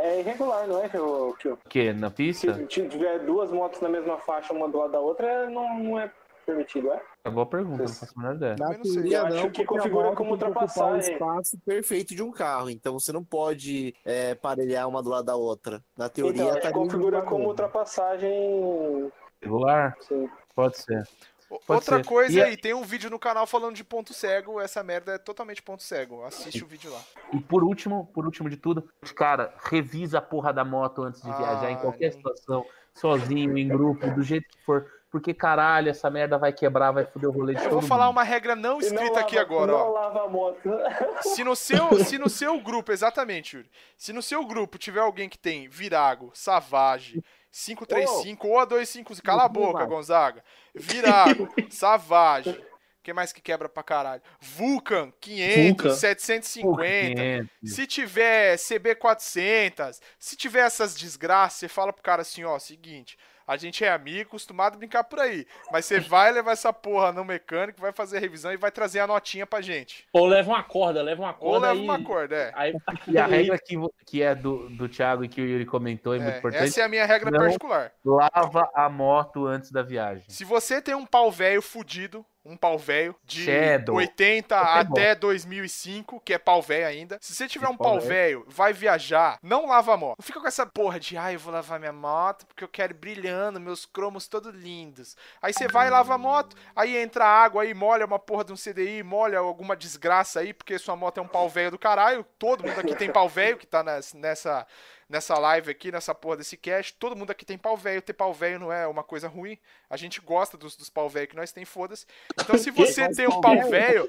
é 0.02 0.20
irregular, 0.20 0.66
não 0.66 0.82
é, 0.82 0.88
Kio? 0.88 1.58
Porque 1.62 1.92
na 1.92 2.10
pista, 2.10 2.54
Se 2.54 2.64
tiver 2.66 3.18
duas 3.20 3.50
motos 3.50 3.82
na 3.82 3.90
mesma 3.90 4.16
faixa, 4.16 4.54
uma 4.54 4.66
do 4.66 4.78
lado 4.78 4.92
da 4.92 5.00
outra, 5.00 5.50
não, 5.50 5.78
não 5.78 6.00
é 6.00 6.10
permitido, 6.50 6.92
é? 6.92 7.02
é 7.24 7.30
boa 7.30 7.46
pergunta, 7.46 7.82
não 7.84 7.88
faço 7.88 8.12
a 8.16 8.20
menor 8.22 8.34
ideia. 8.36 8.56
Na 8.58 8.64
Também 8.66 8.78
não 8.78 8.84
sei. 8.84 8.94
teoria 8.94 9.22
acho 9.22 9.36
não, 9.44 9.50
que 9.50 9.64
configura 9.64 10.04
moto 10.06 10.16
como 10.16 10.30
ocupar 10.34 10.48
o 10.48 10.50
ultrapassagem. 10.50 11.12
espaço 11.14 11.58
perfeito 11.64 12.14
de 12.14 12.22
um 12.22 12.30
carro. 12.30 12.70
Então 12.70 12.98
você 12.98 13.12
não 13.12 13.24
pode 13.24 13.94
é, 14.04 14.34
parelhar 14.34 14.88
uma 14.88 15.02
do 15.02 15.08
lado 15.10 15.24
da 15.26 15.36
outra. 15.36 15.82
Na 15.96 16.08
teoria 16.08 16.42
Então, 16.42 16.60
tá 16.60 16.72
configura 16.72 17.22
como 17.22 17.46
ultrapassagem. 17.46 19.12
Regular? 19.40 19.96
Sim. 20.00 20.28
Pode 20.54 20.78
ser. 20.78 21.02
Pode 21.48 21.62
Outra 21.66 21.96
ser. 21.96 22.04
coisa 22.06 22.32
E 22.38 22.40
a- 22.40 22.44
aí, 22.44 22.56
tem 22.56 22.72
um 22.74 22.82
vídeo 22.82 23.10
no 23.10 23.18
canal 23.18 23.44
falando 23.44 23.74
de 23.74 23.82
ponto 23.82 24.14
cego, 24.14 24.60
essa 24.60 24.84
merda 24.84 25.14
é 25.14 25.18
totalmente 25.18 25.60
ponto 25.60 25.82
cego. 25.82 26.22
Assiste 26.24 26.62
o 26.62 26.66
vídeo 26.66 26.92
lá. 26.92 27.00
E 27.32 27.40
por 27.40 27.64
último, 27.64 28.06
por 28.14 28.24
último 28.24 28.48
de 28.48 28.56
tudo, 28.56 28.88
cara, 29.16 29.52
revisa 29.64 30.18
a 30.18 30.22
porra 30.22 30.52
da 30.52 30.64
moto 30.64 31.02
antes 31.02 31.20
de 31.22 31.28
Ah, 31.28 31.36
viajar 31.36 31.72
em 31.72 31.76
qualquer 31.78 32.06
não. 32.10 32.12
situação, 32.18 32.64
sozinho, 32.94 33.58
em 33.58 33.66
grupo, 33.66 34.08
do 34.12 34.22
jeito 34.22 34.46
que 34.48 34.64
for. 34.64 34.86
Porque, 35.10 35.34
caralho, 35.34 35.90
essa 35.90 36.08
merda 36.08 36.38
vai 36.38 36.52
quebrar, 36.52 36.92
vai 36.92 37.04
foder 37.04 37.28
o 37.28 37.32
rolê 37.32 37.54
de 37.54 37.58
Eu 37.64 37.70
todo 37.70 37.80
vou 37.80 37.88
falar 37.88 38.04
mundo. 38.06 38.12
uma 38.16 38.22
regra 38.22 38.54
não 38.54 38.80
E 38.80 38.88
não 38.90 39.02
escrita 39.02 39.18
aqui 39.20 39.34
lava- 39.34 39.46
agora, 39.46 39.72
não 39.72 39.78
ó. 39.78 39.88
lava 39.90 40.24
a 40.24 40.28
moto. 40.28 40.60
Se 41.34 41.42
no 41.42 41.56
seu, 41.56 42.04
se 42.04 42.16
no 42.16 42.28
seu 42.28 42.60
grupo, 42.60 42.92
exatamente, 42.92 43.56
Yuri. 43.56 43.68
Se 43.98 44.12
no 44.12 44.22
seu 44.22 44.44
grupo 44.46 44.78
tiver 44.78 45.00
alguém 45.00 45.28
que 45.28 45.36
tem 45.36 45.68
Virago, 45.68 46.30
Savage, 46.32 47.22
535 47.50 48.46
ou 48.46 48.58
a 48.60 48.64
255, 48.64 49.20
cala 49.26 49.44
a 49.46 49.48
boca. 49.48 49.84
Gonzaga. 49.84 50.44
Virago, 50.72 51.48
Savage. 51.70 52.64
Quem 53.02 53.12
mais 53.14 53.32
que 53.32 53.40
quebra 53.40 53.68
pra 53.68 53.82
caralho? 53.82 54.22
Vulcan, 54.40 55.10
500, 55.20 55.66
Vulcan. 55.66 55.90
750. 55.96 57.44
Pô, 57.44 57.66
Se 57.66 57.86
tiver 57.86 58.56
CB400, 58.58 60.00
se 60.18 60.36
tiver 60.36 60.60
essas 60.60 60.94
desgraças, 60.94 61.58
você 61.60 61.68
fala 61.68 61.92
pro 61.92 62.02
cara 62.02 62.22
assim, 62.22 62.44
ó, 62.44 62.58
seguinte, 62.58 63.18
a 63.52 63.56
gente 63.56 63.84
é 63.84 63.90
amigo, 63.90 64.28
acostumado 64.28 64.74
a 64.74 64.78
brincar 64.78 65.02
por 65.04 65.18
aí, 65.18 65.44
mas 65.72 65.84
você 65.84 65.98
vai 65.98 66.30
levar 66.30 66.52
essa 66.52 66.72
porra 66.72 67.10
no 67.10 67.24
mecânico, 67.24 67.80
vai 67.80 67.92
fazer 67.92 68.18
a 68.18 68.20
revisão 68.20 68.52
e 68.52 68.56
vai 68.56 68.70
trazer 68.70 69.00
a 69.00 69.06
notinha 69.06 69.44
pra 69.46 69.60
gente. 69.60 70.06
Ou 70.12 70.26
leva 70.26 70.50
uma 70.50 70.62
corda, 70.62 71.02
leva 71.02 71.22
uma 71.22 71.30
Ou 71.30 71.34
corda. 71.52 71.66
leva 71.68 71.80
e- 71.80 71.84
uma 71.84 72.02
corda, 72.04 72.36
é. 72.36 72.52
Aí, 72.54 72.74
E 73.08 73.18
a 73.18 73.26
regra 73.26 73.58
que, 73.58 73.74
que 74.06 74.22
é 74.22 74.34
do, 74.34 74.68
do 74.70 74.88
Thiago 74.88 75.24
e 75.24 75.28
que 75.28 75.40
o 75.40 75.44
Yuri 75.44 75.66
comentou 75.66 76.14
é, 76.14 76.18
muito 76.18 76.34
É, 76.34 76.38
importante: 76.38 76.62
essa 76.64 76.80
é 76.80 76.84
a 76.84 76.88
minha 76.88 77.04
regra 77.04 77.30
particular. 77.32 77.92
lava 78.04 78.70
a 78.74 78.88
moto 78.88 79.46
antes 79.46 79.72
da 79.72 79.82
viagem. 79.82 80.22
Se 80.28 80.44
você 80.44 80.80
tem 80.80 80.94
um 80.94 81.04
pau 81.04 81.30
velho 81.30 81.60
fudido, 81.60 82.24
um 82.44 82.56
pau 82.56 82.78
velho 82.78 83.14
de 83.24 83.44
Shadow. 83.44 83.96
80 83.96 84.58
Até 84.58 84.80
até 84.80 85.14
2005, 85.14 86.20
que 86.20 86.32
é 86.32 86.38
pau 86.38 86.62
velho 86.62 86.86
ainda. 86.86 87.18
Se 87.20 87.34
você 87.34 87.46
tiver 87.46 87.68
um 87.68 87.76
pau 87.76 88.00
velho, 88.00 88.44
vai 88.48 88.72
viajar, 88.72 89.38
não 89.42 89.66
lava 89.66 89.94
a 89.94 89.96
moto. 89.96 90.16
Não 90.18 90.24
fica 90.24 90.40
com 90.40 90.46
essa 90.46 90.66
porra 90.66 90.98
de, 90.98 91.16
ah, 91.16 91.32
eu 91.32 91.38
vou 91.38 91.52
lavar 91.52 91.78
minha 91.78 91.92
moto 91.92 92.46
porque 92.46 92.64
eu 92.64 92.68
quero 92.68 92.94
brilhando, 92.94 93.60
meus 93.60 93.84
cromos 93.84 94.26
todos 94.26 94.54
lindos. 94.54 95.16
Aí 95.40 95.52
você 95.52 95.68
vai 95.68 95.88
e 95.88 95.90
lava 95.90 96.14
a 96.14 96.18
moto, 96.18 96.56
aí 96.74 96.96
entra 96.96 97.24
água 97.24 97.62
aí, 97.62 97.74
molha 97.74 98.06
uma 98.06 98.18
porra 98.18 98.44
de 98.44 98.52
um 98.52 98.56
CDI, 98.56 99.02
molha 99.02 99.38
alguma 99.38 99.76
desgraça 99.76 100.40
aí, 100.40 100.52
porque 100.52 100.78
sua 100.78 100.96
moto 100.96 101.18
é 101.18 101.22
um 101.22 101.28
pau 101.28 101.48
velho 101.48 101.72
do 101.72 101.78
caralho. 101.78 102.24
Todo 102.38 102.66
mundo 102.66 102.78
aqui 102.78 102.94
tem 102.94 103.10
pau 103.12 103.28
velho 103.28 103.56
que 103.56 103.66
tá 103.66 103.82
nessa, 103.82 104.66
nessa, 105.10 105.36
live 105.38 105.70
aqui, 105.70 105.90
nessa 105.92 106.14
porra 106.14 106.38
desse 106.38 106.56
cast. 106.56 106.94
Todo 106.94 107.14
mundo 107.16 107.30
aqui 107.30 107.44
tem 107.44 107.58
pau 107.58 107.76
velho. 107.76 108.00
Ter 108.00 108.12
pau 108.14 108.32
velho 108.32 108.58
não 108.60 108.72
é 108.72 108.86
uma 108.86 109.02
coisa 109.02 109.28
ruim. 109.28 109.58
A 109.90 109.96
gente 109.96 110.20
gosta 110.20 110.56
dos, 110.56 110.76
dos 110.76 110.88
pau 110.88 111.08
velho 111.10 111.26
que 111.28 111.36
nós 111.36 111.52
tem, 111.52 111.64
foda-se. 111.64 112.06
Então 112.40 112.56
se 112.56 112.70
você 112.72 113.08
tem 113.12 113.26
um 113.28 113.40
pau 113.40 113.68
velho, 113.68 114.08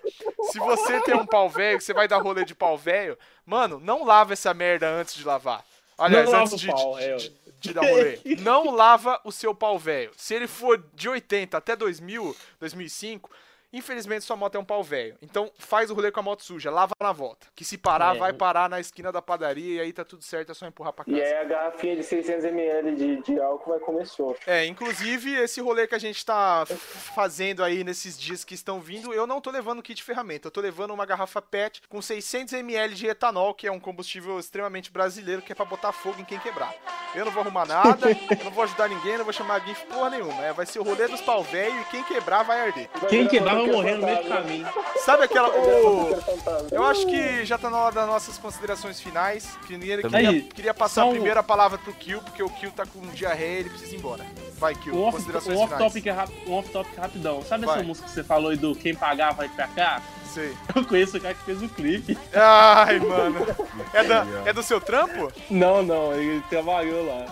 se 0.51 0.59
você 0.59 1.01
tem 1.01 1.15
um 1.15 1.25
pau 1.25 1.49
velho, 1.49 1.77
que 1.79 1.83
você 1.83 1.93
vai 1.93 2.07
dar 2.07 2.19
rolê 2.21 2.45
de 2.45 2.55
pau 2.55 2.77
velho, 2.77 3.17
mano, 3.45 3.79
não 3.79 4.05
lava 4.05 4.33
essa 4.33 4.53
merda 4.53 4.87
antes 4.87 5.15
de 5.15 5.25
lavar. 5.25 5.65
Aliás, 5.97 6.25
Não 6.25 6.31
lava 6.31 6.43
antes 6.43 6.53
o 6.53 6.57
de, 6.57 6.67
pau, 6.67 6.95
de- 6.97 7.03
é, 7.03 7.15
de- 7.17 7.41
de 7.59 7.73
dar 7.73 7.81
rolê. 7.81 8.19
Não 8.41 8.71
lava 8.71 9.19
o 9.23 9.31
seu 9.31 9.53
pau 9.53 9.77
velho. 9.77 10.11
Se 10.17 10.33
ele 10.33 10.47
for 10.47 10.83
de 10.95 11.07
80 11.07 11.55
até 11.57 11.75
2000, 11.75 12.35
2005, 12.59 13.29
infelizmente 13.73 14.25
sua 14.25 14.35
moto 14.35 14.55
é 14.55 14.59
um 14.59 14.65
pau 14.65 14.83
velho. 14.83 15.15
Então 15.21 15.51
faz 15.57 15.89
o 15.89 15.93
rolê 15.93 16.11
com 16.11 16.19
a 16.19 16.23
moto 16.23 16.43
suja, 16.43 16.69
lava 16.71 16.93
na 16.99 17.11
volta. 17.11 17.47
Que 17.55 17.63
se 17.65 17.77
parar, 17.77 18.15
É. 18.15 18.19
vai 18.19 18.33
parar 18.33 18.69
na 18.69 18.79
esquina 18.79 19.11
da 19.11 19.21
padaria 19.21 19.75
e 19.75 19.79
aí 19.79 19.93
tá 19.93 20.03
tudo 20.05 20.23
certo, 20.23 20.51
é 20.51 20.55
só 20.55 20.65
empurrar 20.67 20.93
pra 20.93 21.05
casa. 21.05 21.17
E 21.17 21.21
aí 21.23 21.33
a 21.33 21.43
garrafinha 21.43 21.95
de 21.95 22.03
600ml 22.03 22.95
de, 22.95 23.21
de 23.21 23.39
álcool 23.39 23.71
vai 23.71 23.79
comer 23.79 24.05
sopro. 24.05 24.39
É, 24.45 24.65
inclusive 24.65 25.35
esse 25.35 25.61
rolê 25.61 25.87
que 25.87 25.95
a 25.95 25.99
gente 25.99 26.25
tá 26.25 26.65
fazendo 26.65 27.63
aí 27.63 27.83
nesses 27.83 28.19
dias 28.19 28.43
que 28.43 28.53
estão 28.53 28.79
vindo, 28.79 29.13
eu 29.13 29.25
não 29.27 29.41
tô 29.41 29.51
levando 29.51 29.81
kit 29.81 30.03
ferramenta, 30.03 30.47
eu 30.47 30.51
tô 30.51 30.61
levando 30.61 30.91
uma 30.93 31.05
garrafa 31.05 31.41
PET 31.41 31.81
com 31.89 31.99
600ml 31.99 32.89
de 32.93 33.07
etanol, 33.07 33.53
que 33.53 33.67
é 33.67 33.71
um 33.71 33.79
combustível 33.79 34.39
extremamente 34.39 34.91
brasileiro, 34.91 35.41
que 35.41 35.51
é 35.51 35.55
pra 35.55 35.65
botar 35.65 35.91
fogo 35.91 36.19
em 36.21 36.25
quem 36.25 36.39
quebrar. 36.39 36.73
Eu 37.13 37.25
não 37.25 37.31
vou 37.31 37.41
arrumar 37.41 37.65
nada, 37.65 38.09
eu 38.09 38.45
não 38.45 38.51
vou 38.51 38.63
ajudar 38.63 38.87
ninguém, 38.87 39.17
não 39.17 39.23
vou 39.25 39.33
chamar 39.33 39.59
GIF 39.65 39.85
porra 39.87 40.09
nenhuma. 40.11 40.41
É, 40.45 40.53
vai 40.53 40.65
ser 40.65 40.79
o 40.79 40.83
rolê 40.83 41.07
dos 41.07 41.21
pau 41.21 41.43
velho 41.43 41.79
e 41.81 41.85
quem 41.85 42.03
quebrar 42.03 42.43
vai 42.43 42.61
arder. 42.67 42.89
Quem 43.09 43.27
quebrar 43.27 43.60
motoqueiro 43.67 43.77
morrer 43.77 43.97
no 43.97 44.05
meio 44.05 44.23
do 44.23 44.29
caminho. 44.29 44.67
Sabe 45.05 45.23
aquela. 45.23 45.49
Fantasma. 45.51 46.67
eu 46.71 46.83
acho 46.85 47.05
que 47.07 47.45
já 47.45 47.57
tá 47.57 47.69
na 47.69 47.77
hora 47.77 47.95
das 47.95 48.07
nossas 48.07 48.37
considerações 48.37 48.99
finais. 49.01 49.57
Primeiro, 49.65 50.01
Também. 50.03 50.25
queria, 50.25 50.41
Aí, 50.41 50.49
queria 50.53 50.73
passar 50.73 50.95
só 50.95 51.01
a 51.01 51.05
um- 51.05 51.11
primeira 51.11 51.41
palavra 51.43 51.77
pro 51.77 51.93
Kill, 51.93 52.21
porque 52.21 52.43
o 52.43 52.49
Kill 52.49 52.71
tá 52.71 52.85
com 52.85 52.99
diarreia 53.07 53.57
e 53.57 53.59
ele 53.61 53.69
precisa 53.69 53.95
ir 53.95 53.97
embora. 53.99 54.25
Vai, 54.57 54.75
Kill, 54.75 54.93
Um 54.95 55.03
off- 55.03 55.17
considerações 55.17 55.57
um 55.57 55.63
finais. 55.63 55.81
off-topic 55.81 56.05
rap- 56.05 56.47
um 56.47 56.53
off-topic 56.53 56.97
rapidão. 56.97 57.43
Sabe 57.43 57.65
Vai. 57.65 57.75
essa 57.77 57.83
música 57.87 58.07
que 58.07 58.13
você 58.13 58.23
falou 58.23 58.51
aí 58.51 58.57
do 58.57 58.75
Quem 58.75 58.93
Pagar 58.95 59.33
Vai 59.33 59.49
Pra 59.49 59.67
Cá? 59.67 60.01
Sei. 60.33 60.55
Eu 60.75 60.85
conheço 60.85 61.17
o 61.17 61.21
cara 61.21 61.33
que 61.33 61.43
fez 61.43 61.61
o 61.61 61.67
clipe. 61.69 62.17
Ai, 62.33 62.99
mano. 62.99 63.45
É, 63.93 64.03
da, 64.03 64.25
é 64.45 64.53
do 64.53 64.63
seu 64.63 64.79
trampo? 64.79 65.31
Não, 65.49 65.83
não, 65.83 66.13
ele 66.13 66.41
trabalhou 66.49 67.05
lá. 67.05 67.25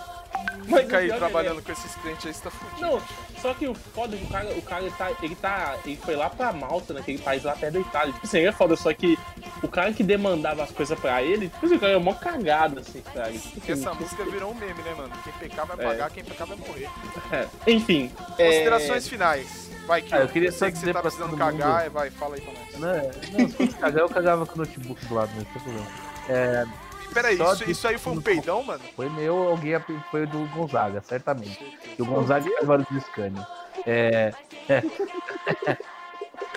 Mas 0.68 0.82
Fica 0.82 0.98
aí 0.98 1.06
pior 1.08 1.14
que 1.14 1.20
trabalhando 1.20 1.62
com 1.64 1.72
esses 1.72 1.96
clientes 1.96 2.26
aí, 2.26 2.34
você 2.34 2.42
tá 2.44 2.50
fudido. 2.52 2.82
Não, 2.82 3.02
só 3.42 3.54
que 3.54 3.68
o 3.68 3.74
foda 3.74 4.16
é 4.16 4.20
que 4.20 4.26
o 4.26 4.30
cara, 4.30 4.50
o 4.52 4.62
cara 4.62 4.92
tá, 4.98 5.12
ele 5.22 5.36
tá. 5.36 5.76
Ele 5.86 5.96
foi 5.98 6.16
lá 6.16 6.30
pra 6.30 6.52
Malta, 6.54 6.94
naquele 6.94 7.18
país 7.18 7.44
lá 7.44 7.56
perto 7.56 7.74
da 7.74 7.80
Itália. 7.80 8.14
Tipo 8.14 8.26
assim, 8.26 8.40
é 8.40 8.52
foda, 8.52 8.76
só 8.76 8.94
que 8.94 9.18
o 9.64 9.68
cara 9.68 9.92
que 9.94 10.04
demandava 10.04 10.64
as 10.64 10.72
coisas 10.72 10.98
pra 11.00 11.22
ele, 11.24 11.50
tipo 11.50 11.66
assim, 11.66 11.76
o 11.76 11.80
cara 11.80 11.94
é 11.94 11.98
mó 11.98 12.14
cagado, 12.14 12.80
assim, 12.80 13.02
cara. 13.02 13.32
Tipo 13.32 13.50
Porque 13.52 13.72
assim, 13.72 13.82
essa 13.82 13.94
música 13.94 14.24
virou 14.26 14.52
um 14.52 14.56
meme, 14.56 14.82
né, 14.82 14.94
mano? 14.96 15.12
Quem 15.24 15.34
pecar 15.34 15.66
vai 15.66 15.78
É. 15.80 15.84
pagar, 15.90 16.10
quem 16.12 16.24
pecar 16.24 16.48
vai 16.48 16.58
morrer. 16.58 16.90
é. 17.32 17.48
Enfim. 17.68 18.12
é, 18.38 18.46
Considerações 18.46 19.08
finais. 19.08 19.70
Vai, 19.88 20.02
Kio. 20.04 20.16
Ah, 20.18 20.20
eu 20.20 20.28
queria 20.28 20.52
sei 20.52 20.70
só 20.70 20.72
que 20.72 20.78
você 20.78 20.94
tá 20.94 21.02
precisando 21.02 21.36
cagar, 21.36 21.84
mundo- 21.86 21.92
vai, 21.94 22.10
fala 22.12 22.36
aí 22.36 22.42
pra 22.42 22.54
nós. 22.54 22.80
Não, 22.80 22.90
é- 22.90 23.12
não, 23.32 23.50
se 23.50 23.56
fosse 23.56 23.74
cagar, 23.76 24.02
eu 24.02 24.10
cagava 24.10 24.46
com 24.46 24.54
o 24.54 24.58
notebook 24.60 25.04
do 25.08 25.16
lado, 25.16 25.32
não 25.36 25.44
tem 25.44 25.62
problema. 25.64 25.88
É, 26.30 26.66
Peraí, 27.14 27.36
isso, 27.36 27.56
de- 27.66 27.72
isso 27.72 27.88
aí 27.88 27.98
foi 27.98 28.14
um 28.14 28.22
peidão, 28.22 28.64
mano? 28.64 28.84
foi 28.96 29.10
meu, 29.10 29.50
alguém 29.50 29.80
foi 30.12 30.26
do 30.26 30.46
Gonzaga, 30.56 31.02
certamente. 31.02 31.78
E 31.98 32.02
o 32.02 32.06
Gonzaga 32.06 32.48
é 32.50 32.62
agora 32.64 32.86
do 32.90 33.02
Scania. 33.02 33.46
É, 33.86 34.32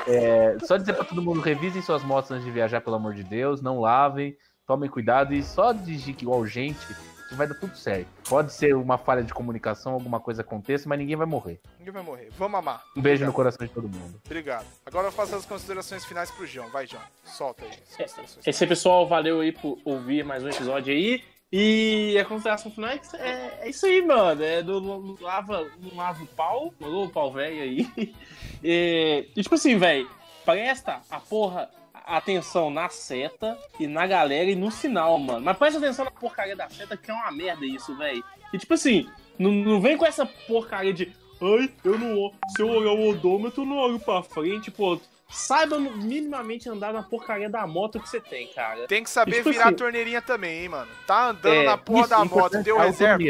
é, 0.07 0.57
só 0.65 0.77
dizer 0.77 0.95
pra 0.95 1.05
todo 1.05 1.23
mundo, 1.23 1.41
revisem 1.41 1.83
suas 1.83 2.03
motos 2.03 2.31
antes 2.31 2.45
de 2.45 2.51
viajar, 2.51 2.81
pelo 2.81 2.97
amor 2.97 3.15
de 3.15 3.23
Deus, 3.25 3.61
não 3.63 3.81
lavem, 3.81 4.37
tomem 4.67 4.89
cuidado 4.91 5.33
e 5.35 5.43
só 5.43 5.73
dirigir 5.73 6.17
igual 6.21 6.47
gente, 6.47 6.79
vai 7.35 7.47
dar 7.47 7.55
tudo 7.55 7.77
certo. 7.77 8.09
Pode 8.29 8.53
ser 8.53 8.75
uma 8.75 8.99
falha 8.99 9.23
de 9.23 9.33
comunicação, 9.33 9.93
alguma 9.93 10.21
coisa 10.21 10.43
aconteça, 10.43 10.89
mas 10.89 10.99
ninguém 10.99 11.17
vai 11.17 11.27
morrer. 11.27 11.61
Ninguém 11.79 11.93
vai 11.93 12.03
morrer. 12.03 12.29
Vamos 12.39 12.59
amar. 12.59 12.83
Um 12.97 13.03
beijo 13.03 13.25
no 13.25 13.31
Obrigado. 13.31 13.35
coração 13.35 13.67
de 13.67 13.73
todo 13.73 13.89
mundo. 13.89 14.21
Obrigado. 14.25 14.67
Agora 14.85 15.09
eu 15.09 15.13
faço 15.13 15.35
as 15.35 15.47
considerações 15.47 16.05
finais 16.05 16.31
pro 16.31 16.47
João. 16.47 16.69
Vai, 16.71 16.87
João. 16.87 17.03
Solta 17.25 17.65
aí. 17.65 18.05
as 18.05 18.19
É, 18.47 18.51
Esse 18.51 18.65
aí, 18.65 18.69
pessoal, 18.69 19.07
valeu 19.07 19.41
aí 19.41 19.53
por 19.53 19.79
ouvir 19.85 20.25
mais 20.25 20.43
um 20.43 20.49
episódio 20.49 20.93
aí. 20.93 21.23
E 21.55 22.17
a 22.19 22.25
consideração 22.25 22.73
final 22.73 22.91
é, 22.91 23.01
é, 23.15 23.59
é 23.61 23.69
isso 23.69 23.85
aí, 23.85 24.01
mano. 24.01 24.43
É 24.43 24.63
do 24.63 24.81
do 24.81 25.23
lava, 25.23 25.71
não 25.79 25.97
lava 25.97 26.23
o 26.23 26.27
pau, 26.27 26.73
mandou 26.81 27.05
o 27.05 27.11
pau 27.11 27.33
velho 27.33 27.63
aí. 27.63 28.15
E, 28.65 29.29
e, 29.35 29.43
tipo 29.43 29.57
assim, 29.57 29.77
velho, 29.77 30.09
presta 30.45 31.01
a 31.11 31.19
porra 31.19 31.69
atenção 32.07 32.71
na 32.71 32.89
seta 32.89 33.59
e 33.79 33.87
na 33.87 34.07
galera 34.07 34.51
e 34.51 34.55
no 34.55 34.71
sinal, 34.71 35.19
mano. 35.19 35.41
Mas 35.41 35.57
presta 35.57 35.79
atenção 35.79 36.05
na 36.05 36.11
porcaria 36.11 36.57
da 36.57 36.69
seta, 36.69 36.97
que 36.97 37.11
é 37.11 37.15
uma 37.15 37.31
merda 37.33 37.65
isso, 37.67 37.97
velho. 37.97 38.23
E 38.53 38.59
tipo 38.59 38.75
assim, 38.75 39.09
não, 39.39 39.51
não 39.51 39.81
vem 39.81 39.97
com 39.97 40.07
essa 40.07 40.25
porcaria 40.27 40.93
de. 40.93 41.13
Ai, 41.41 41.71
eu 41.85 41.99
não. 41.99 42.33
Se 42.55 42.63
eu 42.63 42.69
olhar 42.69 42.93
o 42.93 43.09
odômetro, 43.11 43.63
eu 43.63 43.67
não 43.67 43.77
olho 43.79 43.99
pra 43.99 44.23
frente, 44.23 44.71
pô. 44.71 45.01
Saiba 45.35 45.79
minimamente 45.79 46.69
andar 46.69 46.93
na 46.93 47.03
porcaria 47.03 47.49
da 47.49 47.67
moto 47.67 47.99
que 47.99 48.07
você 48.07 48.21
tem, 48.21 48.49
cara. 48.49 48.87
Tem 48.87 49.03
que 49.03 49.09
saber 49.09 49.37
Tipo 49.39 49.51
virar 49.51 49.65
a 49.65 49.69
assim- 49.69 49.77
torneirinha 49.77 50.21
também, 50.21 50.65
hein, 50.65 50.69
mano. 50.69 50.91
Tá 51.07 51.31
andando 51.31 51.55
É, 51.55 51.65
na 51.65 51.79
porra 51.79 52.07
da 52.07 52.19
moto, 52.19 52.27
importante, 52.27 52.65
deu 52.65 52.79
a 52.79 52.85
reserva. 52.85 53.25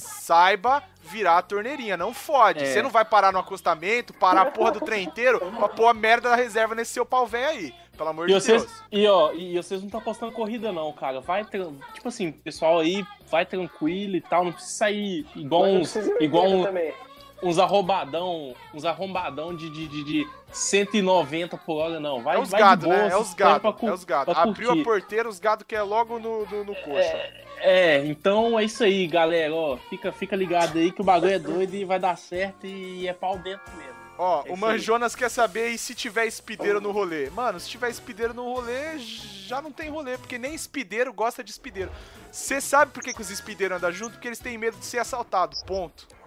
Saiba 0.00 0.82
virar 1.04 1.38
a 1.38 1.42
torneirinha, 1.42 1.96
não 1.96 2.12
fode. 2.12 2.64
É. 2.64 2.66
Você 2.66 2.82
não 2.82 2.90
vai 2.90 3.04
parar 3.04 3.30
no 3.32 3.38
acostamento, 3.38 4.12
parar 4.12 4.42
a 4.42 4.46
porra 4.50 4.72
do 4.72 4.80
trem 4.80 5.04
inteiro 5.04 5.38
pra 5.56 5.68
pôr 5.68 5.86
a 5.86 5.94
merda 5.94 6.30
da 6.30 6.34
reserva 6.34 6.74
nesse 6.74 6.92
seu 6.92 7.06
pau 7.06 7.28
velho 7.28 7.48
aí. 7.48 7.74
Pelo 7.96 8.08
amor 8.10 8.24
E 8.28 8.34
de 8.34 8.40
vocês, 8.40 8.62
Deus. 8.62 8.82
e, 8.92 9.06
ó, 9.06 9.32
e 9.32 9.56
vocês 9.56 9.80
não 9.80 9.86
estão 9.88 10.00
postando 10.00 10.32
corrida, 10.32 10.70
não, 10.72 10.92
cara. 10.92 11.20
Vai, 11.20 11.44
tipo 11.44 12.08
assim, 12.08 12.30
pessoal 12.32 12.78
aí, 12.80 13.04
vai 13.30 13.46
tranquilo 13.46 14.16
e 14.16 14.20
tal. 14.20 14.44
Não 14.44 14.52
precisa 14.52 14.74
sair 14.74 15.26
igual 15.34 15.64
uns, 15.64 15.96
igual 16.20 16.44
80 16.44 16.70
um- 17.42 17.48
uns 17.50 17.58
arrombadão, 17.58 18.54
uns 18.74 18.84
arrombadão 18.84 19.54
de, 19.54 19.68
de, 19.70 19.86
de, 19.88 20.04
de 20.04 20.26
190 20.50 21.56
por 21.58 21.76
hora, 21.76 22.00
não. 22.00 22.22
Vai, 22.22 22.36
É 22.36 22.40
os 22.40 22.50
vai 22.50 22.60
gado, 22.60 22.80
de 22.82 22.86
boa, 22.86 22.96
né? 22.98 23.12
É 23.12 23.16
os 23.16 23.28
expõe 23.28 23.38
gado. 23.46 23.60
pra 23.60 23.72
cu- 23.72 23.88
É 23.88 23.92
os 23.92 24.04
gado. 24.04 24.30
Abriu 24.32 24.70
a 24.72 24.82
porteira, 24.84 25.28
os 25.28 25.38
gado 25.38 25.64
quer 25.64 25.82
logo 25.82 26.18
no, 26.18 26.46
no, 26.46 26.64
no 26.64 26.74
coxa. 26.74 27.30
É, 27.58 28.04
então 28.06 28.58
é 28.58 28.64
isso 28.64 28.84
aí, 28.84 29.06
galera. 29.06 29.54
Ó, 29.54 29.76
fica, 29.88 30.12
fica 30.12 30.36
ligado 30.36 30.78
aí 30.78 30.90
que 30.92 31.00
o 31.00 31.04
bagulho 31.04 31.32
é 31.32 31.38
doido 31.38 31.74
e 31.74 31.84
vai 31.84 31.98
dar 31.98 32.16
certo 32.16 32.66
e 32.66 33.08
é 33.08 33.12
pau 33.12 33.38
dentro 33.38 33.70
mesmo. 33.76 33.95
Ó, 34.18 34.44
É 34.46 34.50
o 34.50 34.56
Manjonas 34.56 35.14
quer 35.14 35.30
saber 35.30 35.68
e 35.70 35.78
se 35.78 35.94
tiver 35.94 36.26
espideiro 36.26 36.80
no 36.80 36.90
rolê. 36.90 37.28
Mano, 37.30 37.60
se 37.60 37.68
tiver 37.68 37.90
espideiro 37.90 38.32
no 38.32 38.44
rolê, 38.54 38.98
já 38.98 39.60
não 39.60 39.70
tem 39.70 39.90
rolê, 39.90 40.16
porque 40.16 40.38
nem 40.38 40.54
espideiro 40.54 41.12
gosta 41.12 41.44
de 41.44 41.50
espideiro. 41.50 41.90
Você 42.32 42.60
sabe 42.60 42.92
por 42.92 43.02
que, 43.02 43.12
que 43.12 43.20
os 43.20 43.30
espideiros 43.30 43.76
andam 43.76 43.92
junto? 43.92 44.12
Porque 44.12 44.28
eles 44.28 44.38
têm 44.38 44.58
medo 44.58 44.76
de 44.78 44.84
ser 44.86 44.98
assaltados. 44.98 45.62
Ponto. 45.62 46.06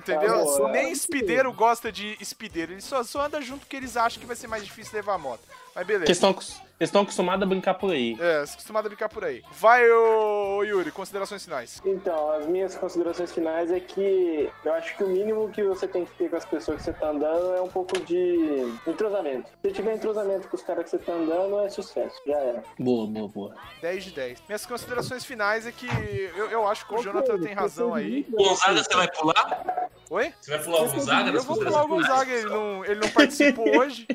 Entendeu? 0.00 0.34
Ah, 0.34 0.44
boa. 0.44 0.72
nem 0.72 0.90
espideiro 0.90 1.52
gosta 1.52 1.92
de 1.92 2.16
espideiro. 2.20 2.72
Eles 2.72 2.84
só, 2.84 3.02
só 3.04 3.26
andam 3.26 3.42
junto 3.42 3.60
porque 3.60 3.76
eles 3.76 3.96
acham 3.96 4.18
que 4.18 4.26
vai 4.26 4.36
ser 4.36 4.46
mais 4.46 4.64
difícil 4.64 4.94
levar 4.94 5.14
a 5.14 5.18
moto. 5.18 5.42
Mas 5.74 5.86
beleza. 5.86 6.04
Porque 6.04 6.40
eles 6.80 6.88
estão 6.88 7.02
acostumados 7.02 7.42
a 7.42 7.46
brincar 7.46 7.74
por 7.74 7.92
aí. 7.92 8.16
É, 8.18 8.46
se 8.46 8.54
acostumado 8.54 8.86
a 8.86 8.88
brincar 8.88 9.10
por 9.10 9.22
aí. 9.22 9.42
Vai, 9.52 9.86
ô 9.90 10.62
Yuri, 10.64 10.90
considerações 10.90 11.44
finais. 11.44 11.78
Então, 11.84 12.32
as 12.32 12.46
minhas 12.46 12.74
considerações 12.74 13.30
finais 13.30 13.70
é 13.70 13.78
que 13.78 14.50
eu 14.64 14.72
acho 14.72 14.96
que 14.96 15.04
o 15.04 15.08
mínimo 15.08 15.50
que 15.50 15.62
você 15.62 15.86
tem 15.86 16.06
que 16.06 16.12
ter 16.12 16.30
com 16.30 16.36
as 16.36 16.44
pessoas 16.46 16.78
que 16.78 16.84
você 16.84 16.94
tá 16.94 17.10
andando 17.10 17.54
é 17.54 17.60
um 17.60 17.68
pouco 17.68 18.00
de 18.00 18.72
entrosamento. 18.86 19.50
Se 19.62 19.72
tiver 19.72 19.94
entrosamento 19.94 20.48
com 20.48 20.56
os 20.56 20.62
caras 20.62 20.84
que 20.84 20.90
você 20.92 20.98
tá 20.98 21.12
andando, 21.12 21.60
é 21.60 21.68
sucesso. 21.68 22.16
Já 22.26 22.38
era. 22.38 22.64
Boa, 22.78 23.06
boa, 23.06 23.28
boa. 23.28 23.54
10 23.82 24.04
de 24.04 24.10
10. 24.12 24.42
Minhas 24.48 24.64
considerações 24.64 25.22
finais 25.22 25.66
é 25.66 25.72
que 25.72 25.86
eu, 26.34 26.46
eu 26.46 26.66
acho 26.66 26.86
que 26.88 26.94
o 26.94 27.02
Jonathan 27.02 27.38
tem 27.40 27.52
razão 27.52 27.92
aí. 27.92 28.26
Gonzaga, 28.30 28.82
você 28.82 28.94
vai 28.94 29.08
pular? 29.12 29.90
Oi? 30.08 30.34
Você 30.40 30.50
vai 30.50 30.64
pular 30.64 30.82
o 30.82 30.92
Gonzaga 30.92 31.30
Eu 31.30 31.42
vou 31.42 31.56
pular 31.56 31.84
o? 31.84 31.88
Gonzaga, 31.88 32.32
ele 32.32 32.48
não, 32.48 32.84
ele 32.86 33.00
não 33.00 33.08
participou 33.10 33.68
hoje. 33.78 34.08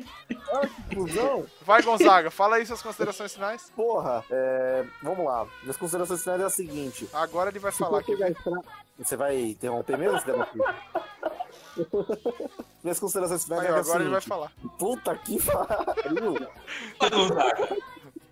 Olha 0.50 0.68
que 0.68 0.80
inclusão. 0.94 1.45
Vai, 1.62 1.82
Gonzaga, 1.82 2.30
fala 2.30 2.56
aí 2.56 2.66
suas 2.66 2.82
considerações 2.82 3.34
finais. 3.34 3.70
Porra, 3.74 4.24
é, 4.30 4.84
vamos 5.02 5.24
lá. 5.24 5.46
Minhas 5.62 5.76
considerações 5.76 6.22
finais 6.22 6.40
é 6.40 6.44
a 6.44 6.50
seguinte. 6.50 7.08
Agora 7.12 7.50
ele 7.50 7.58
vai 7.58 7.72
Se 7.72 7.78
falar 7.78 7.90
for 7.90 7.98
aqui. 8.00 8.12
pegar 8.12 8.26
a 8.26 8.30
estrada- 8.30 8.62
Você 8.98 9.16
vai 9.16 9.36
interromper 9.40 9.98
mesmo? 9.98 10.20
Minhas 12.82 12.98
considerações 13.00 13.44
finais 13.44 13.62
Aí, 13.62 13.68
é 13.68 13.72
ó, 13.72 13.76
a 13.76 13.80
agora 13.80 14.00
ele 14.02 14.10
vai 14.10 14.20
seguinte. 14.20 14.28
falar. 14.28 14.52
Puta 14.78 15.14
que 15.16 15.38
pariu. 15.42 16.34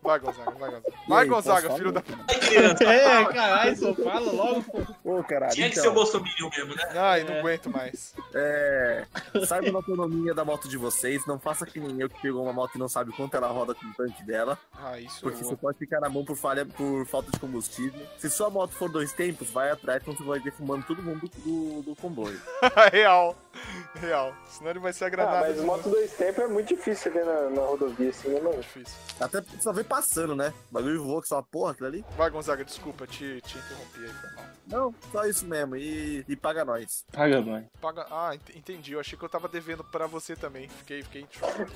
Vai, 0.05 0.19
Gonzaga. 0.19 0.51
Vai, 0.51 0.71
Gonzaga, 0.71 0.83
vai, 1.09 1.27
Gonzaga. 1.27 1.27
Aí, 1.27 1.29
Gonzaga, 1.29 1.71
filho 1.77 1.93
da. 1.93 2.01
Vai, 2.01 2.39
criança. 2.39 2.85
É, 2.95 3.25
caralho, 3.25 3.77
só 3.77 3.95
fala 3.95 4.31
logo. 4.33 4.65
Ô, 5.03 5.25
caralho. 5.25 5.53
Tinha 5.55 5.69
que 5.69 5.73
então, 5.73 5.85
ser 5.85 5.89
o 5.89 5.95
Bolsonaro 5.95 6.51
mesmo, 6.51 6.75
né? 6.75 6.83
Ai, 6.95 7.25
não 7.25 7.35
É. 7.35 7.41
aguento 7.41 7.71
mais. 7.71 8.15
É, 8.35 9.07
saiba 9.47 9.71
da 9.73 9.79
autonomia 9.79 10.35
da 10.35 10.45
moto 10.45 10.69
de 10.69 10.77
vocês. 10.77 11.27
Não 11.27 11.39
faça 11.39 11.65
que 11.65 11.81
nem 11.81 12.01
eu 12.01 12.09
que 12.09 12.21
pegou 12.21 12.43
uma 12.43 12.53
moto 12.53 12.75
e 12.75 12.79
não 12.79 12.89
sabe 12.89 13.13
quanto 13.13 13.35
ela 13.37 13.49
roda 13.49 13.75
com 13.75 13.87
o 13.87 13.95
tanque 13.95 14.23
dela. 14.25 14.59
Ah, 14.79 14.99
isso 14.99 15.21
Porque 15.21 15.43
você 15.43 15.57
pode 15.57 15.79
ficar 15.79 16.01
na 16.01 16.09
mão 16.09 16.25
por 16.25 16.37
falha, 16.37 16.67
por 16.67 17.07
falta 17.07 17.31
de 17.33 17.39
combustível. 17.39 18.01
Se 18.19 18.29
sua 18.31 18.51
moto 18.51 18.73
for 18.73 18.91
dois 18.91 19.13
tempos, 19.13 19.51
vai 19.51 19.71
atrás, 19.71 20.03
então 20.03 20.15
você 20.15 20.23
vai 20.23 20.41
defumando 20.41 20.85
todo 20.85 21.03
mundo 21.03 21.31
do, 21.39 21.83
do 21.83 21.97
comboio. 21.97 22.41
Real. 22.93 23.35
Real. 24.01 24.35
Senão 24.49 24.71
ele 24.71 24.79
vai 24.81 24.93
ser 24.93 25.05
Ah, 25.05 25.07
agradado. 25.09 25.47
mas 25.47 25.61
moto 25.65 25.89
dois 25.89 26.13
tempos 26.13 26.45
é 26.45 26.49
muito 26.49 26.69
difícil 26.69 27.13
ver 27.13 27.25
na, 27.25 27.51
na 27.51 27.63
rodovia 27.63 28.11
assim, 28.11 28.29
né, 28.29 28.41
mano? 28.41 28.61
difícil. 28.61 28.95
Até 29.21 29.43
só 29.61 29.73
vê 29.73 29.85
passando, 29.85 30.35
né? 30.35 30.53
O 30.71 30.75
bagulho 30.75 31.03
voa 31.03 31.23
que 31.23 31.29
só 31.29 31.37
uma 31.37 31.43
porra 31.43 31.73
aquilo 31.73 31.87
ali. 31.89 32.05
Vai, 32.17 32.31
Gonzaga, 32.31 32.65
desculpa, 32.65 33.07
te, 33.07 33.41
te 33.43 33.59
interrompi 33.59 33.99
aí, 34.01 34.09
foi 34.13 34.31
mal. 34.35 34.45
Não, 34.67 34.95
só 35.13 35.25
isso 35.27 35.45
mesmo. 35.47 35.77
E, 35.77 36.25
e 36.27 36.35
paga 36.37 36.65
nós. 36.65 37.05
Paga, 37.13 37.41
mãe. 37.43 37.69
Paga... 37.83 38.07
Ah, 38.11 38.35
ent- 38.35 38.57
entendi. 38.57 38.93
Eu 38.95 39.01
achei 39.01 39.19
que 39.19 39.23
eu 39.25 39.29
tava 39.29 39.47
devendo 39.47 39.85
pra 39.85 40.07
você 40.07 40.35
também. 40.35 40.69
Fiquei, 40.71 41.03
fiquei 41.03 41.23
em 41.23 41.29
choque. 41.31 41.67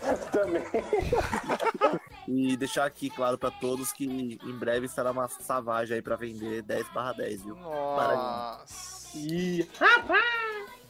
Também. 0.32 0.62
E 2.28 2.56
deixar 2.56 2.84
aqui 2.84 3.10
claro 3.10 3.36
pra 3.36 3.50
todos 3.50 3.92
que 3.92 4.04
em 4.44 4.52
breve 4.58 4.86
estará 4.86 5.10
uma 5.10 5.26
Savage 5.28 5.92
aí 5.94 6.00
pra 6.00 6.14
vender 6.14 6.62
10 6.62 6.88
barra 6.90 7.12
10, 7.14 7.42
viu? 7.42 7.56
Nossa. 7.56 9.18
Ih, 9.18 9.68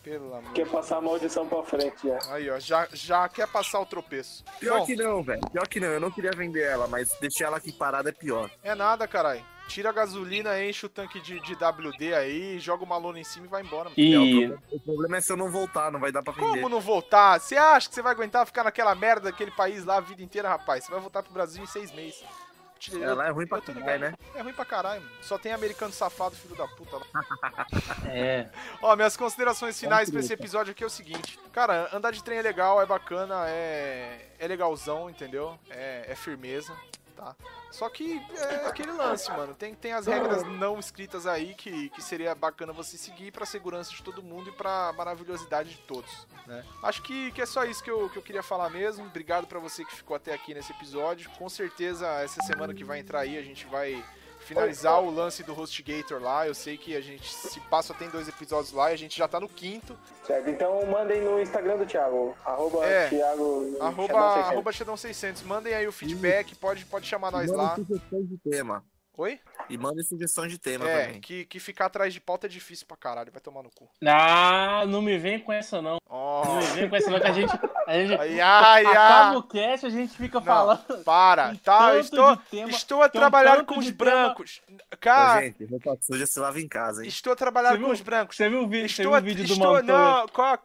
Pelo 0.03 0.35
amor. 0.35 0.53
Quer 0.55 0.67
passar 0.69 0.97
a 0.97 1.01
maldição 1.01 1.47
pra 1.47 1.63
frente 1.63 2.09
já. 2.09 2.19
Aí, 2.33 2.49
ó, 2.51 2.59
já, 2.59 2.89
já 2.93 3.29
quer 3.29 3.47
passar 3.47 3.81
o 3.81 3.87
tropeço. 3.87 4.43
Pior 4.59 4.79
Bom, 4.81 4.87
que 4.87 4.97
não, 4.97 5.23
velho. 5.23 5.41
Pior 5.53 5.69
que 5.69 5.79
não. 5.79 5.89
Eu 5.89 6.01
não 6.01 6.11
queria 6.11 6.31
vender 6.33 6.63
ela, 6.63 6.87
mas 6.87 7.11
deixar 7.21 7.47
ela 7.47 7.59
aqui 7.59 7.71
parada 7.71 8.09
é 8.09 8.13
pior. 8.13 8.51
É 8.63 8.75
nada, 8.75 9.07
caralho. 9.07 9.45
Tira 9.69 9.91
a 9.91 9.93
gasolina, 9.93 10.61
enche 10.65 10.87
o 10.87 10.89
tanque 10.89 11.21
de, 11.21 11.39
de 11.43 11.55
WD 11.55 12.13
aí, 12.13 12.59
joga 12.59 12.83
uma 12.83 12.97
lona 12.97 13.21
em 13.21 13.25
cima 13.25 13.47
e 13.47 13.49
vai 13.49 13.63
embora. 13.63 13.85
mano. 13.85 13.95
E 13.97 14.13
É, 14.15 14.19
o, 14.19 14.23
problema, 14.31 14.63
o 14.73 14.81
problema 14.81 15.17
é 15.19 15.21
se 15.21 15.33
eu 15.33 15.37
não 15.37 15.49
voltar, 15.49 15.93
não 15.93 16.01
vai 16.01 16.11
dar 16.11 16.25
pra 16.25 16.33
vender. 16.33 16.49
Como 16.49 16.69
não 16.69 16.81
voltar? 16.81 17.39
Você 17.39 17.57
acha 17.57 17.89
que 17.89 17.95
você 17.95 18.03
vai 18.03 18.13
aguentar 18.13 18.45
ficar 18.47 18.65
naquela 18.65 18.95
merda 18.97 19.31
daquele 19.31 19.53
país 19.53 19.85
lá 19.85 19.99
a 19.99 20.01
vida 20.01 20.23
inteira, 20.23 20.49
rapaz? 20.49 20.85
Você 20.85 20.91
vai 20.91 21.01
voltar 21.01 21.23
pro 21.23 21.33
Brasil 21.33 21.63
em 21.63 21.67
seis 21.67 21.93
meses. 21.93 22.25
Te- 22.81 23.01
Ela 23.03 23.27
é 23.27 23.31
ruim 23.31 23.47
pra 23.47 23.61
caralho, 23.61 24.01
né? 24.01 24.15
É 24.35 24.41
ruim 24.41 24.53
pra 24.55 24.65
caralho, 24.65 25.03
mano. 25.03 25.13
Só 25.21 25.37
tem 25.39 25.53
americano 25.53 25.93
safado, 25.93 26.35
filho 26.35 26.57
da 26.57 26.67
puta 26.67 26.97
lá. 26.97 27.67
é. 28.11 28.49
Ó, 28.81 28.97
minhas 28.97 29.17
considerações 29.17 29.79
finais 29.79 30.11
pra 30.11 30.21
esse 30.21 30.33
episódio 30.33 30.73
aqui 30.73 30.83
é 30.83 30.87
o 30.87 30.91
seguinte. 30.91 31.39
Cara, 31.53 31.89
andar 31.93 32.11
de 32.11 32.25
trem 32.25 32.39
é 32.39 32.43
legal, 32.43 32.81
é 32.81 32.87
bacana, 32.87 33.45
é, 33.49 34.29
é 34.39 34.47
legalzão, 34.49 35.11
entendeu? 35.11 35.59
É, 35.69 36.07
é 36.09 36.15
firmeza, 36.17 36.75
tá? 37.21 37.37
Só 37.71 37.89
que 37.91 38.21
é 38.35 38.67
aquele 38.67 38.93
lance, 38.93 39.31
mano. 39.31 39.55
Tem, 39.55 39.75
tem 39.75 39.93
as 39.93 40.07
regras 40.07 40.43
não 40.43 40.79
escritas 40.79 41.27
aí 41.27 41.55
que, 41.55 41.91
que 41.91 42.03
seria 42.03 42.35
bacana 42.35 42.73
você 42.73 42.97
seguir 42.97 43.31
pra 43.31 43.45
segurança 43.45 43.91
de 43.91 44.03
todo 44.03 44.23
mundo 44.23 44.49
e 44.49 44.53
pra 44.53 44.93
maravilhosidade 44.97 45.71
de 45.71 45.79
todos, 45.83 46.27
né? 46.47 46.65
Acho 46.83 47.03
que, 47.03 47.31
que 47.33 47.43
é 47.43 47.47
só 47.47 47.65
isso 47.65 47.85
que 47.85 47.91
eu, 47.91 48.09
que 48.09 48.17
eu 48.17 48.23
queria 48.23 48.43
falar 48.43 48.71
mesmo. 48.71 49.05
Obrigado 49.05 49.47
pra 49.47 49.59
você 49.59 49.85
que 49.85 49.95
ficou 49.95 50.17
até 50.17 50.33
aqui 50.33 50.55
nesse 50.55 50.73
episódio. 50.73 51.31
Com 51.39 51.49
certeza, 51.49 52.09
essa 52.23 52.43
semana 52.43 52.73
que 52.73 52.83
vai 52.83 52.99
entrar 52.99 53.21
aí, 53.21 53.37
a 53.37 53.43
gente 53.43 53.67
vai 53.67 54.03
finalizar 54.55 55.01
o 55.03 55.11
lance 55.11 55.43
do 55.43 55.53
HostGator 55.59 56.21
lá. 56.21 56.47
Eu 56.47 56.55
sei 56.55 56.77
que 56.77 56.97
a 56.97 57.01
gente, 57.01 57.33
se 57.33 57.61
passa, 57.61 57.95
tem 57.95 58.09
dois 58.09 58.29
episódios 58.29 58.73
lá 58.73 58.91
e 58.91 58.95
a 58.95 58.99
gente 58.99 59.17
já 59.17 59.27
tá 59.29 59.39
no 59.41 59.49
quinto. 59.49 59.97
Certo, 60.27 60.51
então 60.51 60.85
mandem 60.87 61.21
no 61.23 61.41
Instagram 61.41 61.77
do 61.79 61.87
Thiago. 61.87 62.37
Arroba 62.45 62.85
É, 62.85 63.09
Thiago. 63.09 63.77
Arroba, 63.81 64.07
Xadão 64.13 64.33
600. 64.35 64.51
arroba 64.51 64.71
Xadão600. 64.71 65.45
Mandem 65.45 65.75
aí 65.75 65.87
o 65.87 65.93
feedback, 65.93 66.55
pode, 66.57 66.85
pode 66.85 67.07
chamar 67.07 67.31
nós 67.31 67.51
lá. 67.51 67.71
Mandem 67.71 67.85
sugestões 67.87 68.29
de 68.29 68.39
tema. 68.39 68.85
Oi? 69.17 69.39
E 69.69 69.77
mandem 69.77 70.03
sugestões 70.03 70.51
de 70.51 70.59
tema 70.59 70.89
É, 70.89 71.07
também. 71.07 71.21
que, 71.21 71.45
que 71.45 71.61
ficar 71.61 71.87
atrás 71.87 72.13
de 72.15 72.21
pauta 72.21 72.47
é 72.47 72.49
difícil 72.49 72.87
pra 72.87 72.97
caralho. 72.97 73.31
Vai 73.31 73.41
tomar 73.41 73.63
no 73.63 73.71
cu. 73.71 73.89
Ah, 74.07 74.85
não 74.87 75.03
me 75.03 75.19
vem 75.19 75.39
com 75.39 75.53
essa 75.53 75.83
não. 75.83 75.99
Ó. 76.09 76.45
Não 76.45 76.57
me 76.57 76.67
vem 76.69 76.89
com 76.89 76.97
essa 76.97 77.11
não, 77.11 77.21
que 77.21 77.27
a 77.27 77.33
gente... 77.33 77.53
A 77.87 77.95
gente 77.99 78.15
Ai, 78.19 78.41
ai, 78.41 78.87
acaba 78.87 79.31
ai. 79.31 79.37
o 79.37 79.43
cast, 79.43 79.85
a 79.87 79.91
gente 79.91 80.17
fica 80.17 80.39
Não, 80.39 80.47
falando... 80.47 81.05
para, 81.05 81.55
tá? 81.57 81.99
Estou, 81.99 82.37
de 82.37 82.43
tema, 82.45 82.71
estou 82.71 83.03
a 83.03 83.09
trabalhar 83.09 83.65
com 83.67 83.79
os 83.79 83.85
de 83.85 83.93
tema. 83.93 84.11
brancos. 84.11 84.63
Ô, 84.71 84.97
Cara, 84.99 85.43
gente, 85.43 85.65
roupa 85.65 85.99
suja 86.01 86.25
se 86.27 86.39
lava 86.41 86.61
em 86.61 86.69
casa, 86.69 87.03
hein? 87.03 87.09
estou 87.09 87.33
a 87.33 87.37
trabalhar 87.37 87.79
com 87.79 87.91
os 87.91 88.01
brancos. 88.01 88.37
Você 88.37 88.49
viu 88.49 88.61
o 88.63 88.69
vídeo, 88.69 88.89
você 88.89 89.03
viu 89.03 89.11
Estou, 89.13 89.19
o 89.19 89.23
vídeo 89.23 89.45
do 89.47 89.53
estou, 89.53 89.67
Montoya? 89.75 89.83
não, 89.83 90.29
qual, 90.29 90.59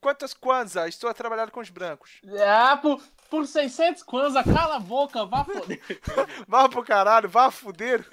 quantas 0.00 0.34
kwanzas? 0.34 0.88
Estou 0.88 1.08
a 1.08 1.14
trabalhar 1.14 1.50
com 1.50 1.60
os 1.60 1.70
brancos. 1.70 2.20
Ah, 2.44 2.76
por, 2.76 3.00
por 3.32 3.46
600 3.46 4.02
kwanza, 4.02 4.44
cala 4.44 4.76
a 4.76 4.78
boca, 4.78 5.24
vá 5.24 5.42
foder. 5.42 5.80
Vá 6.46 6.68
pro 6.68 6.84
caralho, 6.84 7.30
vá 7.30 7.50
fuder. 7.50 8.06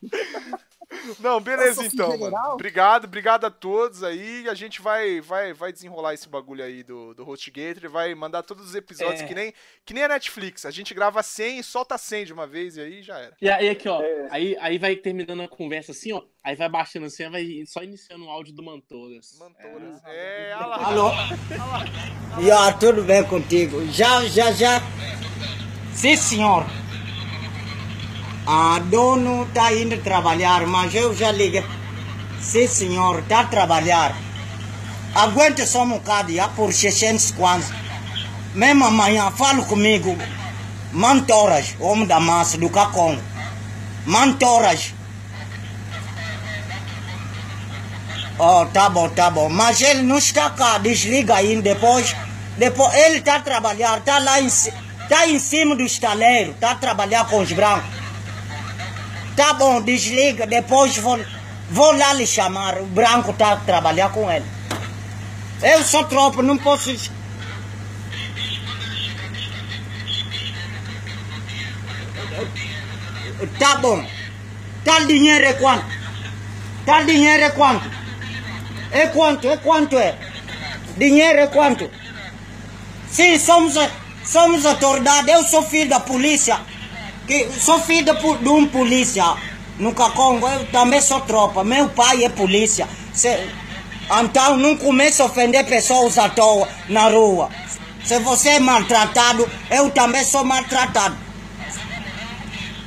Não, 1.18 1.40
beleza 1.40 1.84
então, 1.84 2.16
mano. 2.16 2.36
Obrigado, 2.52 3.04
obrigado 3.06 3.44
a 3.44 3.50
todos 3.50 4.02
aí. 4.04 4.48
A 4.48 4.54
gente 4.54 4.80
vai 4.80 5.20
vai 5.20 5.52
vai 5.52 5.72
desenrolar 5.72 6.14
esse 6.14 6.28
bagulho 6.28 6.62
aí 6.64 6.82
do, 6.84 7.12
do 7.12 7.28
HostGator 7.28 7.84
e 7.84 7.88
vai 7.88 8.14
mandar 8.14 8.42
todos 8.44 8.64
os 8.68 8.74
episódios 8.74 9.20
É. 9.22 9.26
que, 9.26 9.34
nem, 9.34 9.52
que 9.84 9.92
nem 9.92 10.04
a 10.04 10.08
Netflix. 10.08 10.64
A 10.64 10.70
gente 10.70 10.94
grava 10.94 11.22
100 11.22 11.58
e 11.58 11.62
solta 11.64 11.98
100 11.98 12.26
de 12.26 12.32
uma 12.32 12.46
vez 12.46 12.76
e 12.76 12.80
aí 12.80 13.02
já 13.02 13.18
era. 13.18 13.36
E 13.40 13.50
aí 13.50 13.68
aqui, 13.68 13.88
ó, 13.88 14.00
É. 14.00 14.28
aí, 14.30 14.56
aí 14.60 14.78
vai 14.78 14.94
terminando 14.94 15.42
a 15.42 15.48
conversa 15.48 15.90
assim, 15.92 16.12
ó, 16.12 16.22
aí 16.42 16.54
vai 16.54 16.68
baixando 16.68 17.06
assim, 17.06 17.24
aí 17.24 17.30
vai 17.30 17.66
só 17.66 17.82
iniciando 17.82 18.24
o 18.24 18.30
áudio 18.30 18.54
do 18.54 18.62
Mantoras. 18.62 19.36
Mantoras. 19.40 20.00
É, 20.04 20.54
olha 20.56 20.66
lá. 20.66 20.86
Alô? 20.86 21.10
Já, 22.42 22.72
tudo 22.72 23.02
bem 23.02 23.24
contigo? 23.24 23.84
Já, 23.86 24.24
já, 24.26 24.52
já. 24.52 24.80
Sim, 25.92 26.16
senhor. 26.16 26.64
A 28.46 28.78
dono 28.78 29.44
tá 29.52 29.72
indo 29.72 30.00
trabalhar, 30.04 30.64
mas 30.68 30.94
eu 30.94 31.12
já 31.12 31.32
liguei. 31.32 31.64
Sim, 32.40 32.68
senhor, 32.68 33.20
tá 33.22 33.40
a 33.40 33.44
trabalhar. 33.44 34.14
Aguenta 35.12 35.66
só 35.66 35.82
um 35.82 35.90
bocado, 35.90 36.32
já, 36.32 36.46
por 36.46 36.72
600 36.72 37.32
kwanza. 37.32 37.74
Mesmo 38.54 38.84
amanhã, 38.84 39.32
fala 39.32 39.64
comigo. 39.64 40.16
Mantoras, 40.92 41.74
homem 41.80 42.06
da 42.06 42.20
massa, 42.20 42.56
do 42.56 42.70
Cacon. 42.70 43.18
Mantoras. 44.06 44.94
Oh, 48.38 48.64
tá 48.66 48.88
bom, 48.88 49.08
tá 49.08 49.28
bom. 49.28 49.48
Mas 49.48 49.80
ele 49.80 50.02
não 50.02 50.18
está 50.18 50.50
cá, 50.50 50.78
desliga 50.78 51.34
aí 51.34 51.60
depois. 51.60 52.14
Depois 52.56 52.94
ele 52.94 53.18
está 53.18 53.36
a 53.36 53.40
trabalhar, 53.40 53.98
está 53.98 54.20
lá 54.20 54.40
em, 54.40 54.48
tá 55.08 55.26
em 55.26 55.40
cima 55.40 55.74
do 55.74 55.82
estaleiro, 55.82 56.52
está 56.52 56.70
a 56.70 56.76
trabalhar 56.76 57.26
com 57.26 57.40
os 57.40 57.50
brancos. 57.50 58.05
Tá 59.36 59.52
bom, 59.52 59.82
desliga, 59.82 60.46
depois 60.46 60.96
vou, 60.96 61.20
vou 61.70 61.92
lá 61.92 62.14
lhe 62.14 62.26
chamar. 62.26 62.78
O 62.78 62.86
branco 62.86 63.32
está 63.32 63.52
a 63.52 63.56
trabalhar 63.56 64.08
com 64.10 64.30
ele. 64.32 64.46
Eu 65.62 65.82
sou 65.84 66.04
tropa, 66.04 66.42
não 66.42 66.56
posso. 66.56 66.90
Tá 73.58 73.76
bom. 73.76 74.06
Tá 74.84 75.00
dinheiro 75.00 75.44
é 75.44 75.52
quanto? 75.52 75.86
Tá 76.86 77.02
dinheiro 77.02 77.42
é 77.42 77.50
quanto? 77.50 77.90
É 78.90 79.06
quanto? 79.08 79.48
É 79.48 79.56
quanto 79.58 79.98
é? 79.98 80.16
Dinheiro 80.96 81.40
é 81.40 81.46
quanto? 81.46 81.90
Sim, 83.10 83.38
somos, 83.38 83.74
somos 84.24 84.64
autoridade. 84.64 85.30
Eu 85.30 85.44
sou 85.44 85.62
filho 85.62 85.90
da 85.90 86.00
polícia. 86.00 86.58
Que, 87.26 87.50
sou 87.60 87.78
filho 87.80 88.14
po- 88.20 88.36
de 88.36 88.48
um 88.48 88.66
polícia 88.66 89.24
no 89.78 89.92
Cacongo. 89.94 90.46
Eu 90.48 90.66
também 90.66 91.00
sou 91.00 91.20
tropa. 91.20 91.64
Meu 91.64 91.88
pai 91.88 92.24
é 92.24 92.28
polícia. 92.28 92.88
Se- 93.12 93.48
então 94.20 94.56
não 94.56 94.76
comece 94.76 95.20
a 95.20 95.24
ofender 95.24 95.66
pessoas 95.66 96.16
à 96.18 96.28
toa 96.28 96.68
na 96.88 97.08
rua. 97.08 97.50
Se 98.04 98.18
você 98.20 98.50
é 98.50 98.60
maltratado, 98.60 99.48
eu 99.70 99.90
também 99.90 100.22
sou 100.24 100.44
maltratado. 100.44 101.16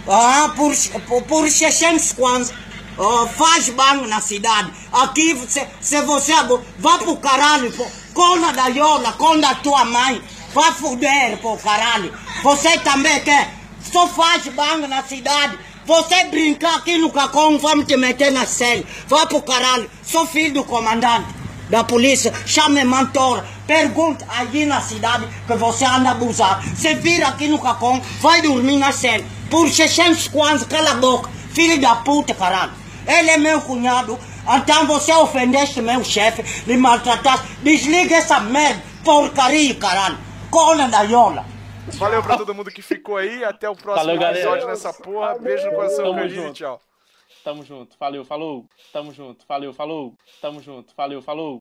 Ah, 0.07 0.51
por, 0.55 0.73
por, 1.07 1.21
por 1.23 1.49
600 1.49 2.13
kwanza. 2.13 2.53
Ah, 2.97 3.27
faz 3.27 3.69
banho 3.69 4.07
na 4.07 4.19
cidade. 4.21 4.71
Aqui, 4.91 5.37
se, 5.47 5.65
se 5.81 6.01
você 6.01 6.33
vá 6.79 6.97
pro 6.97 7.17
caralho, 7.17 7.71
pô. 7.73 7.85
Cola 8.13 8.51
da 8.53 8.67
Yola, 8.67 9.13
com 9.13 9.39
da 9.39 9.53
tua 9.55 9.85
mãe. 9.85 10.21
Vai 10.53 10.71
fuder, 10.71 11.37
pô, 11.41 11.55
caralho. 11.57 12.11
Você 12.43 12.77
também 12.79 13.19
quer? 13.21 13.53
Só 13.81 14.07
faz 14.07 14.47
banho 14.47 14.87
na 14.87 15.03
cidade. 15.03 15.57
Você 15.85 16.25
brincar 16.25 16.75
aqui 16.75 16.97
no 16.97 17.11
Cacom, 17.11 17.57
vamos 17.57 17.85
te 17.85 17.97
meter 17.97 18.31
na 18.31 18.45
cela. 18.45 18.83
Vá 19.07 19.25
pro 19.25 19.41
caralho. 19.41 19.89
Sou 20.03 20.25
filho 20.27 20.53
do 20.53 20.63
comandante 20.63 21.27
da 21.69 21.83
polícia. 21.83 22.33
Chame 22.45 22.83
Mantora. 22.83 23.45
Pergunta 23.65 24.25
aí 24.29 24.65
na 24.65 24.81
cidade 24.81 25.27
que 25.45 25.55
você 25.55 25.85
anda 25.85 26.11
abusado. 26.11 26.67
Você 26.75 26.95
vira 26.95 27.27
aqui 27.27 27.47
no 27.47 27.59
Cacom, 27.59 28.01
vai 28.19 28.41
dormir 28.41 28.77
na 28.77 28.91
cela. 28.91 29.23
Por 29.49 29.69
600 29.69 30.27
kwanza, 30.27 30.65
cala 30.65 30.91
a 30.91 30.95
boca. 30.95 31.29
Filho 31.53 31.79
da 31.79 31.95
puta, 31.95 32.33
caralho. 32.33 32.71
Ele 33.07 33.31
é 33.31 33.37
meu 33.37 33.61
cunhado. 33.61 34.19
Então 34.47 34.87
você 34.87 35.13
ofendeste 35.13 35.81
meu 35.81 36.03
chefe, 36.03 36.43
me 36.65 36.77
maltrataste. 36.77 37.47
Desliga 37.63 38.15
essa 38.15 38.39
merda, 38.39 38.81
porcaria, 39.03 39.75
caralho. 39.75 40.17
Cola 40.49 40.87
da 40.87 41.01
Yola. 41.01 41.45
Valeu 41.97 42.23
pra 42.23 42.37
todo 42.37 42.53
mundo 42.53 42.71
que 42.71 42.81
ficou 42.81 43.17
aí. 43.17 43.43
Até 43.43 43.69
o 43.69 43.75
próximo 43.75 44.05
Valeu, 44.05 44.19
galera. 44.19 44.39
episódio 44.39 44.67
nessa 44.67 44.93
porra. 44.93 45.37
Beijo 45.37 45.65
no 45.69 45.75
coração, 45.75 46.05
Tamo 46.05 46.15
perdido 46.15 46.39
e 46.41 46.43
junto. 46.45 46.55
tchau. 46.55 46.81
Tamo 47.43 47.63
junto, 47.63 47.95
valeu, 47.99 48.25
falou. 48.25 48.65
Tamo 48.91 49.13
junto, 49.13 49.45
valeu, 49.47 49.73
falou. 49.73 50.13
Tamo 50.41 50.61
junto, 50.61 50.93
valeu, 50.95 51.21
falou. 51.21 51.57